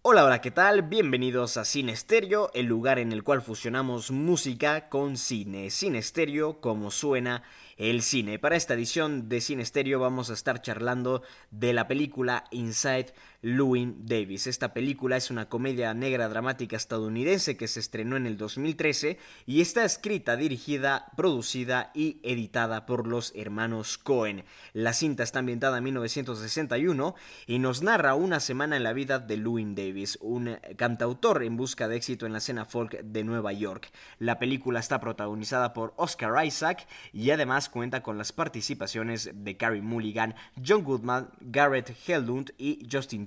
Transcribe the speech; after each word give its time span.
Hola, 0.00 0.24
hola, 0.24 0.40
¿qué 0.40 0.50
tal? 0.50 0.80
Bienvenidos 0.80 1.58
a 1.58 1.66
Cine 1.66 1.92
Estéreo, 1.92 2.50
el 2.54 2.64
lugar 2.64 2.98
en 2.98 3.12
el 3.12 3.22
cual 3.22 3.42
fusionamos 3.42 4.10
música 4.10 4.88
con 4.88 5.18
cine. 5.18 5.68
Cine 5.68 5.98
Estéreo, 5.98 6.58
como 6.62 6.90
suena 6.90 7.42
el 7.76 8.00
cine. 8.00 8.38
Para 8.38 8.56
esta 8.56 8.72
edición 8.72 9.28
de 9.28 9.42
Cine 9.42 9.62
Estéreo 9.62 10.00
vamos 10.00 10.30
a 10.30 10.32
estar 10.32 10.62
charlando 10.62 11.22
de 11.50 11.74
la 11.74 11.86
película 11.86 12.44
Inside 12.50 13.12
Llewyn 13.42 14.06
Davis. 14.06 14.46
Esta 14.46 14.72
película 14.72 15.16
es 15.16 15.30
una 15.30 15.48
comedia 15.48 15.92
negra 15.94 16.28
dramática 16.28 16.76
estadounidense 16.76 17.56
que 17.56 17.66
se 17.66 17.80
estrenó 17.80 18.16
en 18.16 18.26
el 18.26 18.36
2013 18.36 19.18
y 19.46 19.60
está 19.60 19.84
escrita, 19.84 20.36
dirigida, 20.36 21.10
producida 21.16 21.90
y 21.92 22.20
editada 22.22 22.86
por 22.86 23.08
los 23.08 23.32
hermanos 23.34 23.98
Cohen. 23.98 24.44
La 24.72 24.92
cinta 24.92 25.24
está 25.24 25.40
ambientada 25.40 25.78
en 25.78 25.84
1961 25.84 27.16
y 27.48 27.58
nos 27.58 27.82
narra 27.82 28.14
una 28.14 28.38
semana 28.38 28.76
en 28.76 28.84
la 28.84 28.92
vida 28.92 29.18
de 29.18 29.36
Llewyn 29.38 29.74
Davis, 29.74 30.18
un 30.20 30.58
cantautor 30.76 31.42
en 31.42 31.56
busca 31.56 31.88
de 31.88 31.96
éxito 31.96 32.26
en 32.26 32.32
la 32.32 32.38
escena 32.38 32.64
folk 32.64 33.00
de 33.02 33.24
Nueva 33.24 33.52
York. 33.52 33.90
La 34.20 34.38
película 34.38 34.78
está 34.78 35.00
protagonizada 35.00 35.72
por 35.72 35.94
Oscar 35.96 36.46
Isaac 36.46 36.86
y 37.12 37.30
además 37.30 37.68
cuenta 37.68 38.04
con 38.04 38.18
las 38.18 38.30
participaciones 38.30 39.30
de 39.34 39.56
Carrie 39.56 39.82
Mulligan, 39.82 40.36
John 40.64 40.84
Goodman, 40.84 41.28
Garrett 41.40 41.92
Hellund 42.06 42.52
y 42.56 42.86
Justin 42.90 43.26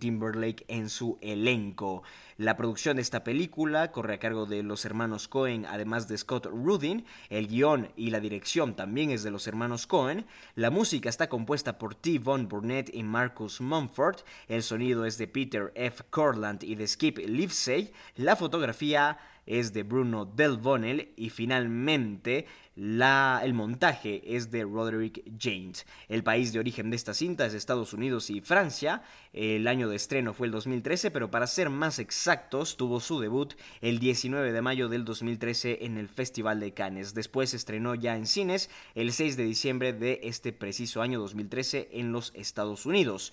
En 0.67 0.89
su 0.89 1.17
elenco. 1.21 2.03
La 2.37 2.57
producción 2.57 2.97
de 2.97 3.01
esta 3.01 3.23
película 3.23 3.91
corre 3.91 4.13
a 4.13 4.19
cargo 4.19 4.45
de 4.45 4.61
los 4.61 4.85
hermanos 4.85 5.27
Cohen, 5.27 5.65
además 5.65 6.07
de 6.07 6.17
Scott 6.17 6.45
Rudin. 6.45 7.05
El 7.29 7.47
guion 7.47 7.89
y 7.95 8.11
la 8.11 8.19
dirección 8.19 8.75
también 8.75 9.09
es 9.09 9.23
de 9.23 9.31
los 9.31 9.47
hermanos 9.47 9.87
Cohen. 9.87 10.25
La 10.53 10.69
música 10.69 11.09
está 11.09 11.27
compuesta 11.27 11.79
por 11.79 11.95
T. 11.95 12.19
Von 12.19 12.47
Burnett 12.47 12.93
y 12.93 13.01
Marcus 13.01 13.61
Mumford. 13.61 14.17
El 14.47 14.61
sonido 14.61 15.05
es 15.05 15.17
de 15.17 15.27
Peter 15.27 15.71
F. 15.75 16.03
Corland 16.11 16.63
y 16.63 16.75
de 16.75 16.87
Skip 16.87 17.17
Livesey. 17.17 17.91
La 18.15 18.35
fotografía 18.35 19.17
es 19.45 19.73
de 19.73 19.83
Bruno 19.83 20.25
Del 20.25 20.57
Bonnell 20.57 21.13
y 21.15 21.29
finalmente 21.29 22.45
la, 22.75 23.41
el 23.43 23.53
montaje 23.53 24.35
es 24.35 24.51
de 24.51 24.63
Roderick 24.63 25.23
James. 25.39 25.85
El 26.09 26.23
país 26.23 26.51
de 26.51 26.59
origen 26.59 26.89
de 26.89 26.97
esta 26.97 27.13
cinta 27.13 27.45
es 27.45 27.53
Estados 27.53 27.93
Unidos 27.93 28.29
y 28.29 28.41
Francia. 28.41 29.01
El 29.31 29.67
año 29.67 29.87
de 29.87 29.95
estreno 29.95 30.33
fue 30.33 30.47
el 30.47 30.51
2013, 30.51 31.09
pero 31.11 31.31
para 31.31 31.47
ser 31.47 31.69
más 31.69 31.99
exactos, 31.99 32.75
tuvo 32.75 32.99
su 32.99 33.19
debut 33.19 33.53
el 33.81 33.99
19 33.99 34.51
de 34.51 34.61
mayo 34.61 34.89
del 34.89 35.05
2013 35.05 35.85
en 35.85 35.97
el 35.97 36.09
Festival 36.09 36.59
de 36.59 36.73
Cannes. 36.73 37.13
Después 37.13 37.53
estrenó 37.53 37.95
ya 37.95 38.17
en 38.17 38.27
cines 38.27 38.69
el 38.93 39.13
6 39.13 39.37
de 39.37 39.43
diciembre 39.45 39.93
de 39.93 40.19
este 40.23 40.51
preciso 40.51 41.01
año 41.01 41.19
2013 41.19 41.89
en 41.93 42.11
los 42.11 42.33
Estados 42.35 42.85
Unidos. 42.85 43.31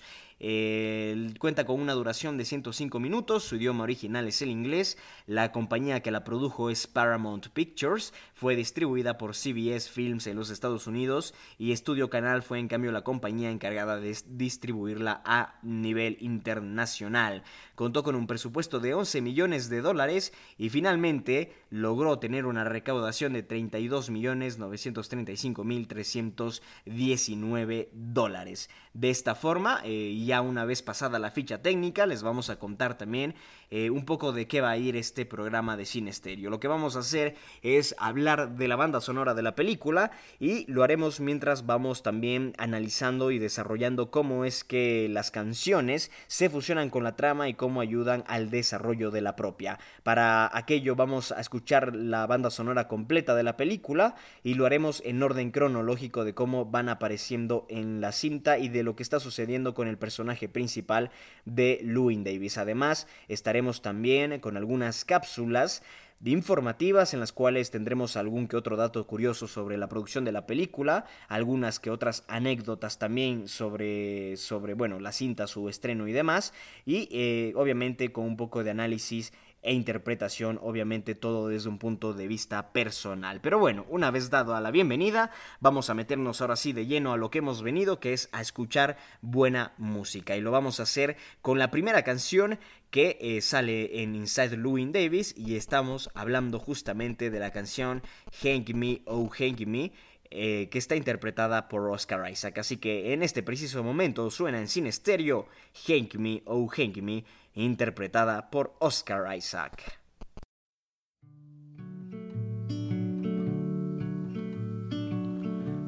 Cuenta 1.39 1.65
con 1.65 1.79
una 1.79 1.93
duración 1.93 2.37
de 2.37 2.43
105 2.43 2.99
minutos, 2.99 3.45
su 3.45 3.55
idioma 3.55 3.83
original 3.83 4.27
es 4.27 4.41
el 4.41 4.49
inglés, 4.49 4.97
la 5.25 5.53
compañía 5.53 6.01
que 6.01 6.11
la 6.11 6.25
produjo 6.25 6.69
es 6.69 6.85
Paramount 6.85 7.47
Pictures, 7.47 8.13
fue 8.33 8.57
distribuida 8.57 9.17
por 9.17 9.35
CBS 9.35 9.89
Films 9.89 10.27
en 10.27 10.35
los 10.35 10.49
Estados 10.49 10.85
Unidos 10.85 11.33
y 11.57 11.73
Studio 11.75 12.09
Canal 12.09 12.43
fue 12.43 12.59
en 12.59 12.67
cambio 12.67 12.91
la 12.91 13.03
compañía 13.03 13.51
encargada 13.51 13.97
de 13.97 14.17
distribuirla 14.27 15.21
a 15.25 15.59
nivel 15.61 16.17
internacional. 16.19 17.43
Contó 17.75 18.03
con 18.03 18.15
un 18.15 18.27
presupuesto 18.27 18.79
de 18.79 18.93
11 18.93 19.21
millones 19.21 19.69
de 19.69 19.81
dólares 19.81 20.31
y 20.57 20.69
finalmente 20.69 21.53
logró 21.71 22.19
tener 22.19 22.45
una 22.45 22.63
recaudación 22.63 23.33
de 23.33 23.41
32 23.41 24.11
millones 24.11 24.59
935 24.59 25.63
mil 25.63 25.87
319 25.87 27.89
dólares. 27.93 28.69
De 28.93 29.09
esta 29.09 29.33
forma, 29.33 29.81
eh, 29.83 30.23
ya 30.23 30.41
una 30.41 30.65
vez 30.65 30.83
pasada 30.83 31.17
la 31.17 31.31
ficha 31.31 31.63
técnica, 31.63 32.05
les 32.05 32.21
vamos 32.21 32.51
a 32.51 32.59
contar 32.59 32.95
también 32.97 33.33
eh, 33.75 33.89
un 33.89 34.05
poco 34.05 34.33
de 34.33 34.45
qué 34.45 34.61
va 34.61 34.69
a 34.69 34.77
ir 34.77 34.95
este 34.95 35.25
programa 35.25 35.75
de 35.75 35.87
cine 35.87 36.11
estéreo. 36.11 36.51
Lo 36.51 36.59
que 36.59 36.67
vamos 36.67 36.95
a 36.95 36.99
hacer 36.99 37.33
es 37.63 37.95
hablar 37.97 38.55
de 38.55 38.67
la 38.67 38.75
banda 38.75 39.01
sonora 39.01 39.33
de 39.33 39.41
la 39.41 39.55
película 39.55 40.11
y 40.39 40.71
lo 40.71 40.83
haremos 40.83 41.19
mientras 41.19 41.65
vamos 41.65 42.03
también 42.03 42.53
analizando 42.59 43.31
y 43.31 43.39
desarrollando 43.39 44.11
cómo 44.11 44.45
es 44.45 44.63
que 44.63 45.07
las 45.09 45.31
canciones 45.31 46.11
se 46.27 46.51
fusionan 46.51 46.91
con 46.91 47.03
la 47.03 47.15
trama 47.15 47.49
y 47.49 47.55
cómo 47.55 47.81
ayudan 47.81 48.23
al 48.27 48.51
desarrollo 48.51 49.09
de 49.09 49.21
la 49.21 49.35
propia. 49.35 49.79
Para 50.03 50.55
aquello 50.55 50.95
vamos 50.95 51.31
a 51.31 51.41
escuchar 51.41 51.95
la 51.95 52.27
banda 52.27 52.51
sonora 52.51 52.87
completa 52.87 53.33
de 53.33 53.41
la 53.41 53.57
película 53.57 54.13
y 54.43 54.53
lo 54.53 54.67
haremos 54.67 55.01
en 55.03 55.23
orden 55.23 55.49
cronológico 55.49 56.25
de 56.25 56.35
cómo 56.35 56.65
van 56.65 56.89
apareciendo 56.89 57.65
en 57.69 58.01
la 58.01 58.11
cinta 58.11 58.59
y 58.59 58.69
de 58.69 58.83
lo 58.83 58.95
que 58.95 59.01
está 59.01 59.19
sucediendo 59.19 59.73
con 59.73 59.87
el 59.87 59.97
personaje 59.97 60.47
principal 60.47 61.09
de 61.45 61.79
Llewyn 61.83 62.23
Davis. 62.23 62.59
Además, 62.59 63.07
estaremos 63.27 63.62
también 63.81 64.39
con 64.39 64.57
algunas 64.57 65.05
cápsulas 65.05 65.81
de 66.19 66.31
informativas 66.31 67.13
en 67.13 67.19
las 67.19 67.33
cuales 67.33 67.69
tendremos 67.69 68.15
algún 68.15 68.47
que 68.47 68.55
otro 68.55 68.77
dato 68.77 69.05
curioso 69.05 69.47
sobre 69.47 69.77
la 69.77 69.89
producción 69.89 70.23
de 70.23 70.31
la 70.31 70.45
película, 70.45 71.05
algunas 71.27 71.79
que 71.79 71.89
otras 71.89 72.23
anécdotas 72.27 72.97
también 72.97 73.47
sobre, 73.49 74.37
sobre 74.37 74.73
bueno, 74.73 74.99
la 74.99 75.11
cinta, 75.11 75.47
su 75.47 75.67
estreno 75.67 76.07
y 76.07 76.13
demás, 76.13 76.53
y 76.85 77.09
eh, 77.11 77.51
obviamente 77.55 78.13
con 78.13 78.25
un 78.25 78.37
poco 78.37 78.63
de 78.63 78.71
análisis 78.71 79.33
e 79.63 79.73
interpretación, 79.73 80.59
obviamente 80.61 81.15
todo 81.15 81.47
desde 81.47 81.69
un 81.69 81.79
punto 81.79 82.13
de 82.13 82.27
vista 82.27 82.73
personal. 82.73 83.39
Pero 83.41 83.57
bueno, 83.57 83.85
una 83.89 84.11
vez 84.11 84.29
dado 84.29 84.55
a 84.55 84.61
la 84.61 84.71
bienvenida, 84.71 85.31
vamos 85.61 85.89
a 85.89 85.93
meternos 85.93 86.41
ahora 86.41 86.57
sí 86.57 86.73
de 86.73 86.85
lleno 86.85 87.13
a 87.13 87.17
lo 87.17 87.31
que 87.31 87.39
hemos 87.39 87.63
venido, 87.63 87.99
que 87.99 88.13
es 88.13 88.29
a 88.33 88.41
escuchar 88.41 88.97
buena 89.21 89.73
música. 89.77 90.35
Y 90.35 90.41
lo 90.41 90.51
vamos 90.51 90.79
a 90.79 90.83
hacer 90.83 91.15
con 91.41 91.59
la 91.59 91.71
primera 91.71 92.03
canción 92.03 92.59
que 92.91 93.17
eh, 93.21 93.41
sale 93.41 94.03
en 94.03 94.15
Inside 94.15 94.57
Llewyn 94.57 94.91
Davis 94.91 95.33
y 95.35 95.55
estamos 95.55 96.11
hablando 96.13 96.59
justamente 96.59 97.31
de 97.31 97.39
la 97.39 97.51
canción 97.51 98.03
Hank 98.43 98.69
Me, 98.75 99.01
Oh 99.05 99.29
Hank 99.29 99.61
Me. 99.65 99.93
Eh, 100.35 100.67
que 100.71 100.79
está 100.79 100.95
interpretada 100.95 101.67
por 101.67 101.87
Oscar 101.91 102.27
Isaac. 102.31 102.57
Así 102.57 102.77
que 102.77 103.13
en 103.13 103.21
este 103.21 103.43
preciso 103.43 103.83
momento 103.83 104.31
suena 104.31 104.57
en 104.59 104.67
cine 104.67 104.89
estéreo 104.89 105.47
Hank 105.87 106.15
Me, 106.15 106.41
Oh 106.45 106.67
Hank 106.67 106.97
Me, 107.03 107.23
interpretada 107.53 108.49
por 108.49 108.75
Oscar 108.79 109.25
Isaac. 109.35 109.99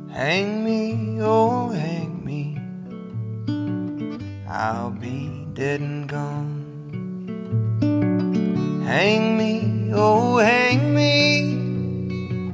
Hang 0.10 0.64
me, 0.64 1.20
oh 1.22 1.70
hang 1.70 2.24
me, 2.24 2.56
I'll 4.48 4.92
be 4.92 5.46
dead 5.54 5.82
and 5.82 6.08
gone. 6.08 6.64
Hang 8.86 9.38
me, 9.38 9.92
oh 9.94 10.38
hang 10.38 10.96
me, 10.96 12.54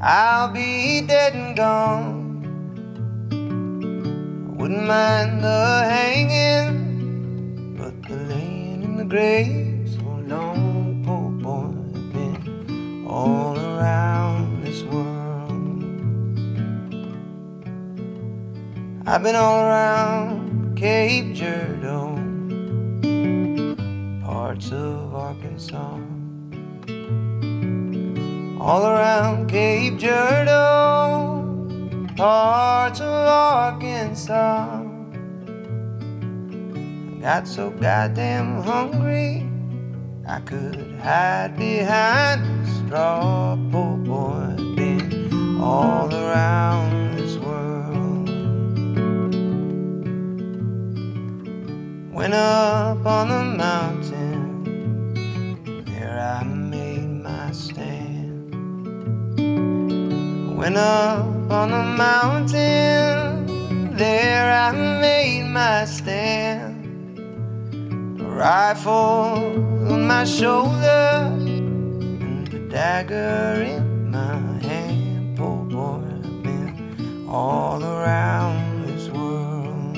I'll 0.00 0.52
be 0.52 1.00
dead 1.00 1.34
and 1.34 1.56
gone. 1.56 2.30
Wouldn't 4.56 4.86
mind 4.86 5.42
the 5.42 5.84
hanging 5.88 6.79
grave 9.10 9.90
so 9.90 10.04
long, 10.28 11.02
poor 11.04 11.30
boy, 11.42 11.74
I've 11.98 12.12
been 12.12 13.04
all 13.08 13.58
around 13.58 14.62
this 14.62 14.84
world. 14.84 15.50
I've 19.08 19.22
been 19.24 19.34
all 19.34 19.64
around 19.64 20.76
Cape 20.76 21.34
Girardeau, 21.34 22.14
parts 24.24 24.70
of 24.70 25.12
Arkansas. 25.12 25.98
All 28.60 28.86
around 28.86 29.48
Cape 29.48 29.98
Girardeau, 29.98 31.44
parts 32.14 33.00
of 33.00 33.08
Arkansas 33.08 34.79
got 37.20 37.46
so 37.46 37.68
goddamn 37.70 38.62
hungry 38.62 39.46
I 40.26 40.40
could 40.40 40.98
hide 41.02 41.56
behind 41.58 42.64
the 42.64 42.70
straw. 42.70 43.58
poor 43.70 43.96
boy, 43.98 44.54
been 44.74 45.60
all 45.60 46.08
around 46.14 47.18
this 47.18 47.36
world. 47.36 48.28
Went 52.14 52.32
up 52.32 53.04
on 53.04 53.28
the 53.28 53.44
mountain, 53.56 54.64
there 55.84 56.18
I 56.20 56.42
made 56.44 57.08
my 57.22 57.52
stand. 57.52 58.54
Went 60.56 60.76
up 60.76 61.50
on 61.50 61.70
the 61.70 61.82
mountain, 62.06 63.46
there 63.96 64.50
I 64.52 64.72
made 65.00 65.44
my 65.44 65.84
stand. 65.84 66.69
Rifle 68.30 68.92
on 69.92 70.06
my 70.06 70.24
shoulder 70.24 71.28
and 71.30 72.54
a 72.54 72.58
dagger 72.70 73.62
in 73.62 74.10
my 74.10 74.38
hand. 74.66 75.36
Poor 75.36 75.64
boy, 75.64 76.00
I've 76.24 76.42
been 76.42 77.26
all 77.28 77.84
around 77.84 78.86
this 78.86 79.08
world. 79.10 79.96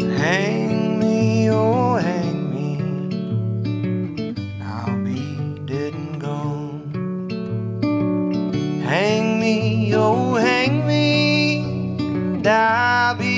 So 0.00 0.08
hang 0.10 1.00
me, 1.00 1.50
oh 1.50 1.96
hang 1.96 2.40
me, 2.54 2.68
I'll 4.62 4.96
be 5.02 5.20
dead 5.66 5.94
and 5.94 6.20
gone. 6.20 6.92
Hang 8.84 9.40
me, 9.40 9.92
oh 9.94 10.34
hang 10.34 10.86
me, 10.86 12.44
I'll 12.48 13.16
be 13.16 13.35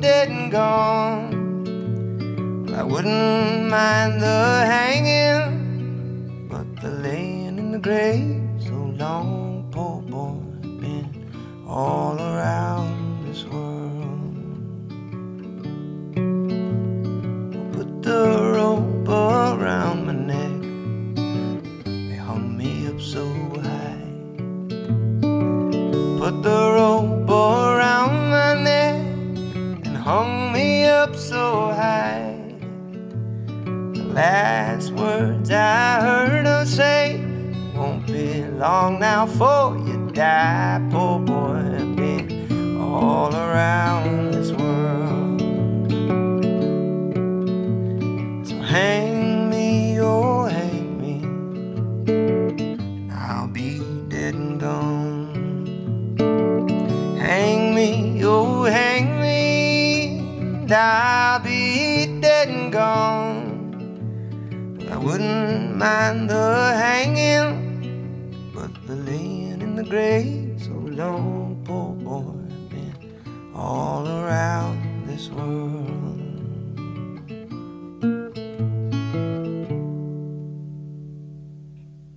dead 0.00 0.28
and 0.28 0.50
gone. 0.50 1.34
I 2.74 2.82
wouldn't 2.82 3.68
mind 3.70 4.20
the 4.20 4.64
hanging, 4.66 6.46
but 6.50 6.66
the 6.82 6.90
laying 6.90 7.58
in 7.58 7.72
the 7.72 7.78
grave 7.78 8.42
so 8.58 8.74
long, 8.98 9.68
poor 9.70 10.02
boy, 10.02 10.40
been 10.80 11.64
all 11.66 12.20
around 12.20 12.95
last 34.16 34.92
words 34.92 35.50
I 35.50 36.00
heard 36.00 36.46
her 36.46 36.64
say 36.64 37.20
won't 37.74 38.06
be 38.06 38.44
long 38.44 38.98
now 38.98 39.26
for 39.26 39.76
you 39.86 40.10
die, 40.10 40.80
poor 40.90 41.18
boy. 41.18 41.60
Been 41.94 42.80
all 42.80 43.34
around 43.36 44.32
this 44.32 44.50
world. 44.52 45.40
So 48.48 48.56
hang 48.56 49.50
me, 49.50 50.00
oh 50.00 50.44
hang 50.44 50.88
me, 51.02 51.14
I'll 53.12 53.48
be 53.48 53.80
dead 54.08 54.34
and 54.34 54.58
gone. 54.58 56.16
Hang 57.18 57.74
me, 57.74 58.24
oh 58.24 58.64
hang 58.64 59.20
me, 59.20 60.66
I'll 60.74 61.40
be 61.40 62.18
dead 62.22 62.48
and 62.48 62.72
gone. 62.72 63.15
Wouldn't 65.06 65.76
mind 65.76 66.30
the 66.30 66.74
hanging, 66.74 68.50
but 68.52 68.72
the 68.88 68.96
laying 68.96 69.62
in 69.62 69.76
the 69.76 69.84
grave 69.84 70.60
so 70.60 70.72
long, 70.72 71.62
poor 71.64 71.94
boy, 71.94 72.34
been 72.68 73.52
all 73.54 74.08
around 74.08 75.06
this 75.06 75.30
world. 75.30 75.95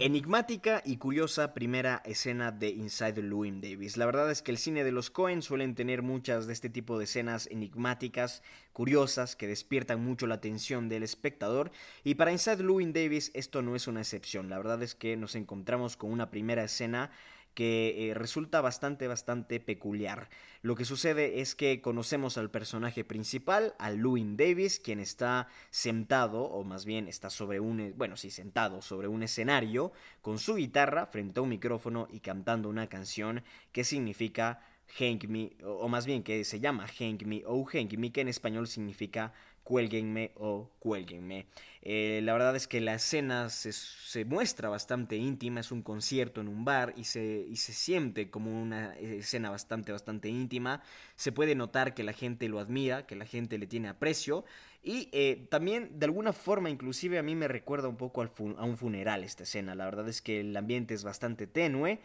Enigmática 0.09 0.81
y 0.83 0.97
curiosa 0.97 1.53
primera 1.53 2.01
escena 2.03 2.51
de 2.51 2.69
Inside 2.69 3.21
Llewyn 3.21 3.61
Davis. 3.61 3.95
La 3.95 4.07
verdad 4.07 4.31
es 4.31 4.41
que 4.41 4.49
el 4.49 4.57
cine 4.57 4.83
de 4.83 4.91
los 4.91 5.11
Coen 5.11 5.43
suelen 5.43 5.75
tener 5.75 6.01
muchas 6.01 6.47
de 6.47 6.53
este 6.53 6.67
tipo 6.67 6.97
de 6.97 7.03
escenas 7.03 7.45
enigmáticas, 7.51 8.41
curiosas, 8.73 9.35
que 9.35 9.45
despiertan 9.45 10.03
mucho 10.03 10.25
la 10.25 10.33
atención 10.33 10.89
del 10.89 11.03
espectador. 11.03 11.71
Y 12.03 12.15
para 12.15 12.31
Inside 12.31 12.63
Llewyn 12.63 12.91
Davis 12.91 13.29
esto 13.35 13.61
no 13.61 13.75
es 13.75 13.87
una 13.87 13.99
excepción. 13.99 14.49
La 14.49 14.57
verdad 14.57 14.81
es 14.81 14.95
que 14.95 15.15
nos 15.15 15.35
encontramos 15.35 15.95
con 15.95 16.11
una 16.11 16.31
primera 16.31 16.63
escena 16.63 17.11
que 17.59 18.07
eh, 18.07 18.13
resulta 18.13 18.61
bastante, 18.61 19.09
bastante 19.09 19.59
peculiar. 19.59 20.29
Lo 20.61 20.75
que 20.75 20.85
sucede 20.85 21.41
es 21.41 21.55
que 21.55 21.81
conocemos 21.81 22.37
al 22.37 22.49
personaje 22.49 23.03
principal, 23.03 23.75
a 23.79 23.91
Llewyn 23.91 24.37
Davis, 24.37 24.79
quien 24.79 25.01
está 25.01 25.49
sentado, 25.69 26.43
o 26.43 26.63
más 26.63 26.85
bien 26.85 27.09
está 27.09 27.29
sobre 27.29 27.59
un, 27.59 27.81
eh, 27.81 27.93
bueno, 27.97 28.15
sí, 28.15 28.31
sentado 28.31 28.81
sobre 28.81 29.09
un 29.09 29.23
escenario, 29.23 29.91
con 30.21 30.39
su 30.39 30.55
guitarra 30.55 31.07
frente 31.07 31.41
a 31.41 31.43
un 31.43 31.49
micrófono 31.49 32.07
y 32.09 32.21
cantando 32.21 32.69
una 32.69 32.87
canción 32.87 33.43
que 33.73 33.83
significa 33.83 34.61
Hang 34.97 35.27
Me, 35.27 35.51
o, 35.61 35.89
más 35.89 36.05
bien 36.05 36.23
que 36.23 36.45
se 36.45 36.61
llama 36.61 36.87
Hang 36.87 37.25
Me 37.25 37.43
o 37.45 37.65
Hang 37.65 37.97
Me, 37.97 38.13
que 38.13 38.21
en 38.21 38.29
español 38.29 38.69
significa 38.69 39.33
cuélguenme 39.69 40.31
o 40.33 40.71
cuélguenme. 40.79 41.45
Eh, 41.83 42.21
la 42.23 42.33
verdad 42.33 42.55
es 42.55 42.67
que 42.67 42.81
la 42.81 42.95
escena 42.95 43.49
se, 43.49 43.71
se, 43.71 44.25
muestra 44.25 44.67
bastante 44.67 45.15
íntima, 45.15 45.59
es 45.59 45.71
un 45.71 45.83
concierto 45.83 46.41
en 46.41 46.47
un 46.47 46.65
bar 46.65 46.95
y 46.97 47.03
se, 47.03 47.45
y 47.47 47.55
se 47.57 47.73
siente 47.73 48.31
como 48.31 48.59
una 48.59 48.95
escena 48.95 49.51
bastante, 49.51 49.91
bastante 49.91 50.27
íntima. 50.27 50.81
Se 51.15 51.31
puede 51.31 51.53
notar 51.53 51.93
que 51.93 52.01
la 52.01 52.13
gente 52.13 52.49
lo 52.49 52.59
admira, 52.59 53.05
que 53.05 53.15
la 53.15 53.25
gente 53.25 53.59
le 53.59 53.67
tiene 53.67 53.89
aprecio 53.89 54.43
y 54.81 55.07
eh, 55.11 55.45
también 55.51 55.99
de 55.99 56.07
alguna 56.07 56.33
forma 56.33 56.71
inclusive 56.71 57.19
a 57.19 57.23
mí 57.23 57.35
me 57.35 57.47
recuerda 57.47 57.89
un 57.89 57.97
poco 57.97 58.21
al 58.21 58.31
a 58.57 58.63
un 58.63 58.75
funeral 58.75 59.23
esta 59.23 59.43
escena. 59.43 59.75
La 59.75 59.85
verdad 59.85 60.09
es 60.09 60.23
que 60.23 60.39
el 60.39 60.57
ambiente 60.57 60.95
es 60.95 61.03
bastante 61.03 61.45
tenue. 61.45 61.99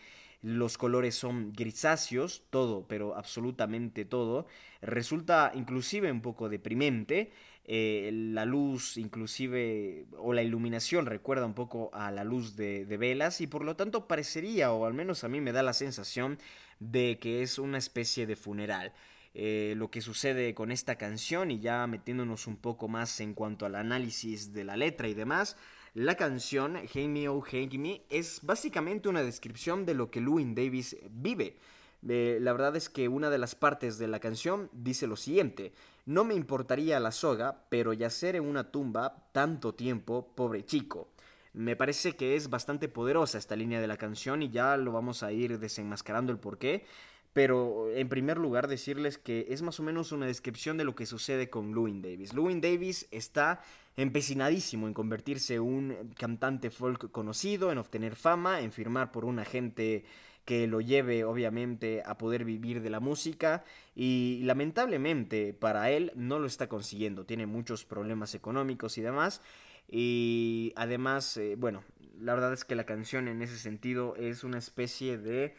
Los 0.44 0.76
colores 0.76 1.14
son 1.14 1.54
grisáceos, 1.54 2.42
todo, 2.50 2.86
pero 2.86 3.16
absolutamente 3.16 4.04
todo. 4.04 4.46
Resulta 4.82 5.52
inclusive 5.54 6.12
un 6.12 6.20
poco 6.20 6.50
deprimente. 6.50 7.32
Eh, 7.66 8.10
la 8.12 8.44
luz 8.44 8.98
inclusive 8.98 10.04
o 10.18 10.34
la 10.34 10.42
iluminación 10.42 11.06
recuerda 11.06 11.46
un 11.46 11.54
poco 11.54 11.88
a 11.94 12.10
la 12.10 12.22
luz 12.22 12.56
de, 12.56 12.84
velas 12.84 13.40
y 13.40 13.46
por 13.46 13.64
lo 13.64 13.74
tanto 13.74 14.06
parecería 14.06 14.70
o 14.72 14.84
al 14.84 14.92
menos 14.92 15.24
a 15.24 15.28
mí 15.28 15.40
me 15.40 15.52
da 15.52 15.62
la 15.62 15.72
sensación 15.72 16.38
de 16.78 17.18
que 17.18 17.42
es 17.42 17.58
una 17.58 17.78
especie 17.78 18.26
de 18.26 18.36
funeral. 18.36 18.92
Eh, 19.36 19.74
lo 19.76 19.90
que 19.90 20.00
sucede 20.00 20.54
con 20.54 20.70
esta 20.70 20.96
canción 20.96 21.50
y 21.50 21.58
ya 21.58 21.86
metiéndonos 21.86 22.46
un 22.46 22.56
poco 22.56 22.86
más 22.86 23.18
en 23.20 23.34
cuanto 23.34 23.66
al 23.66 23.74
análisis 23.74 24.52
de 24.52 24.64
la 24.64 24.76
letra 24.76 25.08
y 25.08 25.14
demás, 25.14 25.56
la 25.94 26.16
canción 26.16 26.76
Hate 26.76 27.08
Me 27.08 27.28
Oh 27.28 27.42
Hate 27.44 27.78
Me 27.78 28.02
es 28.10 28.40
básicamente 28.42 29.08
una 29.08 29.22
descripción 29.22 29.86
de 29.86 29.94
lo 29.94 30.10
que 30.10 30.20
Llewyn 30.20 30.54
Davis 30.54 30.96
vive. 31.10 31.56
Eh, 32.06 32.38
la 32.40 32.52
verdad 32.52 32.76
es 32.76 32.88
que 32.88 33.08
una 33.08 33.30
de 33.30 33.38
las 33.38 33.54
partes 33.54 33.96
de 33.98 34.08
la 34.08 34.20
canción 34.20 34.68
dice 34.72 35.06
lo 35.06 35.16
siguiente, 35.16 35.72
no 36.06 36.24
me 36.24 36.34
importaría 36.34 37.00
la 37.00 37.12
soga, 37.12 37.64
pero 37.68 37.92
yacer 37.92 38.36
en 38.36 38.44
una 38.44 38.70
tumba 38.70 39.28
tanto 39.32 39.74
tiempo, 39.74 40.32
pobre 40.34 40.64
chico. 40.64 41.08
Me 41.52 41.76
parece 41.76 42.16
que 42.16 42.36
es 42.36 42.50
bastante 42.50 42.88
poderosa 42.88 43.38
esta 43.38 43.56
línea 43.56 43.80
de 43.80 43.86
la 43.86 43.96
canción 43.96 44.42
y 44.42 44.50
ya 44.50 44.76
lo 44.76 44.92
vamos 44.92 45.22
a 45.22 45.32
ir 45.32 45.58
desenmascarando 45.58 46.32
el 46.32 46.38
porqué. 46.38 46.84
Pero 47.32 47.90
en 47.90 48.08
primer 48.08 48.38
lugar 48.38 48.68
decirles 48.68 49.18
que 49.18 49.46
es 49.48 49.60
más 49.62 49.80
o 49.80 49.82
menos 49.82 50.12
una 50.12 50.26
descripción 50.26 50.76
de 50.76 50.84
lo 50.84 50.94
que 50.94 51.04
sucede 51.04 51.50
con 51.50 51.74
Llewyn 51.74 52.00
Davis. 52.00 52.32
Llewyn 52.32 52.60
Davis 52.60 53.08
está 53.10 53.60
empecinadísimo 53.96 54.86
en 54.86 54.94
convertirse 54.94 55.54
en 55.54 55.62
un 55.62 56.14
cantante 56.16 56.70
folk 56.70 57.10
conocido, 57.10 57.72
en 57.72 57.78
obtener 57.78 58.14
fama, 58.14 58.60
en 58.60 58.70
firmar 58.70 59.10
por 59.10 59.24
un 59.24 59.40
agente 59.40 60.04
que 60.44 60.66
lo 60.66 60.80
lleve 60.80 61.24
obviamente 61.24 62.02
a 62.04 62.18
poder 62.18 62.44
vivir 62.44 62.82
de 62.82 62.90
la 62.90 63.00
música 63.00 63.64
y 63.94 64.40
lamentablemente 64.44 65.54
para 65.54 65.90
él 65.90 66.12
no 66.14 66.38
lo 66.38 66.46
está 66.46 66.68
consiguiendo, 66.68 67.24
tiene 67.24 67.46
muchos 67.46 67.84
problemas 67.84 68.34
económicos 68.34 68.98
y 68.98 69.02
demás 69.02 69.40
y 69.88 70.72
además, 70.76 71.36
eh, 71.36 71.56
bueno, 71.58 71.84
la 72.20 72.34
verdad 72.34 72.52
es 72.52 72.64
que 72.64 72.74
la 72.74 72.84
canción 72.84 73.28
en 73.28 73.42
ese 73.42 73.58
sentido 73.58 74.16
es 74.16 74.44
una 74.44 74.58
especie 74.58 75.18
de 75.18 75.54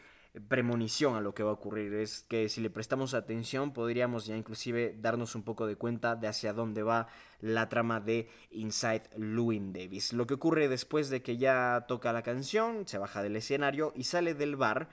premonición 0.48 1.16
a 1.16 1.20
lo 1.20 1.34
que 1.34 1.42
va 1.42 1.50
a 1.50 1.54
ocurrir. 1.54 1.94
Es 1.94 2.22
que 2.22 2.48
si 2.48 2.60
le 2.60 2.70
prestamos 2.70 3.14
atención 3.14 3.72
podríamos 3.72 4.26
ya 4.26 4.36
inclusive 4.36 4.96
darnos 4.98 5.34
un 5.34 5.42
poco 5.42 5.66
de 5.66 5.76
cuenta 5.76 6.16
de 6.16 6.28
hacia 6.28 6.52
dónde 6.52 6.82
va 6.82 7.08
la 7.40 7.68
trama 7.68 8.00
de 8.00 8.28
Inside 8.50 9.10
Llewyn 9.16 9.72
Davis. 9.72 10.12
Lo 10.12 10.26
que 10.26 10.34
ocurre 10.34 10.68
después 10.68 11.10
de 11.10 11.22
que 11.22 11.36
ya 11.36 11.84
toca 11.88 12.12
la 12.12 12.22
canción, 12.22 12.86
se 12.86 12.98
baja 12.98 13.22
del 13.22 13.36
escenario 13.36 13.92
y 13.94 14.04
sale 14.04 14.34
del 14.34 14.56
bar. 14.56 14.88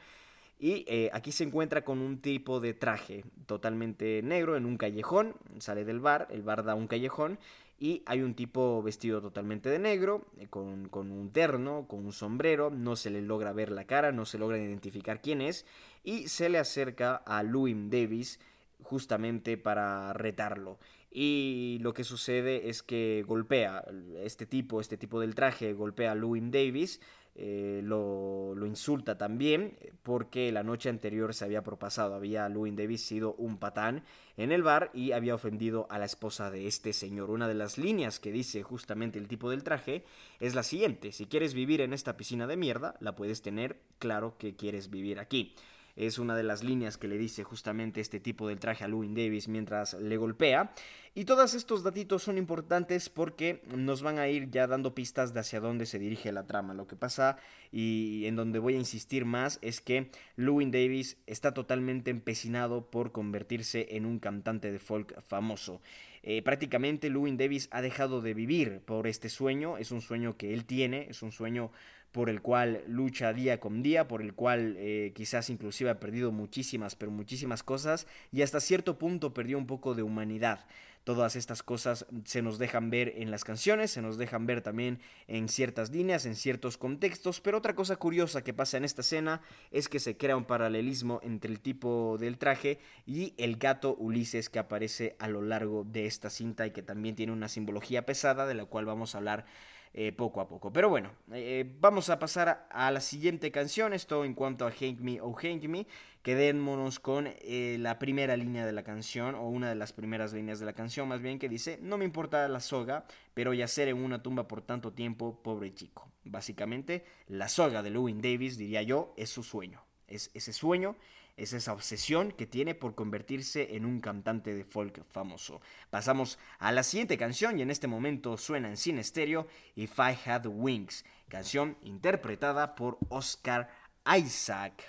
Y 0.59 0.85
eh, 0.87 1.09
aquí 1.11 1.33
se 1.33 1.43
encuentra 1.43 1.83
con 1.83 1.99
un 1.99 2.21
tipo 2.21 2.61
de 2.61 2.73
traje 2.73 3.25
totalmente 3.47 4.21
negro 4.23 4.55
en 4.55 4.65
un 4.65 4.77
callejón. 4.77 5.35
Sale 5.59 5.83
del 5.83 5.99
bar, 5.99 6.27
el 6.31 6.41
bar 6.41 6.63
da 6.63 6.75
un 6.75 6.87
callejón. 6.87 7.37
Y 7.79 8.03
hay 8.05 8.21
un 8.21 8.33
tipo 8.33 8.81
vestido 8.81 9.21
totalmente 9.21 9.69
de 9.69 9.79
negro, 9.79 10.25
eh, 10.37 10.47
con, 10.49 10.87
con, 10.89 11.11
un 11.11 11.31
terno, 11.31 11.85
con 11.87 12.05
un 12.05 12.13
sombrero, 12.13 12.69
no 12.69 12.95
se 12.95 13.09
le 13.09 13.21
logra 13.21 13.53
ver 13.53 13.71
la 13.71 13.85
cara, 13.85 14.11
no 14.11 14.25
se 14.25 14.37
logra 14.37 14.57
identificar 14.57 15.21
quién 15.21 15.41
es, 15.41 15.65
y 16.03 16.27
se 16.27 16.49
le 16.49 16.59
acerca 16.59 17.15
a 17.15 17.43
Louis 17.43 17.75
Davis 17.89 18.39
justamente 18.83 19.57
para 19.57 20.13
retarlo. 20.13 20.77
Y 21.15 21.77
lo 21.81 21.93
que 21.93 22.03
sucede 22.03 22.69
es 22.69 22.81
que 22.81 23.23
golpea 23.27 23.85
este 24.23 24.47
tipo, 24.47 24.81
este 24.81 24.97
tipo 24.97 25.19
del 25.19 25.35
traje, 25.35 25.73
golpea 25.73 26.13
a 26.13 26.15
Louis 26.15 26.43
Davis, 26.49 26.99
eh, 27.35 27.81
lo, 27.83 28.53
insulta 28.65 29.17
también 29.17 29.77
porque 30.03 30.51
la 30.51 30.63
noche 30.63 30.89
anterior 30.89 31.33
se 31.33 31.45
había 31.45 31.63
propasado, 31.63 32.15
había 32.15 32.47
Louis 32.47 32.75
Davis 32.75 33.05
sido 33.05 33.33
un 33.35 33.57
patán 33.57 34.03
en 34.37 34.51
el 34.51 34.63
bar 34.63 34.89
y 34.93 35.11
había 35.11 35.35
ofendido 35.35 35.85
a 35.89 35.99
la 35.99 36.05
esposa 36.05 36.49
de 36.49 36.67
este 36.67 36.93
señor. 36.93 37.29
Una 37.29 37.47
de 37.47 37.55
las 37.55 37.77
líneas 37.77 38.19
que 38.19 38.31
dice 38.31 38.63
justamente 38.63 39.19
el 39.19 39.27
tipo 39.27 39.49
del 39.49 39.63
traje 39.63 40.05
es 40.39 40.55
la 40.55 40.63
siguiente, 40.63 41.11
si 41.11 41.25
quieres 41.25 41.53
vivir 41.53 41.81
en 41.81 41.93
esta 41.93 42.17
piscina 42.17 42.47
de 42.47 42.57
mierda, 42.57 42.95
la 42.99 43.15
puedes 43.15 43.41
tener, 43.41 43.81
claro 43.99 44.37
que 44.37 44.55
quieres 44.55 44.89
vivir 44.89 45.19
aquí 45.19 45.55
es 45.95 46.17
una 46.17 46.35
de 46.35 46.43
las 46.43 46.63
líneas 46.63 46.97
que 46.97 47.07
le 47.07 47.17
dice 47.17 47.43
justamente 47.43 48.01
este 48.01 48.19
tipo 48.19 48.47
del 48.47 48.59
traje 48.59 48.83
a 48.83 48.87
Louis 48.87 49.09
Davis 49.13 49.47
mientras 49.47 49.93
le 49.93 50.17
golpea. 50.17 50.73
Y 51.15 51.25
todos 51.25 51.53
estos 51.53 51.83
datitos 51.83 52.23
son 52.23 52.39
importantes 52.39 53.09
porque 53.09 53.61
nos 53.75 54.01
van 54.01 54.17
a 54.17 54.27
ir 54.27 54.49
ya 54.49 54.65
dando 54.65 54.95
pistas 54.95 55.33
de 55.33 55.41
hacia 55.41 55.59
dónde 55.59 55.85
se 55.85 55.99
dirige 55.99 56.31
la 56.31 56.47
trama. 56.47 56.73
Lo 56.73 56.87
que 56.87 56.95
pasa 56.95 57.37
y 57.71 58.25
en 58.25 58.35
donde 58.35 58.57
voy 58.57 58.73
a 58.73 58.79
insistir 58.79 59.25
más 59.25 59.59
es 59.61 59.79
que 59.79 60.09
Louis 60.35 60.71
Davis 60.71 61.17
está 61.27 61.53
totalmente 61.53 62.09
empecinado 62.09 62.89
por 62.89 63.11
convertirse 63.11 63.95
en 63.95 64.07
un 64.07 64.17
cantante 64.17 64.71
de 64.71 64.79
folk 64.79 65.21
famoso. 65.21 65.81
Eh, 66.23 66.41
prácticamente 66.41 67.09
Louis 67.09 67.37
Davis 67.37 67.67
ha 67.71 67.81
dejado 67.81 68.21
de 68.21 68.33
vivir 68.33 68.79
por 68.85 69.07
este 69.07 69.29
sueño, 69.29 69.77
es 69.77 69.91
un 69.91 70.01
sueño 70.01 70.37
que 70.37 70.53
él 70.53 70.65
tiene, 70.65 71.07
es 71.09 71.21
un 71.21 71.33
sueño 71.33 71.71
por 72.13 72.29
el 72.29 72.41
cual 72.41 72.83
lucha 72.87 73.33
día 73.33 73.59
con 73.59 73.81
día, 73.81 74.07
por 74.07 74.21
el 74.21 74.33
cual 74.35 74.75
eh, 74.77 75.11
quizás 75.15 75.49
inclusive 75.49 75.89
ha 75.89 75.99
perdido 75.99 76.31
muchísimas, 76.31 76.95
pero 76.95 77.11
muchísimas 77.11 77.63
cosas 77.63 78.07
y 78.31 78.43
hasta 78.43 78.61
cierto 78.61 78.99
punto 78.99 79.33
perdió 79.33 79.57
un 79.57 79.65
poco 79.65 79.95
de 79.95 80.03
humanidad. 80.03 80.65
Todas 81.03 81.35
estas 81.35 81.63
cosas 81.63 82.05
se 82.23 82.41
nos 82.41 82.59
dejan 82.59 82.89
ver 82.89 83.13
en 83.17 83.29
las 83.29 83.43
canciones, 83.43 83.91
se 83.91 84.01
nos 84.01 84.17
dejan 84.17 84.45
ver 84.45 84.61
también 84.61 84.99
en 85.27 85.49
ciertas 85.49 85.89
líneas, 85.89 86.25
en 86.25 86.35
ciertos 86.35 86.77
contextos, 86.77 87.41
pero 87.41 87.57
otra 87.57 87.75
cosa 87.75 87.97
curiosa 87.97 88.43
que 88.43 88.53
pasa 88.53 88.77
en 88.77 88.85
esta 88.85 89.01
escena 89.01 89.41
es 89.71 89.89
que 89.89 89.99
se 89.99 90.15
crea 90.15 90.37
un 90.37 90.45
paralelismo 90.45 91.19
entre 91.23 91.51
el 91.51 91.59
tipo 91.59 92.17
del 92.19 92.37
traje 92.37 92.79
y 93.05 93.33
el 93.37 93.57
gato 93.57 93.95
Ulises 93.95 94.49
que 94.49 94.59
aparece 94.59 95.17
a 95.19 95.27
lo 95.27 95.41
largo 95.41 95.83
de 95.83 96.05
esta 96.05 96.29
cinta 96.29 96.67
y 96.67 96.71
que 96.71 96.83
también 96.83 97.15
tiene 97.15 97.33
una 97.33 97.49
simbología 97.49 98.05
pesada 98.05 98.45
de 98.45 98.53
la 98.53 98.65
cual 98.65 98.85
vamos 98.85 99.13
a 99.13 99.17
hablar 99.17 99.45
eh, 99.93 100.11
poco 100.11 100.41
a 100.41 100.47
poco. 100.47 100.73
Pero 100.73 100.89
bueno, 100.89 101.11
eh, 101.31 101.71
vamos 101.79 102.09
a 102.09 102.17
pasar 102.17 102.67
a 102.69 102.91
la 102.91 102.99
siguiente 102.99 103.51
canción. 103.51 103.93
Esto 103.93 104.25
en 104.25 104.33
cuanto 104.33 104.65
a 104.65 104.71
Hank 104.71 104.99
Me 104.99 105.21
o 105.21 105.33
Hank 105.33 105.63
Me. 105.65 105.85
Quedémonos 106.23 106.99
con 106.99 107.27
eh, 107.27 107.77
la 107.79 107.99
primera 107.99 108.35
línea 108.37 108.65
de 108.65 108.71
la 108.71 108.83
canción, 108.83 109.35
o 109.35 109.49
una 109.49 109.69
de 109.69 109.75
las 109.75 109.91
primeras 109.91 110.33
líneas 110.33 110.59
de 110.59 110.65
la 110.65 110.73
canción, 110.73 111.07
más 111.07 111.21
bien, 111.21 111.37
que 111.37 111.49
dice: 111.49 111.77
No 111.81 111.97
me 111.97 112.05
importa 112.05 112.47
la 112.47 112.59
soga, 112.59 113.05
pero 113.33 113.53
yacer 113.53 113.87
en 113.89 113.97
una 113.97 114.23
tumba 114.23 114.47
por 114.47 114.61
tanto 114.61 114.93
tiempo, 114.93 115.41
pobre 115.43 115.73
chico. 115.73 116.09
Básicamente, 116.23 117.05
la 117.27 117.49
soga 117.49 117.83
de 117.83 117.89
Louis 117.89 118.15
Davis, 118.21 118.57
diría 118.57 118.81
yo, 118.81 119.13
es 119.17 119.29
su 119.29 119.43
sueño. 119.43 119.83
Es 120.07 120.31
ese 120.33 120.53
sueño 120.53 120.95
es 121.35 121.53
esa 121.53 121.73
obsesión 121.73 122.31
que 122.31 122.45
tiene 122.45 122.75
por 122.75 122.95
convertirse 122.95 123.75
en 123.75 123.85
un 123.85 123.99
cantante 123.99 124.53
de 124.53 124.63
folk 124.63 125.03
famoso. 125.09 125.61
Pasamos 125.89 126.37
a 126.59 126.71
la 126.71 126.83
siguiente 126.83 127.17
canción 127.17 127.57
y 127.57 127.61
en 127.61 127.71
este 127.71 127.87
momento 127.87 128.37
suena 128.37 128.69
en 128.69 128.77
cine 128.77 129.01
estéreo 129.01 129.47
If 129.75 129.97
I 129.97 130.17
Had 130.25 130.45
Wings, 130.45 131.05
canción 131.27 131.77
interpretada 131.81 132.75
por 132.75 132.97
Oscar 133.09 133.69
Isaac 134.05 134.83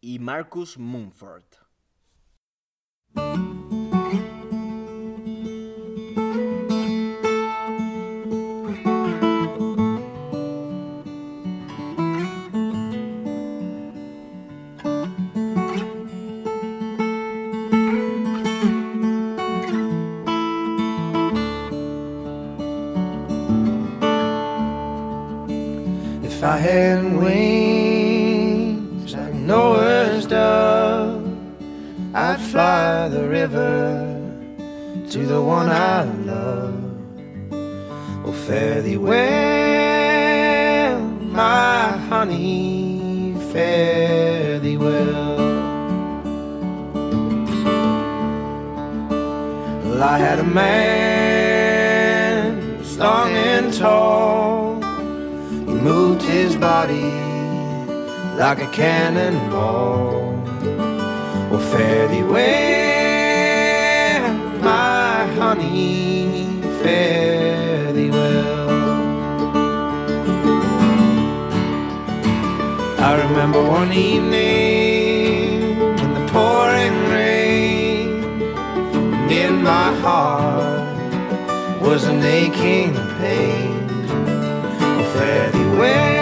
y 0.00 0.18
Marcus 0.18 0.76
Mumford. 0.78 1.44
I 26.54 26.58
had 26.58 27.02
wings 27.18 29.12
like 29.12 29.34
Noah's 29.34 30.24
dove, 30.24 31.26
I'd 32.14 32.40
fly 32.52 33.08
the 33.08 33.26
river 33.26 34.20
to 35.10 35.26
the 35.26 35.42
one 35.42 35.68
I 35.68 36.04
love. 36.32 36.80
Oh, 38.24 38.32
fare 38.46 38.82
thee 38.82 38.98
well, 38.98 41.00
my 41.40 41.96
honey, 42.08 43.34
fare 43.52 44.60
thee 44.60 44.76
well. 44.76 45.36
Well, 49.82 50.02
I 50.04 50.18
had 50.18 50.38
a 50.38 50.44
man 50.44 50.84
long 52.96 53.32
and 53.32 53.74
tall 53.74 54.33
body 56.64 57.12
like 58.42 58.60
a 58.68 58.70
cannonball. 58.80 60.32
Well, 61.50 61.64
fare 61.72 62.06
thee 62.12 62.26
well, 62.34 64.22
my 64.70 65.26
honey, 65.38 66.62
fare 66.80 67.92
thee 67.92 68.12
well. 68.18 68.70
I 73.08 73.10
remember 73.24 73.60
one 73.80 73.92
evening 73.92 75.60
in 76.02 76.10
the 76.18 76.24
pouring 76.32 76.98
rain, 77.14 78.08
and 79.20 79.30
in 79.44 79.54
my 79.62 79.88
heart 80.04 80.82
was 81.86 82.02
an 82.12 82.22
aching 82.22 82.94
pain 83.20 83.70
Well, 84.96 85.08
fare 85.14 85.50
thee 85.52 85.70
well. 85.82 86.13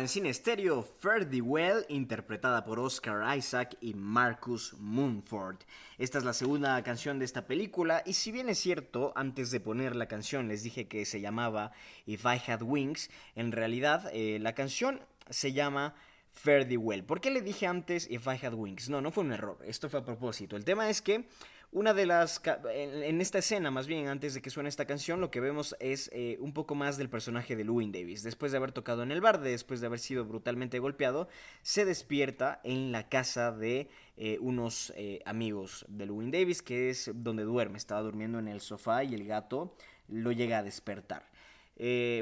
En 0.00 0.08
cine 0.08 0.30
estéreo 0.30 0.82
Ferdy 0.82 1.42
Well, 1.42 1.84
interpretada 1.88 2.64
por 2.64 2.80
Oscar 2.80 3.36
Isaac 3.36 3.76
y 3.82 3.92
Marcus 3.92 4.74
Moonford. 4.78 5.58
Esta 5.98 6.16
es 6.16 6.24
la 6.24 6.32
segunda 6.32 6.82
canción 6.82 7.18
de 7.18 7.26
esta 7.26 7.46
película, 7.46 8.02
y 8.06 8.14
si 8.14 8.32
bien 8.32 8.48
es 8.48 8.58
cierto, 8.58 9.12
antes 9.14 9.50
de 9.50 9.60
poner 9.60 9.94
la 9.94 10.08
canción 10.08 10.48
les 10.48 10.62
dije 10.62 10.88
que 10.88 11.04
se 11.04 11.20
llamaba 11.20 11.72
If 12.06 12.24
I 12.24 12.40
Had 12.50 12.62
Wings, 12.62 13.10
en 13.36 13.52
realidad 13.52 14.10
eh, 14.14 14.38
la 14.40 14.54
canción 14.54 15.00
se 15.28 15.52
llama 15.52 15.94
Ferdy 16.30 16.78
Well. 16.78 17.04
¿Por 17.04 17.20
qué 17.20 17.30
le 17.30 17.42
dije 17.42 17.66
antes 17.66 18.10
If 18.10 18.26
I 18.26 18.44
Had 18.44 18.54
Wings? 18.54 18.88
No, 18.88 19.02
no 19.02 19.10
fue 19.10 19.24
un 19.24 19.32
error, 19.32 19.58
esto 19.66 19.90
fue 19.90 20.00
a 20.00 20.04
propósito. 20.04 20.56
El 20.56 20.64
tema 20.64 20.88
es 20.88 21.02
que 21.02 21.28
una 21.72 21.94
de 21.94 22.04
las... 22.04 22.42
En, 22.74 23.20
esta 23.20 23.38
escena, 23.38 23.70
más 23.70 23.86
bien, 23.86 24.08
antes 24.08 24.34
de 24.34 24.42
que 24.42 24.50
suene 24.50 24.68
esta 24.68 24.86
canción, 24.86 25.20
lo 25.20 25.30
que 25.30 25.40
vemos 25.40 25.76
es 25.78 26.10
eh, 26.12 26.36
un 26.40 26.52
poco 26.52 26.74
más 26.74 26.96
del 26.96 27.08
personaje 27.08 27.54
de 27.54 27.62
Louis 27.62 27.92
Davis. 27.92 28.24
Después 28.24 28.50
de 28.50 28.58
haber 28.58 28.72
tocado 28.72 29.04
en 29.04 29.12
el 29.12 29.20
bar, 29.20 29.40
después 29.40 29.80
de 29.80 29.86
haber 29.86 30.00
sido 30.00 30.24
brutalmente 30.24 30.80
golpeado, 30.80 31.28
se 31.62 31.84
despierta 31.84 32.60
en 32.64 32.90
la 32.90 33.08
casa 33.08 33.52
de 33.52 33.88
eh, 34.16 34.38
unos 34.40 34.92
eh, 34.96 35.20
amigos 35.24 35.84
de 35.88 36.06
Louis 36.06 36.32
Davis, 36.32 36.60
que 36.60 36.90
es 36.90 37.10
donde 37.14 37.44
duerme. 37.44 37.78
Estaba 37.78 38.02
durmiendo 38.02 38.40
en 38.40 38.48
el 38.48 38.60
sofá 38.60 39.04
y 39.04 39.14
el 39.14 39.24
gato 39.24 39.76
lo 40.08 40.32
llega 40.32 40.58
a 40.58 40.62
despertar. 40.64 41.30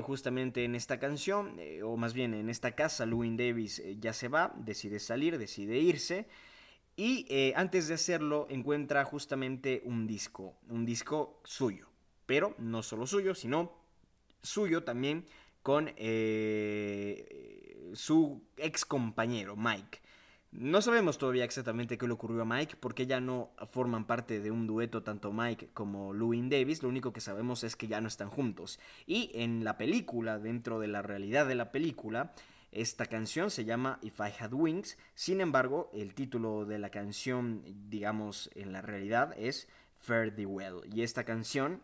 justamente 0.02 0.64
en 0.64 0.75
esta 0.75 1.00
canción, 1.00 1.59
o 1.83 1.97
más 1.97 2.12
bien 2.12 2.35
en 2.35 2.50
esta 2.50 2.73
casa, 2.73 3.07
Louis 3.07 3.35
Davis 3.37 3.83
ya 3.99 4.12
se 4.12 4.28
va, 4.28 4.52
decide 4.59 5.00
salir, 5.00 5.38
decide 5.38 5.78
irse. 5.78 6.26
Y 6.99 7.26
eh, 7.28 7.52
antes 7.55 7.87
de 7.87 7.95
hacerlo 7.95 8.49
encuentra 8.50 9.05
justamente 9.05 9.83
un 9.85 10.09
disco, 10.09 10.57
un 10.69 10.85
disco 10.85 11.40
suyo, 11.45 11.87
pero 12.26 12.57
no 12.59 12.83
solo 12.83 13.07
suyo, 13.07 13.37
sino 13.37 13.71
suyo 14.43 14.83
también 14.83 15.25
con 15.62 15.93
eh, 15.97 17.93
su 17.95 18.43
ex 18.57 18.85
compañero 18.85 19.55
Mike. 19.55 20.00
No 20.50 20.83
sabemos 20.83 21.19
todavía 21.19 21.45
exactamente 21.45 21.99
qué 21.99 22.09
le 22.09 22.14
ocurrió 22.14 22.43
a 22.43 22.45
Mike 22.45 22.75
porque 22.81 23.07
ya 23.07 23.21
no 23.21 23.52
forman 23.71 24.05
parte 24.05 24.40
de 24.40 24.50
un 24.50 24.67
dueto 24.67 25.05
tanto 25.05 25.31
Mike 25.33 25.69
como 25.75 26.12
Louis 26.12 26.50
Davis, 26.50 26.83
lo 26.83 26.88
único 26.88 27.12
que 27.12 27.21
sabemos 27.21 27.62
es 27.62 27.76
que 27.76 27.87
ya 27.87 28.00
no 28.00 28.09
están 28.09 28.28
juntos. 28.28 28.81
Y 29.07 29.31
en 29.35 29.62
la 29.62 29.78
película, 29.78 30.40
dentro 30.40 30.81
de 30.81 30.88
la 30.88 31.02
realidad 31.02 31.47
de 31.47 31.55
la 31.55 31.71
película, 31.71 32.33
esta 32.73 33.07
canción 33.07 33.51
se 33.51 33.65
llama 33.65 33.99
If 34.03 34.21
I 34.21 34.33
Had 34.39 34.53
Wings, 34.53 34.99
sin 35.15 35.41
embargo, 35.41 35.91
el 35.95 36.15
título 36.15 36.65
de 36.65 36.79
la 36.79 36.91
canción, 36.91 37.63
digamos, 37.89 38.51
en 38.55 38.73
la 38.73 38.83
realidad 38.83 39.35
es 39.39 39.69
Fare 39.99 40.31
Thee 40.31 40.47
Well. 40.47 40.81
Y 40.93 41.03
esta 41.03 41.25
canción 41.25 41.81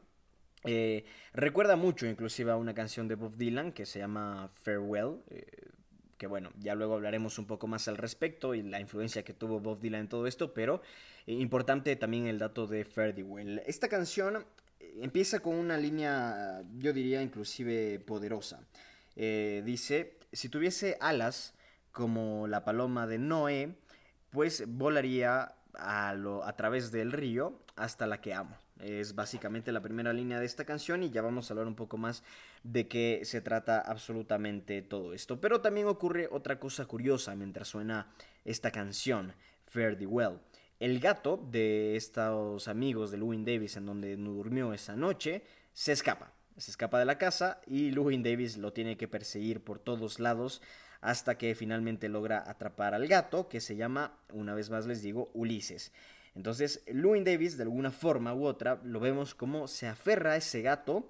eh, 0.65 1.05
recuerda 1.35 1.77
mucho 1.77 2.07
inclusive 2.07 2.51
a 2.51 2.57
una 2.57 2.75
canción 2.75 3.07
de 3.07 3.15
Bob 3.15 3.37
Dylan 3.37 3.73
que 3.73 3.87
se 3.87 3.99
llama 3.99 4.51
Farewell. 4.63 5.21
Eh, 5.31 5.45
que 6.17 6.27
bueno, 6.27 6.51
ya 6.59 6.75
luego 6.75 6.95
hablaremos 6.95 7.39
un 7.39 7.47
poco 7.47 7.67
más 7.67 7.89
al 7.89 7.97
respecto 7.97 8.55
y 8.55 8.63
la 8.63 8.81
influencia 8.81 9.25
que 9.25 9.35
tuvo 9.35 9.61
Bob 9.61 9.81
Dylan 9.81 10.03
en 10.03 10.09
todo 10.09 10.27
esto, 10.27 10.55
pero 10.55 10.81
eh, 11.27 11.33
importante 11.33 11.95
también 11.97 12.27
el 12.27 12.39
dato 12.39 12.67
de 12.67 12.85
Fare 12.85 13.13
Thee 13.13 13.25
Well. 13.25 13.63
Esta 13.67 13.89
canción 13.89 14.45
empieza 15.01 15.41
con 15.41 15.57
una 15.57 15.77
línea, 15.77 16.63
yo 16.79 16.93
diría 16.93 17.21
inclusive 17.21 17.99
poderosa. 18.01 18.65
dice, 19.17 20.19
si 20.35 20.49
tuviese 20.49 20.97
alas 21.01 21.55
como 21.93 22.47
la 22.49 22.65
paloma 22.65 23.07
de 23.07 23.19
Noé, 23.19 23.77
pues 24.31 24.65
volaría 24.67 25.55
a, 25.75 26.15
lo, 26.15 26.45
a 26.45 26.57
través 26.57 26.91
del 26.91 27.13
río 27.13 27.61
hasta 27.77 28.07
la 28.07 28.21
que 28.21 28.35
amo. 28.35 28.57
Es 28.81 29.15
básicamente 29.15 29.71
la 29.71 29.81
primera 29.81 30.13
línea 30.13 30.41
de 30.41 30.47
esta 30.47 30.65
canción 30.65 31.05
y 31.05 31.11
ya 31.11 31.23
vamos 31.23 31.49
a 31.49 31.55
hablar 31.55 31.69
un 31.69 31.77
poco 31.77 31.97
más 31.97 32.25
de 32.65 32.89
qué 32.89 33.21
se 33.25 33.41
trata 33.41 33.81
absolutamente 33.81 34.83
todo 34.83 35.15
esto. 35.15 35.41
Pero 35.41 35.61
también 35.61 35.87
ocurre 35.87 36.29
otra 36.31 36.59
cosa 36.59 36.85
curiosa 36.85 37.37
mientras 37.37 37.69
suena 37.69 38.09
esta 38.45 38.73
canción, 38.73 39.33
Fare 39.67 39.95
Thee 39.95 40.07
Well. 40.07 40.41
El 40.81 40.99
gato 40.99 41.37
de 41.51 41.95
estos 41.95 42.67
amigos 42.67 43.13
de 43.13 43.19
Louis 43.19 43.45
Davis 43.45 43.77
en 43.77 43.87
donde 43.87 44.17
durmió 44.17 44.73
esa 44.75 44.97
noche 44.97 45.45
se 45.73 45.93
escapa 45.93 46.33
se 46.57 46.71
escapa 46.71 46.99
de 46.99 47.05
la 47.05 47.19
casa 47.19 47.61
y 47.67 47.91
Louis 47.91 48.23
Davis 48.23 48.57
lo 48.57 48.73
tiene 48.73 48.97
que 48.97 49.09
perseguir 49.09 49.63
por 49.63 49.79
todos 49.79 50.21
lados 50.21 50.63
hasta 51.01 51.37
que 51.37 51.55
finalmente 51.55 52.09
logra 52.09 52.49
atrapar 52.49 52.95
al 52.95 53.07
gato 53.07 53.49
que 53.49 53.61
se 53.61 53.77
llama, 53.77 54.19
una 54.33 54.55
vez 54.55 54.71
más 54.71 54.87
les 54.87 55.03
digo, 55.03 55.31
Ulises. 55.35 55.93
Entonces, 56.35 56.83
Louis 56.87 57.25
Davis 57.25 57.57
de 57.57 57.65
alguna 57.65 57.91
forma 57.91 58.35
u 58.35 58.45
otra 58.47 58.81
lo 58.85 59.01
vemos 59.01 59.35
como 59.35 59.69
se 59.69 59.87
aferra 59.87 60.33
a 60.33 60.37
ese 60.37 60.63
gato 60.63 61.09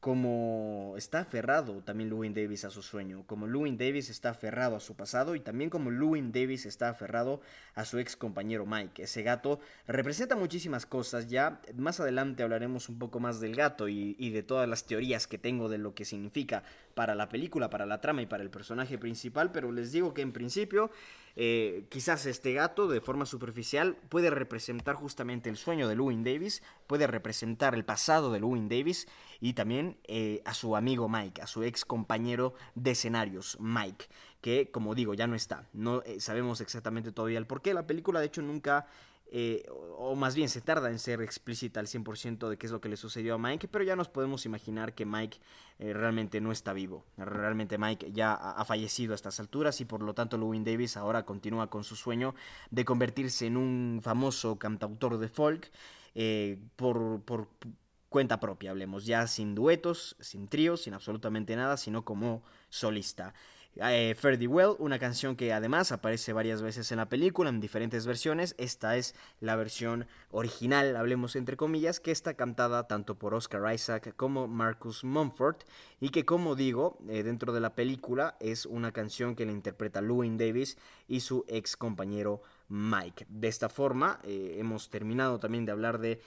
como 0.00 0.94
está 0.96 1.20
aferrado 1.20 1.82
también 1.82 2.10
Louis 2.10 2.32
Davis 2.34 2.64
a 2.64 2.70
su 2.70 2.82
sueño, 2.82 3.24
como 3.26 3.46
Louis 3.46 3.76
Davis 3.76 4.10
está 4.10 4.30
aferrado 4.30 4.76
a 4.76 4.80
su 4.80 4.94
pasado 4.94 5.34
y 5.34 5.40
también 5.40 5.70
como 5.70 5.90
Louis 5.90 6.22
Davis 6.32 6.66
está 6.66 6.90
aferrado 6.90 7.40
a 7.74 7.84
su 7.84 7.98
ex 7.98 8.16
compañero 8.16 8.66
Mike. 8.66 9.02
Ese 9.02 9.22
gato 9.22 9.58
representa 9.86 10.36
muchísimas 10.36 10.86
cosas, 10.86 11.28
ya 11.28 11.60
más 11.76 11.98
adelante 11.98 12.42
hablaremos 12.42 12.88
un 12.88 12.98
poco 12.98 13.20
más 13.20 13.40
del 13.40 13.56
gato 13.56 13.88
y, 13.88 14.14
de 14.30 14.42
todas 14.42 14.68
las 14.68 14.84
teorías 14.84 15.26
que 15.26 15.38
tengo 15.38 15.68
de 15.68 15.78
lo 15.78 15.94
que 15.94 16.04
significa 16.04 16.62
para 16.94 17.14
la 17.14 17.28
película, 17.28 17.70
para 17.70 17.86
la 17.86 18.00
trama 18.00 18.22
y 18.22 18.26
para 18.26 18.42
el 18.42 18.50
personaje 18.50 18.98
principal, 18.98 19.50
pero 19.50 19.72
les 19.72 19.92
digo 19.92 20.14
que 20.14 20.22
en 20.22 20.32
principio 20.32 20.90
eh, 21.38 21.84
quizás 21.90 22.24
este 22.24 22.54
gato 22.54 22.88
de 22.88 23.02
forma 23.02 23.26
superficial 23.26 23.96
puede 24.08 24.30
representar 24.30 24.94
justamente 24.94 25.50
el 25.50 25.58
sueño 25.58 25.86
de 25.86 25.94
Louis 25.94 26.18
Davis, 26.24 26.62
puede 26.86 27.06
representar 27.06 27.74
el 27.74 27.84
pasado 27.84 28.32
de 28.32 28.40
Louis 28.40 28.66
Davis 28.70 29.06
y 29.38 29.52
también 29.52 29.98
eh, 30.04 30.40
a 30.46 30.54
su 30.54 30.76
amigo 30.76 31.10
Mike, 31.10 31.42
a 31.42 31.46
su 31.46 31.62
ex 31.62 31.84
compañero 31.84 32.54
de 32.74 32.92
escenarios, 32.92 33.58
Mike, 33.60 34.06
que 34.40 34.70
como 34.70 34.94
digo 34.94 35.12
ya 35.12 35.26
no 35.26 35.34
está. 35.34 35.68
No 35.74 36.02
eh, 36.02 36.20
sabemos 36.20 36.62
exactamente 36.62 37.12
todavía 37.12 37.38
el 37.38 37.46
por 37.46 37.60
qué. 37.60 37.74
La 37.74 37.86
película 37.86 38.20
de 38.20 38.26
hecho 38.26 38.40
nunca... 38.42 38.86
Eh, 39.32 39.66
o 39.98 40.14
más 40.14 40.34
bien 40.36 40.48
se 40.48 40.60
tarda 40.60 40.90
en 40.90 40.98
ser 40.98 41.20
explícita 41.20 41.80
al 41.80 41.88
100% 41.88 42.48
de 42.48 42.56
qué 42.56 42.66
es 42.66 42.72
lo 42.72 42.80
que 42.80 42.88
le 42.88 42.96
sucedió 42.96 43.34
a 43.34 43.38
Mike, 43.38 43.68
pero 43.68 43.84
ya 43.84 43.96
nos 43.96 44.08
podemos 44.08 44.46
imaginar 44.46 44.94
que 44.94 45.04
Mike 45.04 45.38
realmente 45.78 46.40
no 46.40 46.52
está 46.52 46.72
vivo. 46.72 47.04
Realmente 47.16 47.76
Mike 47.76 48.12
ya 48.12 48.34
ha, 48.34 48.64
fallecido 48.64 49.12
a 49.12 49.16
estas 49.16 49.40
alturas 49.40 49.80
y 49.80 49.84
por 49.84 50.02
lo 50.02 50.14
tanto 50.14 50.38
Louis 50.38 50.64
Davis 50.64 50.96
ahora 50.96 51.24
continúa 51.24 51.68
con 51.68 51.84
su 51.84 51.96
sueño 51.96 52.34
de 52.70 52.84
convertirse 52.84 53.46
en 53.46 53.56
un 53.56 54.00
famoso 54.02 54.58
cantautor 54.58 55.18
de 55.18 55.28
folk 55.28 55.70
por, 56.76 57.20
por 57.22 57.48
cuenta 58.08 58.40
propia, 58.40 58.70
hablemos 58.70 59.04
ya 59.04 59.26
sin 59.26 59.54
duetos, 59.54 60.16
sin 60.20 60.48
tríos, 60.48 60.84
sin 60.84 60.94
absolutamente 60.94 61.54
nada, 61.56 61.76
sino 61.76 62.04
como 62.04 62.42
solista. 62.70 63.34
Eh, 63.78 64.16
Well, 64.48 64.76
una 64.78 64.98
canción 64.98 65.36
que 65.36 65.52
además 65.52 65.92
aparece 65.92 66.32
varias 66.32 66.62
veces 66.62 66.90
en 66.92 66.98
la 66.98 67.08
película 67.08 67.50
en 67.50 67.60
diferentes 67.60 68.06
versiones. 68.06 68.54
Esta 68.58 68.96
es 68.96 69.14
la 69.40 69.54
versión 69.56 70.06
original, 70.30 70.96
hablemos 70.96 71.36
entre 71.36 71.56
comillas, 71.56 72.00
que 72.00 72.10
está 72.10 72.34
cantada 72.34 72.86
tanto 72.86 73.18
por 73.18 73.34
Oscar 73.34 73.72
Isaac 73.74 74.14
como 74.16 74.48
Marcus 74.48 75.04
Mumford 75.04 75.56
y 76.00 76.08
que 76.08 76.24
como 76.24 76.54
digo, 76.54 76.98
eh, 77.08 77.22
dentro 77.22 77.52
de 77.52 77.60
la 77.60 77.74
película 77.74 78.36
es 78.40 78.64
una 78.64 78.92
canción 78.92 79.34
que 79.34 79.44
le 79.44 79.52
interpreta 79.52 80.00
Louis 80.00 80.36
Davis 80.38 80.78
y 81.06 81.20
su 81.20 81.44
ex 81.48 81.76
compañero 81.76 82.40
Mike. 82.68 83.26
De 83.28 83.48
esta 83.48 83.68
forma 83.68 84.20
eh, 84.24 84.56
hemos 84.58 84.88
terminado 84.88 85.38
también 85.38 85.66
de 85.66 85.72
hablar 85.72 85.98
de 85.98 86.20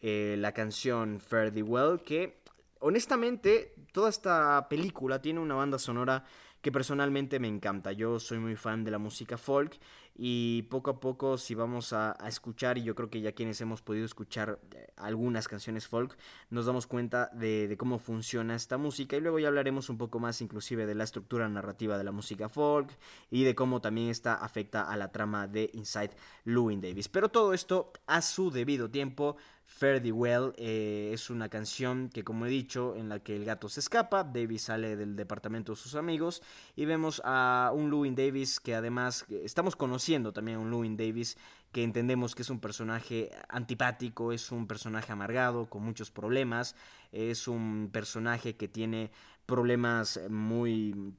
eh, 0.00 0.36
la 0.38 0.52
canción 0.52 1.20
Fare 1.20 1.62
Well, 1.62 2.00
que 2.02 2.42
honestamente 2.78 3.74
toda 3.92 4.08
esta 4.08 4.68
película 4.68 5.20
tiene 5.20 5.40
una 5.40 5.54
banda 5.54 5.78
sonora 5.78 6.24
que 6.62 6.70
personalmente 6.70 7.40
me 7.40 7.48
encanta. 7.48 7.92
Yo 7.92 8.20
soy 8.20 8.38
muy 8.38 8.56
fan 8.56 8.84
de 8.84 8.92
la 8.92 8.98
música 8.98 9.36
folk 9.36 9.78
y 10.14 10.62
poco 10.70 10.90
a 10.90 11.00
poco 11.00 11.36
si 11.36 11.54
vamos 11.54 11.92
a, 11.92 12.16
escuchar, 12.26 12.78
y 12.78 12.84
yo 12.84 12.94
creo 12.94 13.10
que 13.10 13.20
ya 13.20 13.32
quienes 13.32 13.60
hemos 13.60 13.82
podido 13.82 14.04
escuchar 14.04 14.60
eh, 14.72 14.86
algunas 14.96 15.48
canciones 15.48 15.88
folk, 15.88 16.16
nos 16.50 16.66
damos 16.66 16.86
cuenta 16.86 17.30
de, 17.32 17.74
cómo 17.78 17.98
funciona 17.98 18.54
esta 18.54 18.78
música 18.78 19.16
y 19.16 19.20
luego 19.20 19.40
ya 19.40 19.48
hablaremos 19.48 19.88
un 19.90 19.98
poco 19.98 20.20
más 20.20 20.40
inclusive 20.40 20.86
de 20.86 20.94
la 20.94 21.04
estructura 21.04 21.48
narrativa 21.48 21.98
de 21.98 22.04
la 22.04 22.12
música 22.12 22.48
folk 22.48 22.90
y 23.30 23.42
de 23.42 23.54
cómo 23.54 23.80
también 23.80 24.08
esta 24.08 24.34
afecta 24.34 24.82
a 24.82 24.96
la 24.96 25.10
trama 25.10 25.48
de 25.48 25.70
Inside 25.74 26.12
Louis 26.44 26.80
Davis. 26.80 27.08
Pero 27.08 27.28
todo 27.28 27.54
esto 27.54 27.92
a 28.06 28.22
su 28.22 28.50
debido 28.50 28.88
tiempo. 28.88 29.36
Fare 29.72 30.00
Thee 30.00 30.12
Well 30.12 30.52
eh, 30.58 31.10
es 31.12 31.30
una 31.30 31.48
canción 31.48 32.10
que 32.10 32.22
como 32.22 32.46
he 32.46 32.50
dicho 32.50 32.94
en 32.94 33.08
la 33.08 33.20
que 33.20 33.34
el 33.34 33.44
gato 33.44 33.68
se 33.68 33.80
escapa, 33.80 34.22
Davis 34.22 34.64
sale 34.64 34.96
del 34.96 35.16
departamento 35.16 35.72
de 35.72 35.76
sus 35.76 35.94
amigos 35.94 36.42
y 36.76 36.84
vemos 36.84 37.22
a 37.24 37.72
un 37.74 37.90
Louis 37.90 38.14
Davis 38.14 38.60
que 38.60 38.74
además 38.74 39.24
estamos 39.30 39.74
conociendo 39.74 40.32
también 40.32 40.58
a 40.58 40.60
un 40.60 40.70
Louis 40.70 40.96
Davis 40.96 41.38
que 41.72 41.82
entendemos 41.82 42.34
que 42.34 42.42
es 42.42 42.50
un 42.50 42.60
personaje 42.60 43.30
antipático, 43.48 44.32
es 44.32 44.52
un 44.52 44.66
personaje 44.66 45.10
amargado, 45.10 45.66
con 45.70 45.82
muchos 45.82 46.10
problemas, 46.10 46.76
es 47.10 47.48
un 47.48 47.88
personaje 47.90 48.56
que 48.56 48.68
tiene 48.68 49.10
problemas 49.46 50.20
muy 50.28 51.14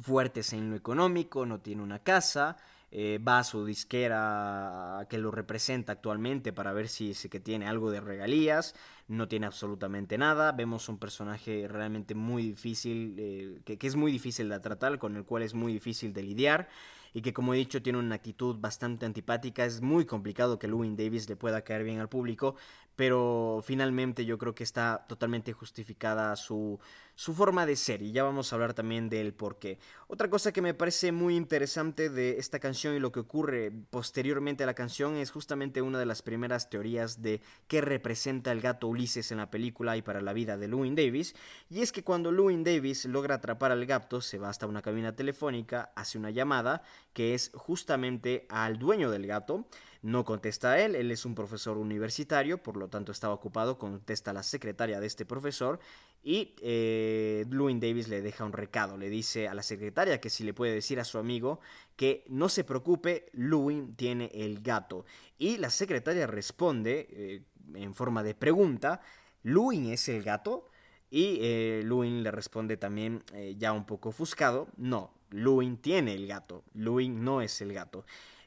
fuertes 0.00 0.52
en 0.52 0.70
lo 0.70 0.76
económico, 0.76 1.46
no 1.46 1.60
tiene 1.60 1.82
una 1.82 2.00
casa, 2.00 2.58
eh, 2.90 3.18
va 3.18 3.42
su 3.44 3.64
disquera 3.64 5.06
que 5.08 5.18
lo 5.18 5.30
representa 5.30 5.92
actualmente 5.92 6.52
para 6.52 6.72
ver 6.72 6.88
si, 6.88 7.14
si 7.14 7.28
que 7.28 7.40
tiene 7.40 7.66
algo 7.66 7.90
de 7.90 8.00
regalías. 8.00 8.74
No 9.08 9.28
tiene 9.28 9.46
absolutamente 9.46 10.18
nada. 10.18 10.52
Vemos 10.52 10.88
un 10.88 10.98
personaje 10.98 11.66
realmente 11.68 12.14
muy 12.14 12.42
difícil, 12.42 13.14
eh, 13.18 13.60
que, 13.64 13.78
que 13.78 13.86
es 13.86 13.96
muy 13.96 14.12
difícil 14.12 14.48
de 14.48 14.60
tratar, 14.60 14.98
con 14.98 15.16
el 15.16 15.24
cual 15.24 15.42
es 15.42 15.54
muy 15.54 15.72
difícil 15.72 16.12
de 16.12 16.22
lidiar 16.22 16.68
y 17.16 17.22
que 17.22 17.32
como 17.32 17.54
he 17.54 17.56
dicho 17.56 17.80
tiene 17.80 17.98
una 17.98 18.16
actitud 18.16 18.56
bastante 18.60 19.06
antipática. 19.06 19.64
Es 19.64 19.80
muy 19.80 20.04
complicado 20.04 20.58
que 20.58 20.68
Lewin 20.68 20.96
Davis 20.96 21.26
le 21.30 21.36
pueda 21.36 21.62
caer 21.62 21.82
bien 21.82 21.98
al 21.98 22.10
público, 22.10 22.56
pero 22.94 23.62
finalmente 23.64 24.26
yo 24.26 24.36
creo 24.36 24.54
que 24.54 24.64
está 24.64 25.06
totalmente 25.08 25.54
justificada 25.54 26.36
su, 26.36 26.78
su 27.16 27.34
forma 27.34 27.64
de 27.66 27.76
ser 27.76 28.02
y 28.02 28.12
ya 28.12 28.22
vamos 28.22 28.52
a 28.52 28.56
hablar 28.56 28.74
también 28.74 29.08
del 29.08 29.32
por 29.32 29.58
qué. 29.58 29.78
Otra 30.06 30.30
cosa 30.30 30.52
que 30.52 30.62
me 30.62 30.74
parece 30.74 31.12
muy 31.12 31.34
interesante 31.34 32.10
de 32.10 32.38
esta 32.38 32.60
canción 32.60 32.94
y 32.94 33.00
lo 33.00 33.10
que 33.10 33.20
ocurre 33.20 33.72
posteriormente 33.90 34.62
a 34.62 34.66
la 34.66 34.74
canción 34.74 35.16
es 35.16 35.30
justamente 35.30 35.80
una 35.82 35.98
de 35.98 36.06
las 36.06 36.20
primeras 36.20 36.68
teorías 36.68 37.22
de 37.22 37.40
qué 37.66 37.80
representa 37.80 38.52
el 38.52 38.60
gato 38.60 38.86
Ulises 38.86 39.32
en 39.32 39.38
la 39.38 39.50
película 39.50 39.96
y 39.96 40.02
para 40.02 40.20
la 40.20 40.34
vida 40.34 40.58
de 40.58 40.68
Lewin 40.68 40.94
Davis, 40.94 41.34
y 41.70 41.80
es 41.80 41.90
que 41.90 42.04
cuando 42.04 42.30
Lewin 42.30 42.62
Davis 42.62 43.06
logra 43.06 43.36
atrapar 43.36 43.72
al 43.72 43.86
gato 43.86 44.20
se 44.20 44.38
va 44.38 44.50
hasta 44.50 44.66
una 44.66 44.82
cabina 44.82 45.16
telefónica, 45.16 45.92
hace 45.96 46.18
una 46.18 46.30
llamada 46.30 46.82
que 47.14 47.34
es 47.34 47.50
justamente 47.54 48.46
al 48.50 48.78
dueño 48.78 49.10
del 49.10 49.26
gato, 49.26 49.66
no 50.06 50.24
contesta 50.24 50.78
él, 50.78 50.94
él 50.94 51.10
es 51.10 51.24
un 51.24 51.34
profesor 51.34 51.76
universitario, 51.76 52.62
por 52.62 52.76
lo 52.76 52.86
tanto 52.88 53.10
estaba 53.10 53.34
ocupado, 53.34 53.76
contesta 53.76 54.32
la 54.32 54.44
secretaria 54.44 55.00
de 55.00 55.06
este 55.08 55.26
profesor 55.26 55.80
y 56.22 56.54
eh, 56.62 57.44
Davis 57.48 58.06
le 58.06 58.22
deja 58.22 58.44
un 58.44 58.52
recado, 58.52 58.96
le 58.96 59.10
dice 59.10 59.48
a 59.48 59.54
la 59.54 59.64
secretaria 59.64 60.20
que 60.20 60.30
si 60.30 60.44
le 60.44 60.54
puede 60.54 60.74
decir 60.74 61.00
a 61.00 61.04
su 61.04 61.18
amigo 61.18 61.58
que 61.96 62.24
no 62.28 62.48
se 62.48 62.62
preocupe, 62.62 63.30
Lewin 63.32 63.96
tiene 63.96 64.30
el 64.32 64.60
gato. 64.62 65.04
Y 65.38 65.56
la 65.56 65.70
secretaria 65.70 66.28
responde 66.28 67.08
eh, 67.10 67.42
en 67.74 67.92
forma 67.92 68.22
de 68.22 68.36
pregunta, 68.36 69.00
¿Lewin 69.42 69.86
es 69.86 70.08
el 70.08 70.22
gato? 70.22 70.68
Y 71.10 71.38
eh, 71.40 71.82
le 71.84 72.30
responde 72.30 72.76
también 72.76 73.24
eh, 73.32 73.56
ya 73.58 73.72
un 73.72 73.86
poco 73.86 74.10
ofuscado, 74.10 74.68
no, 74.76 75.12
Lewin 75.30 75.78
tiene 75.78 76.14
el 76.14 76.28
gato, 76.28 76.62
Lewin 76.74 77.24
no 77.24 77.40
es 77.40 77.60
el 77.60 77.72
gato. 77.72 78.04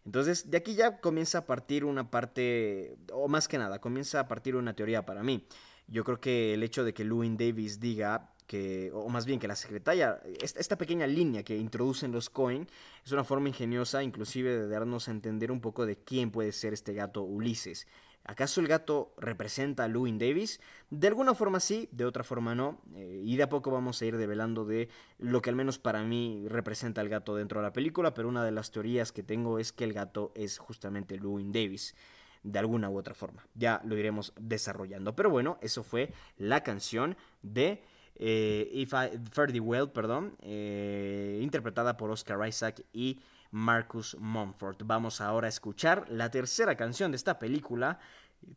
Entonces, 0.10 0.50
de 0.50 0.58
aquí 0.58 0.74
ya 0.74 1.00
comienza 1.02 1.38
a 1.38 1.46
partir 1.46 1.86
una 1.86 2.10
parte, 2.10 2.98
o 3.14 3.28
más 3.28 3.48
que 3.48 3.60
nada, 3.60 3.80
comienza 3.80 4.20
a 4.20 4.28
partir 4.28 4.56
una 4.56 4.76
teoría 4.76 5.06
para 5.06 5.22
mí. 5.22 5.46
Yo 5.88 6.04
creo 6.04 6.20
que 6.20 6.56
el 6.56 6.64
hecho 6.64 6.84
de 6.84 6.96
que 6.96 7.04
Lewin 7.04 7.38
Davis 7.38 7.80
diga 7.80 8.34
que, 8.48 8.90
o 8.92 9.08
más 9.10 9.28
bien 9.28 9.40
que 9.40 9.48
la 9.48 9.56
secretaria, 9.56 10.20
esta 10.42 10.80
pequeña 10.80 11.06
línea 11.06 11.44
que 11.44 11.56
introducen 11.56 12.12
los 12.12 12.32
Cohen, 12.32 12.68
es 13.06 13.12
una 13.12 13.24
forma 13.24 13.50
ingeniosa 13.50 14.02
inclusive 14.02 14.50
de 14.58 14.68
darnos 14.68 15.08
a 15.08 15.12
entender 15.12 15.52
un 15.52 15.62
poco 15.62 15.86
de 15.86 15.98
quién 15.98 16.32
puede 16.32 16.54
ser 16.54 16.74
este 16.74 16.96
gato 16.96 17.22
Ulises. 17.22 17.86
¿Acaso 18.24 18.62
el 18.62 18.68
gato 18.68 19.14
representa 19.18 19.86
a 19.86 19.88
Lewin 19.88 20.20
Davis? 20.20 20.60
De 20.90 21.08
alguna 21.08 21.34
forma 21.34 21.60
sí, 21.60 21.90
de 21.92 22.06
otra 22.06 22.24
forma 22.24 22.54
no. 22.54 22.80
Eh, 22.96 23.22
y 23.24 23.38
de 23.38 23.44
a 23.44 23.50
poco 23.50 23.72
vamos 23.72 24.02
a 24.02 24.06
ir 24.06 24.18
develando 24.18 24.66
de 24.66 24.90
lo 25.18 25.42
que 25.42 25.50
al 25.50 25.56
menos 25.56 25.80
para 25.80 26.04
mí 26.04 26.46
representa 26.48 27.02
el 27.02 27.10
gato 27.10 27.36
dentro 27.36 27.60
de 27.60 27.68
la 27.68 27.74
película, 27.74 28.14
pero 28.14 28.30
una 28.30 28.44
de 28.44 28.52
las 28.52 28.72
teorías 28.72 29.12
que 29.12 29.24
tengo 29.24 29.58
es 29.58 29.72
que 29.72 29.84
el 29.84 29.94
gato 29.94 30.32
es 30.36 30.60
justamente 30.60 31.18
Lewin 31.18 31.52
Davis. 31.52 31.96
De 32.42 32.58
alguna 32.58 32.90
u 32.90 32.98
otra 32.98 33.14
forma. 33.14 33.46
Ya 33.54 33.82
lo 33.84 33.98
iremos 33.98 34.32
desarrollando. 34.40 35.14
Pero 35.14 35.30
bueno, 35.30 35.58
eso 35.62 35.84
fue 35.84 36.14
la 36.38 36.64
canción 36.64 37.18
de 37.42 37.84
eh, 38.16 38.70
If 38.74 38.94
I, 38.94 39.60
Well, 39.60 39.90
perdón, 39.90 40.36
eh, 40.42 41.40
interpretada 41.42 41.98
por 41.98 42.12
Oscar 42.12 42.48
Isaac 42.48 42.84
y 42.94 43.20
Marcus 43.52 44.16
Mumford. 44.20 44.78
Vamos 44.84 45.22
ahora 45.22 45.48
a 45.48 45.50
escuchar 45.50 46.06
la 46.10 46.30
tercera 46.30 46.76
canción 46.76 47.12
de 47.12 47.18
esta 47.18 47.40
película 47.40 48.00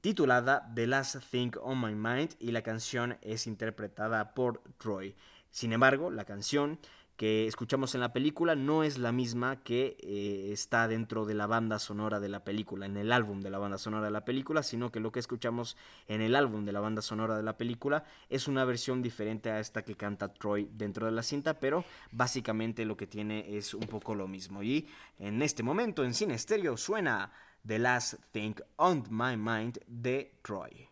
titulada 0.01 0.71
The 0.75 0.87
Last 0.87 1.17
Thing 1.31 1.53
on 1.61 1.81
My 1.81 1.95
Mind 1.95 2.35
y 2.39 2.53
la 2.53 2.63
canción 2.63 3.19
es 3.23 3.47
interpretada 3.47 4.35
por 4.35 4.63
Troy. 4.79 5.15
Sin 5.51 5.73
embargo, 5.73 6.11
la 6.11 6.25
canción 6.25 6.79
que 7.17 7.47
escuchamos 7.47 7.95
en 7.95 8.01
la 8.01 8.13
película 8.13 8.55
no 8.55 8.85
es 8.85 8.99
la 8.99 9.13
misma 9.13 9.63
que 9.63 9.97
eh, 10.01 10.51
está 10.53 10.89
dentro 10.89 11.25
de 11.25 11.35
la 11.35 11.47
banda 11.47 11.79
sonora 11.79 12.21
de 12.21 12.29
la 12.29 12.45
película, 12.45 12.87
en 12.87 12.97
el 12.97 13.13
álbum 13.13 13.41
de 13.41 13.51
la 13.51 13.59
banda 13.59 13.79
sonora 13.79 14.07
de 14.07 14.11
la 14.11 14.25
película, 14.25 14.63
sino 14.63 14.91
que 14.91 15.01
lo 15.01 15.13
que 15.13 15.21
escuchamos 15.21 15.77
en 16.09 16.21
el 16.21 16.35
álbum 16.35 16.65
de 16.65 16.73
la 16.73 16.81
banda 16.81 17.03
sonora 17.03 17.37
de 17.37 17.43
la 17.43 17.57
película 17.57 18.05
es 18.29 18.49
una 18.49 18.65
versión 18.65 19.03
diferente 19.03 19.51
a 19.51 19.61
esta 19.61 19.83
que 19.83 19.95
canta 19.95 20.33
Troy 20.33 20.69
dentro 20.73 21.07
de 21.07 21.13
la 21.13 21.23
cinta, 21.23 21.61
pero 21.61 21.85
básicamente 22.11 22.85
lo 22.85 22.97
que 22.97 23.07
tiene 23.07 23.57
es 23.57 23.75
un 23.75 23.87
poco 23.87 24.15
lo 24.15 24.27
mismo. 24.27 24.63
Y 24.63 24.89
en 25.19 25.43
este 25.43 25.63
momento 25.63 26.05
en 26.05 26.15
cine 26.15 26.35
estéreo 26.35 26.77
suena 26.77 27.33
The 27.67 27.79
Last 27.79 28.15
Thing 28.33 28.55
on 28.77 29.05
My 29.11 29.37
Mind 29.37 29.79
de 29.87 30.39
Troy. 30.43 30.89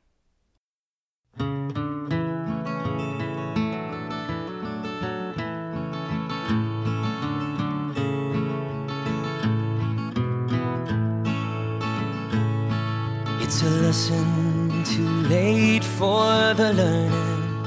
A 13.63 13.69
lesson 13.69 14.83
too 14.85 15.29
late 15.29 15.85
for 15.85 16.55
the 16.55 16.73
learning. 16.73 17.61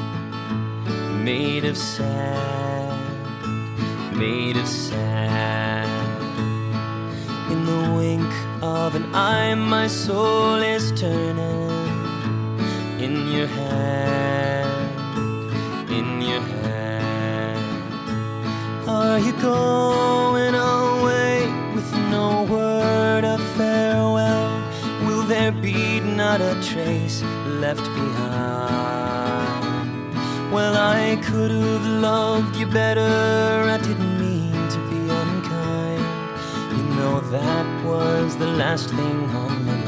Made 1.24 1.66
of 1.66 1.78
sand, 1.78 3.00
made 4.18 4.58
of 4.58 4.68
sand. 4.68 5.92
In 7.52 7.66
the 7.68 7.92
wink 7.96 8.34
of 8.64 8.96
an 8.96 9.14
eye, 9.14 9.54
my 9.54 9.86
soul 9.86 10.56
is 10.56 10.92
turning. 11.00 11.70
In 13.00 13.28
your 13.28 13.46
hand, 13.46 15.00
in 15.92 16.22
your 16.24 16.42
hand. 16.42 17.60
Are 18.90 19.20
you 19.20 19.34
going 19.34 20.56
away 20.56 20.83
not 26.38 26.58
a 26.58 26.60
trace 26.63 27.22
left 27.62 27.84
behind? 27.93 29.62
Well, 30.52 30.76
I 30.76 31.17
could 31.22 31.52
have 31.52 31.86
loved 31.86 32.56
you 32.56 32.65
better. 32.65 33.02
I 33.76 33.78
didn't 33.78 34.19
mean 34.19 34.52
to 34.52 34.80
be 34.89 35.02
unkind. 35.22 36.04
You 36.76 36.84
know, 36.96 37.19
that 37.19 37.86
was 37.86 38.36
the 38.38 38.48
last 38.48 38.89
thing 38.89 39.30
on 39.30 39.65
my 39.65 39.74
mind. 39.74 39.83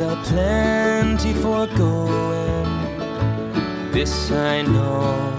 Reasons 0.00 0.28
plenty 0.28 1.34
for 1.34 1.66
going. 1.76 2.66
This 3.92 4.30
I 4.30 4.62
know, 4.62 5.34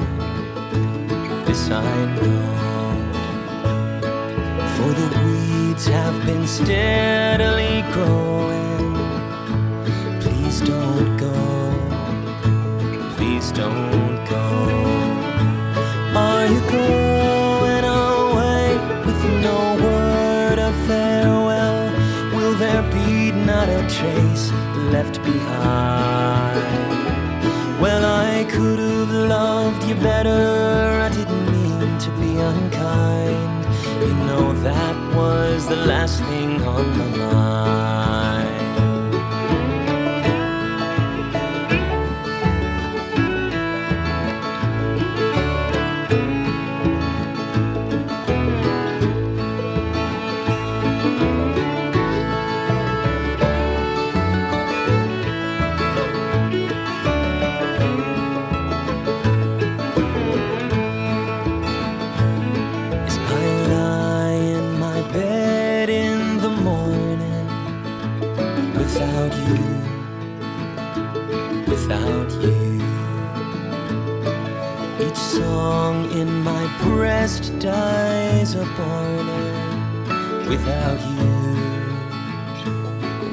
this 1.45 1.69
I 1.69 2.05
know. 2.15 2.47
For 4.75 4.91
the 4.93 5.07
weeds 5.25 5.87
have 5.87 6.25
been 6.25 6.45
steadily 6.47 7.83
growing. 7.93 8.95
Please 10.19 10.61
don't 10.61 11.17
go, 11.17 11.33
please 13.15 13.51
don't 13.51 14.25
go. 14.29 14.45
Are 16.15 16.45
you 16.47 16.59
going 16.69 17.08
was 35.19 35.67
the 35.67 35.75
last 35.75 36.23
thing 36.29 36.61
on 36.61 36.97
my 36.97 37.07
mind. 37.17 37.98
skies 77.69 78.55
are 78.55 78.69
burning 78.77 80.49
without 80.49 80.99
you, 81.17 81.33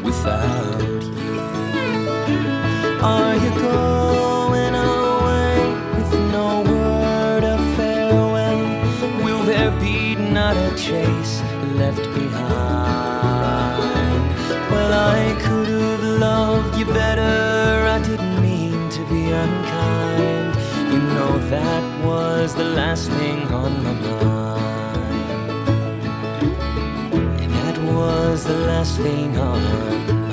without 0.04 1.02
you. 1.20 1.36
Are 3.14 3.34
you 3.44 3.50
going 3.72 4.74
away 4.74 5.58
with 5.96 6.12
no 6.36 6.46
word 6.72 7.44
of 7.44 7.60
farewell? 7.76 8.60
Will 9.24 9.42
there 9.52 9.70
be 9.80 10.16
not 10.16 10.54
a 10.68 10.70
trace 10.84 11.34
left 11.80 12.04
behind? 12.20 14.22
Well, 14.70 14.92
I 15.18 15.22
could 15.44 15.68
have 15.68 16.02
loved 16.28 16.76
you 16.78 16.84
better. 16.84 17.34
I 17.96 17.98
didn't 18.08 18.36
mean 18.42 18.90
to 18.96 19.00
be 19.12 19.22
unkind. 19.44 20.48
You 20.92 20.98
know 21.16 21.32
that 21.52 21.82
was 22.46 22.54
the 22.54 22.64
last 22.64 23.10
thing 23.10 23.42
on 23.48 23.82
my 23.82 23.92
mind. 23.92 24.60
That 27.50 27.76
was 27.82 28.44
the 28.44 28.58
last 28.70 29.00
thing 29.00 29.36
on 29.36 30.25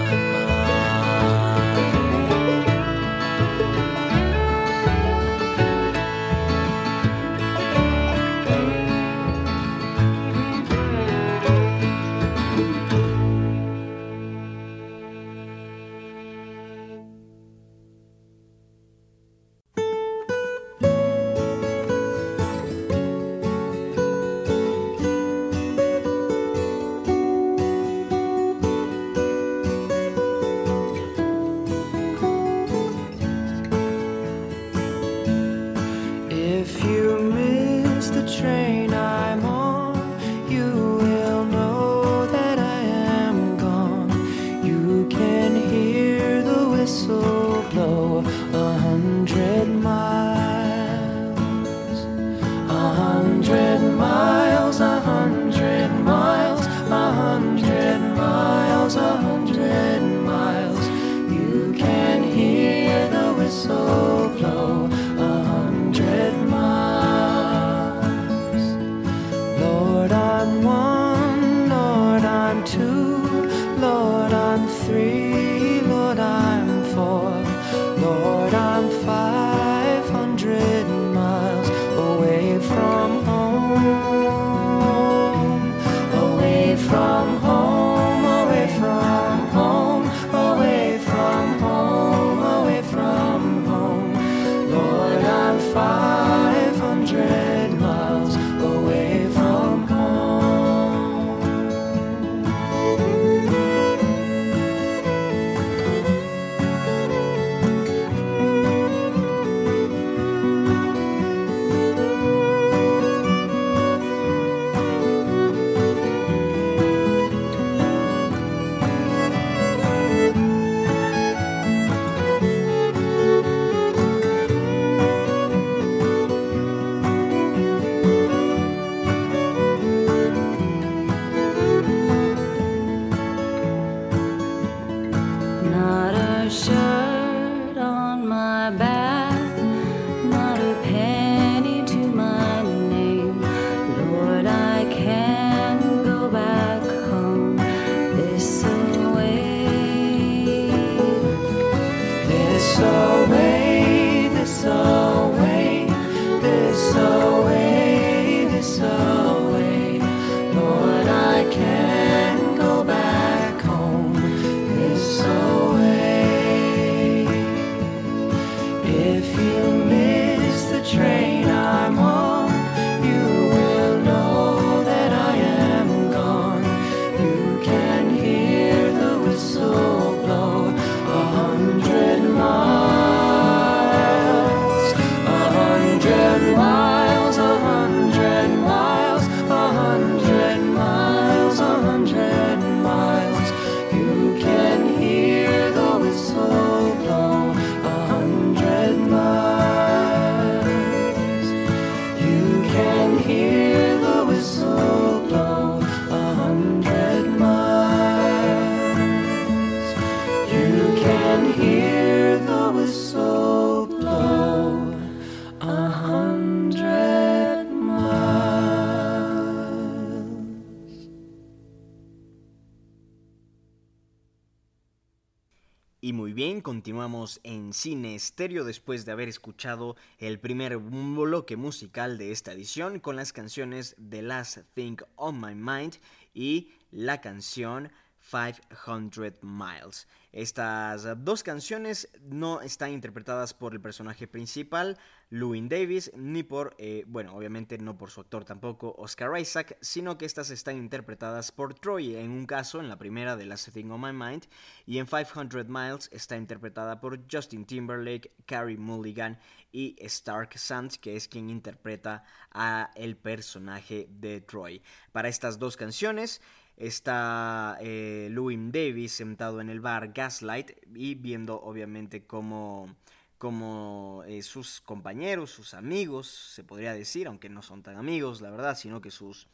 en 227.44 227.74
Cine 227.74 228.16
Estéreo 228.16 228.64
después 228.64 229.06
de 229.06 229.14
haber 229.14 229.30
escuchado 229.30 229.96
el 230.18 230.40
primer 230.40 230.78
bloque 230.78 231.56
musical 231.56 232.18
de 232.18 232.32
esta 232.32 232.52
edición 232.52 233.00
con 233.00 233.16
las 233.16 233.32
canciones 233.32 233.96
The 234.10 234.22
Last 234.22 234.58
Thing 234.74 234.98
on 235.16 235.40
My 235.40 235.56
Mind 235.56 235.96
y 236.34 236.72
la 236.92 237.22
canción 237.22 237.92
500 238.30 239.42
Miles. 239.42 240.08
Estas 240.34 241.08
dos 241.24 241.44
canciones 241.44 242.10
no 242.24 242.62
están 242.62 242.92
interpretadas 242.92 243.54
por 243.54 243.74
el 243.74 243.82
personaje 243.82 244.28
principal, 244.28 244.98
Louis 245.30 245.70
Davis, 245.70 246.12
ni 246.16 246.42
por, 246.42 246.76
eh, 246.80 247.04
bueno, 247.08 247.36
obviamente 247.36 247.78
no 247.78 248.00
por 248.00 248.10
su 248.10 248.22
actor 248.22 248.44
tampoco, 248.44 248.96
Oscar 248.98 249.40
Isaac, 249.40 249.78
sino 249.80 250.18
que 250.18 250.26
estas 250.26 250.50
están 250.50 250.78
interpretadas 250.78 251.52
por 251.52 251.76
Troy, 251.76 252.16
en 252.16 252.32
un 252.32 252.48
caso, 252.48 252.80
en 252.80 252.90
la 252.90 252.98
primera 252.98 253.36
de 253.36 253.46
Last 253.46 253.70
Thing 253.74 253.92
on 253.92 254.02
My 254.02 254.12
Mind, 254.12 254.48
y 254.88 254.98
en 254.98 255.06
500 255.06 255.68
Miles 255.70 256.10
está 256.12 256.36
interpretada 256.36 257.00
por 257.00 257.20
Justin 257.32 257.66
Timberlake, 257.66 258.32
Carrie 258.48 258.78
Mulligan 258.78 259.38
y 259.72 259.96
Stark 260.00 260.58
Sands, 260.58 260.98
que 260.98 261.16
es 261.16 261.28
quien 261.28 261.52
interpreta 261.52 262.24
a 262.52 262.90
el 262.96 263.18
personaje 263.18 264.08
de 264.10 264.42
Troy. 264.42 264.82
Para 265.12 265.30
estas 265.30 265.60
dos 265.60 265.78
canciones, 265.78 266.42
está 266.88 267.78
eh, 267.82 268.28
Louis 268.32 268.60
Davis 268.72 269.14
sentado 269.14 269.62
en 269.62 269.70
el 269.70 269.80
bar 269.80 270.12
Gaslight 270.14 270.72
y 270.94 271.16
viendo 271.16 271.62
obviamente 271.62 272.26
cómo, 272.26 272.96
cómo 273.38 274.24
eh, 274.28 274.42
sus 274.44 274.82
compañeros, 274.82 275.52
sus 275.52 275.74
amigos, 275.74 276.28
se 276.28 276.64
podría 276.64 276.94
decir, 276.94 277.28
aunque 277.28 277.50
no 277.50 277.62
son 277.62 277.84
tan 277.84 277.98
amigos, 277.98 278.42
la 278.42 278.52
verdad, 278.52 278.78
sino 278.78 279.00
que 279.00 279.12
sus, 279.12 279.48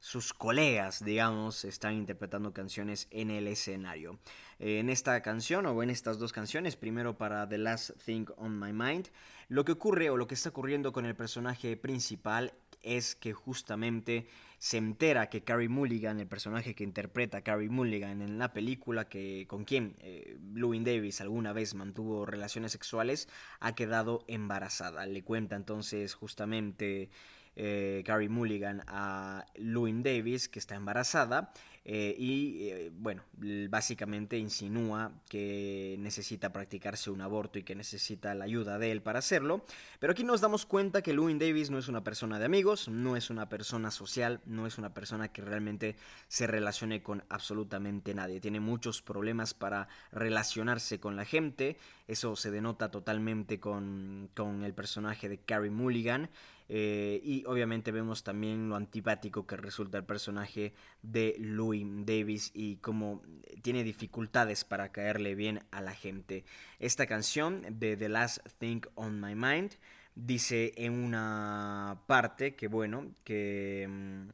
sus 0.00 0.34
colegas, 0.34 1.04
digamos, 1.04 1.64
están 1.64 1.94
interpretando 1.94 2.52
canciones 2.52 3.06
en 3.10 3.30
el 3.30 3.46
escenario. 3.46 4.18
Eh, 4.58 4.78
en 4.80 4.90
esta 4.90 5.20
canción, 5.22 5.66
o 5.66 5.82
en 5.82 5.90
estas 5.90 6.18
dos 6.18 6.32
canciones, 6.32 6.76
primero 6.76 7.16
para 7.16 7.48
The 7.48 7.58
Last 7.58 7.90
Thing 8.04 8.26
on 8.36 8.58
My 8.58 8.72
Mind, 8.72 9.08
lo 9.48 9.64
que 9.64 9.72
ocurre 9.72 10.10
o 10.10 10.16
lo 10.16 10.26
que 10.26 10.34
está 10.34 10.50
ocurriendo 10.50 10.92
con 10.92 11.06
el 11.06 11.14
personaje 11.14 11.76
principal 11.76 12.52
es 12.84 13.14
que 13.14 13.32
justamente 13.32 14.26
se 14.58 14.78
entera 14.78 15.28
que 15.28 15.42
Carrie 15.42 15.68
Mulligan, 15.68 16.20
el 16.20 16.26
personaje 16.26 16.74
que 16.74 16.84
interpreta 16.84 17.42
Carrie 17.42 17.68
Mulligan 17.68 18.22
en 18.22 18.38
la 18.38 18.52
película, 18.52 19.08
que, 19.08 19.46
con 19.46 19.64
quien 19.64 19.96
eh, 19.98 20.38
Davis 20.40 21.20
alguna 21.20 21.52
vez 21.52 21.74
mantuvo 21.74 22.24
relaciones 22.24 22.72
sexuales, 22.72 23.28
ha 23.60 23.74
quedado 23.74 24.24
embarazada. 24.26 25.04
Le 25.06 25.22
cuenta 25.22 25.56
entonces 25.56 26.14
justamente 26.14 27.10
eh, 27.56 28.02
Carrie 28.06 28.28
Mulligan 28.28 28.82
a 28.86 29.44
Louis 29.56 29.94
Davis 30.02 30.48
que 30.48 30.58
está 30.58 30.76
embarazada 30.76 31.52
eh, 31.86 32.14
y 32.18 32.68
eh, 32.70 32.90
bueno, 32.94 33.22
básicamente 33.68 34.38
insinúa 34.38 35.12
que 35.28 35.96
necesita 35.98 36.50
practicarse 36.50 37.10
un 37.10 37.20
aborto 37.20 37.58
y 37.58 37.62
que 37.62 37.74
necesita 37.74 38.34
la 38.34 38.46
ayuda 38.46 38.78
de 38.78 38.90
él 38.90 39.02
para 39.02 39.18
hacerlo. 39.18 39.64
Pero 40.00 40.12
aquí 40.12 40.24
nos 40.24 40.40
damos 40.40 40.64
cuenta 40.64 41.02
que 41.02 41.12
Louis 41.12 41.38
Davis 41.38 41.70
no 41.70 41.78
es 41.78 41.88
una 41.88 42.02
persona 42.02 42.38
de 42.38 42.46
amigos, 42.46 42.88
no 42.88 43.16
es 43.16 43.28
una 43.28 43.50
persona 43.50 43.90
social, 43.90 44.40
no 44.46 44.66
es 44.66 44.78
una 44.78 44.94
persona 44.94 45.28
que 45.28 45.42
realmente 45.42 45.96
se 46.28 46.46
relacione 46.46 47.02
con 47.02 47.22
absolutamente 47.28 48.14
nadie. 48.14 48.40
Tiene 48.40 48.60
muchos 48.60 49.02
problemas 49.02 49.52
para 49.52 49.88
relacionarse 50.10 51.00
con 51.00 51.16
la 51.16 51.26
gente. 51.26 51.76
Eso 52.08 52.34
se 52.36 52.50
denota 52.50 52.90
totalmente 52.90 53.60
con, 53.60 54.30
con 54.34 54.64
el 54.64 54.72
personaje 54.72 55.28
de 55.28 55.38
Carrie 55.38 55.70
Mulligan. 55.70 56.30
Eh, 56.68 57.20
y 57.22 57.44
obviamente 57.46 57.92
vemos 57.92 58.24
también 58.24 58.68
lo 58.68 58.76
antipático 58.76 59.46
que 59.46 59.56
resulta 59.56 59.98
el 59.98 60.04
personaje 60.04 60.72
de 61.02 61.36
Louis 61.38 61.86
Davis 62.06 62.50
y 62.54 62.76
cómo 62.76 63.22
tiene 63.62 63.84
dificultades 63.84 64.64
para 64.64 64.90
caerle 64.90 65.34
bien 65.34 65.60
a 65.70 65.80
la 65.80 65.94
gente. 65.94 66.44
Esta 66.78 67.06
canción 67.06 67.62
de 67.78 67.96
The 67.96 68.08
Last 68.08 68.46
Thing 68.58 68.80
on 68.94 69.20
My 69.20 69.34
Mind 69.34 69.72
dice 70.14 70.72
en 70.76 70.92
una 70.92 72.02
parte 72.06 72.54
que 72.54 72.68
bueno, 72.68 73.14
que... 73.24 73.86
Mm, 73.88 74.28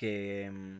que 0.00 0.50
mm, 0.50 0.78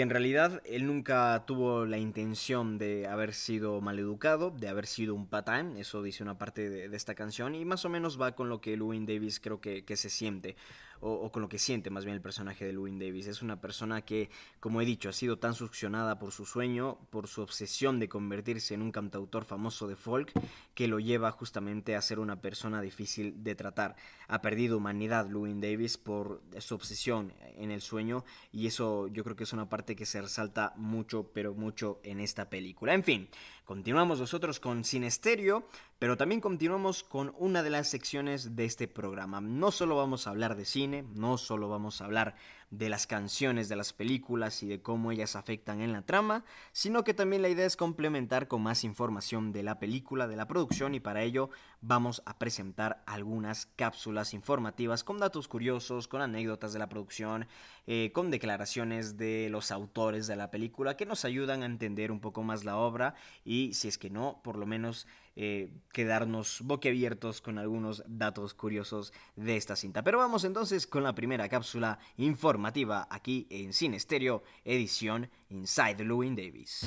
que 0.00 0.04
en 0.04 0.08
realidad 0.08 0.62
él 0.64 0.86
nunca 0.86 1.44
tuvo 1.46 1.84
la 1.84 1.98
intención 1.98 2.78
de 2.78 3.06
haber 3.06 3.34
sido 3.34 3.82
maleducado, 3.82 4.50
de 4.50 4.66
haber 4.66 4.86
sido 4.86 5.14
un 5.14 5.26
patán, 5.26 5.76
eso 5.76 6.02
dice 6.02 6.22
una 6.22 6.38
parte 6.38 6.70
de, 6.70 6.96
esta 6.96 7.14
canción, 7.14 7.54
y 7.54 7.66
más 7.66 7.84
o 7.84 7.90
menos 7.90 8.18
va 8.18 8.34
con 8.34 8.48
lo 8.48 8.62
que 8.62 8.78
Louis 8.78 9.06
Davis 9.06 9.40
creo 9.40 9.60
que, 9.60 9.84
que 9.84 9.96
se 9.98 10.08
siente 10.08 10.56
o, 11.00 11.30
con 11.32 11.42
lo 11.42 11.48
que 11.48 11.58
siente 11.58 11.90
más 11.90 12.04
bien 12.04 12.14
el 12.14 12.22
personaje 12.22 12.64
de 12.64 12.72
Louis 12.72 12.98
Davis. 12.98 13.26
Es 13.26 13.42
una 13.42 13.60
persona 13.60 14.02
que, 14.02 14.30
como 14.60 14.80
he 14.80 14.84
dicho, 14.84 15.08
ha 15.08 15.12
sido 15.12 15.38
tan 15.38 15.54
succionada 15.54 16.18
por 16.18 16.32
su 16.32 16.46
sueño, 16.46 16.98
por 17.10 17.28
su 17.28 17.42
obsesión 17.42 17.98
de 17.98 18.08
convertirse 18.08 18.74
en 18.74 18.82
un 18.82 18.92
cantautor 18.92 19.44
famoso 19.44 19.88
de 19.88 19.96
folk, 19.96 20.32
que 20.74 20.88
lo 20.88 21.00
lleva 21.00 21.30
justamente 21.32 21.96
a 21.96 22.02
ser 22.02 22.18
una 22.18 22.40
persona 22.40 22.80
difícil 22.80 23.42
de 23.42 23.54
tratar. 23.54 23.96
Ha 24.28 24.40
perdido 24.42 24.76
humanidad 24.76 25.28
Louis 25.28 25.58
Davis 25.60 25.98
por 25.98 26.42
su 26.58 26.74
obsesión 26.74 27.32
en 27.56 27.70
el 27.70 27.80
sueño 27.80 28.24
y 28.52 28.66
eso 28.66 29.08
yo 29.08 29.24
creo 29.24 29.36
que 29.36 29.44
es 29.44 29.52
una 29.52 29.68
parte 29.68 29.96
que 29.96 30.06
se 30.06 30.20
resalta 30.20 30.72
mucho, 30.76 31.30
pero 31.32 31.54
mucho 31.54 32.00
en 32.02 32.20
esta 32.20 32.48
película. 32.48 32.94
En 32.94 33.04
fin, 33.04 33.28
continuamos 33.70 34.18
nosotros 34.18 34.58
con 34.58 34.82
Sinesterio, 34.82 35.62
pero 36.00 36.16
también 36.16 36.40
continuamos 36.40 37.04
con 37.04 37.32
una 37.38 37.62
de 37.62 37.70
las 37.70 37.88
secciones 37.88 38.56
de 38.56 38.64
este 38.64 38.88
programa. 38.88 39.40
No 39.40 39.70
solo 39.70 39.94
vamos 39.94 40.26
a 40.26 40.30
hablar 40.30 40.56
de 40.56 40.64
cine, 40.64 41.04
no 41.14 41.38
solo 41.38 41.68
vamos 41.68 42.00
a 42.00 42.06
hablar 42.06 42.34
de 42.70 42.88
las 42.88 43.08
canciones 43.08 43.68
de 43.68 43.74
las 43.74 43.92
películas 43.92 44.62
y 44.62 44.68
de 44.68 44.80
cómo 44.80 45.10
ellas 45.10 45.34
afectan 45.34 45.80
en 45.80 45.92
la 45.92 46.02
trama, 46.02 46.44
sino 46.72 47.02
que 47.02 47.14
también 47.14 47.42
la 47.42 47.48
idea 47.48 47.66
es 47.66 47.76
complementar 47.76 48.46
con 48.46 48.62
más 48.62 48.84
información 48.84 49.52
de 49.52 49.64
la 49.64 49.80
película, 49.80 50.28
de 50.28 50.36
la 50.36 50.46
producción 50.46 50.94
y 50.94 51.00
para 51.00 51.22
ello 51.22 51.50
vamos 51.80 52.22
a 52.26 52.38
presentar 52.38 53.02
algunas 53.06 53.66
cápsulas 53.74 54.34
informativas 54.34 55.02
con 55.02 55.18
datos 55.18 55.48
curiosos, 55.48 56.06
con 56.06 56.22
anécdotas 56.22 56.72
de 56.72 56.78
la 56.78 56.88
producción, 56.88 57.48
eh, 57.86 58.12
con 58.14 58.30
declaraciones 58.30 59.16
de 59.16 59.48
los 59.50 59.72
autores 59.72 60.28
de 60.28 60.36
la 60.36 60.52
película 60.52 60.96
que 60.96 61.06
nos 61.06 61.24
ayudan 61.24 61.64
a 61.64 61.66
entender 61.66 62.12
un 62.12 62.20
poco 62.20 62.44
más 62.44 62.64
la 62.64 62.76
obra 62.76 63.14
y 63.44 63.74
si 63.74 63.88
es 63.88 63.98
que 63.98 64.10
no, 64.10 64.40
por 64.44 64.56
lo 64.56 64.66
menos 64.66 65.08
eh, 65.36 65.70
quedarnos 65.92 66.60
boquiabiertos 66.64 67.40
con 67.40 67.58
algunos 67.58 68.02
datos 68.06 68.54
curiosos 68.54 69.12
de 69.36 69.56
esta 69.56 69.76
cinta. 69.76 70.02
Pero 70.02 70.18
vamos 70.18 70.44
entonces 70.44 70.86
con 70.86 71.02
la 71.02 71.14
primera 71.14 71.48
cápsula 71.48 71.98
informativa 72.16 73.06
aquí 73.10 73.46
en 73.50 73.72
Cine 73.72 73.98
Stereo, 73.98 74.42
edición 74.64 75.30
Inside 75.48 76.04
Louis 76.04 76.34
Davis. 76.36 76.86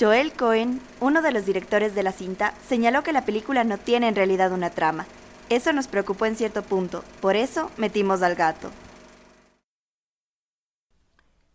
Joel 0.00 0.32
Cohen, 0.32 0.80
uno 1.00 1.22
de 1.22 1.32
los 1.32 1.46
directores 1.46 1.94
de 1.94 2.02
la 2.02 2.12
cinta, 2.12 2.54
señaló 2.66 3.02
que 3.02 3.12
la 3.12 3.24
película 3.24 3.62
no 3.62 3.78
tiene 3.78 4.08
en 4.08 4.16
realidad 4.16 4.52
una 4.52 4.70
trama. 4.70 5.06
Eso 5.48 5.72
nos 5.72 5.86
preocupó 5.86 6.26
en 6.26 6.34
cierto 6.34 6.62
punto, 6.62 7.04
por 7.20 7.36
eso 7.36 7.70
metimos 7.76 8.22
al 8.22 8.34
gato. 8.34 8.70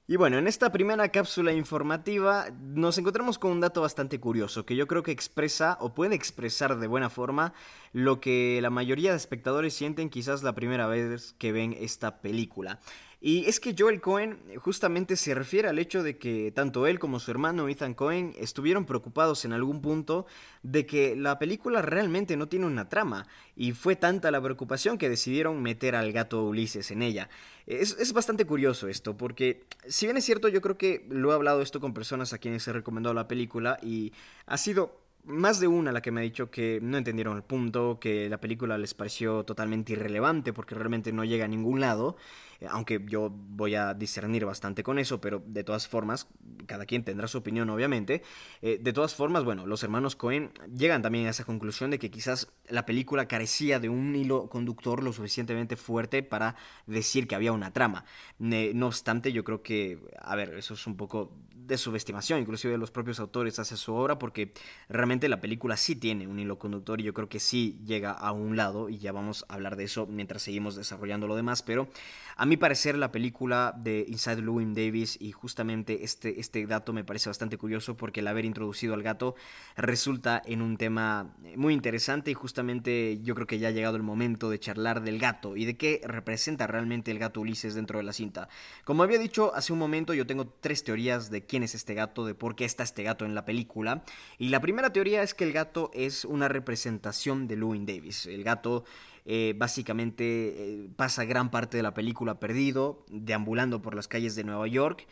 Y 0.09 0.15
bueno, 0.15 0.37
en 0.37 0.47
esta 0.47 0.71
primera 0.71 1.09
cápsula 1.09 1.51
informativa 1.51 2.45
nos 2.61 2.97
encontramos 2.97 3.37
con 3.37 3.51
un 3.51 3.59
dato 3.59 3.81
bastante 3.81 4.21
curioso 4.21 4.65
que 4.65 4.77
yo 4.77 4.87
creo 4.87 5.03
que 5.03 5.11
expresa 5.11 5.77
o 5.81 5.93
puede 5.93 6.15
expresar 6.15 6.79
de 6.79 6.87
buena 6.87 7.09
forma 7.09 7.53
lo 7.91 8.21
que 8.21 8.59
la 8.61 8.69
mayoría 8.69 9.11
de 9.11 9.17
espectadores 9.17 9.73
sienten 9.73 10.09
quizás 10.09 10.43
la 10.43 10.55
primera 10.55 10.87
vez 10.87 11.35
que 11.37 11.51
ven 11.51 11.75
esta 11.77 12.21
película. 12.21 12.79
Y 13.19 13.45
es 13.45 13.59
que 13.59 13.75
Joel 13.77 13.99
Cohen 13.99 14.39
justamente 14.57 15.15
se 15.15 15.33
refiere 15.33 15.67
al 15.67 15.79
hecho 15.79 16.03
de 16.03 16.17
que 16.19 16.51
tanto 16.51 16.85
él 16.85 16.99
como 16.99 17.19
su 17.19 17.31
hermano 17.31 17.67
Ethan 17.67 17.95
Cohen 17.95 18.33
estuvieron 18.37 18.85
preocupados 18.85 19.43
en 19.43 19.53
algún 19.53 19.81
punto 19.81 20.27
de 20.61 20.85
que 20.85 21.15
la 21.15 21.39
película 21.39 21.81
realmente 21.81 22.37
no 22.37 22.47
tiene 22.47 22.67
una 22.67 22.89
trama 22.89 23.25
y 23.55 23.71
fue 23.71 23.95
tanta 23.95 24.29
la 24.29 24.41
preocupación 24.41 24.99
que 24.99 25.09
decidieron 25.09 25.63
meter 25.63 25.95
al 25.95 26.11
gato 26.11 26.43
Ulises 26.43 26.91
en 26.91 27.01
ella. 27.01 27.27
Es, 27.65 27.97
es 27.99 28.13
bastante 28.13 28.45
curioso 28.45 28.87
esto 28.87 29.17
porque 29.17 29.65
si 29.87 30.05
bien 30.05 30.17
es 30.17 30.23
cierto 30.23 30.47
yo 30.47 30.61
creo 30.61 30.77
que 30.77 31.07
lo 31.09 31.31
he 31.31 31.35
hablado 31.35 31.63
esto 31.63 31.79
con 31.79 31.95
personas 31.95 32.33
a 32.33 32.37
quienes 32.37 32.67
he 32.67 32.73
recomendado 32.73 33.15
la 33.15 33.27
película 33.27 33.79
y 33.81 34.13
ha 34.45 34.57
sido 34.57 35.06
más 35.27 35.59
de 35.59 35.67
una 35.67 35.91
la 35.91 36.01
que 36.01 36.11
me 36.11 36.21
ha 36.21 36.23
dicho 36.23 36.49
que 36.49 36.79
no 36.81 36.97
entendieron 36.97 37.35
el 37.35 37.43
punto, 37.43 37.99
que 37.99 38.29
la 38.29 38.39
película 38.39 38.77
les 38.77 38.93
pareció 38.93 39.43
totalmente 39.43 39.93
irrelevante 39.93 40.53
porque 40.53 40.73
realmente 40.73 41.11
no 41.11 41.25
llega 41.25 41.45
a 41.45 41.49
ningún 41.49 41.79
lado. 41.79 42.15
Eh, 42.59 42.67
aunque 42.69 43.03
yo 43.07 43.29
voy 43.29 43.75
a 43.75 43.93
discernir 43.93 44.45
bastante 44.45 44.83
con 44.83 44.99
eso, 44.99 45.21
pero 45.21 45.43
de 45.45 45.63
todas 45.63 45.87
formas, 45.87 46.27
cada 46.65 46.85
quien 46.85 47.03
tendrá 47.03 47.27
su 47.27 47.37
opinión 47.37 47.69
obviamente. 47.69 48.23
Eh, 48.61 48.79
de 48.81 48.93
todas 48.93 49.15
formas, 49.15 49.43
bueno, 49.43 49.65
los 49.65 49.83
hermanos 49.83 50.15
Cohen 50.15 50.51
llegan 50.73 51.01
también 51.01 51.27
a 51.27 51.31
esa 51.31 51.43
conclusión 51.43 51.91
de 51.91 51.99
que 51.99 52.09
quizás 52.09 52.47
la 52.69 52.85
película 52.85 53.27
carecía 53.27 53.79
de 53.79 53.89
un 53.89 54.15
hilo 54.15 54.49
conductor 54.49 55.03
lo 55.03 55.13
suficientemente 55.13 55.75
fuerte 55.75 56.23
para 56.23 56.55
decir 56.85 57.27
que 57.27 57.35
había 57.35 57.51
una 57.51 57.73
trama. 57.73 58.05
no 58.39 58.87
obstante, 58.87 59.31
yo 59.31 59.43
creo 59.43 59.61
que, 59.61 59.99
a 60.19 60.35
ver, 60.35 60.53
eso 60.55 60.73
es 60.73 60.87
un 60.87 60.95
poco 60.95 61.33
de 61.67 61.77
subestimación, 61.77 62.39
inclusive 62.39 62.71
de 62.71 62.77
los 62.77 62.91
propios 62.91 63.19
autores 63.19 63.59
hacia 63.59 63.77
su 63.77 63.93
obra, 63.93 64.17
porque 64.17 64.53
realmente 64.89 65.29
la 65.29 65.41
película 65.41 65.77
sí 65.77 65.95
tiene 65.95 66.27
un 66.27 66.39
hilo 66.39 66.57
conductor 66.57 66.99
y 66.99 67.03
yo 67.03 67.13
creo 67.13 67.29
que 67.29 67.39
sí 67.39 67.79
llega 67.85 68.11
a 68.11 68.31
un 68.31 68.55
lado, 68.55 68.89
y 68.89 68.97
ya 68.97 69.11
vamos 69.11 69.45
a 69.47 69.55
hablar 69.55 69.75
de 69.75 69.83
eso 69.83 70.07
mientras 70.07 70.41
seguimos 70.41 70.75
desarrollando 70.75 71.27
lo 71.27 71.35
demás, 71.35 71.63
pero 71.63 71.87
a 72.35 72.45
mi 72.45 72.55
parecer 72.55 72.97
la 72.97 73.11
película 73.11 73.73
de 73.75 74.05
Inside 74.07 74.41
Llewyn 74.41 74.73
Davis, 74.73 75.17
y 75.19 75.31
justamente 75.31 76.03
este, 76.03 76.39
este 76.39 76.65
dato 76.65 76.93
me 76.93 77.03
parece 77.03 77.29
bastante 77.29 77.57
curioso 77.57 77.97
porque 77.97 78.19
el 78.19 78.27
haber 78.27 78.45
introducido 78.45 78.93
al 78.93 79.03
gato 79.03 79.35
resulta 79.75 80.41
en 80.45 80.61
un 80.61 80.77
tema 80.77 81.35
muy 81.55 81.73
interesante 81.73 82.31
y 82.31 82.33
justamente 82.33 83.19
yo 83.23 83.35
creo 83.35 83.47
que 83.47 83.59
ya 83.59 83.69
ha 83.69 83.71
llegado 83.71 83.97
el 83.97 84.03
momento 84.03 84.49
de 84.49 84.59
charlar 84.59 85.01
del 85.01 85.19
gato 85.19 85.57
y 85.57 85.65
de 85.65 85.77
qué 85.77 86.01
representa 86.03 86.67
realmente 86.67 87.11
el 87.11 87.19
gato 87.19 87.41
Ulises 87.41 87.75
dentro 87.75 87.97
de 87.97 88.03
la 88.03 88.13
cinta. 88.13 88.49
Como 88.83 89.03
había 89.03 89.19
dicho 89.19 89.53
hace 89.55 89.73
un 89.73 89.79
momento, 89.79 90.13
yo 90.13 90.27
tengo 90.27 90.47
tres 90.47 90.83
teorías 90.83 91.29
de 91.29 91.45
quién 91.45 91.56
es 91.63 91.75
este 91.75 91.93
gato, 91.93 92.25
de 92.25 92.35
por 92.35 92.55
qué 92.55 92.65
está 92.65 92.83
este 92.83 93.03
gato 93.03 93.25
en 93.25 93.35
la 93.35 93.45
película. 93.45 94.03
Y 94.37 94.49
la 94.49 94.61
primera 94.61 94.91
teoría 94.91 95.23
es 95.23 95.33
que 95.33 95.43
el 95.43 95.53
gato 95.53 95.91
es 95.93 96.25
una 96.25 96.47
representación 96.47 97.47
de 97.47 97.55
Llewyn 97.55 97.85
Davis. 97.85 98.25
El 98.25 98.43
gato 98.43 98.83
eh, 99.25 99.53
básicamente 99.57 100.23
eh, 100.23 100.89
pasa 100.95 101.25
gran 101.25 101.51
parte 101.51 101.77
de 101.77 101.83
la 101.83 101.93
película 101.93 102.39
perdido, 102.39 103.05
deambulando 103.09 103.81
por 103.81 103.93
las 103.93 104.07
calles 104.07 104.35
de 104.35 104.43
Nueva 104.43 104.67
York. 104.67 105.05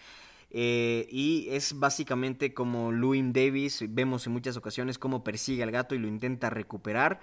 Eh, 0.52 1.08
y 1.12 1.48
es 1.50 1.78
básicamente 1.80 2.54
como 2.54 2.94
Louis 2.94 3.26
Davis, 3.34 3.84
vemos 3.90 4.26
en 4.26 4.32
muchas 4.32 4.56
ocasiones 4.56 4.98
cómo 4.98 5.22
persigue 5.22 5.64
al 5.64 5.72
gato 5.72 5.96
y 5.96 6.00
lo 6.00 6.08
intenta 6.08 6.50
recuperar. 6.50 7.20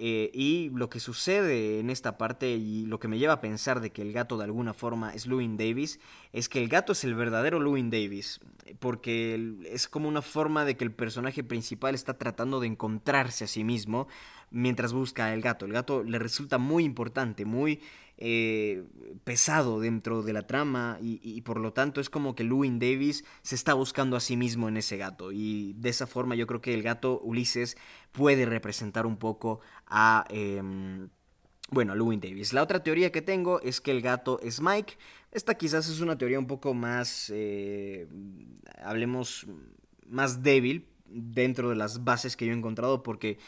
Eh, 0.00 0.30
y 0.32 0.70
lo 0.70 0.88
que 0.88 1.00
sucede 1.00 1.80
en 1.80 1.90
esta 1.90 2.16
parte 2.18 2.50
y 2.50 2.86
lo 2.86 3.00
que 3.00 3.08
me 3.08 3.18
lleva 3.18 3.32
a 3.32 3.40
pensar 3.40 3.80
de 3.80 3.90
que 3.90 4.00
el 4.00 4.12
gato 4.12 4.38
de 4.38 4.44
alguna 4.44 4.72
forma 4.72 5.12
es 5.12 5.26
Louis 5.26 5.50
Davis 5.58 5.98
es 6.32 6.48
que 6.48 6.62
el 6.62 6.68
gato 6.68 6.92
es 6.92 7.02
el 7.02 7.16
verdadero 7.16 7.58
Louis 7.58 7.84
Davis 7.90 8.38
porque 8.78 9.56
es 9.64 9.88
como 9.88 10.06
una 10.06 10.22
forma 10.22 10.64
de 10.64 10.76
que 10.76 10.84
el 10.84 10.92
personaje 10.92 11.42
principal 11.42 11.96
está 11.96 12.16
tratando 12.16 12.60
de 12.60 12.68
encontrarse 12.68 13.42
a 13.42 13.48
sí 13.48 13.64
mismo 13.64 14.06
mientras 14.50 14.92
busca 14.92 15.32
el 15.34 15.42
gato. 15.42 15.66
El 15.66 15.72
gato 15.72 16.02
le 16.02 16.18
resulta 16.18 16.58
muy 16.58 16.84
importante, 16.84 17.44
muy 17.44 17.80
eh, 18.16 18.84
pesado 19.24 19.78
dentro 19.78 20.22
de 20.22 20.32
la 20.32 20.46
trama 20.46 20.98
y, 21.00 21.40
por 21.42 21.60
lo 21.60 21.72
tanto 21.72 22.00
es 22.00 22.10
como 22.10 22.34
que 22.34 22.42
Louis 22.42 22.72
Davis 22.78 23.24
se 23.42 23.54
está 23.54 23.74
buscando 23.74 24.16
a 24.16 24.20
sí 24.20 24.36
mismo 24.36 24.68
en 24.68 24.76
ese 24.76 24.96
gato 24.96 25.30
y 25.30 25.74
de 25.74 25.90
esa 25.90 26.06
forma 26.06 26.34
yo 26.34 26.46
creo 26.46 26.60
que 26.60 26.74
el 26.74 26.82
gato 26.82 27.20
Ulises 27.20 27.76
puede 28.12 28.44
representar 28.46 29.06
un 29.06 29.16
poco 29.16 29.60
a... 29.86 30.24
Em, 30.30 31.08
bueno, 31.70 31.94
Louis 31.94 32.18
Davis. 32.18 32.54
La 32.54 32.62
otra 32.62 32.82
teoría 32.82 33.12
que 33.12 33.20
tengo 33.20 33.60
es 33.60 33.82
que 33.82 33.90
el 33.90 34.00
gato 34.00 34.40
es 34.42 34.62
Mike. 34.62 34.94
Esta 35.32 35.54
quizás 35.54 35.86
es 35.88 36.00
una 36.00 36.16
teoría 36.16 36.38
un 36.38 36.46
poco 36.46 36.72
más, 36.72 37.30
eh, 37.34 38.08
hablemos, 38.82 39.46
más 40.06 40.42
débil 40.42 40.88
dentro 41.06 41.68
de 41.68 41.76
las 41.76 42.04
bases 42.04 42.36
que 42.36 42.46
yo 42.46 42.52
he 42.52 42.56
encontrado 42.56 43.02
porque 43.02 43.38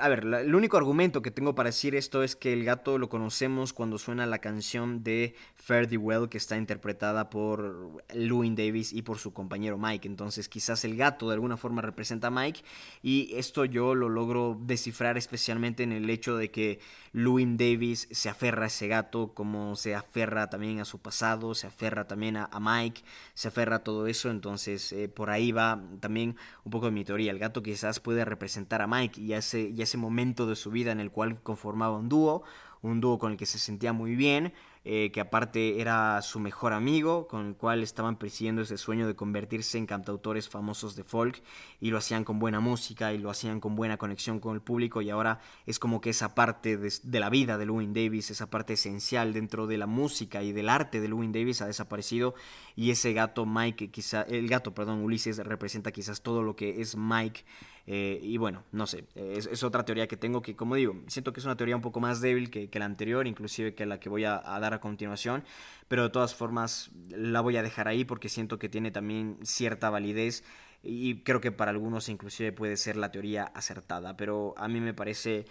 a 0.00 0.08
ver, 0.08 0.24
el 0.24 0.54
único 0.54 0.76
argumento 0.76 1.22
que 1.22 1.30
tengo 1.30 1.54
para 1.54 1.68
decir 1.68 1.94
esto 1.94 2.22
es 2.22 2.36
que 2.36 2.52
el 2.52 2.64
gato 2.64 2.98
lo 2.98 3.08
conocemos 3.08 3.72
cuando 3.72 3.98
suena 3.98 4.26
la 4.26 4.38
canción 4.38 5.02
de 5.02 5.34
Fare 5.64 5.86
Thee 5.86 5.96
Well 5.96 6.28
que 6.28 6.36
está 6.36 6.58
interpretada 6.58 7.30
por 7.30 8.04
Louis 8.14 8.54
Davis 8.54 8.92
y 8.92 9.00
por 9.00 9.16
su 9.16 9.32
compañero 9.32 9.78
Mike. 9.78 10.06
Entonces 10.06 10.46
quizás 10.46 10.84
el 10.84 10.94
gato 10.94 11.28
de 11.28 11.34
alguna 11.34 11.56
forma 11.56 11.80
representa 11.80 12.26
a 12.26 12.30
Mike 12.30 12.60
y 13.02 13.34
esto 13.34 13.64
yo 13.64 13.94
lo 13.94 14.10
logro 14.10 14.58
descifrar 14.60 15.16
especialmente 15.16 15.82
en 15.82 15.92
el 15.92 16.10
hecho 16.10 16.36
de 16.36 16.50
que 16.50 16.80
Louis 17.12 17.48
Davis 17.56 18.08
se 18.10 18.28
aferra 18.28 18.64
a 18.64 18.66
ese 18.66 18.88
gato 18.88 19.32
como 19.32 19.74
se 19.74 19.94
aferra 19.94 20.50
también 20.50 20.80
a 20.80 20.84
su 20.84 20.98
pasado, 20.98 21.54
se 21.54 21.66
aferra 21.66 22.06
también 22.06 22.36
a, 22.36 22.48
Mike, 22.60 23.00
se 23.32 23.48
aferra 23.48 23.76
a 23.76 23.84
todo 23.84 24.06
eso. 24.06 24.28
Entonces 24.28 24.92
eh, 24.92 25.08
por 25.08 25.30
ahí 25.30 25.50
va 25.50 25.82
también 26.00 26.36
un 26.64 26.72
poco 26.72 26.86
de 26.86 26.92
mi 26.92 27.06
teoría. 27.06 27.30
El 27.30 27.38
gato 27.38 27.62
quizás 27.62 28.00
puede 28.00 28.26
representar 28.26 28.82
a 28.82 28.86
Mike 28.86 29.18
y 29.18 29.32
ese, 29.32 29.70
y 29.74 29.80
ese 29.80 29.96
momento 29.96 30.46
de 30.46 30.56
su 30.56 30.70
vida 30.70 30.92
en 30.92 31.00
el 31.00 31.10
cual 31.10 31.40
conformaba 31.42 31.96
un 31.96 32.10
dúo, 32.10 32.42
un 32.82 33.00
dúo 33.00 33.18
con 33.18 33.32
el 33.32 33.38
que 33.38 33.46
se 33.46 33.58
sentía 33.58 33.94
muy 33.94 34.14
bien 34.14 34.52
eh, 34.86 35.10
que 35.12 35.20
aparte 35.20 35.80
era 35.80 36.20
su 36.20 36.38
mejor 36.40 36.74
amigo, 36.74 37.26
con 37.26 37.46
el 37.46 37.56
cual 37.56 37.82
estaban 37.82 38.18
persiguiendo 38.18 38.60
ese 38.60 38.76
sueño 38.76 39.06
de 39.06 39.16
convertirse 39.16 39.78
en 39.78 39.86
cantautores 39.86 40.50
famosos 40.50 40.94
de 40.94 41.04
folk 41.04 41.42
y 41.80 41.90
lo 41.90 41.96
hacían 41.96 42.22
con 42.22 42.38
buena 42.38 42.60
música 42.60 43.14
y 43.14 43.18
lo 43.18 43.30
hacían 43.30 43.60
con 43.60 43.76
buena 43.76 43.96
conexión 43.96 44.40
con 44.40 44.54
el 44.54 44.60
público 44.60 45.00
y 45.00 45.08
ahora 45.08 45.40
es 45.64 45.78
como 45.78 46.02
que 46.02 46.10
esa 46.10 46.34
parte 46.34 46.76
de, 46.76 47.18
la 47.18 47.30
vida 47.30 47.56
de 47.56 47.64
Louis 47.64 47.88
Davis, 47.94 48.30
esa 48.30 48.50
parte 48.50 48.74
esencial 48.74 49.32
dentro 49.32 49.66
de 49.66 49.78
la 49.78 49.86
música 49.86 50.42
y 50.42 50.52
del 50.52 50.68
arte 50.68 51.00
de 51.00 51.08
Louis 51.08 51.32
Davis 51.32 51.62
ha 51.62 51.66
desaparecido 51.66 52.34
y 52.76 52.90
ese 52.90 53.14
gato 53.14 53.46
Mike, 53.46 53.90
quizá, 53.90 54.20
el 54.22 54.48
gato, 54.48 54.74
perdón, 54.74 55.02
Ulises 55.02 55.38
representa 55.38 55.92
quizás 55.92 56.20
todo 56.20 56.42
lo 56.42 56.56
que 56.56 56.82
es 56.82 56.94
Mike 56.94 57.44
eh, 57.86 58.18
y 58.22 58.38
bueno, 58.38 58.64
no 58.72 58.86
sé, 58.86 59.04
es, 59.14 59.62
otra 59.62 59.84
teoría 59.84 60.08
que 60.08 60.16
tengo 60.16 60.40
que, 60.40 60.56
como 60.56 60.74
digo, 60.74 60.96
siento 61.06 61.32
que 61.32 61.40
es 61.40 61.46
una 61.46 61.56
teoría 61.56 61.76
un 61.76 61.82
poco 61.82 62.00
más 62.00 62.20
débil 62.20 62.50
que, 62.50 62.70
la 62.78 62.86
anterior, 62.86 63.26
inclusive 63.26 63.74
que 63.74 63.84
la 63.84 64.00
que 64.00 64.08
voy 64.08 64.24
a, 64.24 64.40
dar 64.40 64.72
a 64.72 64.80
continuación, 64.80 65.44
pero 65.86 66.04
de 66.04 66.10
todas 66.10 66.34
formas 66.34 66.90
la 67.10 67.42
voy 67.42 67.58
a 67.58 67.62
dejar 67.62 67.88
ahí 67.88 68.04
porque 68.04 68.28
siento 68.30 68.58
que 68.58 68.70
tiene 68.70 68.90
también 68.90 69.38
cierta 69.42 69.90
validez 69.90 70.44
y 70.82 71.22
creo 71.22 71.40
que 71.40 71.52
para 71.52 71.70
algunos 71.70 72.08
inclusive 72.08 72.52
puede 72.52 72.76
ser 72.78 72.96
la 72.96 73.10
teoría 73.10 73.44
acertada, 73.44 74.16
pero 74.16 74.54
a 74.56 74.66
mí 74.68 74.80
me 74.80 74.94
parece 74.94 75.44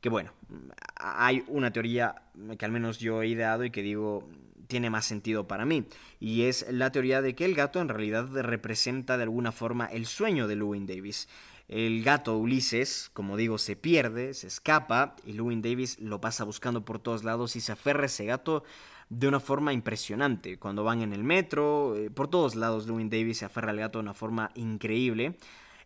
que 0.00 0.08
bueno, 0.08 0.32
hay 0.96 1.44
una 1.46 1.72
teoría 1.72 2.22
que 2.58 2.64
al 2.64 2.72
menos 2.72 2.98
yo 2.98 3.22
he 3.22 3.28
ideado 3.28 3.64
y 3.64 3.70
que 3.70 3.82
digo 3.82 4.28
tiene 4.66 4.90
más 4.90 5.04
sentido 5.04 5.46
para 5.46 5.64
mí, 5.64 5.84
y 6.18 6.42
es 6.42 6.66
la 6.70 6.90
teoría 6.90 7.22
de 7.22 7.34
que 7.34 7.44
el 7.44 7.54
gato 7.54 7.80
en 7.80 7.88
realidad 7.88 8.28
representa 8.42 9.16
de 9.16 9.22
alguna 9.22 9.52
forma 9.52 9.86
el 9.86 10.06
sueño 10.06 10.48
de 10.48 10.56
Lewin 10.56 10.86
Davis. 10.86 11.28
El 11.68 12.04
gato 12.04 12.36
Ulises, 12.38 13.10
como 13.12 13.36
digo, 13.36 13.58
se 13.58 13.74
pierde, 13.74 14.34
se 14.34 14.46
escapa 14.46 15.16
y 15.26 15.32
Lewin 15.32 15.62
Davis 15.62 15.98
lo 16.00 16.20
pasa 16.20 16.44
buscando 16.44 16.84
por 16.84 17.00
todos 17.00 17.24
lados 17.24 17.56
y 17.56 17.60
se 17.60 17.72
aferra 17.72 18.04
a 18.04 18.06
ese 18.06 18.24
gato 18.24 18.62
de 19.08 19.26
una 19.28 19.40
forma 19.40 19.72
impresionante. 19.72 20.58
Cuando 20.58 20.84
van 20.84 21.02
en 21.02 21.12
el 21.12 21.24
metro, 21.24 21.96
eh, 21.96 22.10
por 22.10 22.28
todos 22.28 22.54
lados 22.54 22.86
Lewin 22.86 23.10
Davis 23.10 23.38
se 23.38 23.44
aferra 23.44 23.70
al 23.70 23.78
gato 23.78 23.98
de 23.98 24.04
una 24.04 24.14
forma 24.14 24.50
increíble. 24.54 25.36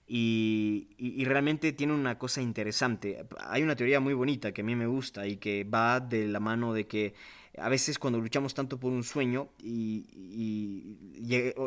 Y, 0.06 0.88
y, 0.98 1.24
realmente 1.24 1.72
tiene 1.72 1.92
una 1.92 2.18
cosa 2.18 2.42
interesante. 2.42 3.24
Hay 3.46 3.62
una 3.62 3.76
teoría 3.76 4.00
muy 4.00 4.12
bonita 4.12 4.50
que 4.50 4.62
a 4.62 4.64
mí 4.64 4.74
me 4.74 4.88
gusta 4.88 5.24
y 5.28 5.36
que 5.36 5.62
va 5.62 6.00
de 6.00 6.26
la 6.26 6.40
mano 6.40 6.72
de 6.72 6.88
que 6.88 7.14
a 7.58 7.68
veces 7.68 7.98
cuando 7.98 8.20
luchamos 8.20 8.54
tanto 8.54 8.78
por 8.78 8.92
un 8.92 9.02
sueño 9.02 9.48
y, 9.62 10.06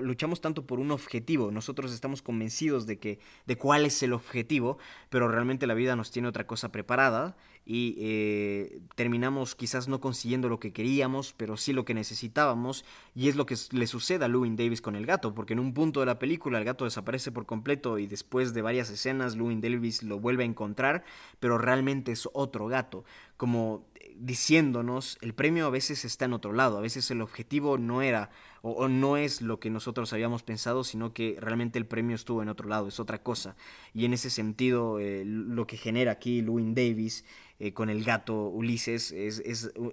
luchamos 0.02 0.42
tanto 0.42 0.66
por 0.66 0.80
un 0.80 0.92
objetivo, 0.92 1.52
nosotros 1.52 1.94
estamos 1.94 2.22
convencidos 2.22 2.86
de 2.86 3.00
que 3.00 3.20
de 3.46 3.58
cuál 3.58 3.86
es 3.86 4.02
el 4.04 4.14
objetivo, 4.14 4.78
pero 5.10 5.28
realmente 5.28 5.68
la 5.68 5.74
vida 5.74 5.96
nos 5.96 6.12
tiene 6.12 6.28
otra 6.28 6.48
cosa 6.48 6.72
preparada 6.72 7.36
y 7.66 7.96
eh, 8.00 8.82
terminamos 8.96 9.56
quizás 9.56 9.88
no 9.88 10.02
consiguiendo 10.02 10.50
lo 10.50 10.60
que 10.60 10.74
queríamos, 10.74 11.34
pero 11.38 11.56
sí 11.56 11.72
lo 11.72 11.86
que 11.86 11.94
necesitábamos 11.94 12.84
y 13.16 13.30
es 13.30 13.36
lo 13.36 13.46
que 13.46 13.56
le 13.72 13.88
sucede 13.88 14.26
a 14.26 14.28
Louis 14.28 14.56
Davis 14.56 14.82
con 14.82 14.96
el 14.96 15.06
gato, 15.06 15.34
porque 15.34 15.54
en 15.54 15.60
un 15.60 15.74
punto 15.74 16.02
de 16.02 16.06
la 16.06 16.20
película 16.20 16.60
el 16.60 16.66
gato 16.66 16.84
desaparece 16.84 17.32
por 17.32 17.46
completo 17.46 18.00
y 18.00 18.08
después 18.08 18.54
de 18.54 18.62
varias 18.62 18.90
escenas 18.90 19.36
Louis 19.36 19.62
Davis 19.62 20.04
lo 20.04 20.20
vuelve 20.20 20.44
a 20.44 20.48
encontrar, 20.48 21.04
pero 21.40 21.58
realmente 21.58 22.12
es 22.12 22.28
otro 22.34 22.68
gato, 22.68 23.06
como 23.38 23.86
diciéndonos 24.18 25.18
el 25.22 25.34
premio 25.34 25.66
a 25.66 25.70
veces 25.70 26.06
está 26.06 26.26
en 26.26 26.34
otro 26.34 26.54
lado, 26.54 26.78
a 26.78 26.82
veces 26.82 27.10
el 27.12 27.22
objetivo 27.22 27.78
no 27.78 28.02
era 28.02 28.30
o, 28.62 28.88
no 28.88 29.18
es 29.18 29.42
lo 29.42 29.60
que 29.60 29.70
nosotros 29.70 30.14
habíamos 30.14 30.42
pensado, 30.42 30.86
sino 30.86 31.14
que 31.14 31.38
realmente 31.40 31.78
el 31.78 31.86
premio 31.86 32.16
estuvo 32.16 32.42
en 32.42 32.48
otro 32.48 32.70
lado, 32.70 32.88
es 32.88 33.00
otra 33.00 33.22
cosa. 33.22 33.58
Y 33.94 34.06
en 34.06 34.14
ese 34.14 34.30
sentido, 34.30 35.00
eh, 35.00 35.24
lo 35.26 35.68
que 35.68 35.76
genera 35.76 36.14
aquí 36.14 36.42
Louis 36.42 36.74
Davis 36.74 37.26
eh, 37.60 37.74
con 37.74 37.90
el 37.90 38.06
gato 38.06 38.48
Ulises 38.48 39.12
es, 39.12 39.42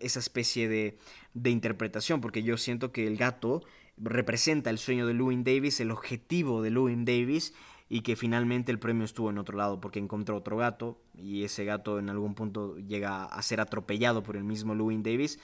esa 0.01 0.19
especie 0.21 0.69
de, 0.69 0.99
de 1.35 1.51
interpretación, 1.51 2.21
porque 2.21 2.45
yo 2.45 2.57
siento 2.57 2.93
que 2.93 3.09
el 3.09 3.17
gato 3.17 3.65
representa 3.97 4.71
el 4.71 4.79
sueño 4.79 5.07
de 5.07 5.15
Louis 5.15 5.43
Davis, 5.43 5.81
el 5.81 5.91
objetivo 5.91 6.63
de 6.63 6.71
Louis 6.71 6.97
Davis, 7.01 7.55
y 7.93 8.03
que 8.03 8.15
finalmente 8.15 8.71
el 8.71 8.79
premio 8.79 9.05
estuvo 9.05 9.29
en 9.29 9.37
otro 9.37 9.59
lado 9.59 9.81
porque 9.81 9.99
encontró 9.99 10.37
otro 10.37 10.57
gato 10.57 10.97
y 11.19 11.43
ese 11.43 11.65
gato 11.65 11.99
en 11.99 12.09
algún 12.09 12.35
punto 12.35 12.79
llega 12.79 13.25
a 13.25 13.43
ser 13.43 13.61
atropellado 13.61 14.23
por 14.23 14.37
el 14.37 14.45
mismo 14.45 14.77
Louis 14.77 15.03
Davis 15.03 15.41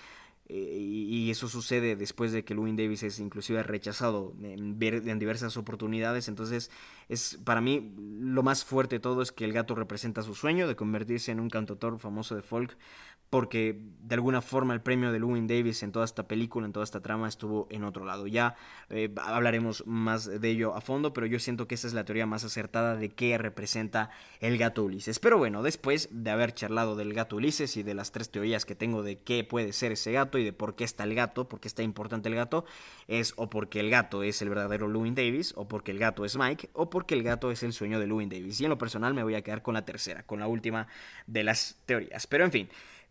eh, 0.48 0.78
y, 0.78 1.28
eso 1.28 1.48
sucede 1.48 1.96
después 1.96 2.30
de 2.30 2.44
que 2.44 2.54
Louis 2.54 2.76
Davis 2.76 3.02
es 3.02 3.18
inclusive 3.18 3.64
rechazado 3.64 4.32
en, 4.42 4.78
diversas 4.78 5.56
oportunidades. 5.56 6.28
Entonces, 6.28 6.70
es 7.08 7.36
para 7.44 7.60
mí 7.60 7.92
lo 7.98 8.44
más 8.44 8.64
fuerte 8.64 8.96
de 8.96 9.00
todo 9.00 9.22
es 9.22 9.32
que 9.32 9.44
el 9.44 9.52
gato 9.52 9.74
representa 9.74 10.22
su 10.22 10.36
sueño 10.36 10.68
de 10.68 10.76
convertirse 10.76 11.32
en 11.32 11.40
un 11.40 11.50
cantautor 11.50 11.98
famoso 11.98 12.36
de 12.36 12.42
folk 12.42 12.78
porque 13.30 13.80
de 14.00 14.14
alguna 14.14 14.40
forma 14.40 14.72
el 14.72 14.80
premio 14.80 15.10
de 15.10 15.18
Louis 15.18 15.42
Davis 15.46 15.82
en 15.82 15.90
toda 15.90 16.04
esta 16.04 16.28
película, 16.28 16.66
en 16.66 16.72
toda 16.72 16.84
esta 16.84 17.00
trama, 17.00 17.28
estuvo 17.28 17.66
en 17.70 17.82
otro 17.82 18.04
lado. 18.04 18.26
Ya 18.28 18.54
eh, 18.88 19.12
hablaremos 19.20 19.84
más 19.86 20.26
de 20.26 20.48
ello 20.48 20.74
a 20.74 20.80
fondo, 20.80 21.12
pero 21.12 21.26
yo 21.26 21.40
siento 21.40 21.66
que 21.66 21.74
esa 21.74 21.88
es 21.88 21.94
la 21.94 22.04
teoría 22.04 22.26
más 22.26 22.44
acertada 22.44 22.94
de 22.94 23.08
qué 23.08 23.36
representa 23.36 24.10
el 24.40 24.58
gato 24.58 24.84
Ulises. 24.84 25.18
Pero 25.18 25.38
bueno, 25.38 25.62
después 25.64 26.08
de 26.12 26.30
haber 26.30 26.54
charlado 26.54 26.94
del 26.94 27.12
gato 27.14 27.36
Ulises 27.36 27.76
y 27.76 27.82
de 27.82 27.94
las 27.94 28.12
tres 28.12 28.30
teorías 28.30 28.64
que 28.64 28.76
tengo 28.76 29.02
de 29.02 29.18
qué 29.18 29.42
puede 29.42 29.72
ser 29.72 29.92
ese 29.92 30.12
gato, 30.12 30.38
y 30.38 30.44
de 30.44 30.52
por 30.52 30.76
qué 30.76 30.84
está 30.84 31.02
el 31.02 31.14
gato, 31.14 31.48
por 31.48 31.58
qué 31.58 31.66
está 31.66 31.82
importante 31.82 32.28
el 32.28 32.36
gato, 32.36 32.64
es 33.08 33.34
o 33.36 33.50
porque 33.50 33.80
el 33.80 33.90
gato 33.90 34.22
es 34.22 34.40
el 34.40 34.50
verdadero 34.50 34.86
Louis 34.86 35.14
Davis, 35.14 35.52
o 35.56 35.66
porque 35.66 35.90
el 35.90 35.98
gato 35.98 36.24
es 36.24 36.36
Mike, 36.38 36.70
o 36.74 36.90
porque 36.90 37.14
el 37.14 37.24
gato 37.24 37.50
es 37.50 37.64
el 37.64 37.72
sueño 37.72 37.98
de 37.98 38.06
Louis 38.06 38.28
Davis. 38.28 38.60
Y 38.60 38.64
en 38.64 38.70
lo 38.70 38.78
personal 38.78 39.14
me 39.14 39.24
voy 39.24 39.34
a 39.34 39.42
quedar 39.42 39.62
con 39.62 39.74
la 39.74 39.84
tercera, 39.84 40.22
con 40.22 40.38
la 40.38 40.46
última 40.46 40.86
de 41.26 41.42
las 41.42 41.76
teorías. 41.86 42.26
Pero 42.28 42.44
en 42.44 42.52
fin. 42.52 42.68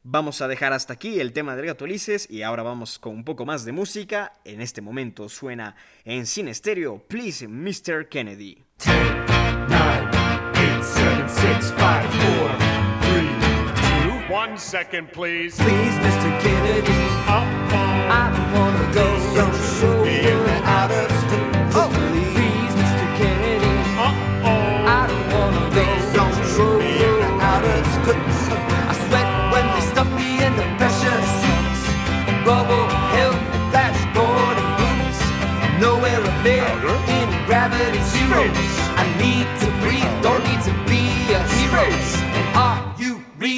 Vamos 0.07 0.39
a 0.41 0.47
dejar 0.47 0.71
hasta 0.71 0.93
aquí 0.93 1.19
el 1.19 1.33
tema 1.33 1.55
del 1.55 1.65
gato 1.65 1.83
Ulises 1.83 2.29
y 2.29 2.43
ahora 2.43 2.61
vamos 2.61 2.99
con 2.99 3.15
un 3.15 3.23
poco 3.23 3.43
más 3.43 3.65
de 3.65 3.71
música. 3.71 4.33
En 4.45 4.61
este 4.61 4.79
momento 4.79 5.29
suena 5.29 5.75
en 6.03 6.27
cine 6.27 6.51
estéreo 6.51 6.99
Please 7.07 7.47
Mr. 7.47 8.07
Kennedy. 8.07 8.63
Nine, 8.85 10.09
eight, 10.57 10.83
seven, 10.83 11.27
six, 11.27 11.71
five, 11.71 12.07
four, 12.21 12.51
three, 13.01 13.29
two. 14.27 14.31
One 14.31 14.59
second, 14.59 15.11
please. 15.11 15.55
Please, 15.57 15.97
Mr. 15.97 16.39
Kennedy, 16.39 16.91
Uh-oh. 17.27 18.07
I 18.07 18.29
don't 18.31 18.53
wanna 18.53 18.93
go 18.93 19.14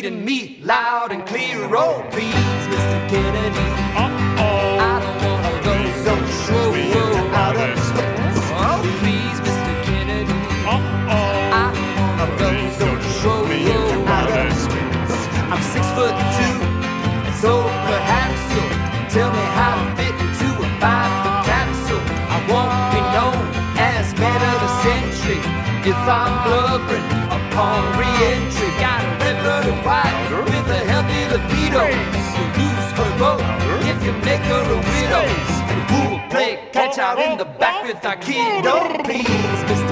reading 0.07 0.25
me 0.25 0.57
loud 0.63 1.11
and 1.11 1.25
clear? 1.25 1.67
Oh, 1.75 2.05
please, 2.11 2.63
Mr. 2.71 3.09
Kennedy. 3.09 3.67
Uh-oh. 4.03 4.79
I 4.79 4.99
don't 5.03 5.19
wanna 5.27 5.63
go 5.63 5.73
Please 5.75 6.03
so 6.03 6.15
don't 6.15 6.27
show 6.45 6.71
be 6.71 6.83
in 6.87 7.09
the 7.11 7.23
outer 7.43 7.71
space. 7.89 8.39
Oh, 8.55 8.79
please, 9.01 9.37
Mr. 9.47 9.73
Kennedy. 9.87 10.39
I 10.63 10.75
Uh-oh. 10.75 11.71
don't 11.75 11.91
wanna 11.99 12.27
go 12.39 12.47
Please 12.55 12.77
so 12.77 12.85
don't 12.87 13.03
show 13.19 13.37
be 13.51 13.59
in 13.75 13.83
the 13.91 13.99
outer 14.17 14.47
space. 14.63 15.15
I'm 15.51 15.63
six 15.75 15.83
foot 15.95 16.15
two, 16.37 16.55
and 17.27 17.35
so 17.43 17.51
perhaps 17.91 18.39
you'll 18.53 18.75
tell 19.11 19.31
me 19.37 19.43
how 19.59 19.73
to 19.75 19.85
fit 19.99 20.15
into 20.23 20.47
a 20.63 20.69
five 20.83 21.11
foot 21.23 21.39
capsule. 21.51 22.03
I 22.35 22.37
won't 22.51 22.75
be 22.95 23.01
known 23.15 23.43
as 23.75 24.05
man 24.15 24.39
of 24.51 24.57
the 24.63 24.71
century 24.87 25.41
if 25.91 25.99
I'm 26.19 26.33
blubbering 26.47 27.07
upon 27.37 27.79
re-entry. 27.99 28.66
Got 29.87 30.03
a 30.05 30.35
red 30.35 30.43
blooded 30.43 30.43
wife 30.43 30.51
with 30.51 30.67
a 30.67 30.81
healthy 30.91 31.21
libido. 31.31 31.85
You'll 32.35 32.51
lose 32.59 32.89
her 32.99 33.11
vote 33.17 33.39
if 33.87 33.97
you 34.03 34.11
make 34.27 34.43
her 34.51 34.63
a 34.67 34.79
widow. 34.91 35.25
And 35.71 35.81
who'll 35.89 36.19
play 36.29 36.51
catch 36.73 36.97
out 36.97 37.17
in 37.19 37.37
the 37.37 37.45
back 37.45 37.85
with 37.85 38.03
our 38.03 38.17
kiddo? 38.17 39.01
Please, 39.05 39.59
Mr. 39.69 39.86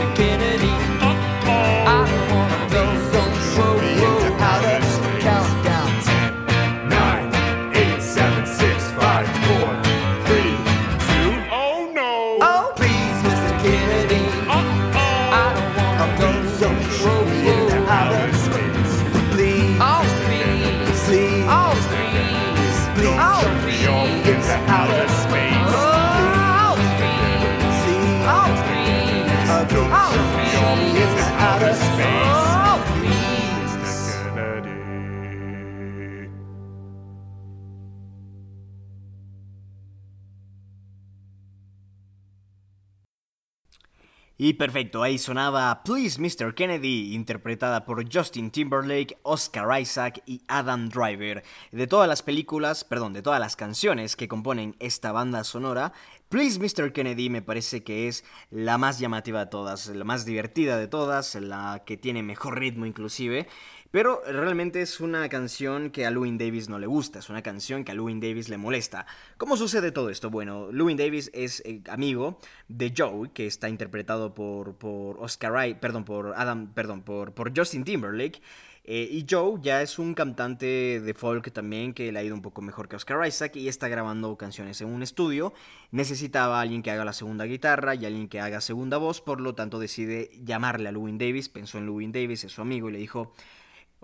Y 44.38 44.56
perfecto, 44.56 45.02
ahí 45.02 45.18
sonaba 45.18 45.82
Please 45.86 46.20
Mr. 46.20 46.54
Kennedy, 46.54 47.14
interpretada 47.16 47.86
por 47.86 48.04
Justin 48.14 48.52
Timberlake, 48.52 49.18
Oscar 49.24 49.80
Isaac 49.80 50.22
y 50.26 50.42
Adam 50.50 50.90
Driver. 50.90 51.42
De 51.72 51.88
todas 51.88 52.10
las 52.10 52.22
películas, 52.22 52.84
perdón, 52.84 53.14
de 53.14 53.22
todas 53.22 53.40
las 53.40 53.56
canciones 53.56 54.18
que 54.18 54.28
componen 54.28 54.76
esta 54.80 55.14
banda 55.14 55.46
sonora, 55.46 55.94
Please 56.28 56.60
Mr. 56.60 56.92
Kennedy 56.92 57.30
me 57.30 57.42
parece 57.42 57.86
que 57.86 58.10
es 58.10 58.26
la 58.52 58.78
más 58.78 59.00
llamativa 59.00 59.40
de 59.40 59.46
todas, 59.46 59.88
la 59.88 60.04
más 60.04 60.26
divertida 60.26 60.78
de 60.78 60.90
todas, 60.90 61.36
la 61.36 61.84
que 61.86 61.96
tiene 61.96 62.22
mejor 62.22 62.60
ritmo 62.60 62.86
inclusive. 62.86 63.48
Pero 63.96 64.22
realmente 64.28 64.82
es 64.82 65.00
una 65.00 65.30
canción 65.30 65.90
que 65.90 66.06
a 66.06 66.12
Louis 66.12 66.38
Davis 66.38 66.68
no 66.68 66.80
le 66.80 66.86
gusta, 66.86 67.20
es 67.20 67.30
una 67.30 67.42
canción 67.42 67.86
que 67.86 67.94
a 67.94 67.96
Louis 67.96 68.20
Davis 68.20 68.50
le 68.50 68.58
molesta. 68.58 69.06
¿Cómo 69.38 69.56
sucede 69.56 69.94
todo 69.94 70.10
esto? 70.10 70.30
Bueno, 70.30 70.68
Louis 70.70 70.98
Davis 70.98 71.32
es 71.34 71.62
eh, 71.66 71.80
amigo 71.88 72.38
de 72.68 72.94
Joe, 72.94 73.30
que 73.34 73.48
está 73.48 73.70
interpretado 73.70 74.34
por, 74.34 74.76
por 74.76 75.16
Oscar 75.22 75.80
perdón, 75.80 76.04
por 76.04 76.34
Adam, 76.36 76.74
perdón, 76.74 77.04
por, 77.04 77.34
por 77.34 77.58
Justin 77.58 77.86
Timberlake. 77.86 78.42
Eh, 78.84 79.08
y 79.10 79.26
Joe 79.30 79.62
ya 79.62 79.82
es 79.82 79.98
un 79.98 80.14
cantante 80.14 81.00
de 81.00 81.14
folk 81.14 81.54
también 81.54 81.94
que 81.94 82.12
le 82.12 82.20
ha 82.20 82.24
ido 82.24 82.36
un 82.36 82.42
poco 82.42 82.62
mejor 82.62 82.90
que 82.90 82.98
Oscar 82.98 83.26
Isaac 83.26 83.56
y 83.56 83.70
está 83.70 83.88
grabando 83.88 84.36
canciones 84.36 84.82
en 84.82 84.90
un 84.90 85.04
estudio. 85.04 85.54
Necesitaba 85.92 86.60
a 86.60 86.62
alguien 86.64 86.84
que 86.84 86.92
haga 86.92 87.06
la 87.06 87.14
segunda 87.14 87.46
guitarra 87.46 87.96
y 87.96 88.06
alguien 88.06 88.28
que 88.28 88.42
haga 88.42 88.60
segunda 88.60 88.98
voz, 88.98 89.22
por 89.22 89.40
lo 89.40 89.56
tanto 89.56 89.80
decide 89.80 90.32
llamarle 90.44 90.90
a 90.90 90.92
Louis 90.92 91.18
Davis, 91.18 91.48
pensó 91.48 91.78
en 91.78 91.86
Louis 91.86 92.12
Davis, 92.12 92.44
es 92.44 92.52
su 92.52 92.62
amigo, 92.62 92.90
y 92.90 92.92
le 92.92 93.00
dijo, 93.00 93.32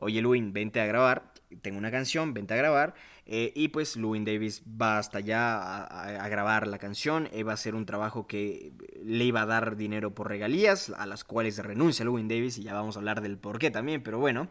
oye 0.01 0.21
Louis, 0.21 0.43
vente 0.51 0.81
a 0.81 0.85
grabar, 0.85 1.31
tengo 1.61 1.77
una 1.77 1.91
canción, 1.91 2.33
vente 2.33 2.53
a 2.53 2.57
grabar. 2.57 2.93
Eh, 3.25 3.53
y 3.55 3.69
pues 3.69 3.95
Louis 3.95 4.25
Davis 4.25 4.63
va 4.65 4.97
hasta 4.97 5.19
allá 5.19 5.83
a, 5.83 6.27
grabar 6.27 6.67
la 6.67 6.79
canción, 6.79 7.29
eh, 7.31 7.43
va 7.43 7.53
a 7.53 7.57
ser 7.57 7.75
un 7.75 7.85
trabajo 7.85 8.27
que 8.27 8.73
le 9.03 9.23
iba 9.23 9.43
a 9.43 9.45
dar 9.45 9.77
dinero 9.77 10.13
por 10.13 10.27
regalías, 10.27 10.89
a 10.89 11.05
las 11.05 11.23
cuales 11.23 11.57
renuncia 11.59 12.03
Louis 12.03 12.27
Davis, 12.27 12.57
y 12.57 12.63
ya 12.63 12.73
vamos 12.73 12.97
a 12.97 12.99
hablar 12.99 13.21
del 13.21 13.37
por 13.37 13.59
qué 13.59 13.71
también, 13.71 14.03
pero 14.03 14.19
bueno. 14.19 14.49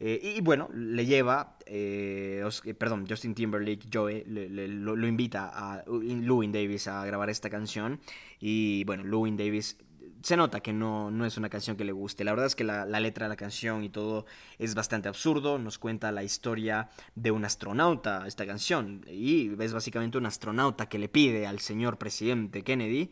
Eh, 0.00 0.34
y 0.36 0.40
bueno, 0.40 0.68
le 0.74 1.06
lleva, 1.06 1.56
eh, 1.66 2.42
eh, 2.64 2.74
perdón, 2.74 3.06
Justin 3.08 3.34
Timberlake, 3.34 3.88
Joe, 3.92 4.24
lo, 4.26 5.06
invita 5.06 5.50
a 5.54 5.84
Louis 5.86 6.52
Davis 6.52 6.88
a 6.88 7.04
grabar 7.06 7.30
esta 7.30 7.48
canción. 7.48 8.00
Y 8.40 8.84
bueno, 8.84 9.04
Louis 9.04 9.36
Davis 9.36 9.78
se 10.24 10.38
nota 10.38 10.60
que 10.60 10.72
no, 10.72 11.10
no 11.10 11.26
es 11.26 11.36
una 11.36 11.50
canción 11.50 11.76
que 11.76 11.84
le 11.84 11.92
guste. 11.92 12.24
La 12.24 12.32
verdad 12.32 12.46
es 12.46 12.56
que 12.56 12.64
la, 12.64 12.86
la 12.86 12.98
letra 12.98 13.26
de 13.26 13.28
la 13.28 13.36
canción 13.36 13.84
y 13.84 13.90
todo 13.90 14.24
es 14.58 14.74
bastante 14.74 15.06
absurdo. 15.06 15.58
Nos 15.58 15.78
cuenta 15.78 16.10
la 16.12 16.22
historia 16.22 16.88
de 17.14 17.30
un 17.30 17.44
astronauta, 17.44 18.26
esta 18.26 18.46
canción. 18.46 19.04
Y 19.06 19.50
es 19.62 19.74
básicamente 19.74 20.16
un 20.16 20.24
astronauta 20.24 20.88
que 20.88 20.98
le 20.98 21.10
pide 21.10 21.46
al 21.46 21.60
señor 21.60 21.98
presidente 21.98 22.62
Kennedy 22.62 23.10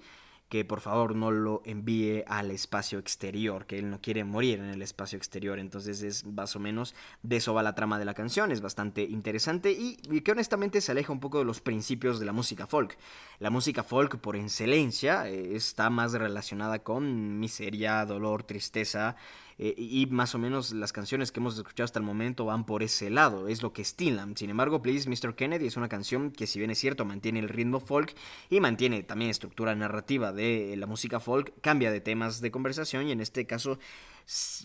que 0.53 0.67
por 0.67 0.83
favor 0.83 1.17
no 1.17 1.31
lo 1.31 1.63
envíe 1.65 2.25
al 2.27 2.51
espacio 2.51 2.99
exterior, 2.99 3.65
que 3.65 3.79
él 3.79 3.89
no 3.89 4.03
quiere 4.03 4.23
morir 4.23 4.59
en 4.59 4.67
el 4.67 4.83
espacio 4.83 5.17
exterior. 5.17 5.59
Entonces 5.59 6.03
es 6.03 6.27
más 6.27 6.55
o 6.57 6.59
menos 6.59 6.95
de 7.23 7.37
eso 7.37 7.55
va 7.55 7.63
la 7.63 7.75
trama 7.75 7.99
de 7.99 8.05
la 8.05 8.13
canción, 8.13 8.53
es 8.53 8.61
bastante 8.61 9.03
interesante 9.03 9.73
y, 9.73 9.97
que 10.21 10.31
honestamente 10.31 10.83
se 10.83 10.93
aleja 10.93 11.11
un 11.11 11.21
poco 11.21 11.39
de 11.39 11.47
los 11.47 11.63
principios 11.63 12.21
de 12.21 12.27
la 12.27 12.33
música 12.33 12.67
folk. 12.67 12.99
La 13.39 13.49
música 13.49 13.83
folk 13.83 14.19
por 14.19 14.37
excelencia 14.37 15.27
eh, 15.27 15.57
está 15.57 15.89
más 15.89 16.13
relacionada 16.13 16.81
con 16.81 17.41
miseria, 17.41 18.05
dolor, 18.05 18.43
tristeza. 18.43 19.17
Eh, 19.65 19.75
y 19.77 20.07
más 20.07 20.35
o 20.35 20.41
menos 20.41 20.73
las 20.73 20.93
canciones 20.93 21.31
que 21.31 21.39
hemos 21.39 21.57
escuchado 21.57 21.85
hasta 21.85 22.01
el 22.01 22.05
momento 22.05 22.45
van 22.45 22.67
por 22.67 22.83
ese 22.83 23.11
lado, 23.11 23.47
es 23.47 23.63
lo 23.63 23.73
que 23.73 23.83
estilan. 23.83 24.37
Sin 24.37 24.51
embargo, 24.51 24.83
Please 24.83 25.09
Mr. 25.09 25.37
Kennedy 25.37 25.69
es 25.69 25.77
una 25.77 25.89
canción 25.89 26.33
que 26.33 26.49
si 26.49 26.59
bien 26.59 26.73
es 26.73 26.81
cierto 26.81 27.05
mantiene 27.05 27.39
el 27.39 27.49
ritmo 27.49 27.79
folk 27.79 28.13
y 28.51 28.59
mantiene 28.59 29.05
también 29.05 29.31
estructura 29.31 29.77
narrativa 29.77 30.33
de 30.33 30.75
la 30.77 30.87
música 30.87 31.21
folk, 31.21 31.53
cambia 31.61 31.93
de 31.93 32.01
temas 32.01 32.41
de 32.41 32.51
conversación 32.51 33.07
y 33.07 33.13
en 33.13 33.21
este 33.21 33.47
caso 33.47 33.79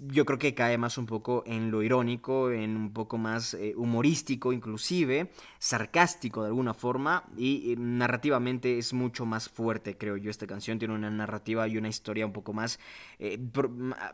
yo 0.02 0.26
creo 0.26 0.40
que 0.40 0.54
cae 0.54 0.78
más 0.78 0.98
un 0.98 1.06
poco 1.06 1.44
en 1.46 1.72
lo 1.72 1.84
irónico, 1.84 2.52
en 2.52 2.78
un 2.78 2.94
poco 2.94 3.18
más 3.18 3.54
eh, 3.54 3.74
humorístico 3.76 4.54
inclusive, 4.54 5.32
sarcástico 5.60 6.44
de 6.44 6.48
alguna 6.48 6.74
forma 6.74 7.24
y 7.36 7.74
eh, 7.74 7.76
narrativamente 7.78 8.78
es 8.78 8.94
mucho 8.94 9.26
más 9.26 9.50
fuerte 9.50 9.98
creo 9.98 10.18
yo 10.18 10.30
esta 10.30 10.48
canción, 10.48 10.80
tiene 10.80 10.94
una 10.94 11.10
narrativa 11.10 11.68
y 11.68 11.78
una 11.78 11.90
historia 11.90 12.26
un 12.26 12.34
poco 12.34 12.54
más, 12.54 12.80
eh, 13.20 13.40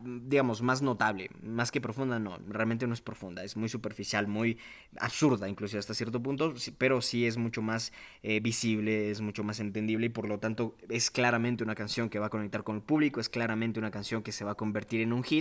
digamos, 0.01 0.61
más 0.61 0.81
notable, 0.81 1.29
más 1.41 1.71
que 1.71 1.81
profunda 1.81 2.19
no, 2.19 2.37
realmente 2.47 2.87
no 2.87 2.93
es 2.93 3.01
profunda, 3.01 3.43
es 3.43 3.57
muy 3.57 3.69
superficial, 3.69 4.27
muy 4.27 4.57
absurda 4.99 5.49
inclusive 5.49 5.79
hasta 5.79 5.93
cierto 5.93 6.21
punto, 6.21 6.53
pero 6.77 7.01
sí 7.01 7.25
es 7.25 7.37
mucho 7.37 7.61
más 7.61 7.91
visible, 8.41 9.11
es 9.11 9.21
mucho 9.21 9.43
más 9.43 9.59
entendible 9.59 10.05
y 10.05 10.09
por 10.09 10.27
lo 10.27 10.39
tanto 10.39 10.75
es 10.89 11.11
claramente 11.11 11.63
una 11.63 11.75
canción 11.75 12.09
que 12.09 12.19
va 12.19 12.27
a 12.27 12.29
conectar 12.29 12.63
con 12.63 12.77
el 12.77 12.81
público, 12.81 13.19
es 13.19 13.29
claramente 13.29 13.79
una 13.79 13.91
canción 13.91 14.23
que 14.23 14.31
se 14.31 14.45
va 14.45 14.51
a 14.51 14.55
convertir 14.55 15.01
en 15.01 15.13
un 15.13 15.23
hit 15.23 15.32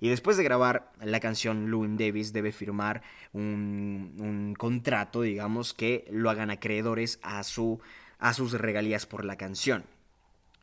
Y 0.00 0.08
después 0.08 0.36
de 0.36 0.44
grabar 0.44 0.92
la 1.00 1.20
canción, 1.20 1.70
Louis 1.70 1.90
Davis 1.96 2.32
debe 2.32 2.52
firmar 2.52 3.02
un, 3.32 4.54
contrato, 4.58 5.22
digamos, 5.22 5.74
que 5.74 6.06
lo 6.10 6.30
hagan 6.30 6.50
acreedores 6.50 7.18
a, 7.22 7.42
su, 7.42 7.80
a 8.18 8.34
sus 8.34 8.52
regalías 8.52 9.06
por 9.06 9.24
la 9.24 9.36
canción. 9.36 9.84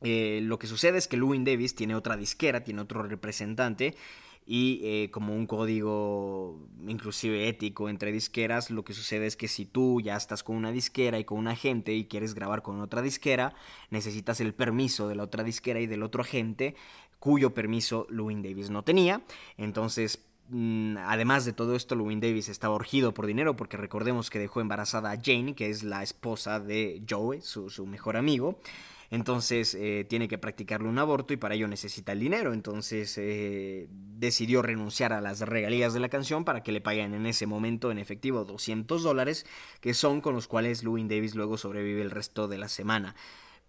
Eh, 0.01 0.41
lo 0.43 0.59
que 0.59 0.67
sucede 0.67 0.97
es 0.97 1.07
que 1.07 1.17
Louis 1.17 1.43
Davis 1.43 1.75
tiene 1.75 1.95
otra 1.95 2.17
disquera, 2.17 2.63
tiene 2.63 2.81
otro 2.81 3.01
representante 3.03 3.95
y 4.49 4.79
eh, 4.83 5.11
como 5.11 5.35
un 5.35 5.45
código 5.45 6.69
inclusive 6.87 7.49
ético 7.49 7.89
entre 7.89 8.13
disqueras, 8.13 8.71
lo 8.71 8.85
que 8.85 8.93
sucede 8.93 9.27
es 9.27 9.35
que 9.35 9.49
si 9.49 9.65
tú 9.65 9.99
ya 9.99 10.15
estás 10.15 10.41
con 10.41 10.55
una 10.55 10.71
disquera 10.71 11.19
y 11.19 11.25
con 11.25 11.37
un 11.37 11.49
agente 11.49 11.93
y 11.93 12.05
quieres 12.05 12.33
grabar 12.33 12.61
con 12.61 12.79
otra 12.79 13.01
disquera, 13.01 13.53
necesitas 13.89 14.39
el 14.39 14.53
permiso 14.53 15.09
de 15.09 15.15
la 15.15 15.23
otra 15.23 15.43
disquera 15.43 15.81
y 15.81 15.85
del 15.85 16.01
otro 16.01 16.21
agente 16.21 16.75
cuyo 17.19 17.53
permiso 17.53 18.07
Louis 18.09 18.41
Davis 18.41 18.69
no 18.69 18.83
tenía. 18.83 19.21
Entonces, 19.57 20.25
mm, 20.49 20.97
además 20.97 21.45
de 21.45 21.53
todo 21.53 21.75
esto, 21.75 21.95
Louis 21.95 22.19
Davis 22.19 22.49
estaba 22.49 22.75
urgido 22.75 23.13
por 23.13 23.25
dinero 23.25 23.55
porque 23.55 23.77
recordemos 23.77 24.29
que 24.29 24.39
dejó 24.39 24.61
embarazada 24.61 25.11
a 25.11 25.21
Jane, 25.21 25.55
que 25.55 25.69
es 25.69 25.83
la 25.83 26.03
esposa 26.03 26.59
de 26.59 27.03
Joe, 27.09 27.41
su, 27.41 27.69
su 27.69 27.85
mejor 27.85 28.17
amigo. 28.17 28.59
Entonces 29.09 29.73
eh, 29.75 30.05
tiene 30.07 30.27
que 30.27 30.37
practicarle 30.37 30.89
un 30.89 30.99
aborto 30.99 31.33
y 31.33 31.37
para 31.37 31.55
ello 31.55 31.67
necesita 31.67 32.11
el 32.11 32.19
dinero. 32.19 32.53
Entonces 32.53 33.17
eh, 33.17 33.87
decidió 33.89 34.61
renunciar 34.61 35.13
a 35.13 35.21
las 35.21 35.39
regalías 35.39 35.93
de 35.93 35.99
la 35.99 36.09
canción 36.09 36.43
para 36.43 36.61
que 36.61 36.71
le 36.71 36.81
paguen 36.81 37.13
en 37.13 37.25
ese 37.25 37.47
momento 37.47 37.91
en 37.91 37.99
efectivo 37.99 38.43
200 38.43 39.03
dólares, 39.03 39.45
que 39.79 39.93
son 39.93 40.21
con 40.21 40.35
los 40.35 40.47
cuales 40.47 40.83
Louis 40.83 41.07
Davis 41.07 41.35
luego 41.35 41.57
sobrevive 41.57 42.01
el 42.01 42.11
resto 42.11 42.47
de 42.47 42.57
la 42.57 42.67
semana. 42.67 43.15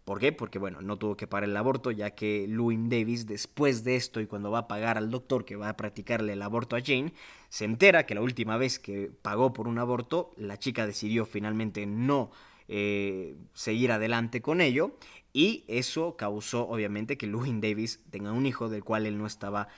¿Por 0.09 0.21
qué? 0.21 0.33
Porque 0.33 0.59
bueno, 0.59 0.81
no 0.81 0.97
tuvo 0.97 1.19
que 1.19 1.27
pagar 1.27 1.51
el 1.51 1.55
aborto, 1.55 1.91
ya 1.91 2.13
que 2.13 2.47
Louis 2.49 2.79
Davis, 2.85 3.27
después 3.27 3.85
de 3.85 3.95
esto 3.95 4.23
y 4.23 4.27
cuando 4.27 4.51
va 4.51 4.61
a 4.61 4.67
pagar 4.67 4.97
al 4.97 5.11
doctor 5.11 5.45
que 5.45 5.55
va 5.55 5.69
a 5.69 5.77
practicarle 5.77 6.33
el 6.33 6.41
aborto 6.41 6.77
a 6.77 6.81
Jane, 6.81 7.13
se 7.51 7.67
entera 7.67 8.07
que 8.07 8.15
la 8.15 8.23
última 8.23 8.57
vez 8.57 8.79
que 8.79 9.11
pagó 9.21 9.53
por 9.53 9.69
un 9.69 9.79
aborto, 9.79 10.31
la 10.39 10.59
chica 10.59 10.87
decidió 10.87 11.27
finalmente 11.27 11.85
no 11.85 12.31
eh, 12.69 13.37
seguir 13.53 13.93
adelante 13.93 14.41
con 14.41 14.63
ello 14.63 14.97
y 15.35 15.67
eso 15.69 16.17
causó 16.17 16.67
obviamente 16.67 17.19
que 17.19 17.27
Louis 17.27 17.53
Davis 17.61 18.01
tenga 18.09 18.33
un 18.33 18.47
hijo 18.47 18.71
del 18.71 18.85
cual 18.85 19.05
él 19.05 19.19
no 19.19 19.27
estaba 19.27 19.69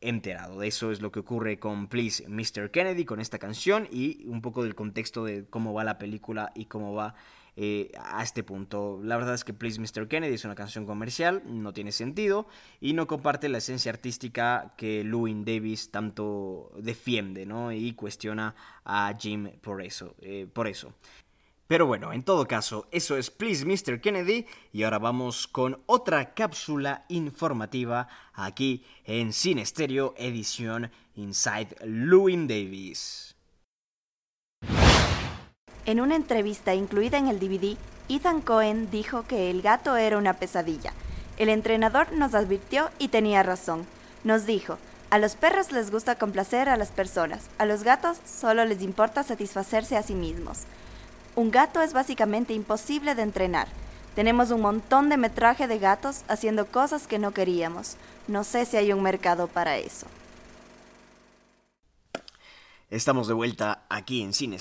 enterado. 0.00 0.62
Eso 0.62 0.92
es 0.92 1.00
lo 1.00 1.10
que 1.10 1.18
ocurre 1.18 1.58
con 1.58 1.88
Please 1.88 2.28
Mr. 2.28 2.70
Kennedy, 2.70 3.04
con 3.04 3.18
esta 3.18 3.40
canción 3.40 3.88
y 3.90 4.24
un 4.28 4.40
poco 4.40 4.62
del 4.62 4.76
contexto 4.76 5.24
de 5.24 5.46
cómo 5.50 5.74
va 5.74 5.82
la 5.82 5.98
película 5.98 6.52
y 6.54 6.66
cómo 6.66 6.94
va 6.94 7.16
eh, 7.62 7.92
a 8.00 8.22
este 8.22 8.42
punto. 8.42 9.00
La 9.04 9.18
verdad 9.18 9.34
es 9.34 9.44
que 9.44 9.52
Please 9.52 9.78
Mr. 9.78 10.08
Kennedy 10.08 10.32
es 10.32 10.46
una 10.46 10.54
canción 10.54 10.86
comercial, 10.86 11.42
no 11.44 11.74
tiene 11.74 11.92
sentido 11.92 12.46
y 12.80 12.94
no 12.94 13.06
comparte 13.06 13.50
la 13.50 13.58
esencia 13.58 13.92
artística 13.92 14.72
que 14.78 15.04
Louis 15.04 15.36
Davis 15.44 15.90
tanto 15.90 16.72
defiende 16.78 17.44
¿no? 17.44 17.70
y 17.70 17.92
cuestiona 17.92 18.54
a 18.82 19.14
Jim 19.18 19.50
por 19.60 19.82
eso. 19.82 20.14
Eh, 20.22 20.46
por 20.50 20.68
eso. 20.68 20.94
Pero 21.66 21.84
bueno, 21.86 22.14
en 22.14 22.22
todo 22.22 22.48
caso, 22.48 22.88
eso 22.92 23.18
es 23.18 23.30
Please 23.30 23.66
Mr. 23.66 24.00
Kennedy 24.00 24.46
y 24.72 24.84
ahora 24.84 24.98
vamos 24.98 25.46
con 25.46 25.82
otra 25.84 26.32
cápsula 26.32 27.04
informativa 27.10 28.08
aquí 28.32 28.86
en 29.04 29.34
Cine 29.34 29.66
Stereo 29.66 30.14
edición 30.16 30.90
Inside 31.14 31.76
Louis 31.84 32.38
Davis. 32.48 33.36
En 35.86 36.00
una 36.00 36.16
entrevista 36.16 36.74
incluida 36.74 37.18
en 37.18 37.28
el 37.28 37.40
DVD, 37.40 37.76
Ethan 38.08 38.42
Cohen 38.42 38.90
dijo 38.90 39.24
que 39.26 39.50
el 39.50 39.62
gato 39.62 39.96
era 39.96 40.18
una 40.18 40.34
pesadilla. 40.34 40.92
El 41.38 41.48
entrenador 41.48 42.12
nos 42.12 42.34
advirtió 42.34 42.90
y 42.98 43.08
tenía 43.08 43.42
razón. 43.42 43.86
Nos 44.24 44.44
dijo, 44.44 44.78
a 45.08 45.18
los 45.18 45.36
perros 45.36 45.72
les 45.72 45.90
gusta 45.90 46.16
complacer 46.16 46.68
a 46.68 46.76
las 46.76 46.90
personas, 46.90 47.48
a 47.58 47.64
los 47.64 47.82
gatos 47.82 48.18
solo 48.24 48.64
les 48.64 48.82
importa 48.82 49.22
satisfacerse 49.22 49.96
a 49.96 50.02
sí 50.02 50.14
mismos. 50.14 50.60
Un 51.34 51.50
gato 51.50 51.80
es 51.80 51.92
básicamente 51.92 52.52
imposible 52.52 53.14
de 53.14 53.22
entrenar. 53.22 53.68
Tenemos 54.14 54.50
un 54.50 54.60
montón 54.60 55.08
de 55.08 55.16
metraje 55.16 55.66
de 55.66 55.78
gatos 55.78 56.22
haciendo 56.28 56.66
cosas 56.66 57.06
que 57.06 57.18
no 57.18 57.32
queríamos. 57.32 57.96
No 58.28 58.44
sé 58.44 58.66
si 58.66 58.76
hay 58.76 58.92
un 58.92 59.02
mercado 59.02 59.46
para 59.48 59.78
eso. 59.78 60.06
Estamos 62.90 63.28
de 63.28 63.34
vuelta 63.34 63.84
aquí 63.88 64.20
en 64.20 64.32
Cine. 64.32 64.58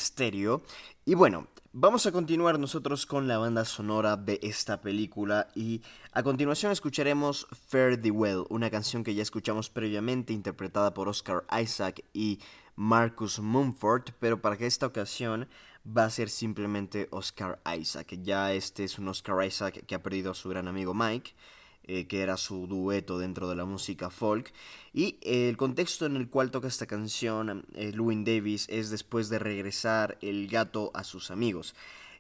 Y 1.10 1.16
bueno, 1.16 1.48
vamos 1.74 2.06
a 2.06 2.12
continuar 2.12 2.60
nosotros 2.60 3.08
con 3.08 3.28
la 3.28 3.40
banda 3.40 3.66
sonora 3.66 4.16
de 4.16 4.40
esta 4.44 4.80
película. 4.80 5.48
Y 5.56 5.82
a 6.12 6.22
continuación 6.22 6.72
escucharemos 6.72 7.48
Fare 7.68 7.98
Thee 7.98 8.12
Well, 8.12 8.46
una 8.50 8.70
canción 8.70 9.04
que 9.04 9.16
ya 9.16 9.24
escuchamos 9.24 9.72
previamente, 9.72 10.34
interpretada 10.34 10.94
por 10.94 11.10
Oscar 11.10 11.46
Isaac 11.60 12.04
y 12.14 12.38
Marcus 12.76 13.40
Mumford. 13.40 14.12
Pero 14.20 14.40
para 14.40 14.56
que 14.56 14.68
esta 14.68 14.86
ocasión 14.86 15.50
va 15.84 16.06
a 16.06 16.12
ser 16.12 16.30
simplemente 16.30 17.08
Oscar 17.10 17.60
Isaac. 17.76 18.20
Ya 18.22 18.54
este 18.54 18.84
es 18.84 19.00
un 19.00 19.08
Oscar 19.08 19.44
Isaac 19.44 19.84
que 19.88 19.96
ha 19.96 20.04
perdido 20.04 20.30
a 20.30 20.36
su 20.36 20.48
gran 20.48 20.68
amigo 20.68 20.94
Mike, 20.94 21.34
eh, 21.92 22.06
que 22.06 22.22
era 22.22 22.38
su 22.38 22.68
dueto 22.68 23.18
dentro 23.18 23.50
de 23.50 23.56
la 23.56 23.66
música 23.66 24.12
folk. 24.12 24.54
Y 24.94 25.18
el 25.24 25.58
contexto 25.58 26.06
en 26.06 26.18
el 26.18 26.30
cual 26.30 26.52
toca 26.52 26.68
esta 26.68 26.86
canción 26.86 27.66
eh, 27.74 27.92
Davis 27.96 28.68
es 28.70 28.92
después 28.92 29.28
de 29.30 29.40
regresar 29.40 30.20
el 30.22 30.48
gato 30.48 30.92
a 30.94 31.04
sus 31.04 31.32
amigos. 31.32 31.74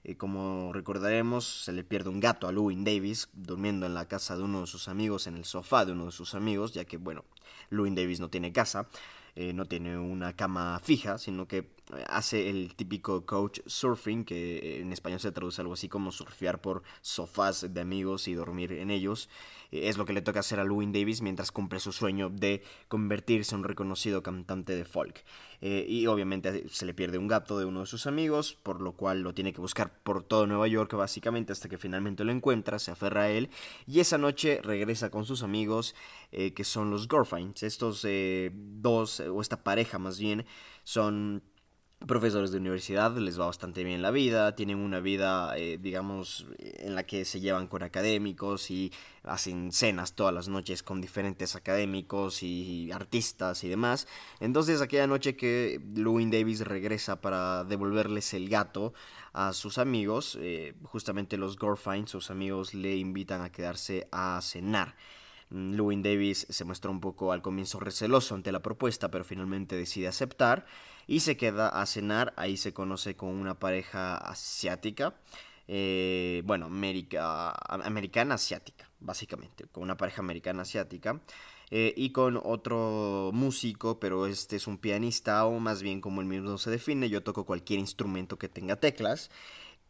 Eh, 0.04 0.16
como 0.16 0.74
recordaremos, 0.74 1.46
se 1.66 1.72
le 1.72 1.84
pierde 1.84 2.10
un 2.10 2.20
gato 2.20 2.48
a 2.48 2.52
Louis 2.52 2.84
Davis 2.84 3.30
durmiendo 3.34 3.86
en 3.86 3.94
la 3.94 4.08
casa 4.08 4.36
de 4.36 4.42
uno 4.42 4.62
de 4.62 4.68
sus 4.68 4.88
amigos, 4.88 5.28
en 5.28 5.38
el 5.38 5.46
sofá 5.46 5.86
de 5.86 5.92
uno 5.92 6.08
de 6.08 6.14
sus 6.14 6.34
amigos, 6.34 6.74
ya 6.74 6.86
que, 6.86 6.98
bueno, 6.98 7.24
Louis 7.70 7.94
Davis 7.94 8.20
no 8.20 8.30
tiene 8.30 8.52
casa. 8.52 8.88
Eh, 9.36 9.54
no 9.54 9.66
tiene 9.66 9.98
una 9.98 10.36
cama 10.36 10.82
fija, 10.84 11.18
sino 11.18 11.48
que 11.48 11.60
eh, 11.60 12.04
hace 12.08 12.50
el 12.50 12.76
típico 12.76 13.26
coach 13.26 13.62
surfing, 13.66 14.26
que 14.26 14.82
en 14.82 14.92
español 14.92 15.22
se 15.22 15.32
traduce 15.32 15.62
algo 15.62 15.76
así 15.76 15.88
como 15.88 16.12
surfear 16.12 16.60
por 16.60 16.84
sofás 17.02 17.74
de 17.74 17.80
amigos 17.80 18.28
y 18.28 18.34
dormir 18.34 18.74
en 18.74 18.92
ellos. 18.92 19.30
Eh, 19.72 19.90
es 19.90 19.98
lo 19.98 20.06
que 20.06 20.14
le 20.14 20.22
toca 20.22 20.40
hacer 20.40 20.60
a 20.60 20.64
Louis 20.64 20.92
Davis 20.92 21.22
mientras 21.22 21.52
cumple 21.52 21.80
su 21.80 21.92
sueño 21.92 22.30
de 22.30 22.64
convertirse 22.88 23.56
en 23.56 23.60
un 23.60 23.68
reconocido 23.68 24.24
cantante 24.24 24.76
de 24.76 24.86
folk. 24.86 25.24
y 25.62 26.08
obviamente 26.08 26.70
se 26.70 26.86
le 26.86 26.94
pierde 26.94 27.18
un 27.18 27.28
gato 27.28 27.60
de 27.60 27.66
uno 27.66 27.82
de 27.82 27.86
sus 27.86 28.08
amigos, 28.08 28.58
por 28.64 28.80
lo 28.80 28.94
cual 28.94 29.22
lo 29.24 29.34
tiene 29.34 29.52
que 29.52 29.60
buscar 29.60 29.92
por 30.04 30.24
todo 30.24 30.48
Nueva 30.48 30.68
York 30.70 30.94
básicamente 30.94 31.52
hasta 31.52 31.68
que 31.68 31.78
finalmente 31.78 32.24
lo 32.24 32.32
encuentra, 32.32 32.80
se 32.80 32.92
aferra 32.92 33.24
a 33.24 33.30
él 33.30 33.50
y 33.86 34.00
esa 34.00 34.18
noche 34.18 34.62
regresa 34.64 35.10
con 35.10 35.26
sus 35.26 35.44
amigos 35.44 35.96
que 36.32 36.64
son 36.64 36.92
los 36.92 37.10
Gorfines. 37.10 37.64
Estos 37.64 38.08
dos 38.54 39.20
o 39.20 39.42
esta 39.42 39.62
pareja 39.62 40.00
más 40.00 40.18
bien, 40.18 40.46
son 40.84 41.44
profesores 42.08 42.52
de 42.52 42.58
universidad, 42.58 43.16
les 43.18 43.40
va 43.40 43.48
bastante 43.48 43.84
bien 43.84 44.02
la 44.02 44.12
vida, 44.12 44.56
tienen 44.56 44.78
una 44.78 45.00
vida, 45.00 45.58
eh, 45.58 45.78
digamos, 45.82 46.48
en 46.58 46.96
la 46.96 47.04
que 47.04 47.26
se 47.26 47.42
llevan 47.42 47.68
con 47.68 47.84
académicos 47.84 48.72
y 48.72 48.92
hacen 49.24 49.72
cenas 49.72 50.14
todas 50.14 50.34
las 50.34 50.48
noches 50.48 50.82
con 50.82 51.02
diferentes 51.02 51.56
académicos 51.56 52.42
y 52.42 52.92
artistas 52.92 53.64
y 53.64 53.70
demás. 53.70 54.08
Entonces 54.40 54.82
aquella 54.82 55.08
noche 55.08 55.36
que 55.36 55.82
Louis 55.96 56.30
Davis 56.32 56.62
regresa 56.62 57.20
para 57.20 57.66
devolverles 57.66 58.34
el 58.34 58.48
gato 58.48 58.94
a 59.34 59.52
sus 59.54 59.78
amigos, 59.78 60.38
eh, 60.42 60.76
justamente 60.84 61.38
los 61.38 61.58
Gorfines, 61.58 62.10
sus 62.10 62.32
amigos, 62.32 62.74
le 62.74 62.96
invitan 62.96 63.42
a 63.42 63.52
quedarse 63.52 64.08
a 64.12 64.40
cenar. 64.42 64.96
Louis 65.50 66.02
Davis 66.02 66.46
se 66.50 66.64
muestra 66.64 66.92
un 66.92 67.00
poco 67.00 67.32
al 67.32 67.42
comienzo 67.42 67.80
receloso 67.80 68.36
ante 68.36 68.52
la 68.52 68.62
propuesta, 68.62 69.10
pero 69.10 69.24
finalmente 69.24 69.76
decide 69.76 70.08
aceptar 70.08 70.66
y 71.08 71.22
se 71.22 71.38
queda 71.38 71.70
a 71.70 71.86
cenar. 71.86 72.34
Ahí 72.38 72.58
se 72.58 72.74
conoce 72.74 73.16
con 73.16 73.30
una 73.30 73.60
pareja 73.60 74.18
asiática. 74.18 75.16
Eh, 75.68 76.42
bueno, 76.46 76.68
americana 76.68 78.36
asiática, 78.36 78.90
básicamente, 79.00 79.66
con 79.72 79.84
una 79.84 79.98
pareja 79.98 80.22
americana 80.22 80.64
asiática. 80.64 81.22
Eh, 81.72 81.94
y 81.96 82.12
con 82.12 82.40
otro 82.44 83.30
músico, 83.32 84.00
pero 84.00 84.26
este 84.26 84.56
es 84.56 84.66
un 84.66 84.80
pianista 84.80 85.46
o 85.46 85.60
más 85.60 85.84
bien 85.84 86.02
como 86.02 86.20
el 86.22 86.26
mismo 86.26 86.58
se 86.58 86.72
define, 86.72 87.10
yo 87.10 87.22
toco 87.22 87.46
cualquier 87.46 87.80
instrumento 87.80 88.40
que 88.40 88.50
tenga 88.50 88.78
teclas 88.78 89.30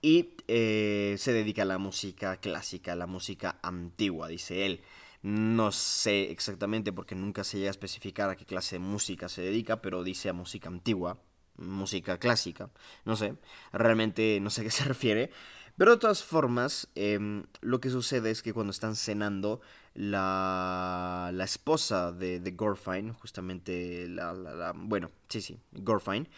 y 0.01 0.35
eh, 0.49 1.15
se 1.17 1.31
dedica 1.31 1.61
a 1.61 1.65
la 1.65 1.77
música 1.77 2.35
clásica, 2.35 2.93
a 2.93 2.95
la 2.97 3.07
música 3.07 3.59
antigua, 3.61 4.27
dice 4.27 4.65
él. 4.65 4.81
No 5.21 5.71
sé 5.71 6.31
exactamente 6.31 6.93
porque 6.93 7.15
nunca 7.15 7.43
se 7.43 7.57
llega 7.57 7.69
a 7.69 7.71
especificar 7.71 8.29
a 8.29 8.35
qué 8.35 8.45
clase 8.45 8.75
de 8.75 8.79
música 8.79 9.27
se 9.27 9.41
dedica, 9.41 9.81
pero 9.81 10.03
dice 10.03 10.29
a 10.29 10.33
música 10.33 10.69
antigua, 10.69 11.19
música 11.57 12.17
clásica, 12.17 12.69
no 13.05 13.15
sé, 13.17 13.35
realmente 13.73 14.39
no 14.41 14.49
sé 14.49 14.61
a 14.61 14.63
qué 14.65 14.71
se 14.71 14.85
refiere. 14.85 15.31
Pero 15.77 15.91
de 15.91 15.97
todas 15.97 16.23
formas, 16.23 16.89
em, 16.95 17.45
lo 17.61 17.79
que 17.79 17.89
sucede 17.89 18.31
es 18.31 18.41
que 18.41 18.53
cuando 18.53 18.71
están 18.71 18.95
cenando, 18.97 19.61
la, 19.93 21.31
la 21.33 21.43
esposa 21.43 22.11
de, 22.11 22.39
de 22.39 22.51
Gorfine, 22.51 23.13
justamente 23.13 24.07
la, 24.09 24.73
bueno, 24.75 25.11
sí, 25.29 25.41
sí, 25.41 25.59
Gorfine, 25.71 26.29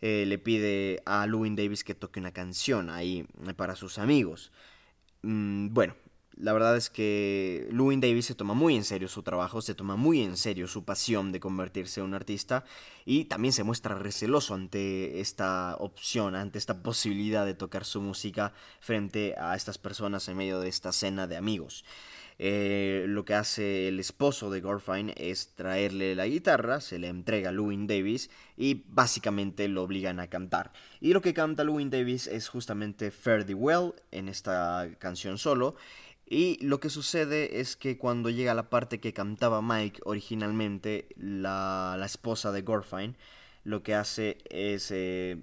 eh, 0.00 0.24
le 0.26 0.38
pide 0.38 1.02
a 1.04 1.26
Louis 1.26 1.54
Davis 1.54 1.84
que 1.84 1.94
toque 1.94 2.20
una 2.20 2.32
canción 2.32 2.88
ahí 2.90 3.26
para 3.56 3.76
sus 3.76 3.98
amigos. 3.98 4.52
Mm, 5.22 5.72
bueno, 5.72 5.94
La 6.36 6.52
verdad 6.52 6.76
es 6.76 6.88
que 6.88 7.68
Louis 7.70 8.00
Davis 8.00 8.26
se 8.26 8.34
toma 8.34 8.54
muy 8.54 8.76
en 8.76 8.84
serio 8.84 9.08
su 9.08 9.22
trabajo, 9.22 9.60
se 9.60 9.74
toma 9.74 9.96
muy 9.96 10.22
en 10.22 10.36
serio 10.36 10.68
su 10.68 10.84
pasión 10.84 11.32
de 11.32 11.40
convertirse 11.40 12.00
en 12.00 12.06
un 12.06 12.14
artista 12.14 12.64
y 13.04 13.24
también 13.26 13.52
se 13.52 13.64
muestra 13.64 13.94
receloso 13.96 14.54
ante 14.54 15.20
esta 15.20 15.76
opción, 15.78 16.34
ante 16.34 16.58
esta 16.58 16.82
posibilidad 16.82 17.44
de 17.44 17.54
tocar 17.54 17.84
su 17.84 18.00
música 18.00 18.52
frente 18.80 19.34
a 19.38 19.54
estas 19.54 19.76
personas 19.76 20.28
en 20.28 20.36
medio 20.36 20.60
de 20.60 20.68
esta 20.68 20.92
cena 20.92 21.26
de 21.26 21.36
amigos. 21.36 21.84
Eh, 22.42 23.04
lo 23.06 23.26
que 23.26 23.34
hace 23.34 23.88
el 23.88 24.00
esposo 24.00 24.50
de 24.50 24.62
Gorfine 24.62 25.12
es 25.18 25.54
traerle 25.56 26.14
la 26.14 26.26
guitarra, 26.26 26.80
se 26.80 26.98
le 26.98 27.08
entrega 27.08 27.50
a 27.50 27.52
Louis 27.52 27.86
Davis 27.86 28.30
y 28.56 28.82
básicamente 28.88 29.68
lo 29.68 29.82
obligan 29.82 30.20
a 30.20 30.28
cantar. 30.28 30.72
Y 31.02 31.12
lo 31.12 31.20
que 31.20 31.34
canta 31.34 31.64
Louis 31.64 31.90
Davis 31.90 32.26
es 32.26 32.48
justamente 32.48 33.10
Fare 33.10 33.44
Thee 33.44 33.52
Well 33.52 33.92
en 34.10 34.30
esta 34.30 34.88
canción 34.98 35.36
solo. 35.36 35.76
Y 36.32 36.64
lo 36.64 36.78
que 36.78 36.90
sucede 36.90 37.60
es 37.60 37.76
que 37.76 37.98
cuando 37.98 38.30
llega 38.30 38.54
la 38.54 38.70
parte 38.70 39.00
que 39.00 39.12
cantaba 39.12 39.60
Mike 39.62 40.00
originalmente, 40.04 41.08
la, 41.16 41.96
la 41.98 42.06
esposa 42.06 42.52
de 42.52 42.62
Gorfine, 42.62 43.16
lo 43.64 43.82
que 43.82 43.96
hace 43.96 44.38
es 44.48 44.92
eh, 44.92 45.38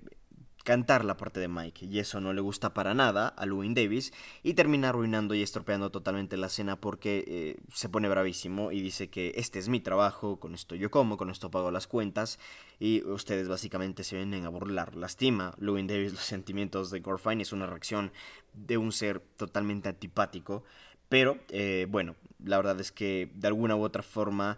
cantar 0.68 1.06
la 1.06 1.16
parte 1.16 1.40
de 1.40 1.48
Mike 1.48 1.86
y 1.86 2.00
eso 2.00 2.20
no 2.20 2.34
le 2.34 2.42
gusta 2.42 2.74
para 2.74 2.94
nada 2.94 3.30
a 3.30 3.46
Louis 3.46 3.74
Davis 3.74 4.12
y 4.44 4.54
termina 4.54 4.90
arruinando 4.90 5.34
y 5.34 5.42
estropeando 5.42 5.92
totalmente 5.92 6.36
la 6.36 6.48
escena 6.48 6.76
porque 6.76 7.24
eh, 7.26 7.56
se 7.74 7.88
pone 7.88 8.10
bravísimo 8.10 8.74
y 8.74 8.82
dice 8.82 9.10
que 9.10 9.32
este 9.38 9.60
es 9.60 9.70
mi 9.70 9.80
trabajo, 9.80 10.42
con 10.42 10.54
esto 10.54 10.76
yo 10.76 10.92
como, 10.92 11.16
con 11.16 11.30
esto 11.30 11.50
pago 11.50 11.72
las 11.72 11.88
cuentas 11.88 12.38
y 12.82 13.02
ustedes 13.06 13.48
básicamente 13.48 14.04
se 14.04 14.18
vienen 14.18 14.46
a 14.46 14.50
burlar. 14.50 14.98
Lastima 14.98 15.56
Louis 15.58 15.88
Davis 15.88 16.12
los 16.18 16.24
sentimientos 16.24 16.92
de 16.92 17.00
Gorfine, 17.00 17.44
es 17.44 17.54
una 17.54 17.66
reacción 17.66 18.12
de 18.54 18.78
un 18.78 18.92
ser 18.92 19.22
totalmente 19.22 19.88
antipático, 19.88 20.66
pero 21.08 21.38
eh, 21.48 21.88
bueno, 21.90 22.18
la 22.44 22.58
verdad 22.58 22.78
es 22.82 22.92
que 22.92 23.32
de 23.34 23.48
alguna 23.48 23.78
u 23.78 23.84
otra 23.84 24.04
forma 24.04 24.58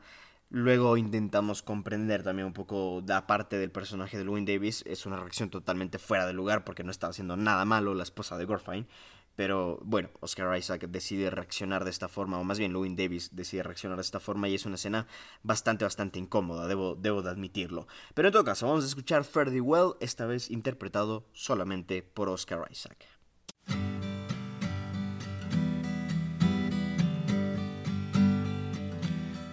Luego 0.52 0.98
intentamos 0.98 1.62
comprender 1.62 2.24
también 2.24 2.48
un 2.48 2.54
poco 2.54 3.04
la 3.06 3.28
parte 3.28 3.58
del 3.58 3.70
personaje 3.70 4.18
de 4.18 4.24
Louis 4.24 4.46
Davis. 4.46 4.84
Es 4.88 5.06
una 5.06 5.18
reacción 5.18 5.52
totalmente 5.52 6.00
fuera 6.00 6.26
de 6.26 6.34
lugar 6.34 6.64
porque 6.64 6.84
no 6.84 6.90
estaba 6.90 7.12
haciendo 7.12 7.38
nada 7.38 7.66
malo 7.66 7.94
la 7.94 8.04
esposa 8.04 8.36
de 8.36 8.46
Gorfine. 8.46 8.88
Pero 9.36 9.80
bueno, 9.84 10.10
Oscar 10.20 10.58
Isaac 10.58 10.88
decide 10.90 11.30
reaccionar 11.30 11.86
de 11.86 11.92
esta 11.92 12.10
forma, 12.10 12.40
o 12.40 12.44
más 12.44 12.60
bien 12.60 12.74
Louis 12.74 12.94
Davis 12.98 13.34
decide 13.34 13.64
reaccionar 13.64 13.96
de 13.98 14.02
esta 14.02 14.20
forma 14.20 14.50
y 14.50 14.56
es 14.56 14.66
una 14.66 14.76
escena 14.76 15.08
bastante, 15.44 15.86
bastante 15.86 16.20
incómoda, 16.20 16.68
debo, 16.68 16.96
de 16.96 17.30
admitirlo. 17.30 17.88
Pero 18.16 18.28
en 18.28 18.34
todo 18.34 18.44
caso, 18.44 18.68
vamos 18.68 18.84
a 18.84 18.88
escuchar 18.88 19.24
Ferdy 19.24 19.62
Well, 19.62 19.94
esta 20.02 20.26
vez 20.26 20.52
interpretado 20.52 21.26
solamente 21.32 22.02
por 22.02 22.28
Oscar 22.28 22.68
Isaac. 22.70 23.06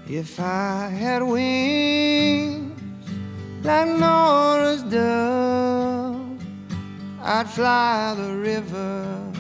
If 0.09 0.39
I 0.39 0.89
had 0.89 1.21
wings 1.21 2.81
like 3.65 3.89
Nora's 3.89 4.85
dove, 4.85 6.41
I'd 7.21 7.51
fly 7.51 8.15
the 8.17 8.37
river 8.37 9.33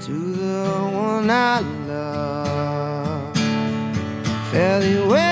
to 0.00 0.12
the 0.34 0.68
one 0.92 1.30
I 1.30 1.60
love. 1.86 3.36
Fare 4.50 4.80
thee 4.80 5.06
well, 5.08 5.31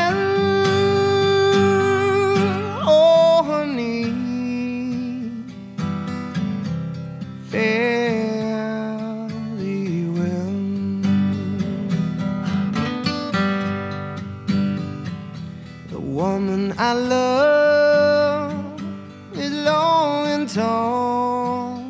I 16.83 16.95
love 16.95 18.81
is 19.35 19.53
long 19.53 20.27
and 20.29 20.49
tall. 20.49 21.85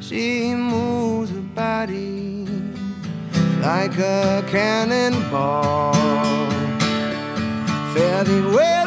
She 0.00 0.54
moves 0.54 1.32
her 1.32 1.40
body 1.40 2.46
like 3.60 3.98
a 3.98 4.44
cannonball. 4.46 5.94
Fare 7.92 8.22
thee 8.22 8.40
well, 8.54 8.79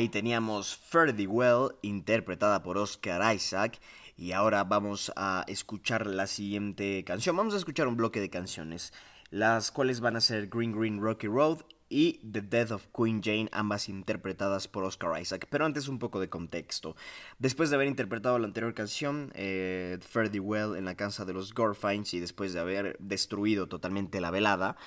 Ahí 0.00 0.08
teníamos 0.08 0.78
Ferdy 0.78 1.26
Well, 1.26 1.72
interpretada 1.82 2.62
por 2.62 2.78
Oscar 2.78 3.34
Isaac. 3.34 3.78
Y 4.16 4.32
ahora 4.32 4.64
vamos 4.64 5.12
a 5.14 5.44
escuchar 5.46 6.06
la 6.06 6.26
siguiente 6.26 7.04
canción. 7.04 7.36
Vamos 7.36 7.52
a 7.52 7.58
escuchar 7.58 7.86
un 7.86 7.98
bloque 7.98 8.18
de 8.18 8.30
canciones, 8.30 8.94
las 9.28 9.70
cuales 9.70 10.00
van 10.00 10.16
a 10.16 10.22
ser 10.22 10.48
Green 10.48 10.72
Green 10.72 11.02
Rocky 11.02 11.26
Road 11.26 11.58
y 11.90 12.14
The 12.32 12.40
Death 12.40 12.70
of 12.70 12.86
Queen 12.96 13.20
Jane, 13.22 13.50
ambas 13.52 13.90
interpretadas 13.90 14.68
por 14.68 14.84
Oscar 14.84 15.20
Isaac. 15.20 15.46
Pero 15.50 15.66
antes 15.66 15.86
un 15.86 15.98
poco 15.98 16.18
de 16.18 16.30
contexto. 16.30 16.96
Después 17.38 17.68
de 17.68 17.76
haber 17.76 17.88
interpretado 17.88 18.38
la 18.38 18.46
anterior 18.46 18.72
canción, 18.72 19.30
eh, 19.34 19.98
Well 20.14 20.76
en 20.78 20.86
la 20.86 20.94
casa 20.94 21.26
de 21.26 21.34
los 21.34 21.52
Gorfines 21.52 22.14
y 22.14 22.20
después 22.20 22.54
de 22.54 22.60
haber 22.60 22.96
destruido 23.00 23.68
totalmente 23.68 24.22
la 24.22 24.30
velada, 24.30 24.78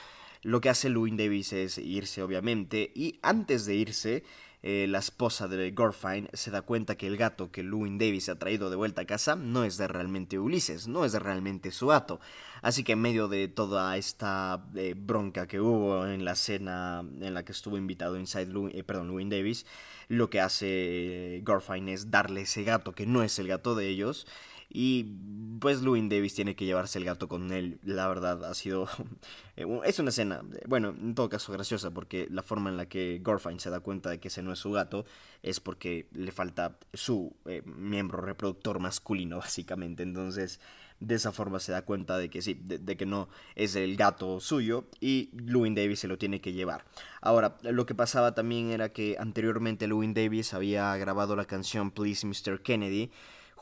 lo 0.42 0.60
que 0.60 0.70
hace 0.70 0.90
Louis 0.90 1.16
Davis 1.16 1.54
es 1.54 1.78
irse 1.78 2.24
obviamente 2.24 2.92
y 2.96 3.20
antes 3.22 3.68
de 3.68 3.76
irse 3.76 4.24
eh, 4.66 4.88
la 4.88 5.00
esposa 5.00 5.50
de 5.50 5.72
Gorfine 5.72 6.30
se 6.32 6.50
da 6.50 6.62
cuenta 6.62 6.96
que 6.96 7.06
el 7.06 7.18
gato 7.18 7.52
que 7.52 7.64
Louis 7.64 7.92
Davis 8.00 8.30
ha 8.30 8.40
traído 8.40 8.70
de 8.70 8.78
vuelta 8.78 9.02
a 9.02 9.06
casa 9.06 9.36
no 9.36 9.66
es 9.66 9.76
de 9.76 9.90
realmente 9.90 10.40
Ulises, 10.40 10.88
no 10.88 11.04
es 11.04 11.12
de 11.12 11.20
realmente 11.20 11.70
su 11.70 11.88
gato. 11.88 12.22
Así 12.62 12.86
que 12.86 12.94
en 12.94 13.02
medio 13.02 13.28
de 13.28 13.50
toda 13.50 13.98
esta 13.98 14.64
eh, 14.76 14.96
bronca 14.98 15.48
que 15.48 15.60
hubo 15.60 16.08
en 16.08 16.24
la 16.24 16.36
cena 16.36 17.04
en 17.20 17.34
la 17.34 17.44
que 17.44 17.52
estuvo 17.52 17.78
invitado 17.78 18.18
Inside 18.18 18.46
Louis, 18.46 18.74
eh, 18.74 18.86
perdón, 18.86 19.10
Louis 19.10 19.30
Davis, 19.30 19.66
lo 20.08 20.30
que 20.30 20.40
hace 20.40 21.42
Gorfine 21.44 21.92
es 21.92 22.10
darle 22.10 22.44
ese 22.44 22.64
gato 22.64 22.94
que 22.94 23.06
no 23.06 23.22
es 23.22 23.38
el 23.40 23.50
gato 23.50 23.76
de 23.76 23.90
ellos 23.90 24.26
y 24.74 25.06
pues 25.60 25.82
Louis 25.82 26.04
Davis 26.10 26.34
tiene 26.34 26.56
que 26.56 26.66
llevarse 26.66 26.98
el 26.98 27.06
gato 27.06 27.28
con 27.30 27.54
él. 27.54 27.80
La 27.84 28.08
verdad, 28.08 28.44
ha 28.44 28.54
sido. 28.54 28.90
Eh, 29.56 29.68
es 29.86 30.00
una 30.00 30.10
escena, 30.10 30.42
bueno, 30.66 30.96
en 31.00 31.14
todo 31.14 31.30
caso 31.30 31.54
graciosa, 31.54 31.92
porque 31.92 32.28
la 32.32 32.42
forma 32.42 32.72
en 32.72 32.78
la 32.78 32.88
que 32.88 33.20
Gorfine 33.24 33.60
se 33.60 33.70
da 33.70 33.82
cuenta 33.82 34.10
de 34.10 34.20
que 34.20 34.30
ese 34.30 34.42
no 34.42 34.52
es 34.52 34.58
su 34.58 34.72
gato 34.72 35.06
es 35.44 35.60
porque 35.60 36.08
le 36.14 36.32
falta 36.32 36.80
su 36.92 37.36
eh, 37.46 37.62
miembro 37.64 38.20
reproductor 38.20 38.80
masculino, 38.80 39.38
básicamente. 39.46 40.02
Entonces, 40.02 40.60
de 41.00 41.14
esa 41.14 41.32
forma 41.32 41.60
se 41.60 41.72
da 41.72 41.84
cuenta 41.84 42.18
de 42.18 42.32
que 42.32 42.42
sí, 42.42 42.60
de, 42.64 42.98
que 42.98 43.06
no 43.06 43.30
es 43.54 43.76
el 43.76 43.96
gato 43.96 44.40
suyo 44.40 44.86
y 45.00 45.30
Louis 45.34 45.76
Davis 45.76 46.00
se 46.00 46.08
lo 46.08 46.18
tiene 46.18 46.42
que 46.42 46.54
llevar. 46.54 46.84
Ahora, 47.22 47.58
lo 47.62 47.86
que 47.86 47.94
pasaba 47.94 48.34
también 48.34 48.72
era 48.72 48.90
que 48.90 49.18
anteriormente 49.20 49.86
Louis 49.86 50.16
Davis 50.16 50.56
había 50.56 50.98
grabado 50.98 51.36
la 51.36 51.46
canción 51.46 51.92
Please 51.92 52.26
Mr. 52.26 52.64
Kennedy 52.64 53.12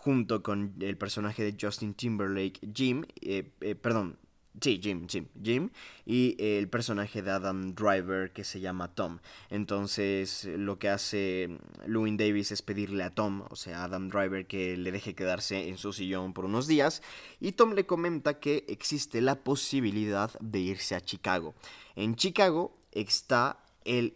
junto 0.04 0.42
con 0.42 0.74
el 0.80 0.98
personaje 0.98 1.44
de 1.44 1.56
Justin 1.60 1.94
Timberlake, 1.94 2.60
Jim, 2.74 3.04
eh, 3.22 3.52
eh, 3.62 3.76
perdón, 3.76 4.18
sí, 4.60 4.80
Jim, 4.82 5.08
Jim, 5.08 5.28
Jim, 5.44 5.70
y 6.08 6.36
el 6.40 6.68
personaje 6.70 7.22
de 7.22 7.30
Adam 7.30 7.76
Driver 7.76 8.34
que 8.34 8.44
se 8.44 8.60
llama 8.60 8.96
Tom. 8.96 9.20
Entonces, 9.52 10.50
lo 10.58 10.80
que 10.80 10.90
hace 10.90 11.60
Louis 11.86 12.18
Davis 12.18 12.52
es 12.52 12.64
pedirle 12.64 13.04
a 13.04 13.12
Tom, 13.12 13.44
o 13.48 13.56
sea, 13.56 13.82
a 13.82 13.84
Adam 13.84 14.10
Driver, 14.10 14.48
que 14.48 14.76
le 14.76 14.92
deje 14.92 15.14
quedarse 15.14 15.70
en 15.70 15.78
su 15.78 15.94
sillón 15.94 16.34
por 16.34 16.46
unos 16.46 16.66
días, 16.66 17.04
y 17.40 17.52
Tom 17.52 17.74
le 17.74 17.86
comenta 17.86 18.40
que 18.40 18.66
existe 18.70 19.22
la 19.22 19.36
posibilidad 19.44 20.32
de 20.40 20.60
irse 20.62 20.96
a 20.96 21.02
Chicago. 21.02 21.54
En 21.96 22.16
Chicago 22.16 22.76
está 22.92 23.64
el 23.86 24.16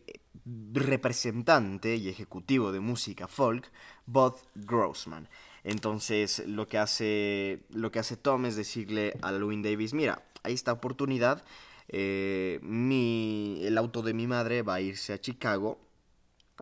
representante 0.74 1.96
y 1.96 2.10
ejecutivo 2.10 2.72
de 2.72 2.80
música 2.80 3.28
folk, 3.28 3.72
Bob 4.08 4.36
Grossman. 4.56 5.30
Entonces 5.66 6.44
lo 6.48 6.68
que 6.68 6.78
hace, 6.78 7.64
lo 7.72 7.92
que 7.92 7.98
hace 7.98 8.16
Tom 8.16 8.46
es 8.46 8.56
decirle 8.56 9.14
a 9.24 9.32
Louis 9.32 9.62
Davis, 9.64 9.96
mira, 9.96 10.24
hay 10.44 10.54
esta 10.54 10.72
oportunidad, 10.72 11.44
eh, 11.90 12.60
mi, 12.62 13.62
el 13.64 13.76
auto 13.80 14.04
de 14.04 14.14
mi 14.14 14.28
madre 14.28 14.62
va 14.62 14.76
a 14.76 14.82
irse 14.82 15.12
a 15.12 15.20
Chicago 15.20 15.80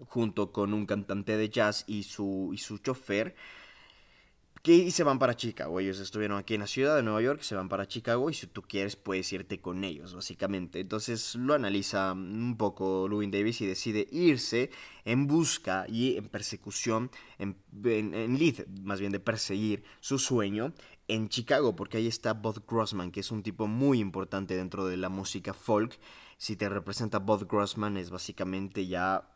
junto 0.08 0.54
con 0.54 0.74
un 0.74 0.86
cantante 0.86 1.36
de 1.36 1.50
jazz 1.50 1.84
y 1.86 2.04
su, 2.04 2.52
y 2.54 2.58
su 2.60 2.78
chofer 2.78 3.36
y 4.72 4.92
se 4.92 5.04
van 5.04 5.20
para 5.20 5.36
Chicago. 5.36 5.78
Ellos 5.82 6.00
estuvieron 6.00 6.38
aquí 6.38 6.54
en 6.54 6.62
la 6.62 6.68
ciudad 6.68 6.96
de 6.96 7.04
Nueva 7.04 7.22
York, 7.22 7.42
se 7.42 7.54
van 7.54 7.68
para 7.68 7.86
Chicago 7.86 8.30
y 8.30 8.34
si 8.34 8.48
tú 8.48 8.62
quieres 8.62 8.96
puedes 8.96 9.32
irte 9.34 9.60
con 9.60 9.84
ellos, 9.84 10.16
básicamente. 10.16 10.80
Entonces 10.80 11.36
lo 11.36 11.54
analiza 11.54 12.14
un 12.14 12.56
poco 12.58 13.10
Louis 13.10 13.30
Davis 13.30 13.60
y 13.60 13.66
decide 13.66 14.08
irse 14.10 14.72
en 15.04 15.28
busca 15.28 15.86
y 15.90 16.16
en 16.16 16.30
persecución, 16.30 17.12
en, 17.40 17.58
en, 17.84 18.40
lead, 18.40 18.66
más 18.84 19.02
bien 19.02 19.12
de 19.12 19.20
perseguir 19.20 19.84
su 20.00 20.18
sueño 20.18 20.74
en 21.10 21.28
Chicago, 21.28 21.76
porque 21.76 21.98
ahí 21.98 22.08
está 22.08 22.34
Bob 22.34 22.64
Grossman, 22.66 23.12
que 23.12 23.20
es 23.20 23.32
un 23.32 23.44
tipo 23.44 23.68
muy 23.68 24.00
importante 24.00 24.56
dentro 24.56 24.86
de 24.86 24.96
la 24.96 25.10
música 25.10 25.54
folk. 25.54 26.00
Si 26.38 26.56
te 26.56 26.70
representa 26.70 27.20
Bob 27.20 27.50
Grossman 27.50 27.98
es 27.98 28.10
básicamente 28.10 28.88
ya 28.88 29.33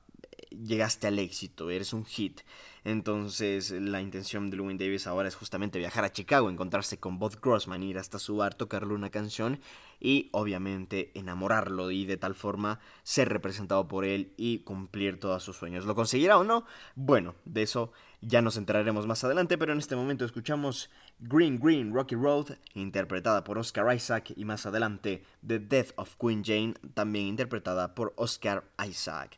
llegaste 0.49 1.07
al 1.07 1.19
éxito, 1.19 1.69
eres 1.69 1.93
un 1.93 2.05
hit. 2.05 2.41
Entonces 2.83 3.71
la 3.71 4.01
intención 4.01 4.49
de 4.49 4.57
Louis 4.57 4.77
Davis 4.77 5.07
ahora 5.07 5.27
es 5.27 5.35
justamente 5.35 5.77
viajar 5.77 6.05
a 6.05 6.13
Chicago, 6.13 6.49
encontrarse 6.49 6.99
con 6.99 7.19
Bob 7.19 7.39
Grossman, 7.41 7.83
ir 7.83 7.97
hasta 7.97 8.17
su 8.17 8.37
bar, 8.37 8.53
tocarle 8.53 8.93
una 8.93 9.09
canción 9.09 9.59
y 9.99 10.29
obviamente 10.31 11.11
enamorarlo 11.13 11.91
y 11.91 12.05
de 12.05 12.17
tal 12.17 12.33
forma 12.33 12.79
ser 13.03 13.29
representado 13.29 13.87
por 13.87 14.05
él 14.05 14.33
y 14.37 14.59
cumplir 14.59 15.19
todos 15.19 15.43
sus 15.43 15.57
sueños. 15.57 15.85
¿Lo 15.85 15.95
conseguirá 15.95 16.37
o 16.37 16.43
no? 16.43 16.65
Bueno, 16.95 17.35
de 17.45 17.63
eso 17.63 17.91
ya 18.21 18.41
nos 18.41 18.57
enteraremos 18.57 19.05
más 19.05 19.23
adelante, 19.23 19.57
pero 19.57 19.73
en 19.73 19.79
este 19.79 19.95
momento 19.95 20.25
escuchamos 20.25 20.89
Green 21.19 21.59
Green 21.59 21.93
Rocky 21.93 22.15
Road, 22.15 22.57
interpretada 22.73 23.43
por 23.43 23.57
Oscar 23.57 23.93
Isaac, 23.95 24.33
y 24.35 24.45
más 24.45 24.65
adelante 24.65 25.23
The 25.45 25.59
Death 25.59 25.91
of 25.97 26.15
Queen 26.15 26.43
Jane, 26.43 26.73
también 26.93 27.27
interpretada 27.27 27.93
por 27.93 28.13
Oscar 28.15 28.63
Isaac. 28.87 29.37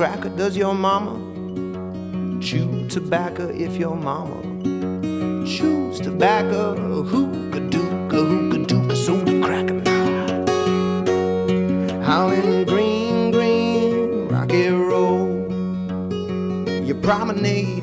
does 0.00 0.56
your 0.56 0.74
mama 0.74 1.12
chew 2.40 2.88
tobacco 2.88 3.50
if 3.50 3.76
your 3.76 3.94
mama 3.94 4.34
chews 5.46 6.00
tobacco? 6.00 6.74
Hookah 7.04 7.60
dooka, 7.68 8.18
hookah 8.30 8.64
dooka, 8.64 8.96
soda 8.96 9.38
cracker. 9.44 9.82
Howling 12.02 12.64
green, 12.64 13.30
green, 13.30 14.28
rock 14.28 14.48
rocky 14.48 14.68
roll. 14.68 15.28
You 16.82 16.94
promenading 16.94 17.79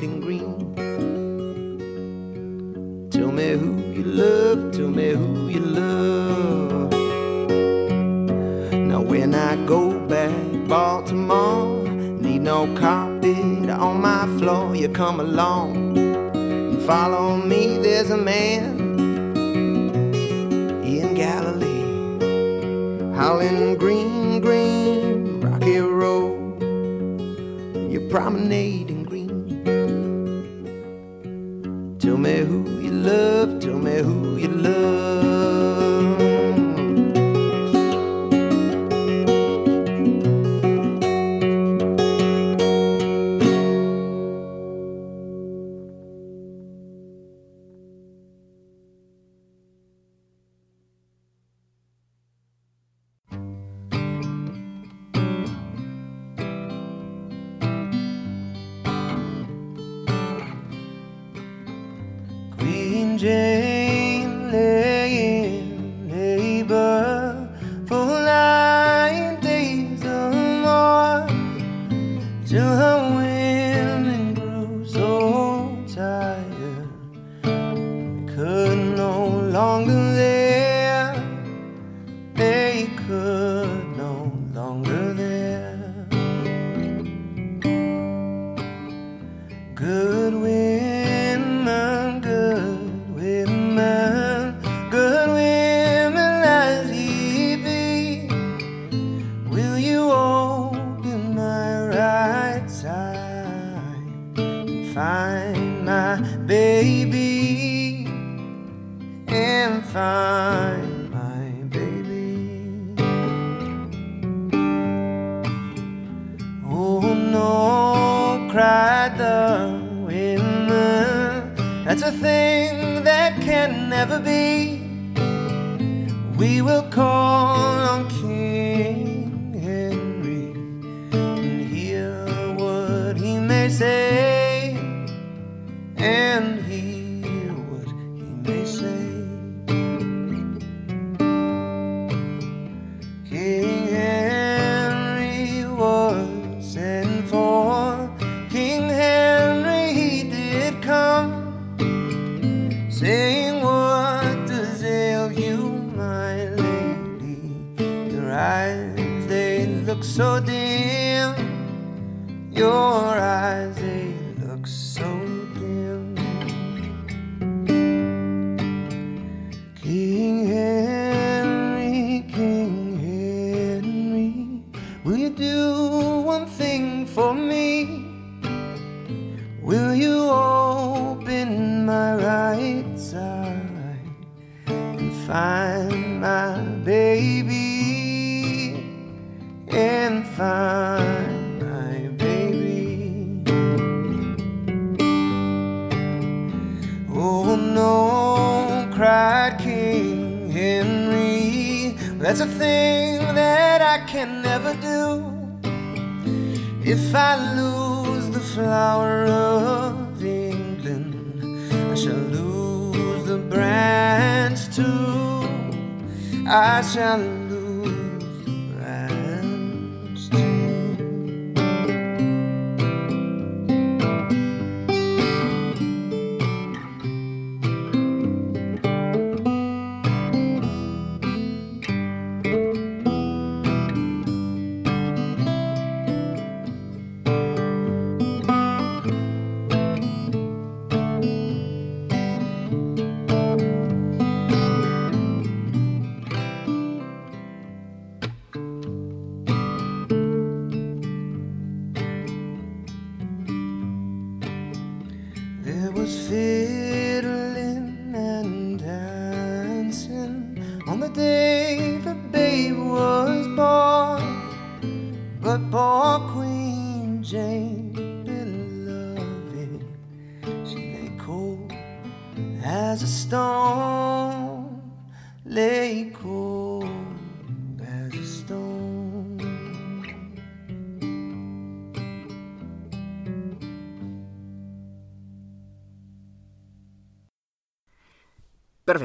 so. 160.18 160.57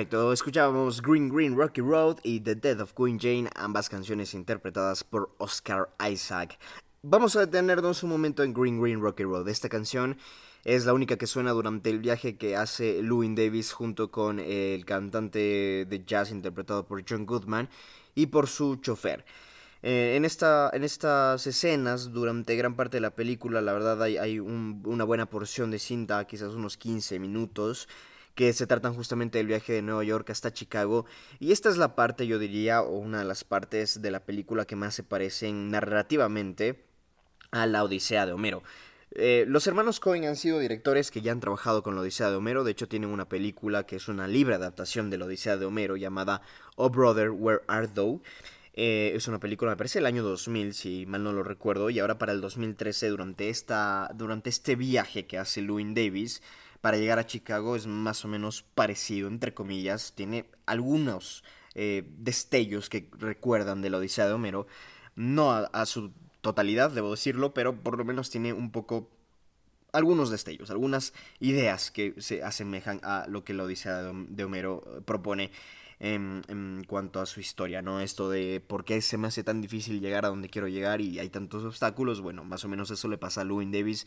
Escuchábamos 0.04 1.02
Green 1.02 1.30
Green 1.30 1.56
Rocky 1.56 1.80
Road 1.80 2.18
y 2.24 2.42
The 2.42 2.56
Death 2.56 2.82
of 2.82 2.94
Queen 2.94 3.18
Jane, 3.18 3.50
ambas 3.56 3.88
canciones 3.88 4.34
interpretadas 4.34 5.06
por 5.06 5.34
Oscar 5.38 5.96
Isaac. 6.12 6.60
Vamos 7.04 7.38
a 7.38 7.40
detenernos 7.40 8.04
un 8.04 8.10
momento 8.10 8.44
en 8.44 8.54
Green 8.54 8.82
Green 8.82 9.00
Rocky 9.00 9.24
Road. 9.24 9.48
Esta 9.48 9.70
canción 9.70 10.18
es 10.66 10.86
la 10.86 10.94
única 10.94 11.16
que 11.16 11.26
suena 11.26 11.52
durante 11.52 11.90
el 11.90 12.00
viaje 12.00 12.36
que 12.36 12.58
hace 12.58 13.02
Lewin 13.02 13.34
Davis 13.34 13.72
junto 13.72 14.12
con 14.12 14.40
el 14.40 14.84
cantante 14.84 15.86
de 15.90 16.04
jazz 16.06 16.32
interpretado 16.32 16.86
por 16.86 17.02
John 17.08 17.26
Goodman 17.26 17.70
y 18.14 18.26
por 18.26 18.48
su 18.48 18.76
chofer. 18.76 19.24
Eh, 19.84 20.16
en, 20.18 20.26
esta, 20.26 20.70
en 20.74 20.84
estas 20.84 21.48
escenas, 21.48 22.12
durante 22.12 22.58
gran 22.58 22.76
parte 22.76 22.98
de 22.98 23.02
la 23.02 23.16
película, 23.16 23.62
la 23.62 23.72
verdad 23.72 24.02
hay, 24.02 24.40
una 24.40 25.06
buena 25.06 25.28
porción 25.30 25.72
de 25.72 25.80
cinta, 25.80 26.26
quizás 26.26 26.56
unos 26.56 26.76
15 26.76 27.20
minutos, 27.20 27.88
que 28.36 28.54
se 28.54 28.68
tratan 28.68 28.94
justamente 28.94 29.38
del 29.38 29.48
viaje 29.48 29.74
de 29.74 29.82
Nueva 29.82 30.04
York 30.04 30.30
hasta 30.30 30.54
Chicago. 30.54 31.06
Y 31.40 31.52
esta 31.52 31.70
es 31.70 31.78
la 31.78 31.96
parte, 31.96 32.28
yo 32.28 32.40
diría, 32.40 32.82
o 32.82 32.98
una 32.98 33.20
de 33.20 33.26
las 33.26 33.44
partes 33.44 34.02
de 34.02 34.12
la 34.12 34.26
película 34.26 34.66
que 34.66 34.76
más 34.76 34.96
se 34.96 35.04
parecen 35.04 35.70
narrativamente 35.70 36.84
a 37.52 37.68
la 37.68 37.84
Odisea 37.84 38.26
de 38.26 38.34
Homero. 38.34 38.64
Eh, 39.16 39.46
los 39.48 39.68
hermanos 39.68 40.00
Cohen 40.00 40.26
han 40.26 40.36
sido 40.36 40.58
directores 40.58 41.12
que 41.12 41.22
ya 41.22 41.32
han 41.32 41.40
trabajado 41.40 41.84
con 41.84 41.94
la 41.94 42.02
Odisea 42.02 42.32
de 42.32 42.36
Homero, 42.36 42.64
de 42.64 42.72
hecho 42.72 42.88
tienen 42.88 43.12
una 43.12 43.30
película 43.30 43.86
que 43.86 43.98
es 43.98 44.08
una 44.08 44.28
libre 44.28 44.56
adaptación 44.56 45.12
de 45.12 45.20
la 45.20 45.26
Odisea 45.26 45.58
de 45.58 45.66
Homero 45.66 45.96
llamada 45.98 46.42
Oh 46.76 46.90
Brother, 46.90 47.30
Where 47.30 47.62
Art 47.68 47.94
Thou? 47.94 48.24
Eh, 48.76 49.12
es 49.14 49.28
una 49.28 49.40
película, 49.40 49.70
me 49.70 49.78
parece, 49.78 50.00
del 50.00 50.08
año 50.08 50.24
2000, 50.24 50.74
si 50.74 51.06
mal 51.06 51.24
no 51.24 51.32
lo 51.32 51.44
recuerdo, 51.44 51.92
y 51.92 52.00
ahora 52.00 52.18
para 52.18 52.32
el 52.32 52.42
2013, 52.42 53.10
durante, 53.10 53.50
esta, 53.50 54.10
durante 54.16 54.50
este 54.50 54.76
viaje 54.76 55.28
que 55.28 55.38
hace 55.38 55.62
Lewin 55.62 55.94
Davis, 55.94 56.42
para 56.84 56.98
llegar 56.98 57.18
a 57.18 57.26
Chicago, 57.26 57.78
es 57.78 57.88
más 57.88 58.26
o 58.26 58.28
menos 58.28 58.62
parecido, 58.62 59.30
entre 59.30 59.54
comillas. 59.54 60.12
Tiene 60.16 60.48
algunos 60.66 61.46
eh, 61.76 62.04
destellos 62.18 62.90
que 62.90 63.10
recuerdan 63.14 63.82
de 63.82 63.90
la 63.90 64.00
Odisea 64.00 64.28
de 64.28 64.34
Homero. 64.34 64.68
No 65.16 65.54
a, 65.54 65.86
su 65.86 66.12
totalidad, 66.42 66.92
debo 66.92 67.12
decirlo, 67.12 67.54
pero 67.54 67.74
por 67.74 67.98
lo 67.98 68.04
menos 68.04 68.30
tiene 68.30 68.52
un 68.52 68.70
poco 68.70 69.10
algunos 69.94 70.30
destellos, 70.30 70.72
algunas 70.72 71.14
ideas 71.40 71.90
que 71.90 72.16
se 72.18 72.44
asemejan 72.44 73.00
a 73.04 73.28
lo 73.30 73.46
que 73.46 73.54
la 73.54 73.64
Odisea 73.64 74.12
de 74.12 74.44
Homero 74.44 74.84
eh, 74.86 75.00
propone 75.06 75.52
en, 76.02 76.84
cuanto 76.86 77.22
a 77.22 77.26
su 77.26 77.40
historia, 77.40 77.82
¿no? 77.82 78.02
Esto 78.02 78.30
de 78.30 78.60
por 78.60 78.84
qué 78.84 79.02
se 79.02 79.18
me 79.18 79.30
hace 79.30 79.46
tan 79.46 79.62
difícil 79.62 80.02
llegar 80.02 80.26
a 80.26 80.28
donde 80.28 80.50
quiero 80.50 80.68
llegar 80.68 81.00
y 81.00 81.18
hay 81.20 81.30
tantos 81.30 81.64
obstáculos, 81.64 82.20
bueno, 82.20 82.44
más 82.44 82.66
o 82.66 82.68
menos 82.68 82.92
eso 82.92 83.08
le 83.08 83.18
pasa 83.18 83.40
a 83.40 83.44
Louis 83.46 83.72
Davis 83.72 84.06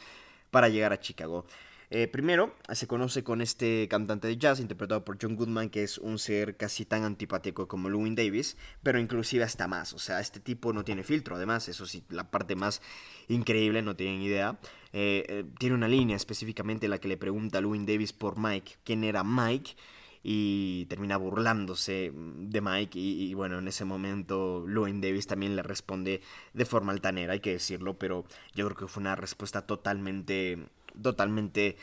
para 0.51 0.69
llegar 0.69 0.93
a 0.93 1.01
Chicago. 1.01 1.47
Eh, 1.89 2.09
primero, 2.09 2.55
se 2.73 2.87
conoce 2.87 3.23
con 3.23 3.41
este 3.41 3.87
cantante 3.89 4.27
de 4.27 4.37
jazz 4.37 4.59
interpretado 4.59 5.05
por 5.05 5.19
John 5.21 5.37
Goodman, 5.37 5.71
que 5.71 5.85
es 5.85 5.99
un 5.99 6.19
ser 6.19 6.57
casi 6.57 6.85
tan 6.85 7.05
antipático 7.05 7.69
como 7.69 7.89
Louis 7.89 8.15
Davis, 8.17 8.57
pero 8.83 8.99
inclusive 8.99 9.45
hasta 9.45 9.69
más. 9.69 9.93
O 9.93 9.99
sea, 9.99 10.21
este 10.21 10.41
tipo 10.41 10.73
no 10.73 10.85
tiene 10.85 11.05
filtro, 11.05 11.37
además, 11.37 11.69
eso 11.69 11.87
sí, 11.87 12.03
la 12.09 12.31
parte 12.31 12.57
más 12.57 12.83
increíble, 13.29 13.83
no 13.83 13.95
tienen 13.95 14.23
idea. 14.23 14.59
Eh, 14.93 15.25
eh, 15.29 15.45
tiene 15.59 15.75
una 15.75 15.89
línea 15.89 16.17
específicamente 16.17 16.87
en 16.87 16.91
la 16.91 16.99
que 16.99 17.09
le 17.09 17.17
pregunta 17.17 17.59
a 17.59 17.61
Louis 17.61 17.85
Davis 17.87 18.13
por 18.13 18.39
Mike 18.39 18.77
quién 18.83 19.05
era 19.05 19.23
Mike 19.25 19.77
y 20.23 20.87
termina 20.87 21.17
burlándose 21.19 22.13
de 22.15 22.61
Mike 22.61 22.99
y, 22.99 23.33
bueno, 23.35 23.59
en 23.59 23.69
ese 23.69 23.85
momento 23.85 24.65
Louis 24.67 25.01
Davis 25.01 25.29
también 25.29 25.55
le 25.55 25.63
responde 25.63 26.21
de 26.53 26.65
forma 26.65 26.93
altanera, 26.93 27.35
hay 27.35 27.41
que 27.41 27.53
decirlo, 27.53 27.97
pero 27.99 28.25
yo 28.55 28.67
creo 28.67 28.77
que 28.77 28.89
fue 28.89 29.03
una 29.03 29.15
respuesta 29.15 29.67
totalmente 29.67 30.67
totalmente 31.03 31.77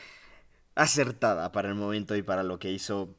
acertada 0.74 1.52
para 1.52 1.68
el 1.68 1.74
momento 1.74 2.16
y 2.16 2.22
para 2.22 2.42
lo 2.42 2.58
que 2.58 2.72
hizo 2.72 3.14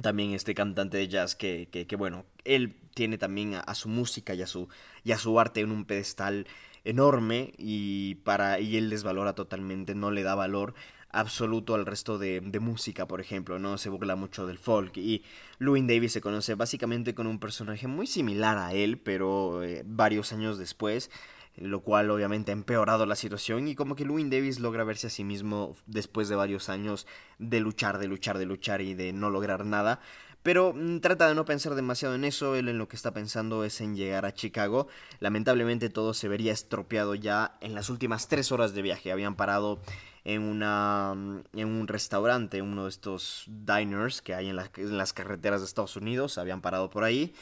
también 0.00 0.32
este 0.32 0.54
cantante 0.54 0.96
de 0.96 1.08
jazz 1.08 1.36
que, 1.36 1.68
que, 1.70 1.96
bueno, 1.96 2.24
él 2.44 2.76
tiene 2.94 3.18
también 3.18 3.54
a, 3.54 3.60
a, 3.60 3.74
su 3.74 3.88
música 3.88 4.34
y 4.34 4.42
a 4.42 4.46
su, 4.46 4.68
y 5.04 5.12
a 5.12 5.18
su 5.18 5.38
arte 5.38 5.60
en 5.60 5.70
un 5.70 5.84
pedestal 5.84 6.46
enorme 6.84 7.52
y, 7.58 8.16
para, 8.16 8.58
y 8.60 8.76
él 8.76 8.90
desvalora 8.90 9.34
totalmente, 9.34 9.94
no 9.94 10.10
le 10.10 10.22
da 10.22 10.34
valor 10.34 10.74
absoluto 11.10 11.74
al 11.74 11.84
resto 11.84 12.18
de, 12.18 12.40
de, 12.40 12.58
música, 12.58 13.06
por 13.06 13.20
ejemplo, 13.20 13.58
¿no? 13.58 13.76
Se 13.76 13.90
burla 13.90 14.16
mucho 14.16 14.46
del 14.46 14.58
folk 14.58 14.96
y 14.96 15.22
Louis 15.58 15.86
Davis 15.86 16.12
se 16.12 16.22
conoce 16.22 16.54
básicamente 16.54 17.14
con 17.14 17.26
un 17.26 17.38
personaje 17.38 17.86
muy 17.86 18.06
similar 18.06 18.56
a 18.56 18.72
él, 18.72 18.98
pero 18.98 19.62
eh, 19.62 19.82
varios 19.84 20.32
años 20.32 20.56
después 20.56 21.10
lo 21.56 21.80
cual 21.80 22.10
obviamente 22.10 22.50
ha 22.50 22.54
empeorado 22.54 23.06
la 23.06 23.16
situación 23.16 23.68
y 23.68 23.74
como 23.74 23.94
que 23.94 24.04
Louis 24.04 24.28
Davis 24.30 24.58
logra 24.58 24.84
verse 24.84 25.08
a 25.08 25.10
sí 25.10 25.24
mismo 25.24 25.76
después 25.86 26.28
de 26.28 26.36
varios 26.36 26.68
años 26.68 27.06
de 27.38 27.60
luchar, 27.60 27.98
de 27.98 28.08
luchar, 28.08 28.38
de 28.38 28.46
luchar 28.46 28.80
y 28.80 28.94
de 28.94 29.12
no 29.12 29.30
lograr 29.30 29.66
nada. 29.66 30.00
Pero 30.42 30.72
mm, 30.74 31.00
trata 31.00 31.28
de 31.28 31.34
no 31.34 31.44
pensar 31.44 31.74
demasiado 31.74 32.14
en 32.14 32.24
eso, 32.24 32.56
él 32.56 32.68
en 32.68 32.78
lo 32.78 32.88
que 32.88 32.96
está 32.96 33.12
pensando 33.12 33.64
es 33.64 33.80
en 33.80 33.96
llegar 33.96 34.24
a 34.26 34.34
Chicago. 34.34 34.88
Lamentablemente 35.20 35.88
todo 35.88 36.14
se 36.14 36.28
vería 36.28 36.52
estropeado 36.52 37.14
ya 37.14 37.56
en 37.60 37.74
las 37.74 37.90
últimas 37.90 38.28
tres 38.28 38.50
horas 38.50 38.74
de 38.74 38.82
viaje. 38.82 39.12
Habían 39.12 39.36
parado 39.36 39.80
en, 40.24 40.42
una, 40.42 41.14
mm, 41.14 41.42
en 41.54 41.68
un 41.68 41.86
restaurante, 41.86 42.62
uno 42.62 42.84
de 42.84 42.90
estos 42.90 43.44
diners 43.46 44.22
que 44.22 44.34
hay 44.34 44.48
en, 44.48 44.58
en 44.58 44.98
las 44.98 45.12
carreteras 45.12 45.60
de 45.60 45.66
Estados 45.66 45.96
Unidos, 45.96 46.38
habían 46.38 46.60
parado 46.60 46.90
por 46.90 47.04
ahí. 47.04 47.34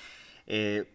Eh, 0.46 0.90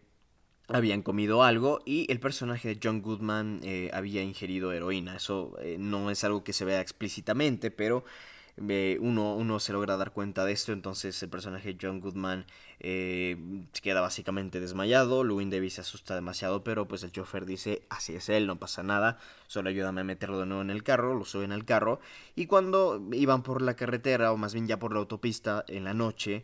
habían 0.67 1.01
comido 1.01 1.43
algo 1.43 1.81
y 1.85 2.11
el 2.11 2.19
personaje 2.19 2.69
de 2.69 2.79
John 2.81 3.01
Goodman 3.01 3.59
eh, 3.63 3.89
había 3.93 4.23
ingerido 4.23 4.71
heroína. 4.71 5.15
Eso 5.15 5.55
eh, 5.61 5.77
no 5.79 6.09
es 6.09 6.23
algo 6.23 6.43
que 6.43 6.53
se 6.53 6.65
vea 6.65 6.81
explícitamente, 6.81 7.71
pero 7.71 8.03
eh, 8.57 8.97
uno, 9.01 9.35
uno, 9.35 9.59
se 9.59 9.73
logra 9.73 9.97
dar 9.97 10.11
cuenta 10.11 10.45
de 10.45 10.53
esto. 10.53 10.71
Entonces 10.71 11.21
el 11.21 11.29
personaje 11.29 11.73
de 11.73 11.77
John 11.79 11.99
Goodman 11.99 12.45
queda 12.79 14.01
básicamente 14.01 14.59
desmayado. 14.59 15.23
Louis 15.23 15.49
Davis 15.49 15.75
se 15.75 15.81
asusta 15.81 16.15
demasiado, 16.15 16.63
pero 16.63 16.87
pues 16.87 17.03
el 17.03 17.11
chofer 17.11 17.45
dice, 17.45 17.83
así 17.89 18.15
es 18.15 18.29
él, 18.29 18.47
no 18.47 18.57
pasa 18.57 18.83
nada, 18.83 19.17
solo 19.47 19.69
ayúdame 19.69 20.01
a 20.01 20.03
meterlo 20.03 20.39
de 20.39 20.45
nuevo 20.45 20.61
en 20.61 20.69
el 20.69 20.83
carro, 20.83 21.15
lo 21.15 21.25
suben 21.25 21.51
al 21.51 21.65
carro. 21.65 21.99
Y 22.35 22.47
cuando 22.47 23.01
iban 23.11 23.43
por 23.43 23.61
la 23.61 23.75
carretera, 23.75 24.31
o 24.31 24.37
más 24.37 24.53
bien 24.53 24.67
ya 24.67 24.77
por 24.77 24.93
la 24.93 24.99
autopista, 24.99 25.63
en 25.67 25.83
la 25.83 25.93
noche, 25.93 26.43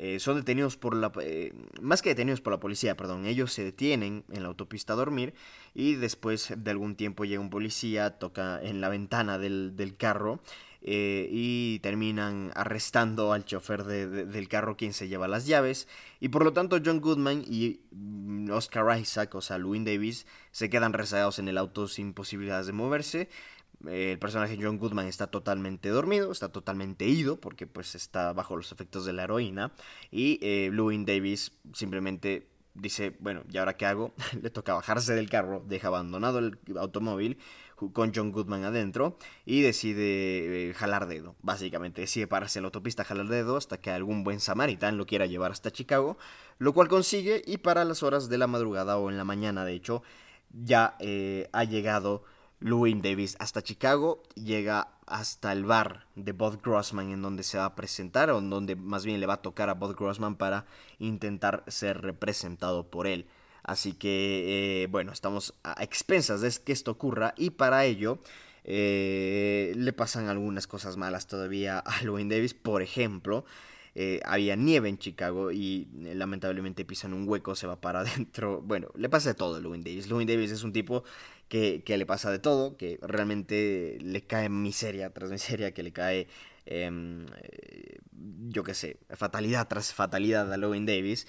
eh, 0.00 0.20
son 0.20 0.36
detenidos 0.36 0.76
por 0.76 0.94
la... 0.94 1.10
Eh, 1.20 1.52
más 1.82 2.02
que 2.02 2.10
detenidos 2.10 2.40
por 2.40 2.52
la 2.52 2.60
policía, 2.60 2.96
perdón, 2.96 3.26
ellos 3.26 3.52
se 3.52 3.64
detienen 3.64 4.24
en 4.30 4.42
la 4.44 4.48
autopista 4.48 4.92
a 4.92 4.96
dormir 4.96 5.34
y 5.74 5.96
después 5.96 6.52
de 6.56 6.70
algún 6.70 6.94
tiempo 6.94 7.24
llega 7.24 7.40
un 7.40 7.50
policía, 7.50 8.16
toca 8.16 8.62
en 8.62 8.80
la 8.80 8.90
ventana 8.90 9.38
del, 9.38 9.74
del 9.74 9.96
carro 9.96 10.40
eh, 10.82 11.28
y 11.32 11.80
terminan 11.80 12.52
arrestando 12.54 13.32
al 13.32 13.44
chofer 13.44 13.82
de, 13.82 14.06
de, 14.06 14.24
del 14.24 14.46
carro 14.46 14.76
quien 14.76 14.92
se 14.92 15.08
lleva 15.08 15.26
las 15.26 15.48
llaves 15.48 15.88
y 16.20 16.28
por 16.28 16.44
lo 16.44 16.52
tanto 16.52 16.78
John 16.84 17.00
Goodman 17.00 17.42
y 17.44 17.80
mm, 17.90 18.52
Oscar 18.52 19.00
Isaac, 19.00 19.34
o 19.34 19.40
sea, 19.40 19.58
Louis 19.58 19.84
Davis, 19.84 20.28
se 20.52 20.70
quedan 20.70 20.92
rezagados 20.92 21.40
en 21.40 21.48
el 21.48 21.58
auto 21.58 21.88
sin 21.88 22.14
posibilidades 22.14 22.68
de 22.68 22.72
moverse 22.72 23.28
el 23.86 24.18
personaje 24.18 24.58
John 24.60 24.78
Goodman 24.78 25.06
está 25.06 25.28
totalmente 25.28 25.88
dormido, 25.88 26.32
está 26.32 26.50
totalmente 26.50 27.06
ido 27.06 27.40
porque 27.40 27.66
pues 27.66 27.94
está 27.94 28.32
bajo 28.32 28.56
los 28.56 28.72
efectos 28.72 29.04
de 29.04 29.12
la 29.12 29.24
heroína 29.24 29.72
y 30.10 30.38
eh, 30.42 30.70
Davis 31.06 31.52
simplemente 31.72 32.48
dice, 32.74 33.16
bueno, 33.20 33.42
¿y 33.50 33.58
ahora 33.58 33.76
qué 33.76 33.86
hago? 33.86 34.14
Le 34.42 34.50
toca 34.50 34.74
bajarse 34.74 35.14
del 35.14 35.28
carro, 35.30 35.62
deja 35.66 35.88
abandonado 35.88 36.38
el 36.38 36.58
automóvil 36.76 37.38
con 37.92 38.12
John 38.12 38.32
Goodman 38.32 38.64
adentro 38.64 39.16
y 39.44 39.60
decide 39.62 40.70
eh, 40.70 40.74
jalar 40.74 41.06
dedo, 41.06 41.36
básicamente 41.42 42.00
decide 42.00 42.26
pararse 42.26 42.58
en 42.58 42.64
la 42.64 42.68
autopista 42.68 43.04
jalar 43.04 43.28
dedo 43.28 43.56
hasta 43.56 43.80
que 43.80 43.90
algún 43.90 44.24
buen 44.24 44.40
samaritán 44.40 44.96
lo 44.96 45.06
quiera 45.06 45.26
llevar 45.26 45.52
hasta 45.52 45.70
Chicago, 45.70 46.18
lo 46.58 46.72
cual 46.72 46.88
consigue 46.88 47.42
y 47.46 47.58
para 47.58 47.84
las 47.84 48.02
horas 48.02 48.28
de 48.28 48.38
la 48.38 48.48
madrugada 48.48 48.98
o 48.98 49.10
en 49.10 49.16
la 49.16 49.24
mañana 49.24 49.64
de 49.64 49.74
hecho 49.74 50.02
ya 50.50 50.96
eh, 50.98 51.48
ha 51.52 51.62
llegado 51.64 52.24
Louis 52.60 53.00
Davis 53.00 53.36
hasta 53.38 53.62
Chicago, 53.62 54.22
llega 54.34 54.88
hasta 55.06 55.52
el 55.52 55.64
bar 55.64 56.06
de 56.16 56.32
Bob 56.32 56.60
Grossman 56.62 57.10
en 57.10 57.22
donde 57.22 57.42
se 57.42 57.58
va 57.58 57.64
a 57.64 57.74
presentar, 57.74 58.30
o 58.30 58.38
en 58.38 58.50
donde 58.50 58.76
más 58.76 59.04
bien 59.04 59.20
le 59.20 59.26
va 59.26 59.34
a 59.34 59.42
tocar 59.42 59.70
a 59.70 59.74
Bob 59.74 59.96
Grossman 59.96 60.36
para 60.36 60.66
intentar 60.98 61.64
ser 61.68 62.00
representado 62.00 62.90
por 62.90 63.06
él. 63.06 63.26
Así 63.62 63.92
que, 63.92 64.82
eh, 64.82 64.86
bueno, 64.86 65.12
estamos 65.12 65.54
a 65.62 65.82
expensas 65.82 66.40
de 66.40 66.50
que 66.64 66.72
esto 66.72 66.90
ocurra 66.90 67.34
y 67.36 67.50
para 67.50 67.84
ello 67.84 68.18
eh, 68.64 69.72
le 69.76 69.92
pasan 69.92 70.28
algunas 70.28 70.66
cosas 70.66 70.96
malas 70.96 71.26
todavía 71.26 71.78
a 71.78 72.02
Louis 72.04 72.28
Davis. 72.28 72.54
Por 72.54 72.82
ejemplo, 72.82 73.44
eh, 73.94 74.20
había 74.24 74.56
nieve 74.56 74.88
en 74.88 74.96
Chicago 74.96 75.52
y 75.52 75.88
lamentablemente 75.92 76.84
pisan 76.84 77.14
un 77.14 77.28
hueco, 77.28 77.54
se 77.54 77.66
va 77.66 77.80
para 77.80 78.00
adentro. 78.02 78.62
Bueno, 78.62 78.88
le 78.94 79.08
pasa 79.08 79.30
de 79.30 79.34
todo 79.34 79.56
a 79.56 79.60
Louis 79.60 79.84
Davis. 79.84 80.08
Louis 80.08 80.26
Davis 80.26 80.50
es 80.50 80.62
un 80.62 80.72
tipo 80.72 81.04
que, 81.48 81.82
le 81.86 82.06
pasa 82.06 82.30
de 82.30 82.38
todo, 82.38 82.76
que 82.76 82.98
realmente 83.02 83.98
le 84.00 84.22
cae 84.22 84.48
miseria 84.48 85.10
tras 85.10 85.30
miseria, 85.30 85.72
que 85.72 85.82
le 85.82 85.92
cae, 85.92 86.28
em, 86.66 87.26
eh, 87.42 87.98
yo 88.48 88.62
qué 88.64 88.74
sé, 88.74 88.98
fatalidad 89.10 89.68
tras 89.68 89.92
fatalidad 89.92 90.52
a 90.52 90.56
Louis 90.56 90.84
Davis. 90.84 91.26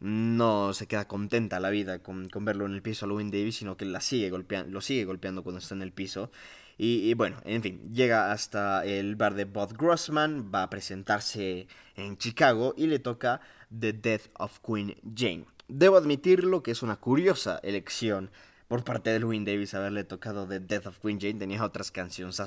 No 0.00 0.74
se 0.74 0.86
queda 0.86 1.06
contenta 1.06 1.60
la 1.60 1.70
vida 1.70 2.00
con, 2.02 2.28
con 2.28 2.44
verlo 2.44 2.66
en 2.66 2.72
el 2.72 2.82
piso 2.82 3.06
a 3.06 3.08
Louis 3.08 3.30
Davis, 3.30 3.56
sino 3.56 3.76
que 3.76 3.84
la 3.84 4.00
sigue 4.00 4.30
golpeando, 4.30 4.70
lo 4.72 4.80
sigue 4.80 5.04
golpeando 5.04 5.42
cuando 5.42 5.60
está 5.60 5.74
en 5.74 5.82
el 5.82 5.92
piso. 5.92 6.30
Y, 6.78 7.08
y, 7.08 7.14
bueno, 7.14 7.36
en 7.44 7.62
fin, 7.62 7.92
llega 7.92 8.32
hasta 8.32 8.84
el 8.84 9.14
bar 9.14 9.34
de 9.34 9.44
Bob 9.44 9.76
Grossman, 9.76 10.50
va 10.52 10.64
a 10.64 10.70
presentarse 10.70 11.68
en 11.96 12.16
Chicago 12.16 12.74
y 12.76 12.86
le 12.88 12.98
toca 12.98 13.40
The 13.78 13.92
Death 13.92 14.30
of 14.38 14.58
Queen 14.60 14.96
Jane. 15.14 15.44
Debo 15.68 15.96
admitirlo 15.96 16.62
que 16.62 16.72
es 16.72 16.82
una 16.82 16.96
curiosa 16.96 17.60
elección 17.62 18.30
por 18.72 18.84
parte 18.84 19.10
de 19.10 19.18
Louis 19.18 19.44
Davis 19.44 19.74
haberle 19.74 20.02
tocado 20.02 20.48
The 20.48 20.58
Death 20.58 20.86
of 20.86 20.98
Queen 20.98 21.20
Jane. 21.20 21.34
Tenía 21.34 21.62
otras 21.62 21.90
canciones 21.90 22.40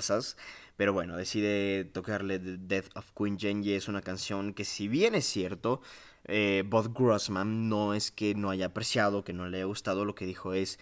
pero 0.76 0.91
bueno, 0.91 1.15
decide 1.18 1.85
tocarle 1.85 2.39
The 2.39 2.57
Death 2.57 2.97
of 2.97 3.11
Queen 3.15 3.38
Jane 3.38 3.61
y 3.64 3.73
es 3.73 3.88
una 3.88 4.02
canción 4.02 4.56
que 4.56 4.65
si 4.65 4.88
bien 4.88 5.14
es 5.14 5.27
cierto, 5.27 5.81
eh, 6.23 6.64
Bob 6.65 6.97
Grossman 6.97 7.69
no 7.69 7.93
es 7.93 8.10
que 8.10 8.34
no 8.34 8.49
haya 8.49 8.65
apreciado, 8.65 9.23
que 9.23 9.34
no 9.34 9.47
le 9.47 9.57
haya 9.57 9.65
gustado, 9.68 10.03
lo 10.03 10.15
que 10.15 10.26
dijo 10.26 10.56
es 10.56 10.80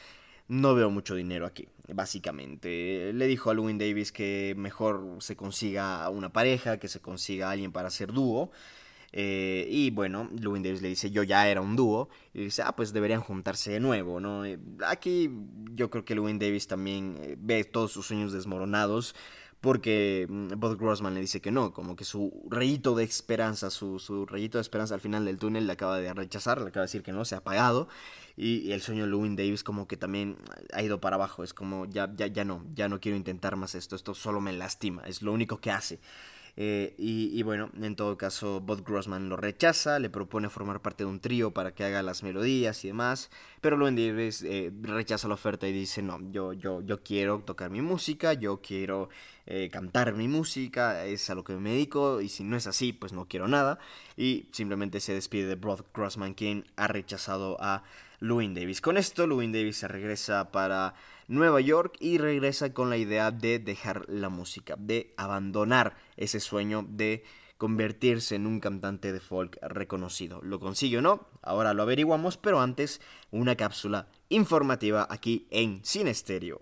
no 0.48 0.76
veo 0.76 0.90
mucho 0.90 1.14
dinero 1.14 1.45
aquí, 1.45 1.68
básicamente. 1.90 3.11
Le 3.11 3.28
dijo 3.28 3.49
a 3.49 3.53
Louis 3.53 3.78
Davis 3.78 4.14
que 4.14 4.53
mejor 4.56 5.18
se 5.20 5.36
consiga 5.36 6.07
una 6.07 6.32
pareja, 6.32 6.78
que 6.78 6.88
se 6.88 7.02
consiga 7.02 7.52
alguien 7.52 7.74
para 7.74 7.90
hacer 7.90 8.14
dúo. 8.14 8.49
Eh, 9.15 9.68
y 9.69 9.91
bueno, 9.91 10.27
Lewin 10.38 10.64
Davis 10.64 10.81
le 10.81 10.90
dice, 10.90 11.11
yo 11.11 11.22
ya 11.23 11.48
era 11.48 11.61
un 11.61 11.76
dúo. 11.76 12.10
Y 12.34 12.45
dice, 12.45 12.64
ah, 12.64 12.76
pues 12.76 12.91
deberían 12.91 13.22
juntarse 13.22 13.72
de 13.72 13.80
nuevo, 13.80 14.19
¿no? 14.19 14.44
Eh, 14.44 14.60
aquí 14.85 15.30
yo 15.72 15.90
creo 15.90 16.03
que 16.03 16.15
Lewin 16.15 16.40
Davis 16.40 16.68
también 16.68 17.18
eh, 17.22 17.35
ve 17.40 17.64
todos 17.64 17.91
sus 17.91 18.07
sueños 18.07 18.34
desmoronados. 18.34 19.15
Porque 19.61 20.27
mm, 20.27 20.60
Bob 20.60 20.77
Grossman 20.77 21.14
le 21.14 21.22
dice 21.22 21.40
que 21.40 21.49
no, 21.49 21.72
como 21.72 21.95
que 21.95 22.03
su 22.03 22.44
rayito 22.49 22.95
de 22.95 23.06
esperanza, 23.06 23.69
su, 23.69 23.98
su 23.98 24.26
rayito 24.26 24.57
de 24.57 24.61
esperanza 24.61 24.94
al 24.94 24.99
final 24.99 25.23
del 25.23 25.38
túnel 25.38 25.68
le 25.68 25.72
acaba 25.73 25.99
de 25.99 26.14
rechazar, 26.14 26.60
le 26.60 26.68
acaba 26.68 26.81
de 26.81 26.88
decir 26.88 27.02
que 27.02 27.14
no, 27.14 27.23
se 27.23 27.35
ha 27.35 27.38
apagado. 27.38 27.88
Y, 28.35 28.72
el 28.72 28.81
sueño 28.81 29.06
de 29.06 29.11
Lewin 29.11 29.38
Davis 29.38 29.64
como 29.64 29.88
que 29.88 29.95
también 29.95 30.35
ha 30.73 30.81
ido 30.81 30.99
para 30.99 31.15
abajo, 31.15 31.44
es 31.45 31.53
como 31.53 31.85
ya, 31.85 32.11
ya, 32.14 32.27
ya 32.27 32.44
no, 32.44 32.65
ya 32.73 32.90
no 32.90 32.99
quiero 32.99 33.15
intentar 33.15 33.56
más 33.56 33.73
esto, 33.76 33.95
esto 33.95 34.14
solo 34.14 34.41
me 34.41 34.52
lastima, 34.52 35.03
es 35.03 35.22
lo 35.22 35.31
único 35.31 35.57
que 35.60 35.72
hace. 35.72 35.99
Eh, 36.55 36.93
y, 36.97 37.41
bueno, 37.41 37.71
en 37.81 37.95
todo 37.95 38.15
caso, 38.15 38.61
Bob 38.61 38.84
Grossman 38.85 39.27
lo 39.27 39.38
rechaza, 39.38 39.97
le 39.97 40.11
propone 40.11 40.49
formar 40.49 40.81
parte 40.81 41.03
de 41.03 41.09
un 41.09 41.19
trío 41.19 41.51
para 41.51 41.73
que 41.73 41.84
haga 41.84 42.03
las 42.03 42.21
melodías 42.21 42.84
y 42.85 42.89
demás, 42.89 43.31
pero 43.59 43.75
Lewin 43.75 43.95
Davis 43.95 44.43
eh, 44.43 44.71
rechaza 44.81 45.27
la 45.27 45.34
oferta 45.34 45.67
y 45.67 45.73
dice, 45.73 46.03
no, 46.03 46.19
yo, 46.30 46.53
yo, 46.53 46.81
yo 46.81 47.01
quiero 47.01 47.39
tocar 47.39 47.71
mi 47.71 47.81
música, 47.81 48.34
yo 48.34 48.61
quiero 48.61 49.09
eh, 49.47 49.69
cantar 49.71 50.13
mi 50.13 50.27
música, 50.27 51.05
es 51.05 51.27
a 51.31 51.35
lo 51.35 51.43
que 51.43 51.53
me 51.55 51.71
dedico, 51.71 52.21
y 52.21 52.30
si 52.30 52.43
no 52.43 52.55
es 52.55 52.67
así, 52.67 52.93
pues 52.93 53.13
no 53.13 53.27
quiero 53.27 53.47
nada, 53.47 53.80
y 54.15 54.47
simplemente 54.51 54.99
se 54.99 55.15
despide 55.15 55.47
de 55.47 55.55
Bob 55.55 55.85
Grossman, 55.91 56.35
quien 56.35 56.65
ha 56.75 56.88
rechazado 56.88 57.57
a 57.61 57.84
Lewin 58.19 58.53
Davis. 58.53 58.80
Con 58.80 58.97
esto, 58.97 59.25
Lewin 59.25 59.51
Davis 59.51 59.77
se 59.77 59.88
regresa 59.88 60.51
para 60.51 60.93
Nueva 61.27 61.61
York 61.61 61.97
y 61.99 62.19
regresa 62.19 62.73
con 62.73 62.89
la 62.91 62.97
idea 62.97 63.31
de 63.31 63.57
dejar 63.57 64.05
la 64.07 64.30
música, 64.30 64.75
de 64.77 65.13
abandonar 65.17 65.95
ese 66.18 66.40
sueño 66.40 66.85
de 66.88 67.23
convertirse 67.57 68.35
en 68.35 68.45
un 68.45 68.60
cantante 68.60 69.14
de 69.14 69.19
folk 69.19 69.57
reconocido. 69.61 70.41
¿Lo 70.41 70.60
consigue 70.60 70.98
o 70.98 71.02
no? 71.02 71.27
Ahora 71.41 71.73
lo 71.73 71.84
averiguamos, 71.84 72.38
pero 72.38 72.60
antes 72.60 72.99
una 73.31 73.56
cápsula 73.56 74.07
informativa 74.30 75.07
aquí 75.10 75.48
en 75.49 75.80
Sin 75.84 76.07
Estéreo. 76.07 76.60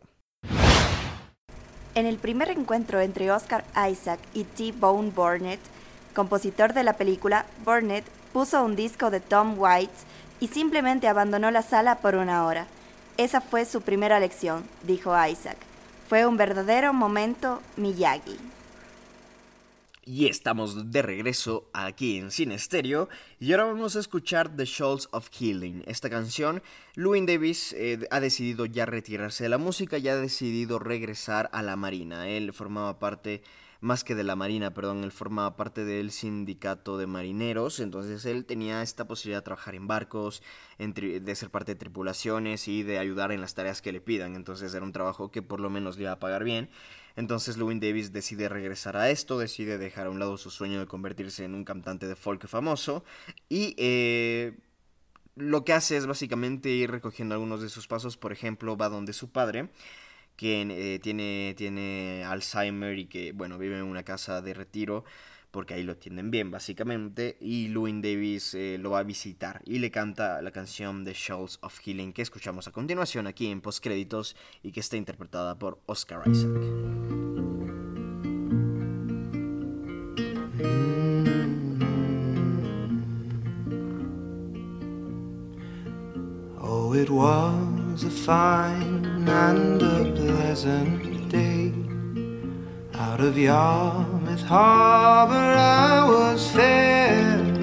En 1.95 2.05
el 2.05 2.17
primer 2.17 2.49
encuentro 2.49 3.01
entre 3.01 3.31
Oscar 3.31 3.65
Isaac 3.89 4.19
y 4.33 4.43
T. 4.43 4.71
Bone 4.73 5.09
Burnett, 5.09 5.59
compositor 6.13 6.73
de 6.73 6.83
la 6.83 6.93
película, 6.93 7.45
Burnett 7.65 8.05
puso 8.31 8.63
un 8.63 8.75
disco 8.75 9.09
de 9.09 9.19
Tom 9.19 9.57
Waits 9.57 10.05
y 10.39 10.47
simplemente 10.47 11.07
abandonó 11.07 11.51
la 11.51 11.63
sala 11.63 11.97
por 11.97 12.15
una 12.15 12.45
hora. 12.45 12.67
Esa 13.17 13.41
fue 13.41 13.65
su 13.65 13.81
primera 13.81 14.19
lección, 14.19 14.63
dijo 14.83 15.13
Isaac. 15.27 15.57
Fue 16.07 16.25
un 16.25 16.37
verdadero 16.37 16.93
momento 16.93 17.61
Miyagi. 17.75 18.37
Y 20.03 20.25
estamos 20.25 20.91
de 20.91 21.03
regreso 21.03 21.69
aquí 21.73 22.17
en 22.17 22.31
Cine 22.31 22.55
Estéreo 22.55 23.07
y 23.39 23.51
ahora 23.51 23.65
vamos 23.65 23.95
a 23.95 23.99
escuchar 23.99 24.55
The 24.55 24.65
Shoals 24.65 25.07
of 25.11 25.29
Healing. 25.29 25.83
Esta 25.85 26.09
canción, 26.09 26.63
Louis 26.95 27.23
Davis 27.27 27.71
eh, 27.73 28.07
ha 28.09 28.19
decidido 28.19 28.65
ya 28.65 28.87
retirarse 28.87 29.43
de 29.43 29.49
la 29.49 29.59
música 29.59 29.99
y 29.99 30.07
ha 30.07 30.15
decidido 30.15 30.79
regresar 30.79 31.51
a 31.53 31.61
la 31.61 31.75
marina. 31.75 32.27
Él 32.27 32.51
formaba 32.51 32.97
parte 32.97 33.43
más 33.79 34.03
que 34.03 34.13
de 34.13 34.23
la 34.23 34.35
Marina, 34.35 34.75
perdón, 34.75 35.03
él 35.03 35.11
formaba 35.11 35.55
parte 35.55 35.83
del 35.83 36.11
sindicato 36.11 36.99
de 36.99 37.07
marineros, 37.07 37.79
entonces 37.79 38.25
él 38.25 38.45
tenía 38.45 38.83
esta 38.83 39.07
posibilidad 39.07 39.39
de 39.39 39.45
trabajar 39.45 39.73
en 39.73 39.87
barcos, 39.87 40.43
de 40.77 41.35
ser 41.35 41.49
parte 41.49 41.73
de 41.73 41.79
tripulaciones 41.79 42.67
y 42.67 42.83
de 42.83 42.99
ayudar 42.99 43.31
en 43.31 43.41
las 43.41 43.55
tareas 43.55 43.81
que 43.81 43.91
le 43.91 43.99
pidan, 43.99 44.35
entonces 44.35 44.71
era 44.75 44.85
un 44.85 44.91
trabajo 44.91 45.31
que 45.31 45.41
por 45.41 45.59
lo 45.59 45.71
menos 45.71 45.97
le 45.97 46.03
iba 46.03 46.11
a 46.11 46.19
pagar 46.19 46.43
bien. 46.43 46.69
Entonces 47.15 47.57
Lewin 47.57 47.79
Davis 47.79 48.13
decide 48.13 48.49
regresar 48.49 48.97
a 48.97 49.09
esto, 49.09 49.37
decide 49.37 49.77
dejar 49.77 50.07
a 50.07 50.09
un 50.09 50.19
lado 50.19 50.37
su 50.37 50.49
sueño 50.49 50.79
de 50.79 50.87
convertirse 50.87 51.43
en 51.43 51.55
un 51.55 51.63
cantante 51.63 52.07
de 52.07 52.15
folk 52.15 52.47
famoso 52.47 53.03
y 53.49 53.75
eh, 53.77 54.53
lo 55.35 55.63
que 55.63 55.73
hace 55.73 55.97
es 55.97 56.07
básicamente 56.07 56.69
ir 56.69 56.91
recogiendo 56.91 57.35
algunos 57.35 57.61
de 57.61 57.69
sus 57.69 57.87
pasos, 57.87 58.17
por 58.17 58.31
ejemplo, 58.31 58.77
va 58.77 58.89
donde 58.89 59.13
su 59.13 59.31
padre, 59.31 59.69
quien 60.35 60.71
eh, 60.71 60.99
tiene, 61.01 61.53
tiene 61.57 62.23
Alzheimer 62.25 62.97
y 62.97 63.05
que, 63.05 63.31
bueno, 63.31 63.57
vive 63.57 63.77
en 63.77 63.83
una 63.83 64.03
casa 64.03 64.41
de 64.41 64.53
retiro, 64.53 65.03
porque 65.51 65.73
ahí 65.73 65.83
lo 65.83 65.97
tienen 65.97 66.31
bien, 66.31 66.49
básicamente, 66.49 67.37
y 67.39 67.67
Louis 67.67 67.93
Davis 68.01 68.53
eh, 68.53 68.77
lo 68.79 68.91
va 68.91 68.99
a 68.99 69.03
visitar 69.03 69.61
y 69.65 69.79
le 69.79 69.91
canta 69.91 70.41
la 70.41 70.51
canción 70.51 71.03
The 71.03 71.13
Shoals 71.13 71.59
of 71.61 71.77
Healing 71.79 72.13
que 72.13 72.21
escuchamos 72.21 72.67
a 72.67 72.71
continuación 72.71 73.27
aquí 73.27 73.47
en 73.47 73.61
postcréditos 73.61 74.35
y 74.63 74.71
que 74.71 74.79
está 74.79 74.97
interpretada 74.97 75.59
por 75.59 75.79
Oscar 75.85 76.23
Isaac. 76.25 76.51
Oh, 86.59 86.93
it 86.93 87.09
was 87.09 88.03
a 88.03 88.09
fine 88.09 89.27
and 89.27 89.81
a 89.81 90.11
pleasant 90.15 91.29
day. 91.29 91.90
Out 93.03 93.19
of 93.19 93.35
Yarmouth 93.35 94.43
Harbor 94.43 95.33
I 95.33 96.07
was 96.07 96.51
faring 96.51 97.57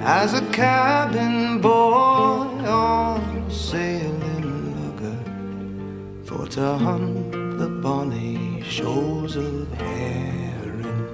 as 0.00 0.32
a 0.32 0.46
cabin 0.52 1.60
boy 1.60 2.46
on 2.86 3.20
a 3.20 3.50
sailing 3.50 4.48
lugger 4.76 5.20
for 6.24 6.46
to 6.54 6.78
hunt 6.78 7.32
the 7.58 7.68
bonny 7.68 8.62
shoals 8.62 9.34
of 9.34 9.68
herring. 9.72 11.08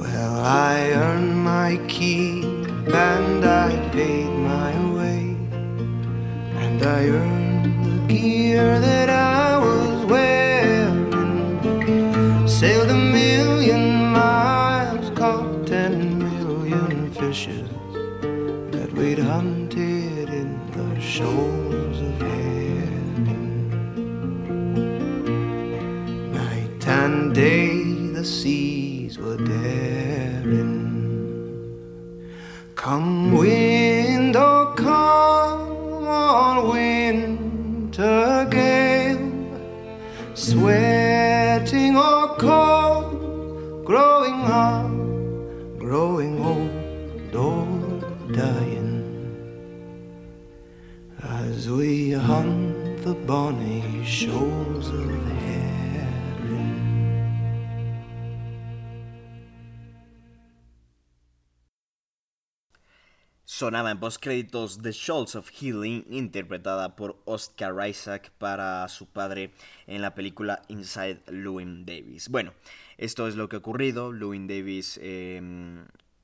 Well, 0.00 0.34
I 0.40 0.90
earned 1.04 1.36
my 1.36 1.78
keep 1.88 2.44
and 3.08 3.44
I 3.44 3.90
paid 3.92 4.32
my 4.52 4.72
way, 4.96 5.36
and 6.64 6.82
I 6.82 7.08
earned 7.08 7.84
the 7.84 8.14
gear 8.14 8.80
that 8.80 9.10
I 9.10 9.31
Come 32.82 33.30
wind 33.30 34.34
or 34.34 34.74
come 34.74 36.04
on 36.04 36.68
winter 36.68 38.44
gale, 38.50 39.30
sweating 40.34 41.96
or 41.96 42.34
cold, 42.38 43.84
growing 43.84 44.40
up, 44.64 44.90
growing 45.78 46.44
old 46.44 47.36
or 47.36 48.32
dying. 48.32 49.04
As 51.22 51.70
we 51.70 52.10
hunt 52.10 53.04
the 53.04 53.14
bonny 53.14 54.04
shoals 54.04 54.88
of 54.88 55.31
Sonaba 63.54 63.90
en 63.90 64.00
postcréditos 64.00 64.80
The 64.80 64.92
Shoals 64.92 65.34
of 65.34 65.50
Healing, 65.50 66.06
interpretada 66.08 66.96
por 66.96 67.18
Oscar 67.26 67.86
Isaac 67.86 68.32
para 68.38 68.88
su 68.88 69.04
padre 69.04 69.52
en 69.86 70.00
la 70.00 70.14
película 70.14 70.62
Inside 70.68 71.20
Llewyn 71.26 71.84
Davis. 71.84 72.30
Bueno, 72.30 72.54
esto 72.96 73.28
es 73.28 73.36
lo 73.36 73.50
que 73.50 73.56
ha 73.56 73.58
ocurrido. 73.58 74.10
Llewyn 74.10 74.46
Davis, 74.46 74.98
eh, 75.02 75.38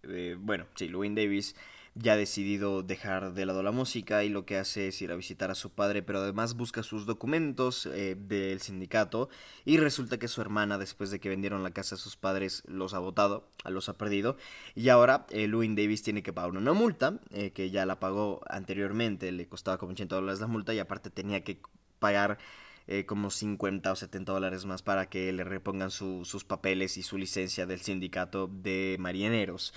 eh, 0.04 0.36
bueno, 0.40 0.68
sí, 0.74 0.88
Llewyn 0.88 1.14
Davis 1.14 1.54
ya 2.00 2.12
ha 2.12 2.16
decidido 2.16 2.82
dejar 2.82 3.32
de 3.34 3.44
lado 3.44 3.62
la 3.62 3.72
música 3.72 4.22
y 4.22 4.28
lo 4.28 4.44
que 4.44 4.56
hace 4.56 4.88
es 4.88 5.02
ir 5.02 5.10
a 5.10 5.16
visitar 5.16 5.50
a 5.50 5.54
su 5.54 5.70
padre, 5.70 6.02
pero 6.02 6.20
además 6.20 6.54
busca 6.54 6.82
sus 6.82 7.06
documentos 7.06 7.86
eh, 7.86 8.16
del 8.16 8.60
sindicato 8.60 9.28
y 9.64 9.78
resulta 9.78 10.18
que 10.18 10.28
su 10.28 10.40
hermana, 10.40 10.78
después 10.78 11.10
de 11.10 11.18
que 11.18 11.28
vendieron 11.28 11.62
la 11.62 11.72
casa 11.72 11.96
a 11.96 11.98
sus 11.98 12.16
padres, 12.16 12.62
los 12.66 12.94
ha 12.94 13.00
votado, 13.00 13.48
los 13.64 13.88
ha 13.88 13.98
perdido 13.98 14.36
y 14.76 14.90
ahora 14.90 15.26
eh, 15.30 15.48
Llewyn 15.48 15.74
Davis 15.74 16.02
tiene 16.02 16.22
que 16.22 16.32
pagar 16.32 16.50
una 16.50 16.72
multa 16.72 17.18
eh, 17.30 17.50
que 17.50 17.70
ya 17.70 17.84
la 17.84 17.98
pagó 17.98 18.40
anteriormente, 18.48 19.32
le 19.32 19.48
costaba 19.48 19.78
como 19.78 19.92
80 19.92 20.14
dólares 20.14 20.40
la 20.40 20.46
multa 20.46 20.72
y 20.74 20.78
aparte 20.78 21.10
tenía 21.10 21.42
que 21.42 21.60
pagar 21.98 22.38
eh, 22.86 23.06
como 23.06 23.30
50 23.30 23.90
o 23.90 23.96
70 23.96 24.32
dólares 24.32 24.64
más 24.66 24.82
para 24.82 25.08
que 25.08 25.32
le 25.32 25.42
repongan 25.42 25.90
su, 25.90 26.24
sus 26.24 26.44
papeles 26.44 26.96
y 26.96 27.02
su 27.02 27.18
licencia 27.18 27.66
del 27.66 27.80
sindicato 27.80 28.46
de 28.46 28.96
marineros. 29.00 29.74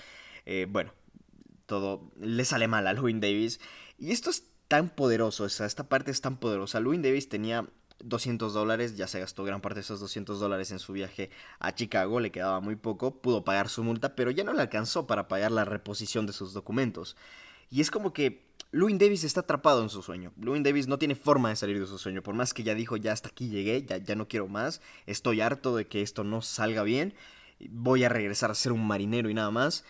Bueno, 0.68 0.92
todo 1.66 2.12
le 2.20 2.44
sale 2.44 2.68
mal 2.68 2.86
a 2.86 2.94
Llewyn 2.94 3.20
Davis. 3.20 3.60
Y 3.98 4.10
esto 4.10 4.30
es 4.30 4.44
tan 4.68 4.88
poderoso, 4.88 5.44
o 5.44 5.46
esta 5.46 5.88
parte 5.88 6.10
es 6.10 6.20
tan 6.20 6.38
poderosa. 6.38 6.80
Llewyn 6.80 7.02
Davis 7.02 7.28
tenía 7.28 7.68
200 8.04 8.52
dólares, 8.52 8.96
ya 8.96 9.06
se 9.06 9.20
gastó 9.20 9.44
gran 9.44 9.60
parte 9.60 9.76
de 9.76 9.82
esos 9.82 10.00
200 10.00 10.40
dólares 10.40 10.70
en 10.70 10.78
su 10.78 10.92
viaje 10.92 11.30
a 11.58 11.74
Chicago, 11.74 12.20
le 12.20 12.32
quedaba 12.32 12.60
muy 12.60 12.76
poco, 12.76 13.20
pudo 13.20 13.44
pagar 13.44 13.68
su 13.68 13.84
multa, 13.84 14.14
pero 14.14 14.30
ya 14.30 14.44
no 14.44 14.52
le 14.52 14.62
alcanzó 14.62 15.06
para 15.06 15.28
pagar 15.28 15.52
la 15.52 15.64
reposición 15.64 16.26
de 16.26 16.32
sus 16.32 16.52
documentos. 16.52 17.16
Y 17.70 17.80
es 17.80 17.90
como 17.90 18.12
que 18.12 18.44
Louis 18.70 18.98
Davis 18.98 19.24
está 19.24 19.40
atrapado 19.40 19.82
en 19.82 19.88
su 19.88 20.02
sueño. 20.02 20.32
Louis 20.36 20.62
Davis 20.62 20.88
no 20.88 20.98
tiene 20.98 21.14
forma 21.14 21.50
de 21.50 21.56
salir 21.56 21.78
de 21.78 21.86
su 21.86 21.98
sueño, 21.98 22.22
por 22.22 22.34
más 22.34 22.54
que 22.54 22.62
ya 22.62 22.74
dijo, 22.74 22.96
ya 22.96 23.12
hasta 23.12 23.28
aquí 23.28 23.48
llegué, 23.48 23.84
ya, 23.84 23.98
ya 23.98 24.14
no 24.14 24.28
quiero 24.28 24.48
más, 24.48 24.80
estoy 25.06 25.40
harto 25.40 25.76
de 25.76 25.86
que 25.86 26.02
esto 26.02 26.24
no 26.24 26.42
salga 26.42 26.82
bien, 26.82 27.14
voy 27.70 28.04
a 28.04 28.08
regresar 28.08 28.50
a 28.50 28.54
ser 28.54 28.72
un 28.72 28.86
marinero 28.86 29.30
y 29.30 29.34
nada 29.34 29.50
más 29.50 29.84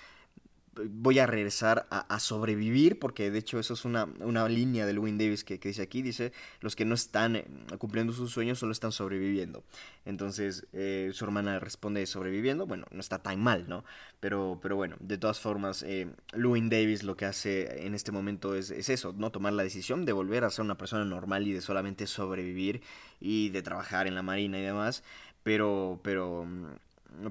voy 0.75 1.19
a 1.19 1.27
regresar 1.27 1.87
a, 1.91 2.19
sobrevivir, 2.19 2.99
porque 2.99 3.31
de 3.31 3.39
hecho 3.39 3.59
eso 3.59 3.75
es 3.75 3.85
una, 3.85 4.05
una 4.21 4.49
línea 4.49 4.87
de 4.87 4.93
Lewin 4.93 5.19
Davis 5.19 5.45
que, 5.45 5.59
dice 5.59 5.83
aquí, 5.83 6.03
dice, 6.03 6.33
los 6.61 6.77
que 6.77 6.85
no 6.85 6.95
están 6.95 7.37
eh, 7.37 7.45
cumpliendo 7.79 8.13
sus 8.13 8.33
sueños 8.33 8.59
solo 8.59 8.73
están 8.73 8.93
sobreviviendo. 8.93 9.65
Entonces 10.05 10.67
eh, 10.73 11.11
su 11.13 11.25
hermana 11.25 11.59
responde 11.59 12.07
sobreviviendo, 12.07 12.67
bueno, 12.67 12.87
no 12.91 13.01
está 13.01 13.19
tan 13.19 13.41
mal, 13.41 13.69
¿no? 13.69 13.85
Pero, 14.21 14.59
pero 14.63 14.77
bueno, 14.77 14.97
de 15.01 15.19
todas 15.19 15.41
formas, 15.41 15.83
eh, 15.83 16.09
Lewin 16.33 16.71
Davis 16.71 17.03
lo 17.03 17.17
que 17.17 17.27
hace 17.27 17.87
en 17.87 17.95
este 17.95 18.13
momento 18.13 18.55
es, 18.55 18.71
es 18.71 18.89
eso, 18.89 19.15
¿no? 19.17 19.31
Tomar 19.31 19.53
la 19.53 19.63
decisión 19.63 20.05
de 20.05 20.13
volver 20.13 20.45
a 20.45 20.51
ser 20.51 20.65
una 20.65 20.79
persona 20.79 21.05
normal 21.05 21.47
y 21.47 21.53
de 21.53 21.61
solamente 21.61 22.07
sobrevivir 22.07 22.83
y 23.21 23.51
de 23.51 23.63
trabajar 23.63 24.07
en 24.07 24.15
la 24.15 24.23
marina 24.23 24.59
y 24.59 24.63
demás, 24.63 25.03
pero, 25.43 26.01
pero 26.03 26.47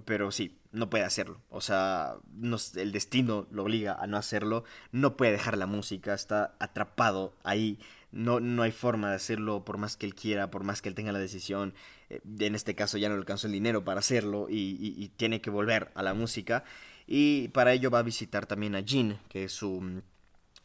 pero 0.06 0.32
sí, 0.32 0.58
no 0.72 0.90
puede 0.90 1.03
hacerlo. 1.03 1.41
O 1.49 1.62
sea, 1.62 2.16
el 2.76 2.91
destino 2.91 3.48
lo 3.52 3.64
obliga 3.64 3.94
a 3.94 4.08
no 4.08 4.18
hacerlo. 4.18 4.64
No 4.91 5.18
puede 5.18 5.34
dejar 5.34 5.58
la 5.58 5.66
música, 5.66 6.14
está 6.14 6.56
atrapado 6.60 7.34
ahí. 7.44 7.80
No, 8.12 8.40
no 8.40 8.64
hay 8.64 8.72
forma 8.72 9.10
de 9.10 9.16
hacerlo 9.16 9.64
por 9.64 9.78
más 9.78 9.95
que 9.98 10.06
él 10.06 10.16
quiera, 10.16 10.52
por 10.52 10.64
más 10.64 10.82
que 10.82 10.90
él 10.90 10.95
tenga 10.95 11.12
la 11.12 11.20
decisión. 11.20 11.74
Eh, 12.10 12.22
en 12.40 12.56
este 12.56 12.76
caso 12.76 12.98
ya 12.98 13.10
no 13.10 13.16
le 13.16 13.20
alcanzó 13.20 13.48
el 13.48 13.53
dinero 13.53 13.84
para 13.84 13.99
hacerlo 13.99 14.48
y, 14.49 15.12
tiene 15.18 15.41
que 15.41 15.49
volver 15.49 15.91
a 15.95 16.03
la 16.03 16.14
música. 16.14 16.64
Y 17.08 17.49
para 17.49 17.74
ello 17.74 17.90
va 17.90 17.99
a 17.99 18.03
visitar 18.03 18.45
también 18.45 18.76
a 18.76 18.82
Jean, 18.82 19.20
que 19.30 19.45
es 19.45 19.52
su 19.52 20.02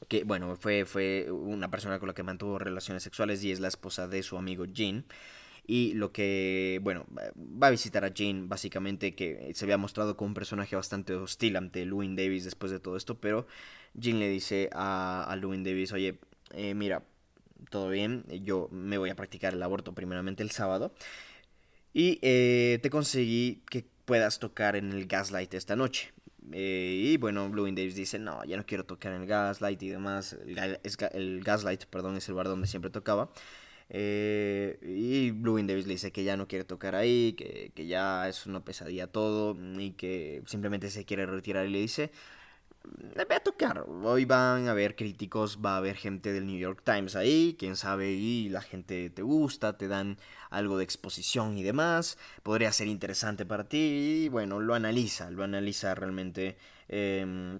que 0.09 0.25
bueno, 0.25 0.57
fue, 0.57 0.85
fue 0.85 1.31
una 1.31 1.71
persona 1.71 1.99
con 1.99 2.09
la 2.09 2.15
que 2.15 2.23
mantuvo 2.23 2.59
relaciones 2.59 3.03
sexuales 3.03 3.43
y 3.43 3.51
es 3.51 3.61
la 3.61 3.69
esposa 3.69 4.07
de 4.07 4.23
su 4.23 4.37
amigo 4.37 4.67
Jean. 4.67 5.05
Y 5.67 5.95
lo 5.95 6.13
que, 6.13 6.81
bueno, 6.83 7.07
va 7.11 7.67
a 7.67 7.71
visitar 7.71 8.05
a 8.05 8.13
Jane, 8.15 8.45
básicamente, 8.47 9.17
que 9.17 9.51
se 9.55 9.65
había 9.65 9.77
mostrado 9.77 10.17
como 10.17 10.29
un 10.29 10.35
personaje 10.35 10.77
bastante 10.77 11.15
hostil 11.15 11.57
ante 11.57 11.85
Lewin 11.85 12.15
Davis 12.15 12.45
después 12.45 12.71
de 12.71 12.79
todo 12.79 12.97
esto, 12.97 13.19
pero 13.19 13.49
Jane 14.01 14.21
le 14.21 14.29
dice 14.29 14.71
a, 14.73 15.25
a 15.29 15.35
Lewin 15.37 15.65
Davis, 15.65 15.93
oye, 15.93 16.21
eh, 16.53 16.75
mira, 16.75 17.03
todo 17.71 17.89
bien, 17.89 18.25
yo 18.45 18.69
me 18.71 18.99
voy 18.99 19.11
a 19.11 19.17
practicar 19.17 19.55
el 19.55 19.63
aborto 19.63 19.93
primeramente 19.93 20.43
el 20.45 20.51
sábado. 20.51 20.95
Y 21.93 22.19
eh, 22.23 22.79
te 22.83 22.91
conseguí 22.91 23.63
que 23.69 23.85
puedas 24.05 24.39
tocar 24.39 24.77
en 24.77 24.93
el 24.93 25.07
Gaslight 25.07 25.53
esta 25.55 25.75
noche. 25.77 26.13
Eh, 26.53 27.11
y 27.13 27.17
bueno, 27.17 27.49
Lewin 27.53 27.75
Davis 27.75 27.97
dice, 27.97 28.19
no, 28.19 28.45
ya 28.45 28.57
no 28.57 28.67
quiero 28.67 28.85
tocar 28.85 29.13
en 29.15 29.23
el 29.23 29.27
Gaslight 29.27 29.83
y 29.83 29.89
demás. 29.89 30.37
El, 30.47 30.79
el 31.13 31.43
Gaslight, 31.43 31.87
perdón, 31.87 32.17
es 32.17 32.29
el 32.29 32.35
bar 32.35 32.47
donde 32.47 32.67
siempre 32.67 32.91
tocaba. 32.91 33.31
Eh, 33.89 34.79
y 34.83 35.31
Blue 35.31 35.63
Davis 35.63 35.87
le 35.87 35.95
dice 35.95 36.11
que 36.13 36.25
ya 36.25 36.37
no 36.37 36.49
quiere 36.49 36.65
tocar 36.65 36.95
ahí, 36.97 37.35
que, 37.35 37.71
que, 37.75 37.87
ya 37.87 38.29
es 38.29 38.47
una 38.47 38.65
pesadilla 38.65 39.07
todo 39.07 39.57
y 39.79 39.93
que 39.93 40.43
simplemente 40.47 40.91
se 40.91 41.05
quiere 41.05 41.27
retirar 41.27 41.67
y 41.67 41.71
le 41.71 41.79
dice, 41.79 42.11
voy 42.85 43.37
a 43.37 43.41
tocar, 43.41 43.85
hoy 43.89 44.25
van 44.25 44.69
a 44.69 44.73
haber 44.73 44.97
críticos, 44.97 45.59
va 45.65 45.75
a 45.75 45.77
haber 45.79 45.97
gente 45.97 46.33
del 46.33 46.47
New 46.47 46.59
York 46.59 46.83
Times 46.85 47.17
ahí, 47.17 47.57
quién 47.59 47.77
sabe, 47.77 48.13
y 48.13 48.49
la 48.49 48.61
gente 48.61 49.11
te 49.11 49.23
gusta, 49.23 49.77
te 49.77 49.89
dan 49.89 50.19
algo 50.51 50.79
de 50.79 50.85
exposición 50.85 51.59
y 51.59 51.63
demás, 51.63 52.19
podría 52.43 52.73
ser 52.73 52.89
interesante 52.89 53.47
para 53.47 53.69
ti 53.69 54.25
y 54.25 54.29
bueno, 54.29 54.61
lo 54.61 54.75
analiza, 54.75 55.31
lo 55.31 55.45
analiza 55.45 55.95
realmente. 55.95 56.57
Eh, 56.89 57.59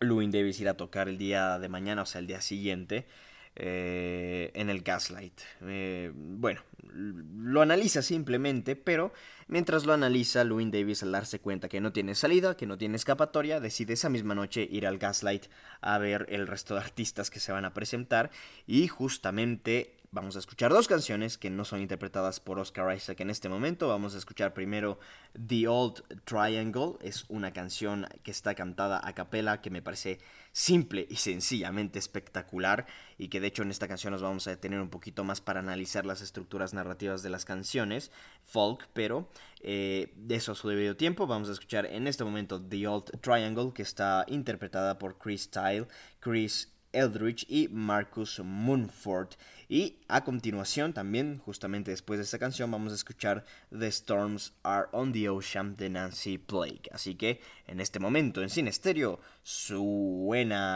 Davis 0.00 0.60
irá 0.60 0.72
a 0.72 0.76
tocar 0.76 1.08
el 1.08 1.18
día 1.18 1.58
de 1.58 1.68
mañana, 1.68 2.02
o 2.02 2.06
sea, 2.06 2.20
el 2.20 2.26
día 2.26 2.40
siguiente. 2.40 3.06
Eh, 3.54 4.50
en 4.54 4.70
el 4.70 4.80
Gaslight. 4.80 5.38
Eh, 5.60 6.10
bueno, 6.14 6.62
lo 6.94 7.60
analiza 7.60 8.00
simplemente, 8.00 8.76
pero 8.76 9.12
mientras 9.46 9.84
lo 9.84 9.92
analiza, 9.92 10.42
Louis 10.42 10.70
Davis 10.70 11.02
al 11.02 11.12
darse 11.12 11.38
cuenta 11.38 11.68
que 11.68 11.82
no 11.82 11.92
tiene 11.92 12.14
salida, 12.14 12.56
que 12.56 12.66
no 12.66 12.78
tiene 12.78 12.96
escapatoria, 12.96 13.60
decide 13.60 13.92
esa 13.92 14.08
misma 14.08 14.34
noche 14.34 14.66
ir 14.70 14.86
al 14.86 14.96
Gaslight 14.96 15.48
a 15.82 15.98
ver 15.98 16.24
el 16.30 16.46
resto 16.46 16.74
de 16.74 16.80
artistas 16.80 17.28
que 17.28 17.40
se 17.40 17.52
van 17.52 17.66
a 17.66 17.74
presentar 17.74 18.30
y 18.66 18.88
justamente 18.88 19.96
vamos 20.12 20.36
a 20.36 20.40
escuchar 20.40 20.70
dos 20.70 20.88
canciones 20.88 21.38
que 21.38 21.48
no 21.48 21.64
son 21.64 21.80
interpretadas 21.80 22.38
por 22.38 22.58
Oscar 22.58 22.94
Isaac 22.94 23.20
en 23.20 23.30
este 23.30 23.48
momento. 23.48 23.88
Vamos 23.88 24.14
a 24.14 24.18
escuchar 24.18 24.52
primero 24.52 24.98
The 25.46 25.66
Old 25.66 26.02
Triangle, 26.24 26.96
es 27.00 27.24
una 27.30 27.54
canción 27.54 28.06
que 28.22 28.30
está 28.30 28.54
cantada 28.54 29.00
a 29.02 29.14
capela 29.14 29.62
que 29.62 29.70
me 29.70 29.80
parece 29.80 30.20
simple 30.52 31.06
y 31.08 31.16
sencillamente 31.16 31.98
espectacular 31.98 32.86
y 33.16 33.28
que 33.28 33.40
de 33.40 33.46
hecho 33.46 33.62
en 33.62 33.70
esta 33.70 33.88
canción 33.88 34.12
nos 34.12 34.20
vamos 34.20 34.46
a 34.46 34.50
detener 34.50 34.80
un 34.80 34.90
poquito 34.90 35.24
más 35.24 35.40
para 35.40 35.60
analizar 35.60 36.04
las 36.04 36.20
estructuras 36.20 36.74
narrativas 36.74 37.22
de 37.22 37.30
las 37.30 37.46
canciones 37.46 38.12
folk, 38.44 38.88
pero 38.92 39.30
eh, 39.62 40.12
de 40.14 40.34
eso 40.34 40.52
a 40.52 40.54
su 40.54 40.68
debido 40.68 40.94
tiempo 40.94 41.26
vamos 41.26 41.48
a 41.48 41.52
escuchar 41.52 41.86
en 41.86 42.06
este 42.06 42.22
momento 42.22 42.60
The 42.60 42.86
Old 42.86 43.18
Triangle 43.22 43.72
que 43.72 43.82
está 43.82 44.26
interpretada 44.28 44.98
por 44.98 45.16
Chris 45.16 45.50
Tyle, 45.50 45.86
Chris 46.20 46.68
Eldridge 46.92 47.46
y 47.48 47.68
Marcus 47.68 48.40
Munford. 48.40 49.30
Y 49.72 49.96
a 50.06 50.22
continuación, 50.22 50.92
también, 50.92 51.38
justamente 51.38 51.92
después 51.92 52.18
de 52.18 52.24
esta 52.24 52.38
canción, 52.38 52.70
vamos 52.70 52.92
a 52.92 52.94
escuchar 52.94 53.42
The 53.70 53.86
Storms 53.86 54.52
Are 54.64 54.88
on 54.92 55.12
the 55.12 55.30
Ocean 55.30 55.76
de 55.76 55.88
Nancy 55.88 56.36
Blake. 56.36 56.90
Así 56.92 57.14
que 57.14 57.40
en 57.66 57.80
este 57.80 57.98
momento 57.98 58.42
en 58.42 58.50
Cine 58.50 58.70
Stereo 58.70 59.18
suena 59.42 60.70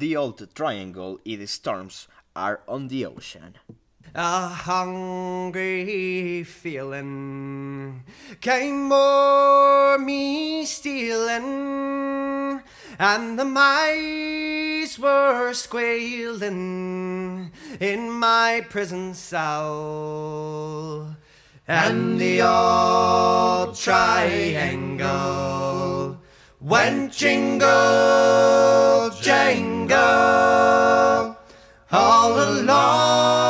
The 0.00 0.16
Old 0.16 0.48
Triangle 0.52 1.18
y 1.22 1.36
The 1.36 1.44
Storms 1.44 2.08
Are 2.34 2.62
on 2.66 2.88
the 2.88 3.06
Ocean. 3.06 3.54
A 4.16 4.48
hungry 4.66 6.42
feeling 6.42 8.02
came 8.40 8.90
o'er 8.92 10.00
me 10.00 10.66
stealing, 10.66 12.62
and 12.98 13.38
the 13.38 13.44
were 14.98 15.54
squealing 15.54 17.52
in 17.80 18.10
my 18.10 18.66
prison 18.68 19.14
cell. 19.14 21.16
And 21.68 22.20
the 22.20 22.42
old 22.42 23.76
triangle 23.76 25.06
went 26.60 27.12
jingle, 27.12 27.68
jangle 29.20 31.36
all 31.92 32.42
along 32.42 33.41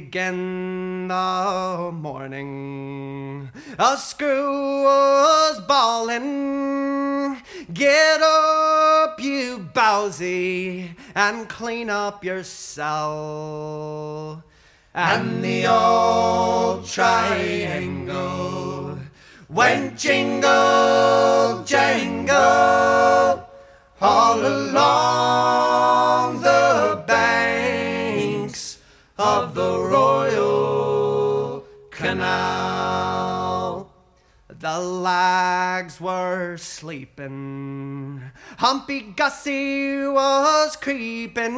begin 0.00 1.06
the 1.06 1.90
morning, 1.92 3.48
a 3.78 3.96
screw 3.96 4.82
was 4.82 5.60
bawling. 5.68 7.36
Get 7.72 8.20
up, 8.20 9.20
you 9.20 9.68
bowsy, 9.72 10.96
and 11.14 11.48
clean 11.48 11.90
up 11.90 12.24
your 12.24 12.42
cell. 12.42 14.42
And 14.92 15.44
the 15.44 15.68
old 15.68 16.86
triangle. 16.86 18.98
Went 19.48 19.96
jingle, 19.96 21.62
jangle 21.64 23.46
all 24.00 24.44
along 24.44 26.40
the 26.40 27.04
banks 27.06 27.33
of 29.16 29.54
the 29.54 29.78
Royal 29.78 31.64
Canal. 31.90 33.92
The 34.48 34.78
lags 34.78 36.00
were 36.00 36.56
sleeping, 36.56 38.22
Humpy 38.58 39.02
Gussie 39.02 40.06
was 40.06 40.76
creeping 40.76 41.54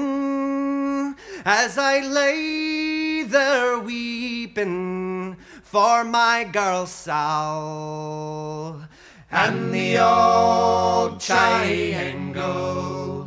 as 1.44 1.78
I 1.78 2.00
lay 2.00 3.22
there 3.22 3.78
weeping 3.78 5.36
for 5.62 6.04
my 6.04 6.44
girl 6.44 6.86
Sal. 6.86 8.88
And 9.30 9.72
the 9.72 9.98
old 9.98 11.20
triangle 11.20 13.25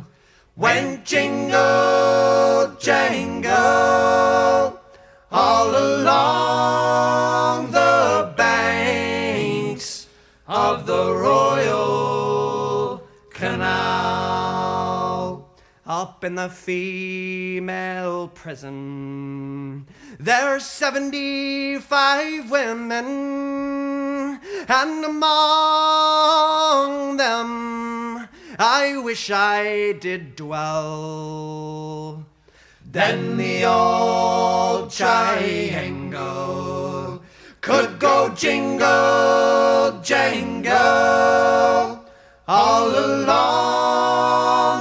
when 0.60 1.02
jingle 1.04 2.76
jangle 2.78 3.50
all 5.32 5.70
along 5.70 7.70
the 7.70 8.34
banks 8.36 10.06
of 10.46 10.84
the 10.84 11.14
Royal 11.14 13.02
Canal, 13.30 15.48
up 15.86 16.24
in 16.24 16.34
the 16.34 16.50
female 16.50 18.28
prison, 18.28 19.86
there's 20.18 20.66
75 20.66 22.50
women, 22.50 23.06
and 24.68 25.04
among 25.06 27.16
them 27.16 28.28
I 28.62 28.98
wish 28.98 29.30
I 29.30 29.92
did 29.92 30.36
dwell. 30.36 32.26
Then 32.84 33.38
the 33.38 33.64
old 33.64 34.90
triangle 34.90 36.20
could 37.62 37.98
go 37.98 38.28
jingle, 38.34 39.98
jangle 40.02 42.04
all 42.46 42.90
along 42.90 44.79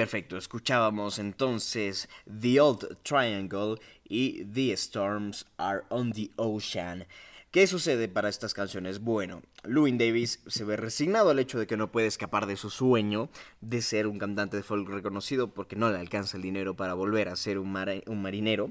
perfecto, 0.00 0.38
escuchábamos 0.38 1.18
entonces 1.18 2.08
The 2.40 2.58
Old 2.58 2.96
Triangle 3.02 3.76
y 4.08 4.46
The 4.46 4.72
Storms 4.72 5.44
Are 5.58 5.82
on 5.90 6.12
the 6.12 6.30
Ocean. 6.36 7.04
¿Qué 7.50 7.66
sucede 7.66 8.08
para 8.08 8.30
estas 8.30 8.54
canciones? 8.54 9.00
Bueno, 9.00 9.42
Louis 9.62 9.98
Davis 9.98 10.40
se 10.46 10.64
ve 10.64 10.78
resignado 10.78 11.28
al 11.28 11.38
hecho 11.38 11.58
de 11.58 11.66
que 11.66 11.76
no 11.76 11.92
puede 11.92 12.06
escapar 12.06 12.46
de 12.46 12.56
su 12.56 12.70
sueño 12.70 13.28
de 13.60 13.82
ser 13.82 14.06
un 14.06 14.18
cantante 14.18 14.56
de 14.56 14.62
folk 14.62 14.88
reconocido 14.88 15.52
porque 15.52 15.76
no 15.76 15.90
le 15.90 15.98
alcanza 15.98 16.38
el 16.38 16.44
dinero 16.44 16.74
para 16.74 16.94
volver 16.94 17.28
a 17.28 17.36
ser 17.36 17.58
un, 17.58 17.70
marinero. 17.70 18.70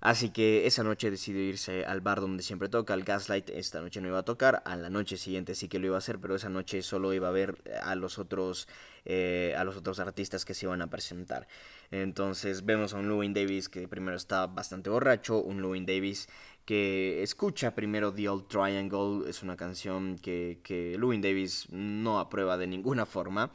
Así 0.00 0.30
que 0.30 0.66
esa 0.66 0.82
noche 0.82 1.10
decidió 1.10 1.42
irse 1.42 1.84
al 1.84 2.00
bar 2.00 2.20
donde 2.20 2.42
siempre 2.42 2.68
toca, 2.68 2.94
al 2.94 3.04
Gaslight. 3.04 3.50
Esta 3.50 3.80
noche 3.80 4.00
no 4.00 4.08
iba 4.08 4.18
a 4.18 4.24
tocar, 4.24 4.62
a 4.66 4.76
la 4.76 4.90
noche 4.90 5.16
siguiente 5.16 5.54
sí 5.54 5.68
que 5.68 5.78
lo 5.78 5.86
iba 5.86 5.96
a 5.96 5.98
hacer, 5.98 6.18
pero 6.18 6.34
esa 6.34 6.48
noche 6.48 6.82
solo 6.82 7.14
iba 7.14 7.28
a 7.28 7.30
ver 7.30 7.56
a 7.82 7.94
los 7.94 8.18
otros, 8.18 8.68
eh, 9.04 9.54
a 9.56 9.64
los 9.64 9.76
otros 9.76 10.00
artistas 10.00 10.44
que 10.44 10.54
se 10.54 10.66
iban 10.66 10.82
a 10.82 10.88
presentar. 10.88 11.46
Entonces 11.90 12.64
vemos 12.64 12.92
a 12.92 12.98
un 12.98 13.08
Louis 13.08 13.32
Davis 13.32 13.68
que 13.68 13.88
primero 13.88 14.16
está 14.16 14.46
bastante 14.46 14.90
borracho, 14.90 15.38
un 15.38 15.62
Louis 15.62 15.86
Davis 15.86 16.28
que 16.64 17.22
escucha 17.22 17.74
primero 17.74 18.12
The 18.12 18.28
Old 18.28 18.48
Triangle, 18.48 19.28
es 19.28 19.42
una 19.42 19.56
canción 19.56 20.18
que, 20.18 20.60
que 20.62 20.96
Louis 20.98 21.20
Davis 21.20 21.66
no 21.70 22.18
aprueba 22.18 22.56
de 22.56 22.66
ninguna 22.66 23.06
forma. 23.06 23.52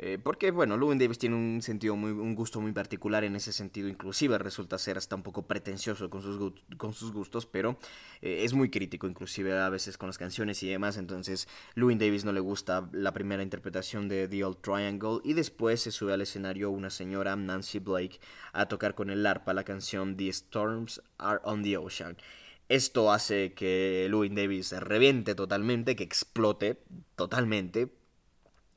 Eh, 0.00 0.16
porque, 0.22 0.52
bueno, 0.52 0.78
Llewyn 0.78 0.96
Davis 0.96 1.18
tiene 1.18 1.34
un 1.34 1.60
sentido 1.60 1.96
muy, 1.96 2.12
un 2.12 2.36
gusto 2.36 2.60
muy 2.60 2.70
particular 2.70 3.24
en 3.24 3.34
ese 3.34 3.52
sentido, 3.52 3.88
inclusive 3.88 4.38
resulta 4.38 4.78
ser 4.78 4.96
hasta 4.96 5.16
un 5.16 5.24
poco 5.24 5.48
pretencioso 5.48 6.08
con 6.08 6.22
sus, 6.22 7.12
gustos, 7.12 7.46
pero 7.46 7.76
eh, 8.22 8.42
es 8.44 8.54
muy 8.54 8.70
crítico, 8.70 9.08
inclusive 9.08 9.58
a 9.58 9.68
veces 9.70 9.98
con 9.98 10.08
las 10.08 10.16
canciones 10.16 10.62
y 10.62 10.68
demás, 10.68 10.98
entonces 10.98 11.48
Llewyn 11.74 11.98
Davis 11.98 12.24
no 12.24 12.32
le 12.32 12.38
gusta 12.38 12.88
la 12.92 13.12
primera 13.12 13.42
interpretación 13.42 14.08
de 14.08 14.28
The 14.28 14.44
Old 14.44 14.60
Triangle 14.60 15.18
y 15.24 15.32
después 15.32 15.80
se 15.80 15.90
sube 15.90 16.12
al 16.12 16.20
escenario 16.20 16.70
una 16.70 16.90
señora, 16.90 17.34
Nancy 17.34 17.80
Blake, 17.80 18.20
a 18.52 18.66
tocar 18.66 18.94
con 18.94 19.10
el 19.10 19.26
arpa 19.26 19.52
la 19.52 19.64
canción 19.64 20.16
The 20.16 20.28
Storms 20.28 21.02
Are 21.18 21.40
on 21.42 21.64
the 21.64 21.76
Ocean. 21.76 22.16
Esto 22.68 23.10
hace 23.10 23.52
que 23.54 24.06
Llewyn 24.08 24.36
Davis 24.36 24.68
se 24.68 24.78
reviente 24.78 25.34
totalmente, 25.34 25.96
que 25.96 26.04
explote 26.04 26.82
totalmente, 27.16 27.88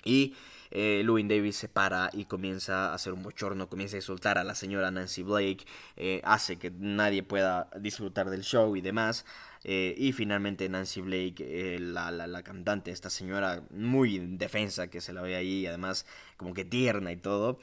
y 0.03 0.33
eh, 0.71 1.03
Llewyn 1.05 1.27
Davis 1.27 1.57
se 1.57 1.67
para 1.69 2.09
y 2.13 2.25
comienza 2.25 2.91
a 2.91 2.93
hacer 2.95 3.13
un 3.13 3.23
bochorno, 3.23 3.69
comienza 3.69 3.95
a 3.97 3.99
insultar 3.99 4.37
a 4.37 4.43
la 4.43 4.55
señora 4.55 4.91
Nancy 4.91 5.23
Blake, 5.23 5.65
eh, 5.97 6.21
hace 6.23 6.57
que 6.57 6.71
nadie 6.71 7.23
pueda 7.23 7.69
disfrutar 7.79 8.29
del 8.29 8.43
show 8.43 8.75
y 8.75 8.81
demás. 8.81 9.25
eh, 9.63 9.93
y 9.97 10.11
finalmente 10.13 10.67
Nancy 10.69 11.01
Blake, 11.01 11.35
eh, 11.75 11.79
la, 11.79 12.09
la, 12.11 12.43
cantante, 12.43 12.89
esta 12.91 13.09
señora 13.11 13.63
muy 13.69 14.15
indefensa 14.15 14.87
que 14.89 15.01
se 15.01 15.13
la 15.13 15.21
ve 15.21 15.35
ahí, 15.35 15.67
además 15.67 16.05
como 16.37 16.53
que 16.55 16.65
tierna 16.65 17.11
y 17.11 17.17
todo, 17.17 17.59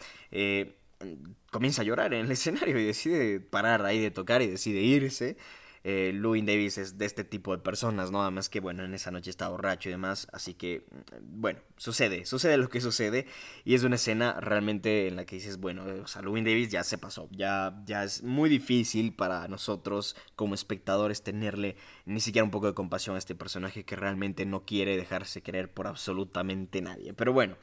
comienza 1.50 1.82
a 1.82 1.84
llorar 1.84 2.14
en 2.14 2.26
el 2.26 2.32
escenario 2.32 2.78
y 2.78 2.84
decide 2.84 3.40
parar 3.40 3.84
ahí 3.84 4.00
de 4.00 4.10
tocar 4.10 4.42
y 4.42 4.46
decide 4.48 4.80
irse. 4.80 5.36
Eh, 5.84 6.12
Llewyn 6.14 6.46
Davis 6.46 6.78
es 6.78 6.98
de 6.98 7.06
este 7.06 7.24
tipo 7.24 7.52
de 7.56 7.62
personas, 7.62 8.10
¿no? 8.10 8.22
Además 8.22 8.48
que, 8.48 8.60
bueno, 8.60 8.84
en 8.84 8.94
esa 8.94 9.10
noche 9.10 9.30
está 9.30 9.48
borracho 9.48 9.88
y 9.88 9.92
demás, 9.92 10.28
así 10.32 10.54
que, 10.54 10.84
mm, 10.90 11.40
bueno, 11.40 11.60
sucede, 11.76 12.24
sucede 12.26 12.56
lo 12.56 12.68
que 12.68 12.80
sucede 12.80 13.26
y 13.64 13.74
es 13.74 13.84
una 13.84 13.96
escena 13.96 14.40
realmente 14.40 15.08
en 15.08 15.16
la 15.16 15.24
que 15.24 15.36
dices, 15.36 15.58
bueno, 15.58 15.88
eh, 15.88 16.00
o 16.00 16.06
sea, 16.06 16.22
Llewyn 16.22 16.44
Davis 16.44 16.70
ya 16.70 16.84
se 16.84 16.98
pasó, 16.98 17.28
ya, 17.32 17.80
ya 17.86 18.04
es 18.04 18.22
muy 18.22 18.50
difícil 18.50 19.12
para 19.14 19.46
nosotros 19.48 20.16
como 20.36 20.54
espectadores 20.54 21.22
tenerle 21.22 21.76
ni 22.06 22.20
siquiera 22.20 22.44
un 22.44 22.50
poco 22.50 22.66
de 22.66 22.74
compasión 22.74 23.16
a 23.16 23.18
este 23.18 23.34
personaje 23.34 23.84
que 23.84 23.96
realmente 23.96 24.46
no 24.46 24.64
quiere 24.64 24.96
dejarse 24.96 25.42
querer 25.42 25.72
por 25.72 25.86
absolutamente 25.86 26.82
nadie, 26.82 27.14
pero 27.14 27.32
bueno. 27.32 27.56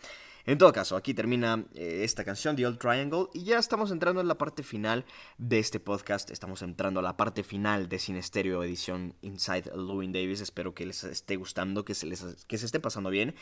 En 0.47 0.59
todo 0.59 0.71
caso, 0.71 0.95
aquí 0.95 1.15
termina 1.15 1.65
eh, 1.73 2.01
esta 2.03 2.23
canción, 2.23 2.55
The 2.55 2.67
Old 2.67 2.77
Triangle, 2.77 3.27
y 3.33 3.45
ya 3.45 3.57
estamos 3.57 3.89
entrando 3.89 4.21
en 4.21 4.27
la 4.27 4.37
parte 4.37 4.61
final 4.61 5.03
de 5.39 5.57
este 5.57 5.79
podcast. 5.79 6.29
Estamos 6.29 6.61
entrando 6.61 6.99
a 6.99 7.03
la 7.03 7.17
parte 7.17 7.43
final 7.43 7.89
de 7.89 7.97
Sin 7.97 8.15
Estéreo 8.15 8.63
edición 8.63 9.15
Inside 9.23 9.71
Llewyn 9.75 10.13
Davis. 10.13 10.41
Espero 10.41 10.75
que 10.75 10.85
les 10.85 11.03
esté 11.03 11.35
gustando, 11.35 11.83
que 11.83 11.95
se, 11.95 12.05
les, 12.05 12.45
que 12.45 12.59
se 12.59 12.67
esté 12.67 12.79
pasando 12.79 13.09
bien. 13.09 13.33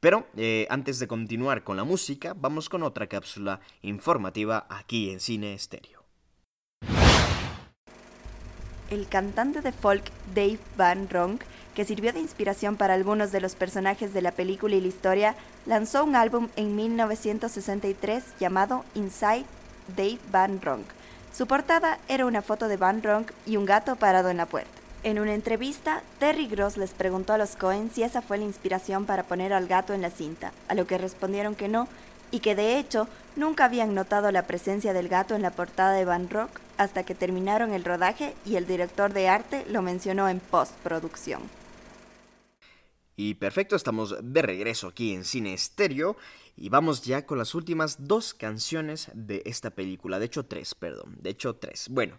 Pero 0.00 0.26
eh, 0.36 0.66
antes 0.70 0.98
de 0.98 1.06
continuar 1.06 1.62
con 1.62 1.76
la 1.76 1.84
música, 1.84 2.34
vamos 2.36 2.68
con 2.68 2.82
otra 2.82 3.06
cápsula 3.06 3.60
informativa 3.82 4.66
aquí 4.68 5.10
en 5.10 5.20
Cine 5.20 5.54
Estéreo. 5.54 6.00
El 8.90 9.06
cantante 9.06 9.60
de 9.60 9.70
folk 9.70 10.10
Dave 10.34 10.58
Van 10.76 11.08
Ronk, 11.08 11.42
que 11.80 11.86
sirvió 11.86 12.12
de 12.12 12.20
inspiración 12.20 12.76
para 12.76 12.92
algunos 12.92 13.32
de 13.32 13.40
los 13.40 13.54
personajes 13.54 14.12
de 14.12 14.20
la 14.20 14.32
película 14.32 14.74
y 14.74 14.82
la 14.82 14.88
historia, 14.88 15.34
lanzó 15.64 16.04
un 16.04 16.14
álbum 16.14 16.48
en 16.56 16.76
1963 16.76 18.22
llamado 18.38 18.84
Inside 18.94 19.46
Dave 19.96 20.18
Van 20.30 20.60
Ronk. 20.60 20.84
Su 21.32 21.46
portada 21.46 21.98
era 22.06 22.26
una 22.26 22.42
foto 22.42 22.68
de 22.68 22.76
Van 22.76 23.02
Ronk 23.02 23.32
y 23.46 23.56
un 23.56 23.64
gato 23.64 23.96
parado 23.96 24.28
en 24.28 24.36
la 24.36 24.44
puerta. 24.44 24.70
En 25.04 25.18
una 25.18 25.32
entrevista, 25.32 26.02
Terry 26.18 26.48
Gross 26.48 26.76
les 26.76 26.90
preguntó 26.90 27.32
a 27.32 27.38
los 27.38 27.56
Cohen 27.56 27.90
si 27.90 28.02
esa 28.02 28.20
fue 28.20 28.36
la 28.36 28.44
inspiración 28.44 29.06
para 29.06 29.22
poner 29.22 29.54
al 29.54 29.66
gato 29.66 29.94
en 29.94 30.02
la 30.02 30.10
cinta, 30.10 30.52
a 30.68 30.74
lo 30.74 30.86
que 30.86 30.98
respondieron 30.98 31.54
que 31.54 31.68
no, 31.68 31.88
y 32.30 32.40
que 32.40 32.54
de 32.54 32.78
hecho 32.78 33.08
nunca 33.36 33.64
habían 33.64 33.94
notado 33.94 34.30
la 34.32 34.42
presencia 34.42 34.92
del 34.92 35.08
gato 35.08 35.34
en 35.34 35.40
la 35.40 35.50
portada 35.50 35.94
de 35.94 36.04
Van 36.04 36.28
Rock 36.28 36.50
hasta 36.76 37.04
que 37.04 37.14
terminaron 37.14 37.72
el 37.72 37.86
rodaje 37.86 38.34
y 38.44 38.56
el 38.56 38.66
director 38.66 39.14
de 39.14 39.30
arte 39.30 39.64
lo 39.70 39.80
mencionó 39.80 40.28
en 40.28 40.40
postproducción. 40.40 41.40
Y 43.16 43.34
perfecto, 43.34 43.76
estamos 43.76 44.16
de 44.22 44.42
regreso 44.42 44.88
aquí 44.88 45.12
en 45.12 45.24
Cine 45.24 45.52
Estéreo 45.52 46.16
y 46.56 46.68
vamos 46.68 47.02
ya 47.02 47.26
con 47.26 47.38
las 47.38 47.54
últimas 47.54 48.06
dos 48.06 48.34
canciones 48.34 49.10
de 49.14 49.42
esta 49.44 49.70
película. 49.70 50.18
De 50.18 50.26
hecho, 50.26 50.46
tres, 50.46 50.74
perdón. 50.74 51.16
De 51.20 51.30
hecho, 51.30 51.56
tres. 51.56 51.88
Bueno, 51.90 52.18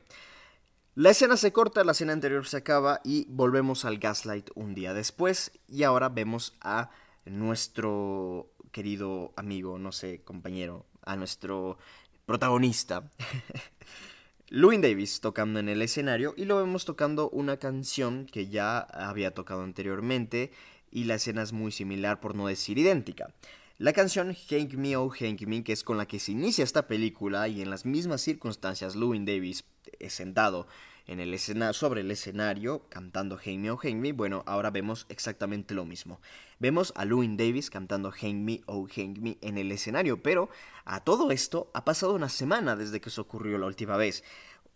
la 0.95 1.11
escena 1.11 1.37
se 1.37 1.53
corta, 1.53 1.83
la 1.83 1.93
escena 1.93 2.13
anterior 2.13 2.45
se 2.45 2.57
acaba 2.57 3.01
y 3.03 3.25
volvemos 3.29 3.85
al 3.85 3.97
Gaslight 3.97 4.49
un 4.55 4.73
día 4.75 4.93
después. 4.93 5.51
Y 5.67 5.83
ahora 5.83 6.09
vemos 6.09 6.55
a 6.61 6.91
nuestro 7.25 8.51
querido 8.71 9.33
amigo, 9.35 9.77
no 9.77 9.91
sé, 9.91 10.21
compañero, 10.23 10.85
a 11.03 11.15
nuestro 11.15 11.77
protagonista. 12.25 13.09
Llewyn 14.49 14.81
Davis 14.81 15.21
tocando 15.21 15.59
en 15.59 15.69
el 15.69 15.81
escenario 15.81 16.33
y 16.35 16.43
lo 16.43 16.57
vemos 16.57 16.83
tocando 16.83 17.29
una 17.29 17.55
canción 17.57 18.25
que 18.25 18.49
ya 18.49 18.79
había 18.79 19.33
tocado 19.33 19.63
anteriormente 19.63 20.51
y 20.91 21.05
la 21.05 21.15
escena 21.15 21.41
es 21.41 21.53
muy 21.53 21.71
similar 21.71 22.19
por 22.19 22.35
no 22.35 22.47
decir 22.47 22.77
idéntica. 22.77 23.33
La 23.77 23.93
canción 23.93 24.35
Hank 24.35 24.73
Me 24.75 24.95
Oh 24.95 25.09
Hank 25.09 25.41
Me, 25.47 25.63
que 25.63 25.73
es 25.73 25.83
con 25.83 25.97
la 25.97 26.05
que 26.05 26.19
se 26.19 26.33
inicia 26.33 26.63
esta 26.63 26.87
película 26.87 27.47
y 27.47 27.63
en 27.63 27.71
las 27.71 27.85
mismas 27.85 28.21
circunstancias 28.21 28.93
Llewyn 28.93 29.25
Davis 29.25 29.63
es 29.99 30.13
sentado 30.13 30.67
en 31.07 31.19
el 31.19 31.33
escena 31.33 31.73
sobre 31.73 32.01
el 32.01 32.11
escenario 32.11 32.87
cantando 32.89 33.37
Hank 33.37 33.57
Me 33.57 33.71
Oh 33.71 33.77
Hank 33.77 33.95
Me, 33.95 34.11
bueno, 34.11 34.43
ahora 34.45 34.69
vemos 34.69 35.07
exactamente 35.09 35.73
lo 35.73 35.85
mismo. 35.85 36.21
Vemos 36.59 36.93
a 36.95 37.05
Llewyn 37.05 37.37
Davis 37.37 37.69
cantando 37.69 38.11
Hank 38.11 38.35
Me 38.35 38.61
Oh 38.67 38.87
Hank 38.87 39.17
Me 39.17 39.37
en 39.41 39.57
el 39.57 39.71
escenario, 39.71 40.21
pero 40.21 40.49
a 40.85 41.03
todo 41.03 41.31
esto 41.31 41.71
ha 41.73 41.83
pasado 41.83 42.13
una 42.13 42.29
semana 42.29 42.75
desde 42.75 43.01
que 43.01 43.09
eso 43.09 43.23
ocurrió 43.23 43.57
la 43.57 43.65
última 43.65 43.97
vez. 43.97 44.23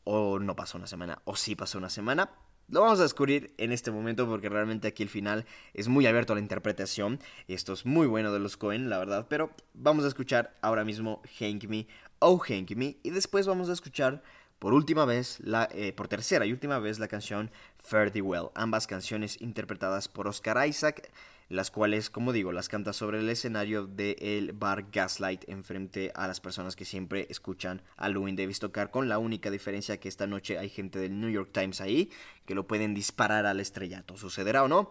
O 0.03 0.39
no 0.39 0.55
pasó 0.55 0.77
una 0.77 0.87
semana, 0.87 1.21
o 1.25 1.35
sí 1.35 1.55
pasó 1.55 1.77
una 1.77 1.89
semana, 1.89 2.31
lo 2.67 2.81
vamos 2.81 2.99
a 2.99 3.03
descubrir 3.03 3.53
en 3.57 3.71
este 3.71 3.91
momento 3.91 4.27
porque 4.27 4.49
realmente 4.49 4.87
aquí 4.87 5.03
el 5.03 5.09
final 5.09 5.45
es 5.73 5.87
muy 5.87 6.07
abierto 6.07 6.33
a 6.33 6.35
la 6.35 6.41
interpretación. 6.41 7.19
Esto 7.47 7.73
es 7.73 7.85
muy 7.85 8.07
bueno 8.07 8.33
de 8.33 8.39
los 8.39 8.57
Cohen, 8.57 8.89
la 8.89 8.97
verdad. 8.97 9.27
Pero 9.29 9.51
vamos 9.73 10.03
a 10.03 10.07
escuchar 10.07 10.55
ahora 10.61 10.83
mismo 10.83 11.21
Hank 11.39 11.65
Me, 11.65 11.87
Oh 12.19 12.39
Hank 12.39 12.71
Me. 12.71 12.97
Y 13.03 13.11
después 13.11 13.45
vamos 13.45 13.69
a 13.69 13.73
escuchar 13.73 14.23
por 14.59 14.73
última 14.73 15.05
vez, 15.05 15.39
eh, 15.71 15.93
por 15.93 16.07
tercera 16.07 16.45
y 16.45 16.51
última 16.51 16.79
vez, 16.79 16.99
la 16.99 17.07
canción 17.07 17.51
Fare 17.77 18.11
Thee 18.11 18.21
Well. 18.21 18.49
Ambas 18.55 18.87
canciones 18.87 19.41
interpretadas 19.41 20.07
por 20.07 20.27
Oscar 20.27 20.67
Isaac, 20.67 21.11
las 21.49 21.69
cuales, 21.69 22.09
como 22.09 22.33
digo, 22.33 22.51
las 22.51 22.69
canta 22.69 22.93
sobre 22.93 23.19
el 23.19 23.29
escenario 23.29 23.85
del 23.85 24.53
bar 24.53 24.87
Gaslight 24.91 25.47
enfrente 25.47 26.11
a 26.15 26.27
las 26.27 26.39
personas 26.39 26.75
que 26.75 26.85
siempre 26.85 27.27
escuchan 27.29 27.81
a 27.97 28.09
Llewyn 28.09 28.35
Davis 28.35 28.59
tocar, 28.59 28.89
con 28.89 29.09
la 29.09 29.19
única 29.19 29.51
diferencia 29.51 29.99
que 29.99 30.09
esta 30.09 30.25
noche 30.25 30.57
hay 30.57 30.69
gente 30.69 30.99
del 30.99 31.19
New 31.19 31.29
York 31.29 31.49
Times 31.51 31.81
ahí 31.81 32.09
que 32.45 32.55
lo 32.55 32.65
pueden 32.65 32.93
disparar 32.93 33.45
al 33.45 33.59
estrellato. 33.59 34.17
¿Sucederá 34.17 34.63
o 34.63 34.67
no? 34.67 34.89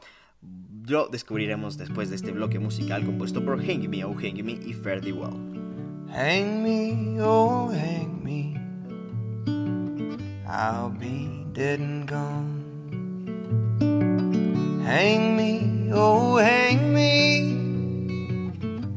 Lo 0.87 1.09
descubriremos 1.09 1.79
después 1.79 2.11
de 2.11 2.17
este 2.17 2.31
bloque 2.31 2.59
musical 2.59 3.05
compuesto 3.05 3.45
por 3.45 3.59
Hang 3.65 3.89
Me, 3.89 4.05
Oh 4.05 4.15
Hang 4.15 4.45
Me 4.45 4.53
y 4.53 4.75
Fare 4.75 5.01
Thee 5.01 5.13
Well. 5.13 5.33
Hang 6.11 6.63
me, 6.63 7.21
oh, 7.21 7.73
hang 7.73 8.23
me. 8.23 8.64
I'll 10.57 10.89
be 10.89 11.45
dead 11.53 11.81
and 11.81 12.07
gone. 12.07 12.63
Hang 14.87 15.37
me, 15.37 15.91
oh, 15.93 16.37
hang 16.37 16.95
me. 16.95 17.59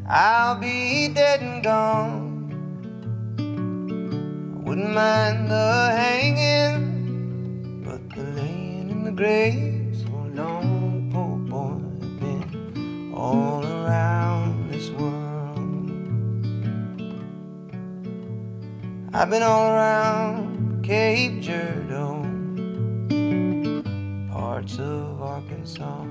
I'll 0.08 0.54
be 0.60 1.08
dead 1.08 1.42
and 1.42 1.64
gone. 1.64 2.54
I 3.40 4.60
wouldn't 4.70 4.94
mind 4.94 5.50
the 5.50 5.92
hanging, 5.98 7.82
but 7.84 8.08
the 8.12 8.22
laying 8.40 8.92
in 8.92 9.04
the 9.06 9.12
grave 9.12 9.98
so 9.98 10.12
long, 10.36 11.10
poor 11.12 11.38
boy, 11.40 11.82
been 12.20 13.14
all 13.16 13.66
around 13.66 14.70
this 14.70 14.92
world. 14.92 15.58
I've 19.12 19.32
been 19.32 19.42
all 19.42 19.72
around 19.72 20.47
Cape 20.88 21.42
Girardeau, 21.42 22.24
parts 24.32 24.80
of 24.80 25.22
Arkansas. 25.22 26.06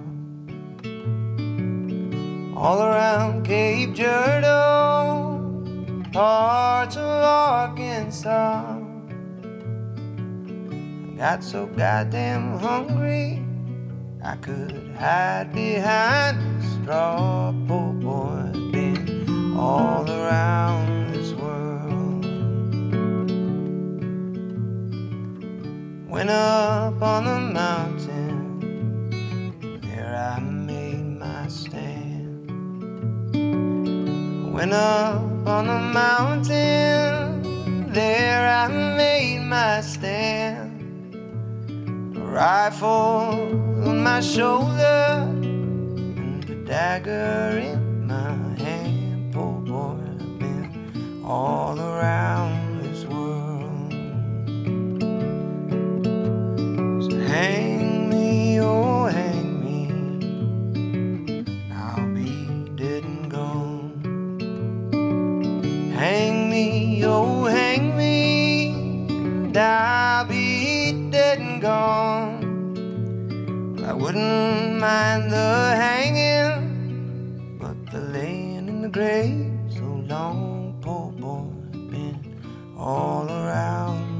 All 2.54 2.82
around 2.82 3.46
Cape 3.46 3.94
Girardeau, 3.94 5.40
parts 6.12 6.96
of 6.96 7.04
Arkansas. 7.04 8.76
I 11.06 11.16
got 11.16 11.42
so 11.42 11.64
goddamn 11.68 12.58
hungry, 12.58 13.42
I 14.22 14.36
could 14.36 14.94
hide 14.98 15.54
behind 15.54 16.36
a 16.36 16.82
straw. 16.82 17.54
Poor 17.66 17.94
boy, 17.94 18.52
been 18.72 19.56
all 19.56 20.04
around 20.10 20.95
Went 26.16 26.30
up 26.30 27.02
on 27.02 27.24
the 27.26 27.38
mountain, 27.52 28.40
there 29.82 30.16
I 30.16 30.40
made 30.40 31.18
my 31.20 31.46
stand. 31.46 32.48
Went 34.50 34.72
up 34.72 35.46
on 35.46 35.66
the 35.66 35.78
mountain, 35.78 37.42
there 37.92 38.48
I 38.48 38.66
made 38.96 39.40
my 39.40 39.82
stand. 39.82 40.80
A 42.16 42.20
rifle 42.20 43.52
on 43.86 44.02
my 44.02 44.22
shoulder, 44.22 45.20
and 45.20 46.48
a 46.48 46.54
dagger 46.64 47.58
in 47.58 48.06
my 48.06 48.32
hand. 48.58 49.34
Poor 49.34 49.60
boy, 49.60 49.98
I've 50.18 50.38
been 50.38 51.22
all 51.22 51.78
around 51.78 52.65
hang 57.36 58.08
me, 58.08 58.58
oh 58.60 59.04
hang 59.04 59.50
me, 59.64 59.78
I'll 61.70 62.08
be 62.14 62.30
dead 62.80 63.04
and 63.04 63.30
gone. 63.30 63.92
Hang 65.94 66.48
me, 66.48 67.04
oh 67.04 67.44
hang 67.44 67.94
me, 67.94 68.68
and 69.10 69.56
I'll 69.56 70.24
be 70.24 71.10
dead 71.10 71.38
and 71.38 71.60
gone. 71.60 72.40
I 73.84 73.92
wouldn't 73.92 74.78
mind 74.86 75.30
the 75.30 75.52
hanging, 75.84 77.58
but 77.60 77.76
the 77.92 78.00
laying 78.16 78.66
in 78.68 78.80
the 78.80 78.88
grave 78.88 79.52
so 79.68 79.88
long, 80.08 80.78
poor 80.80 81.12
boy, 81.12 81.44
been 81.90 82.16
all 82.78 83.28
around 83.30 84.15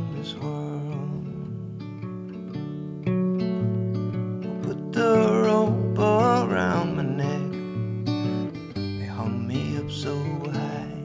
the 4.97 5.43
rope 5.44 5.98
around 5.98 6.97
my 6.97 7.02
neck, 7.02 7.52
they 8.98 9.05
hung 9.05 9.47
me 9.47 9.77
up 9.77 9.90
so 9.90 10.16
high. 10.51 10.97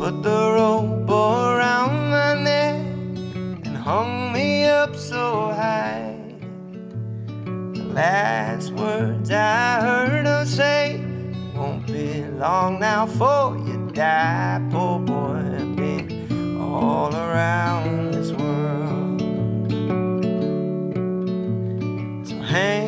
Put 0.00 0.20
the 0.24 0.42
rope 0.58 1.08
around 1.08 2.10
my 2.10 2.34
neck 2.42 2.80
and 3.66 3.76
hung 3.76 4.32
me 4.32 4.64
up 4.64 4.96
so 4.96 5.52
high. 5.52 6.18
The 7.44 7.84
last 7.94 8.72
words 8.72 9.30
I 9.30 9.80
heard 9.80 10.26
her 10.26 10.44
say 10.44 11.00
won't 11.54 11.86
be 11.86 12.24
long 12.24 12.80
now 12.80 13.06
for 13.06 13.56
you 13.58 13.92
die, 13.92 14.60
poor 14.72 14.98
boy. 14.98 15.44
Been 15.76 16.58
all 16.60 17.14
around 17.14 18.15
hang 22.56 22.85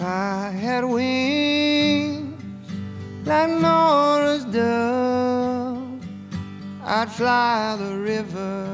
If 0.00 0.06
I 0.06 0.48
had 0.48 0.82
wings 0.82 2.42
like 3.26 3.50
Nora's 3.50 4.46
dove, 4.46 6.02
I'd 6.82 7.12
fly 7.12 7.76
the 7.78 7.98
river 7.98 8.69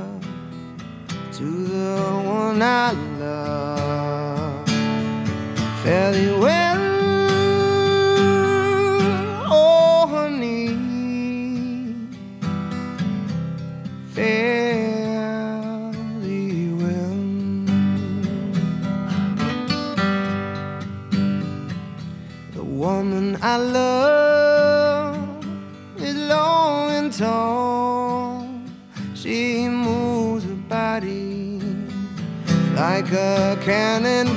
a 33.68 34.36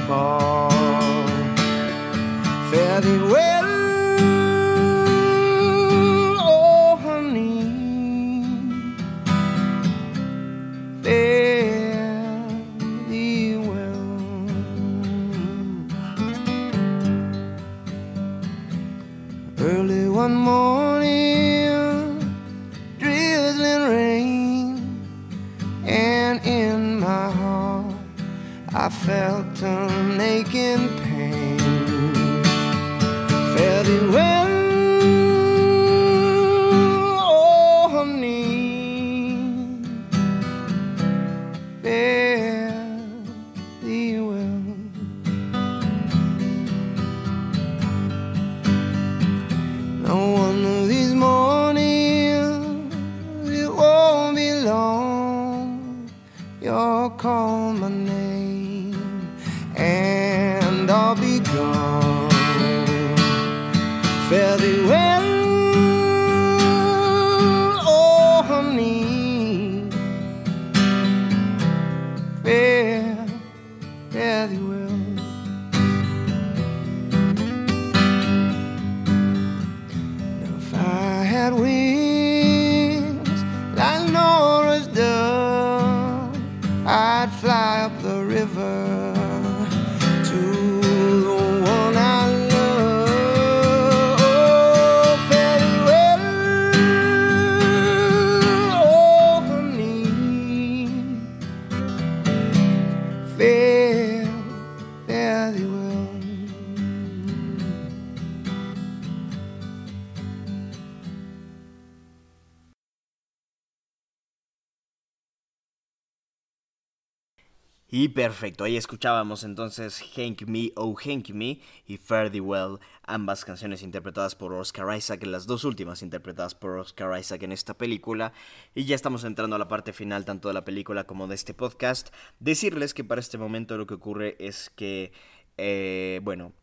Y 117.92 118.10
perfecto, 118.10 118.66
ahí 118.66 118.78
escuchábamos 118.78 119.44
entonces 119.44 120.04
Hank 120.16 120.44
Me, 120.44 120.72
Oh 120.76 120.94
Hank 120.94 121.30
Me 121.30 121.60
y 121.88 121.98
Fare 121.98 122.30
Thee 122.30 122.40
Well, 122.40 122.78
ambas 123.02 123.44
canciones 123.44 123.82
interpretadas 123.82 124.36
por 124.36 124.54
Oscar 124.54 124.96
Isaac, 124.96 125.26
las 125.26 125.48
dos 125.48 125.64
últimas 125.64 126.04
interpretadas 126.04 126.54
por 126.54 126.78
Oscar 126.78 127.20
Isaac 127.20 127.42
en 127.42 127.52
esta 127.52 127.74
película. 127.76 128.32
Y 128.76 128.86
ya 128.86 128.94
estamos 128.94 129.24
entrando 129.24 129.56
a 129.56 129.60
la 129.60 129.68
parte 129.68 129.92
final 129.92 130.24
tanto 130.24 130.50
de 130.50 130.54
la 130.54 130.66
película 130.66 131.06
como 131.06 131.26
de 131.26 131.34
este 131.34 131.56
podcast. 131.56 132.14
Decirles 132.40 132.94
que 132.94 133.04
para 133.04 133.22
este 133.22 133.40
momento 133.40 133.76
lo 133.76 133.88
que 133.88 133.96
ocurre 133.96 134.36
es 134.38 134.70
que, 134.70 135.12
eh, 135.58 136.20
bueno, 136.22 136.54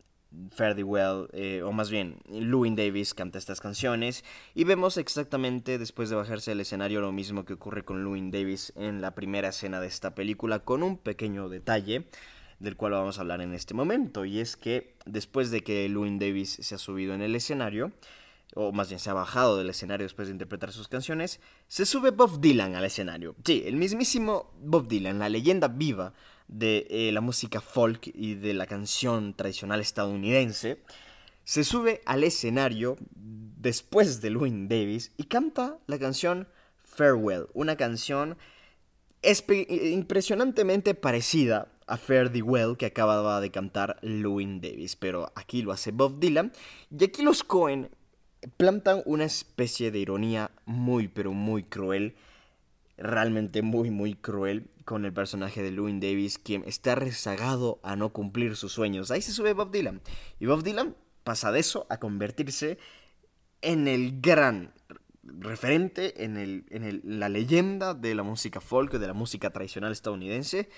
Well, 0.58 1.28
eh, 1.32 1.62
o 1.62 1.72
más 1.72 1.90
bien, 1.90 2.18
Louis 2.28 2.74
Davis 2.76 3.14
canta 3.14 3.38
estas 3.38 3.60
canciones 3.60 4.24
y 4.54 4.64
vemos 4.64 4.98
exactamente 4.98 5.78
después 5.78 6.10
de 6.10 6.16
bajarse 6.16 6.50
del 6.50 6.60
escenario 6.60 7.00
lo 7.00 7.12
mismo 7.12 7.44
que 7.44 7.54
ocurre 7.54 7.84
con 7.84 8.04
Louis 8.04 8.30
Davis 8.30 8.72
en 8.76 9.00
la 9.00 9.14
primera 9.14 9.48
escena 9.48 9.80
de 9.80 9.86
esta 9.86 10.14
película 10.14 10.58
con 10.60 10.82
un 10.82 10.98
pequeño 10.98 11.48
detalle 11.48 12.06
del 12.58 12.76
cual 12.76 12.92
vamos 12.92 13.18
a 13.18 13.22
hablar 13.22 13.40
en 13.40 13.54
este 13.54 13.74
momento 13.74 14.24
y 14.24 14.40
es 14.40 14.56
que 14.56 14.94
después 15.06 15.50
de 15.50 15.62
que 15.62 15.88
Louis 15.88 16.18
Davis 16.18 16.58
se 16.60 16.74
ha 16.74 16.78
subido 16.78 17.14
en 17.14 17.22
el 17.22 17.34
escenario, 17.34 17.92
o 18.54 18.72
más 18.72 18.88
bien 18.88 18.98
se 18.98 19.10
ha 19.10 19.14
bajado 19.14 19.56
del 19.56 19.70
escenario 19.70 20.04
después 20.04 20.28
de 20.28 20.32
interpretar 20.32 20.72
sus 20.72 20.88
canciones, 20.88 21.40
se 21.68 21.86
sube 21.86 22.10
Bob 22.10 22.40
Dylan 22.40 22.74
al 22.74 22.84
escenario. 22.84 23.36
Sí, 23.44 23.64
el 23.66 23.76
mismísimo 23.76 24.52
Bob 24.60 24.88
Dylan, 24.88 25.18
la 25.18 25.28
leyenda 25.28 25.68
viva 25.68 26.12
de 26.48 26.86
eh, 26.90 27.12
la 27.12 27.20
música 27.20 27.60
folk 27.60 28.10
y 28.14 28.34
de 28.34 28.54
la 28.54 28.66
canción 28.66 29.34
tradicional 29.34 29.80
estadounidense, 29.80 30.78
se 31.44 31.64
sube 31.64 32.02
al 32.06 32.24
escenario 32.24 32.96
después 33.14 34.20
de 34.20 34.30
Louis 34.30 34.52
Davis 34.68 35.12
y 35.16 35.24
canta 35.24 35.78
la 35.86 35.98
canción 35.98 36.48
Farewell, 36.76 37.46
una 37.54 37.76
canción 37.76 38.36
impresionantemente 39.22 40.94
parecida 40.94 41.68
a 41.86 41.96
Fare 41.96 42.30
Thee 42.30 42.42
Well 42.42 42.76
que 42.76 42.86
acababa 42.86 43.40
de 43.40 43.50
cantar 43.50 43.98
Louis 44.02 44.60
Davis, 44.60 44.96
pero 44.96 45.32
aquí 45.34 45.62
lo 45.62 45.72
hace 45.72 45.90
Bob 45.92 46.18
Dylan 46.18 46.52
y 46.90 47.04
aquí 47.04 47.22
los 47.22 47.42
Cohen 47.44 47.90
plantan 48.56 49.02
una 49.04 49.24
especie 49.24 49.90
de 49.90 49.98
ironía 49.98 50.50
muy 50.64 51.08
pero 51.08 51.32
muy 51.32 51.62
cruel, 51.64 52.16
realmente 52.96 53.62
muy 53.62 53.90
muy 53.90 54.14
cruel 54.14 54.68
con 54.86 55.04
el 55.04 55.12
personaje 55.12 55.62
de 55.62 55.72
Louis 55.72 56.00
Davis, 56.00 56.38
quien 56.38 56.62
está 56.64 56.94
rezagado 56.94 57.80
a 57.82 57.96
no 57.96 58.12
cumplir 58.12 58.56
sus 58.56 58.72
sueños. 58.72 59.10
Ahí 59.10 59.20
se 59.20 59.32
sube 59.32 59.52
Bob 59.52 59.72
Dylan. 59.72 60.00
Y 60.40 60.46
Bob 60.46 60.62
Dylan 60.62 60.96
pasa 61.24 61.50
de 61.50 61.58
eso 61.58 61.86
a 61.90 61.98
convertirse 61.98 62.78
en 63.62 63.88
el 63.88 64.20
gran 64.20 64.72
referente, 65.24 66.24
en, 66.24 66.36
el, 66.36 66.66
en 66.70 66.84
el, 66.84 67.02
la 67.04 67.28
leyenda 67.28 67.94
de 67.94 68.14
la 68.14 68.22
música 68.22 68.60
folk, 68.60 68.92
de 68.92 69.08
la 69.08 69.12
música 69.12 69.50
tradicional 69.50 69.90
estadounidense. 69.90 70.70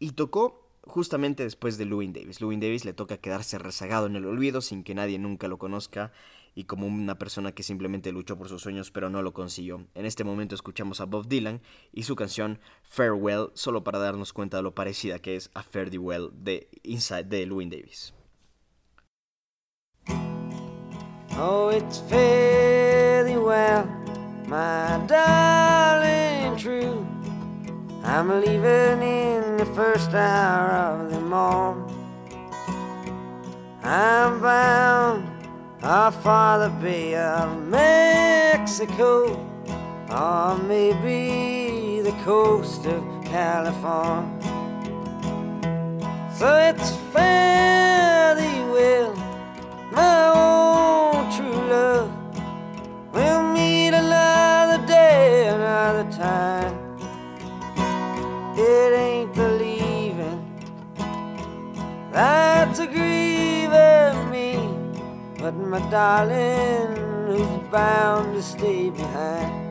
Y 0.00 0.10
tocó 0.10 0.68
justamente 0.82 1.44
después 1.44 1.78
de 1.78 1.84
Louis 1.84 2.12
Davis. 2.12 2.40
Louis 2.40 2.58
Davis 2.58 2.84
le 2.84 2.92
toca 2.92 3.18
quedarse 3.18 3.58
rezagado 3.58 4.06
en 4.06 4.16
el 4.16 4.26
olvido 4.26 4.62
sin 4.62 4.82
que 4.82 4.96
nadie 4.96 5.20
nunca 5.20 5.46
lo 5.46 5.58
conozca 5.58 6.12
y 6.54 6.64
como 6.64 6.86
una 6.86 7.18
persona 7.18 7.52
que 7.52 7.62
simplemente 7.62 8.12
luchó 8.12 8.36
por 8.36 8.48
sus 8.48 8.62
sueños 8.62 8.90
pero 8.90 9.10
no 9.10 9.22
lo 9.22 9.32
consiguió. 9.32 9.86
En 9.94 10.06
este 10.06 10.24
momento 10.24 10.54
escuchamos 10.54 11.00
a 11.00 11.06
Bob 11.06 11.26
Dylan 11.26 11.60
y 11.92 12.04
su 12.04 12.16
canción 12.16 12.60
Farewell 12.82 13.48
solo 13.54 13.84
para 13.84 13.98
darnos 13.98 14.32
cuenta 14.32 14.58
de 14.58 14.62
lo 14.62 14.74
parecida 14.74 15.18
que 15.18 15.36
es 15.36 15.50
a 15.54 15.62
Fare 15.62 15.90
Thee 15.90 15.98
Well 15.98 16.30
de 16.32 16.68
Inside 16.82 17.24
de 17.24 17.46
Louis 17.46 17.68
Davis. 17.68 18.14
Oh, 21.36 21.68
it's 21.68 21.98
fare 21.98 23.24
thee 23.24 23.36
well, 23.36 23.84
my 24.46 25.04
darling 25.08 26.56
true. 26.56 27.04
I'm 28.04 28.28
leaving 28.40 29.02
in 29.02 29.56
the 29.56 29.66
first 29.74 30.14
hour 30.14 30.70
of 30.70 31.10
the 31.10 31.20
morn. 31.20 31.90
I'm 33.82 34.40
bound 34.40 35.33
for 35.84 36.58
the 36.58 36.72
Bay 36.80 37.14
of 37.14 37.62
Mexico, 37.68 39.36
or 40.10 40.56
maybe 40.56 42.00
the 42.00 42.12
coast 42.24 42.86
of 42.86 43.04
California. 43.24 44.40
So 46.38 46.56
it's 46.56 46.90
fare 47.12 48.34
thee 48.34 48.62
well, 48.72 49.14
my 49.92 50.32
own 50.34 51.30
true 51.36 51.60
love. 51.68 52.10
We'll 53.12 53.42
meet 53.52 53.88
another 53.88 54.86
day, 54.86 55.48
another 55.48 56.10
time. 56.12 56.74
It 58.56 58.92
ain't 58.94 59.34
the 59.34 59.48
leaving 59.50 60.40
that's 62.10 62.78
a 62.78 62.86
me, 62.86 63.13
but 65.44 65.54
my 65.56 65.78
darling 65.90 66.96
who's 67.26 67.70
bound 67.70 68.34
to 68.34 68.42
stay 68.42 68.88
behind. 68.88 69.63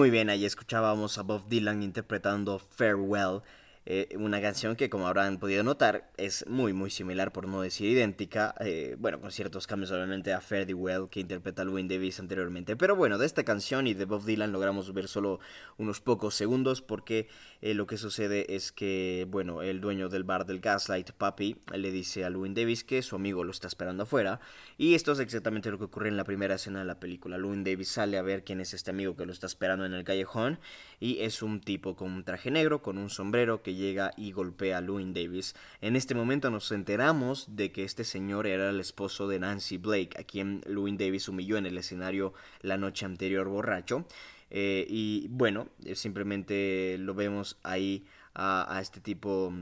Muy 0.00 0.08
bien, 0.08 0.30
ahí 0.30 0.46
escuchábamos 0.46 1.18
a 1.18 1.22
Bob 1.22 1.46
Dylan 1.46 1.82
interpretando 1.82 2.58
Farewell, 2.58 3.42
eh, 3.86 4.08
una 4.18 4.42
canción 4.42 4.76
que 4.76 4.90
como 4.90 5.08
habrán 5.08 5.38
podido 5.38 5.62
notar 5.62 6.10
es 6.18 6.46
muy 6.46 6.74
muy 6.74 6.90
similar 6.90 7.32
por 7.32 7.48
no 7.48 7.62
decir 7.62 7.88
idéntica, 7.88 8.54
eh, 8.60 8.94
bueno 8.98 9.20
con 9.20 9.30
ciertos 9.32 9.66
cambios 9.66 9.90
obviamente 9.90 10.34
a 10.34 10.42
Fare 10.42 10.74
Well 10.74 11.08
que 11.10 11.20
interpreta 11.20 11.64
Louis 11.64 11.88
Davis 11.88 12.20
anteriormente, 12.20 12.76
pero 12.76 12.94
bueno 12.94 13.16
de 13.16 13.24
esta 13.24 13.42
canción 13.42 13.86
y 13.86 13.94
de 13.94 14.04
Bob 14.04 14.24
Dylan 14.24 14.52
logramos 14.52 14.92
ver 14.92 15.08
solo 15.08 15.40
unos 15.78 16.00
pocos 16.00 16.34
segundos 16.34 16.82
porque 16.82 17.28
eh, 17.62 17.72
lo 17.72 17.86
que 17.86 17.96
sucede 17.96 18.54
es 18.54 18.70
que 18.70 19.26
bueno 19.30 19.62
el 19.62 19.80
dueño 19.80 20.10
del 20.10 20.24
bar 20.24 20.44
del 20.44 20.60
Gaslight, 20.60 21.12
Papi, 21.12 21.56
le 21.74 21.90
dice 21.90 22.26
a 22.26 22.30
Louis 22.30 22.54
Davis 22.54 22.84
que 22.84 23.00
su 23.00 23.16
amigo 23.16 23.44
lo 23.44 23.50
está 23.50 23.66
esperando 23.66 24.02
afuera. 24.02 24.40
Y 24.76 24.94
esto 24.94 25.12
es 25.12 25.20
exactamente 25.20 25.70
lo 25.70 25.78
que 25.78 25.84
ocurre 25.84 26.08
en 26.08 26.16
la 26.16 26.24
primera 26.24 26.56
escena 26.56 26.80
de 26.80 26.84
la 26.84 27.00
película, 27.00 27.38
Louis 27.38 27.64
Davis 27.64 27.88
sale 27.88 28.18
a 28.18 28.22
ver 28.22 28.44
quién 28.44 28.60
es 28.60 28.74
este 28.74 28.90
amigo 28.90 29.16
que 29.16 29.26
lo 29.26 29.32
está 29.32 29.46
esperando 29.46 29.84
en 29.86 29.94
el 29.94 30.04
callejón 30.04 30.58
y 31.00 31.22
es 31.22 31.42
un 31.42 31.60
tipo 31.60 31.96
con 31.96 32.12
un 32.12 32.24
traje 32.24 32.50
negro, 32.50 32.82
con 32.82 32.98
un 32.98 33.08
sombrero 33.08 33.62
que 33.62 33.74
llega 33.74 34.12
y 34.16 34.32
golpea 34.32 34.78
a 34.78 34.80
Louis 34.82 35.12
Davis. 35.12 35.56
En 35.80 35.96
este 35.96 36.14
momento 36.14 36.50
nos 36.50 36.70
enteramos 36.70 37.56
de 37.56 37.72
que 37.72 37.84
este 37.84 38.04
señor 38.04 38.46
era 38.46 38.68
el 38.68 38.78
esposo 38.78 39.26
de 39.26 39.40
Nancy 39.40 39.78
Blake, 39.78 40.18
a 40.18 40.24
quien 40.24 40.60
Louis 40.66 40.96
Davis 40.98 41.28
humilló 41.28 41.56
en 41.56 41.66
el 41.66 41.78
escenario 41.78 42.34
la 42.60 42.76
noche 42.76 43.06
anterior 43.06 43.48
borracho. 43.48 44.06
Eh, 44.50 44.86
y 44.88 45.28
bueno, 45.30 45.68
eh, 45.84 45.94
simplemente 45.94 46.96
lo 46.98 47.14
vemos 47.14 47.58
ahí 47.62 48.04
a, 48.34 48.76
a 48.76 48.80
este 48.80 49.00
tipo 49.00 49.52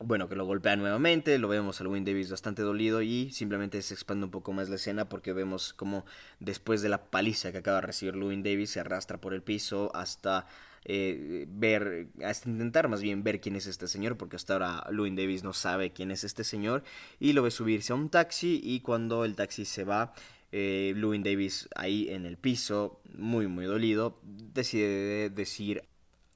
bueno, 0.00 0.28
que 0.28 0.36
lo 0.36 0.44
golpea 0.44 0.76
nuevamente, 0.76 1.38
lo 1.38 1.48
vemos 1.48 1.80
a 1.80 1.84
Louis 1.84 2.04
Davis 2.04 2.30
bastante 2.30 2.62
dolido 2.62 3.00
y 3.00 3.30
simplemente 3.32 3.80
se 3.80 3.94
expande 3.94 4.26
un 4.26 4.30
poco 4.30 4.52
más 4.52 4.68
la 4.68 4.76
escena 4.76 5.08
porque 5.08 5.32
vemos 5.32 5.72
como 5.72 6.04
después 6.38 6.82
de 6.82 6.90
la 6.90 7.10
paliza 7.10 7.50
que 7.50 7.58
acaba 7.58 7.80
de 7.80 7.86
recibir 7.86 8.14
Louis 8.14 8.42
Davis 8.42 8.70
se 8.70 8.80
arrastra 8.80 9.18
por 9.20 9.32
el 9.32 9.42
piso 9.42 9.90
hasta 9.94 10.46
eh, 10.84 11.46
ver, 11.48 12.08
hasta 12.22 12.48
intentar 12.48 12.88
más 12.88 13.00
bien 13.00 13.24
ver 13.24 13.40
quién 13.40 13.56
es 13.56 13.66
este 13.66 13.88
señor, 13.88 14.16
porque 14.16 14.36
hasta 14.36 14.52
ahora 14.52 14.86
Louis 14.90 15.16
Davis 15.16 15.42
no 15.42 15.52
sabe 15.52 15.92
quién 15.92 16.10
es 16.10 16.24
este 16.24 16.44
señor, 16.44 16.84
y 17.18 17.32
lo 17.32 17.42
ve 17.42 17.50
subirse 17.50 17.92
a 17.92 17.96
un 17.96 18.10
taxi 18.10 18.60
y 18.62 18.80
cuando 18.80 19.24
el 19.24 19.34
taxi 19.34 19.64
se 19.64 19.84
va, 19.84 20.12
eh, 20.52 20.94
Davis 21.24 21.68
ahí 21.74 22.08
en 22.10 22.24
el 22.24 22.36
piso, 22.36 23.00
muy 23.16 23.48
muy 23.48 23.64
dolido, 23.64 24.20
decide 24.22 25.30
decir 25.30 25.82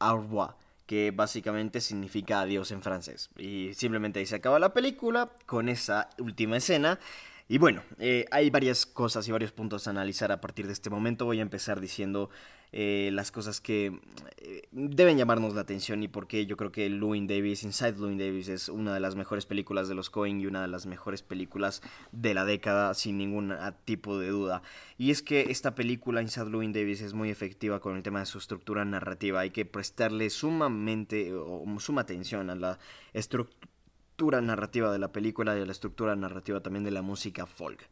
au 0.00 0.18
revoir 0.18 0.59
que 0.90 1.12
básicamente 1.12 1.80
significa 1.80 2.40
adiós 2.40 2.72
en 2.72 2.82
francés. 2.82 3.30
Y 3.38 3.74
simplemente 3.74 4.18
ahí 4.18 4.26
se 4.26 4.34
acaba 4.34 4.58
la 4.58 4.74
película 4.74 5.30
con 5.46 5.68
esa 5.68 6.08
última 6.18 6.56
escena. 6.56 6.98
Y 7.46 7.58
bueno, 7.58 7.84
eh, 8.00 8.24
hay 8.32 8.50
varias 8.50 8.86
cosas 8.86 9.28
y 9.28 9.30
varios 9.30 9.52
puntos 9.52 9.86
a 9.86 9.90
analizar 9.90 10.32
a 10.32 10.40
partir 10.40 10.66
de 10.66 10.72
este 10.72 10.90
momento. 10.90 11.26
Voy 11.26 11.38
a 11.38 11.42
empezar 11.42 11.78
diciendo 11.80 12.28
eh, 12.72 13.10
las 13.12 13.32
cosas 13.32 13.60
que 13.60 14.00
eh, 14.38 14.62
deben 14.70 15.18
llamarnos 15.18 15.54
la 15.54 15.62
atención 15.62 16.02
y 16.02 16.08
por 16.08 16.28
qué 16.28 16.46
yo 16.46 16.56
creo 16.56 16.70
que 16.70 16.88
Louis 16.88 17.26
Davis, 17.26 17.64
Inside 17.64 17.98
Louis 17.98 18.18
Davis, 18.18 18.48
es 18.48 18.68
una 18.68 18.94
de 18.94 19.00
las 19.00 19.16
mejores 19.16 19.46
películas 19.46 19.88
de 19.88 19.94
los 19.94 20.10
Coen 20.10 20.40
y 20.40 20.46
una 20.46 20.62
de 20.62 20.68
las 20.68 20.86
mejores 20.86 21.22
películas 21.22 21.82
de 22.12 22.34
la 22.34 22.44
década, 22.44 22.94
sin 22.94 23.18
ningún 23.18 23.54
tipo 23.84 24.18
de 24.18 24.28
duda. 24.28 24.62
Y 24.98 25.10
es 25.10 25.22
que 25.22 25.50
esta 25.50 25.74
película, 25.74 26.22
Inside 26.22 26.50
Louis 26.50 26.72
Davis, 26.72 27.00
es 27.00 27.14
muy 27.14 27.30
efectiva 27.30 27.80
con 27.80 27.96
el 27.96 28.02
tema 28.02 28.20
de 28.20 28.26
su 28.26 28.38
estructura 28.38 28.84
narrativa. 28.84 29.40
Hay 29.40 29.50
que 29.50 29.64
prestarle 29.64 30.30
sumamente 30.30 31.34
o 31.34 31.64
suma 31.80 32.02
atención 32.02 32.50
a 32.50 32.54
la 32.54 32.78
estructura 33.12 34.40
narrativa 34.40 34.92
de 34.92 34.98
la 34.98 35.12
película 35.12 35.56
y 35.56 35.62
a 35.62 35.66
la 35.66 35.72
estructura 35.72 36.14
narrativa 36.14 36.60
también 36.60 36.84
de 36.84 36.90
la 36.90 37.02
música 37.02 37.46
folk. 37.46 37.88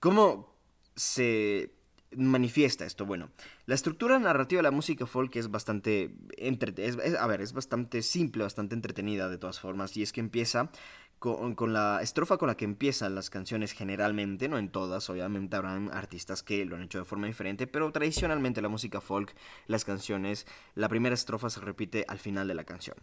¿Cómo 0.00 0.54
se 0.94 1.77
manifiesta 2.16 2.84
esto? 2.84 3.06
Bueno, 3.06 3.30
la 3.66 3.74
estructura 3.74 4.18
narrativa 4.18 4.58
de 4.58 4.64
la 4.64 4.70
música 4.70 5.06
folk 5.06 5.36
es 5.36 5.50
bastante 5.50 6.14
entrete 6.36 6.86
es, 6.86 6.96
a 6.96 7.26
ver, 7.26 7.40
es 7.40 7.52
bastante 7.52 8.02
simple, 8.02 8.42
bastante 8.42 8.74
entretenida 8.74 9.28
de 9.28 9.38
todas 9.38 9.60
formas, 9.60 9.96
y 9.96 10.02
es 10.02 10.12
que 10.12 10.20
empieza 10.20 10.70
con, 11.18 11.54
con 11.54 11.72
la 11.72 12.00
estrofa 12.02 12.38
con 12.38 12.48
la 12.48 12.56
que 12.56 12.64
empiezan 12.64 13.14
las 13.14 13.30
canciones 13.30 13.72
generalmente, 13.72 14.48
no 14.48 14.58
en 14.58 14.70
todas, 14.70 15.10
obviamente 15.10 15.56
habrán 15.56 15.90
artistas 15.92 16.42
que 16.42 16.64
lo 16.64 16.76
han 16.76 16.82
hecho 16.82 16.98
de 16.98 17.04
forma 17.04 17.26
diferente, 17.26 17.66
pero 17.66 17.90
tradicionalmente 17.92 18.62
la 18.62 18.68
música 18.68 19.00
folk, 19.00 19.34
las 19.66 19.84
canciones, 19.84 20.46
la 20.74 20.88
primera 20.88 21.14
estrofa 21.14 21.50
se 21.50 21.60
repite 21.60 22.04
al 22.08 22.18
final 22.18 22.48
de 22.48 22.54
la 22.54 22.64
canción. 22.64 22.96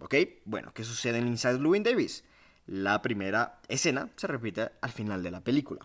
¿Ok? 0.00 0.14
Bueno, 0.44 0.72
¿qué 0.72 0.82
sucede 0.82 1.18
en 1.18 1.28
Inside 1.28 1.58
Llewyn 1.58 1.82
Davis? 1.82 2.24
La 2.66 3.02
primera 3.02 3.60
escena 3.68 4.10
se 4.16 4.26
repite 4.26 4.70
al 4.80 4.90
final 4.90 5.22
de 5.22 5.30
la 5.30 5.42
película. 5.42 5.80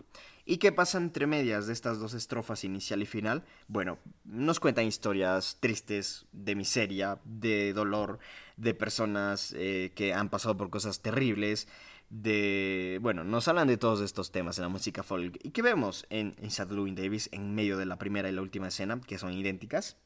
¿Y 0.48 0.58
qué 0.58 0.70
pasa 0.70 0.98
entre 0.98 1.26
medias 1.26 1.66
de 1.66 1.72
estas 1.72 1.98
dos 1.98 2.14
estrofas 2.14 2.62
inicial 2.62 3.02
y 3.02 3.06
final? 3.06 3.42
Bueno, 3.66 3.98
nos 4.24 4.60
cuentan 4.60 4.86
historias 4.86 5.58
tristes, 5.58 6.26
de 6.30 6.54
miseria, 6.54 7.18
de 7.24 7.72
dolor, 7.72 8.20
de 8.56 8.72
personas 8.72 9.52
eh, 9.56 9.90
que 9.96 10.14
han 10.14 10.28
pasado 10.28 10.56
por 10.56 10.70
cosas 10.70 11.02
terribles, 11.02 11.66
de... 12.10 13.00
Bueno, 13.02 13.24
nos 13.24 13.48
hablan 13.48 13.66
de 13.66 13.76
todos 13.76 14.00
estos 14.00 14.30
temas 14.30 14.56
en 14.58 14.62
la 14.62 14.68
música 14.68 15.02
folk. 15.02 15.36
¿Y 15.42 15.50
qué 15.50 15.62
vemos 15.62 16.06
en 16.10 16.36
Inside 16.40 16.72
Llewyn 16.72 16.94
Davis 16.94 17.28
en 17.32 17.56
medio 17.56 17.76
de 17.76 17.86
la 17.86 17.98
primera 17.98 18.28
y 18.28 18.32
la 18.32 18.42
última 18.42 18.68
escena, 18.68 19.00
que 19.00 19.18
son 19.18 19.32
idénticas? 19.32 19.96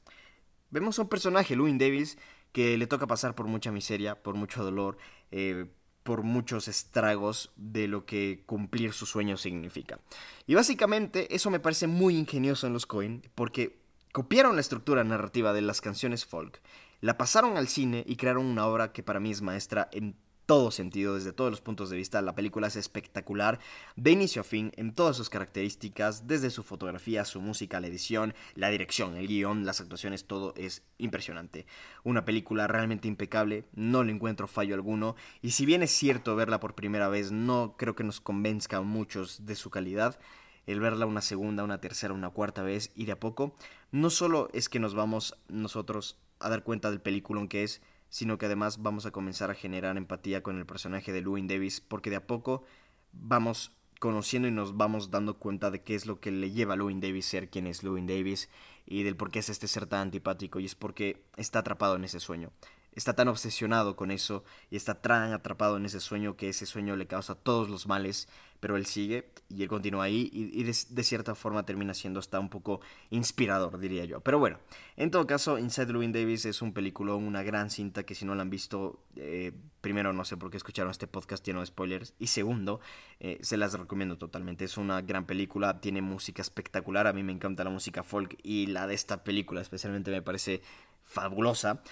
Vemos 0.71 0.99
a 0.99 1.03
un 1.03 1.09
personaje, 1.11 1.55
Louis 1.55 1.77
Davis, 1.79 2.17
que 2.53 2.79
le 2.79 2.87
toca 2.87 3.07
pasar 3.07 3.35
por 3.35 3.47
mucha 3.47 3.73
miseria, 3.73 4.23
por 4.23 4.37
mucho 4.37 4.65
dolor, 4.65 4.97
eh, 5.33 5.67
por 6.11 6.25
muchos 6.25 6.67
estragos 6.67 7.53
de 7.55 7.87
lo 7.87 8.05
que 8.05 8.43
cumplir 8.45 8.93
su 8.93 9.07
sueño 9.07 9.37
significa. 9.37 10.01
Y 10.45 10.57
básicamente 10.57 11.33
eso 11.37 11.51
me 11.51 11.61
parece 11.61 11.87
muy 11.87 12.17
ingenioso 12.17 12.67
en 12.67 12.73
los 12.73 12.85
Coen, 12.85 13.23
porque 13.37 13.79
copiaron 14.11 14.57
la 14.57 14.61
estructura 14.61 15.05
narrativa 15.05 15.53
de 15.53 15.61
las 15.61 15.81
canciones 15.81 16.27
folk, 16.27 16.61
la 17.01 17.17
pasaron 17.17 17.57
al 17.57 17.69
cine 17.69 18.03
y 18.09 18.17
crearon 18.17 18.47
una 18.47 18.67
obra 18.67 18.93
que 18.93 19.05
para 19.05 19.21
mí 19.21 19.31
es 19.31 19.41
maestra 19.41 19.89
en 19.93 20.17
todo 20.51 20.73
sentido, 20.73 21.15
desde 21.15 21.33
todos 21.33 21.53
los 21.53 21.61
puntos 21.61 21.91
de 21.91 21.97
vista. 21.97 22.21
La 22.23 22.35
película 22.35 22.67
es 22.67 22.75
espectacular, 22.75 23.61
de 23.95 24.11
inicio 24.11 24.41
a 24.41 24.45
fin, 24.45 24.73
en 24.75 24.93
todas 24.93 25.17
sus 25.17 25.31
características, 25.31 26.27
desde 26.27 26.51
su 26.51 26.65
fotografía, 26.65 27.25
su 27.25 27.41
música, 27.41 27.79
la 27.79 27.87
edición, 27.87 28.35
la 28.57 28.69
dirección, 28.69 29.17
el 29.17 29.29
guion, 29.29 29.65
las 29.65 29.81
actuaciones, 29.81 30.25
todo 30.25 30.53
es 30.57 30.83
impresionante. 30.99 31.67
Una 32.03 32.25
película 32.25 32.67
realmente 32.67 33.07
impecable, 33.07 33.65
no 33.75 34.03
le 34.03 34.11
encuentro 34.11 34.49
fallo 34.49 34.75
alguno, 34.75 35.15
y 35.41 35.53
si 35.53 35.67
bien 35.67 35.85
es 35.85 35.93
cierto 35.93 36.35
verla 36.35 36.59
por 36.59 36.75
primera 36.75 37.09
vez, 37.09 37.31
no 37.31 37.77
creo 37.79 37.95
que 37.95 38.03
nos 38.03 38.21
convenzca 38.21 38.79
a 38.79 38.83
muchos 38.83 39.47
de 39.47 39.55
su 39.55 39.71
calidad. 39.71 40.19
El 40.67 40.81
verla 40.81 41.07
una 41.07 41.21
segunda, 41.21 41.63
una 41.63 41.81
tercera, 41.81 42.13
una 42.13 42.31
cuarta 42.31 42.65
vez 42.65 42.91
y 42.97 43.05
de 43.05 43.13
a 43.13 43.21
poco, 43.21 43.55
no 43.93 44.11
solo 44.11 44.49
es 44.53 44.69
que 44.69 44.81
nos 44.81 44.97
vamos 44.97 45.37
nosotros 45.47 46.19
a 46.41 46.49
dar 46.49 46.65
cuenta 46.65 46.91
del 46.91 47.01
peliculón 47.01 47.47
que 47.47 47.63
es, 47.63 47.83
sino 48.11 48.37
que 48.37 48.47
además 48.47 48.83
vamos 48.83 49.07
a 49.07 49.13
comenzar 49.13 49.51
a 49.51 49.55
generar 49.55 49.97
empatía 49.97 50.43
con 50.43 50.59
el 50.59 50.67
personaje 50.67 51.13
de 51.13 51.23
Louis 51.23 51.47
Davis, 51.49 51.81
porque 51.81 52.11
de 52.11 52.17
a 52.17 52.27
poco 52.27 52.65
vamos 53.13 53.73
conociendo 54.01 54.49
y 54.49 54.51
nos 54.51 54.77
vamos 54.77 55.11
dando 55.11 55.39
cuenta 55.39 55.71
de 55.71 55.83
qué 55.83 55.95
es 55.95 56.07
lo 56.07 56.21
que 56.21 56.31
le 56.31 56.51
lleva 56.51 56.75
a 56.75 56.77
Louis 56.77 57.01
Davis 57.01 57.27
ser 57.27 57.49
quien 57.49 57.67
es 57.67 57.83
Louis 57.83 58.07
Davis 58.07 58.51
y 58.87 59.05
del 59.05 59.17
por 59.17 59.31
qué 59.31 59.39
es 59.39 59.49
este 59.49 59.69
ser 59.69 59.87
tan 59.87 60.01
antipático 60.01 60.59
y 60.59 60.65
es 60.65 60.75
porque 60.75 61.23
está 61.37 61.61
atrapado 61.61 61.97
en 61.97 62.05
ese 62.05 62.19
sueño. 62.19 62.51
Está 62.95 63.15
tan 63.15 63.29
obsesionado 63.29 63.95
con 63.97 64.11
eso 64.11 64.45
y 64.71 64.77
está 64.77 65.01
tan 65.01 65.33
atrapado 65.33 65.77
en 65.77 65.87
ese 65.87 66.01
sueño 66.01 66.37
que 66.37 66.49
ese 66.49 66.67
sueño 66.67 66.97
le 66.97 67.07
causa 67.07 67.35
todos 67.35 67.69
los 67.69 67.87
males, 67.87 68.29
pero 68.59 68.77
él 68.77 68.85
sigue 68.85 69.31
y 69.49 69.63
él 69.63 69.69
continúa 69.69 70.05
ahí 70.05 70.29
y, 70.33 70.63
de, 70.63 71.03
cierta 71.03 71.35
forma 71.35 71.65
termina 71.65 71.95
siendo 71.95 72.21
hasta 72.21 72.39
un 72.39 72.49
poco 72.49 72.81
inspirador, 73.11 73.79
diría 73.79 74.05
yo. 74.05 74.21
Pero 74.21 74.39
bueno, 74.39 74.59
en 74.97 75.11
todo 75.11 75.27
caso, 75.27 75.59
Inside 75.59 75.93
Llewyn 75.93 76.13
Davis 76.13 76.45
es 76.45 76.63
un 76.63 76.73
película, 76.73 77.15
una 77.15 77.43
gran 77.43 77.71
cinta 77.71 78.03
que 78.03 78.15
si 78.15 78.25
no 78.25 78.35
la 78.35 78.43
han 78.43 78.51
visto, 78.51 79.03
eh, 79.17 79.53
primero 79.81 80.13
no 80.13 80.25
sé 80.25 80.37
por 80.37 80.51
qué 80.51 80.57
escucharon 80.57 80.91
este 80.91 81.07
podcast 81.07 81.45
lleno 81.45 81.61
de 81.61 81.67
spoilers 81.67 82.15
y 82.19 82.27
segundo, 82.27 82.81
eh, 83.19 83.39
se 83.41 83.57
las 83.57 83.73
recomiendo 83.73 84.19
totalmente. 84.19 84.65
Es 84.65 84.77
una 84.77 85.01
gran 85.01 85.27
película, 85.27 85.81
tiene 85.81 86.03
música 86.03 86.43
espectacular, 86.43 87.07
a 87.07 87.13
mí 87.13 87.23
me 87.23 87.33
encanta 87.33 87.65
la 87.65 87.71
música 87.71 88.03
folk 88.03 88.37
y 88.43 88.67
la 88.67 88.87
de 88.87 88.95
esta 88.95 89.25
película 89.25 89.61
especialmente 89.61 90.11
me 90.11 90.23
parece 90.23 90.61
fabulosa. 91.03 91.83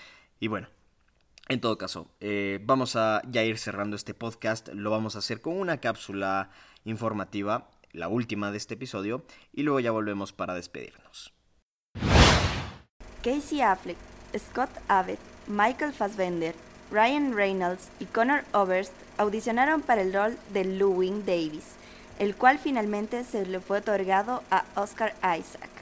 Y 0.41 0.47
bueno, 0.47 0.69
en 1.49 1.61
todo 1.61 1.79
caso, 1.79 2.11
eh, 2.21 2.61
vamos 2.63 2.95
a 2.97 3.23
ya 3.31 3.43
ir 3.43 3.59
cerrando 3.59 3.97
este 3.97 4.15
podcast. 4.15 4.69
Lo 4.69 4.91
vamos 4.91 5.17
a 5.17 5.21
hacer 5.21 5.41
con 5.41 5.57
una 5.57 5.79
cápsula 5.79 6.51
informativa, 6.85 7.71
la 7.93 8.09
última 8.09 8.51
de 8.51 8.59
este 8.59 8.75
episodio, 8.75 9.25
y 9.53 9.63
luego 9.63 9.81
ya 9.81 9.91
volvemos 9.91 10.33
para 10.33 10.55
despedirnos. 10.55 11.33
Casey 13.23 13.63
Affleck, 13.63 13.97
Scott 14.39 14.71
Abbott, 14.89 15.19
Michael 15.47 15.93
Fassbender, 15.93 16.55
Ryan 16.91 17.35
Reynolds 17.35 17.89
y 17.99 18.05
Connor 18.07 18.45
Oberst 18.53 18.93
audicionaron 19.17 19.83
para 19.83 20.03
el 20.03 20.13
rol 20.13 20.39
de 20.53 20.65
Llewyn 20.65 21.25
Davis, 21.25 21.75
el 22.19 22.35
cual 22.35 22.59
finalmente 22.59 23.25
se 23.25 23.45
le 23.47 23.61
fue 23.61 23.79
otorgado 23.79 24.43
a 24.51 24.65
Oscar 24.77 25.15
Isaac. 25.39 25.78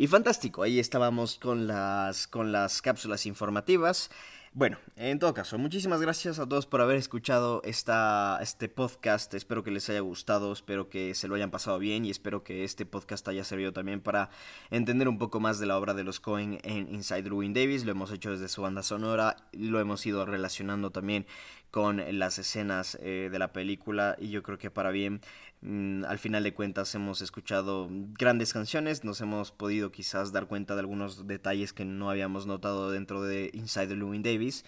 Y 0.00 0.06
fantástico, 0.06 0.62
ahí 0.62 0.78
estábamos 0.78 1.36
con 1.36 1.66
las, 1.66 2.26
con 2.26 2.52
las 2.52 2.80
cápsulas 2.80 3.26
informativas. 3.26 4.10
Bueno, 4.54 4.78
en 4.96 5.18
todo 5.18 5.34
caso, 5.34 5.58
muchísimas 5.58 6.00
gracias 6.00 6.38
a 6.38 6.48
todos 6.48 6.64
por 6.64 6.80
haber 6.80 6.96
escuchado 6.96 7.60
esta, 7.64 8.38
este 8.40 8.70
podcast. 8.70 9.34
Espero 9.34 9.62
que 9.62 9.70
les 9.70 9.90
haya 9.90 10.00
gustado, 10.00 10.54
espero 10.54 10.88
que 10.88 11.14
se 11.14 11.28
lo 11.28 11.34
hayan 11.34 11.50
pasado 11.50 11.78
bien 11.78 12.06
y 12.06 12.10
espero 12.10 12.42
que 12.42 12.64
este 12.64 12.86
podcast 12.86 13.28
haya 13.28 13.44
servido 13.44 13.74
también 13.74 14.00
para 14.00 14.30
entender 14.70 15.06
un 15.06 15.18
poco 15.18 15.38
más 15.38 15.58
de 15.58 15.66
la 15.66 15.76
obra 15.76 15.92
de 15.92 16.02
los 16.02 16.18
Cohen 16.18 16.60
en 16.62 16.88
Inside 16.88 17.24
Llewyn 17.24 17.52
Davis. 17.52 17.84
Lo 17.84 17.92
hemos 17.92 18.10
hecho 18.10 18.30
desde 18.30 18.48
su 18.48 18.62
banda 18.62 18.82
sonora, 18.82 19.36
lo 19.52 19.80
hemos 19.80 20.06
ido 20.06 20.24
relacionando 20.24 20.90
también 20.90 21.26
con 21.70 22.02
las 22.18 22.38
escenas 22.38 22.98
eh, 23.02 23.28
de 23.30 23.38
la 23.38 23.52
película 23.52 24.16
y 24.18 24.30
yo 24.30 24.42
creo 24.42 24.58
que 24.58 24.70
para 24.70 24.90
bien 24.90 25.20
al 25.62 26.18
final 26.18 26.42
de 26.42 26.54
cuentas 26.54 26.94
hemos 26.94 27.20
escuchado 27.20 27.88
grandes 27.90 28.52
canciones, 28.52 29.04
nos 29.04 29.20
hemos 29.20 29.52
podido 29.52 29.92
quizás 29.92 30.32
dar 30.32 30.46
cuenta 30.46 30.74
de 30.74 30.80
algunos 30.80 31.26
detalles 31.26 31.72
que 31.72 31.84
no 31.84 32.08
habíamos 32.08 32.46
notado 32.46 32.90
dentro 32.90 33.22
de 33.22 33.50
Inside 33.52 33.94
Llewyn 33.94 34.22
Davis 34.22 34.64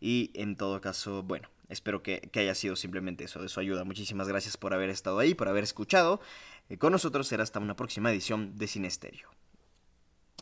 y 0.00 0.30
en 0.34 0.56
todo 0.56 0.80
caso, 0.80 1.22
bueno, 1.22 1.48
espero 1.68 2.02
que, 2.02 2.20
que, 2.32 2.40
haya 2.40 2.54
sido 2.54 2.76
simplemente 2.76 3.24
eso, 3.24 3.42
de 3.42 3.48
su 3.48 3.58
ayuda. 3.60 3.84
Muchísimas 3.84 4.28
gracias 4.28 4.56
por 4.56 4.72
haber 4.72 4.90
estado 4.90 5.18
ahí, 5.18 5.34
por 5.34 5.48
haber 5.48 5.64
escuchado. 5.64 6.20
Eh, 6.68 6.78
con 6.78 6.92
nosotros 6.92 7.26
será 7.26 7.42
hasta 7.42 7.58
una 7.58 7.76
próxima 7.76 8.12
edición 8.12 8.56
de 8.56 8.66
Cine 8.68 8.88
Estéreo. 8.88 9.30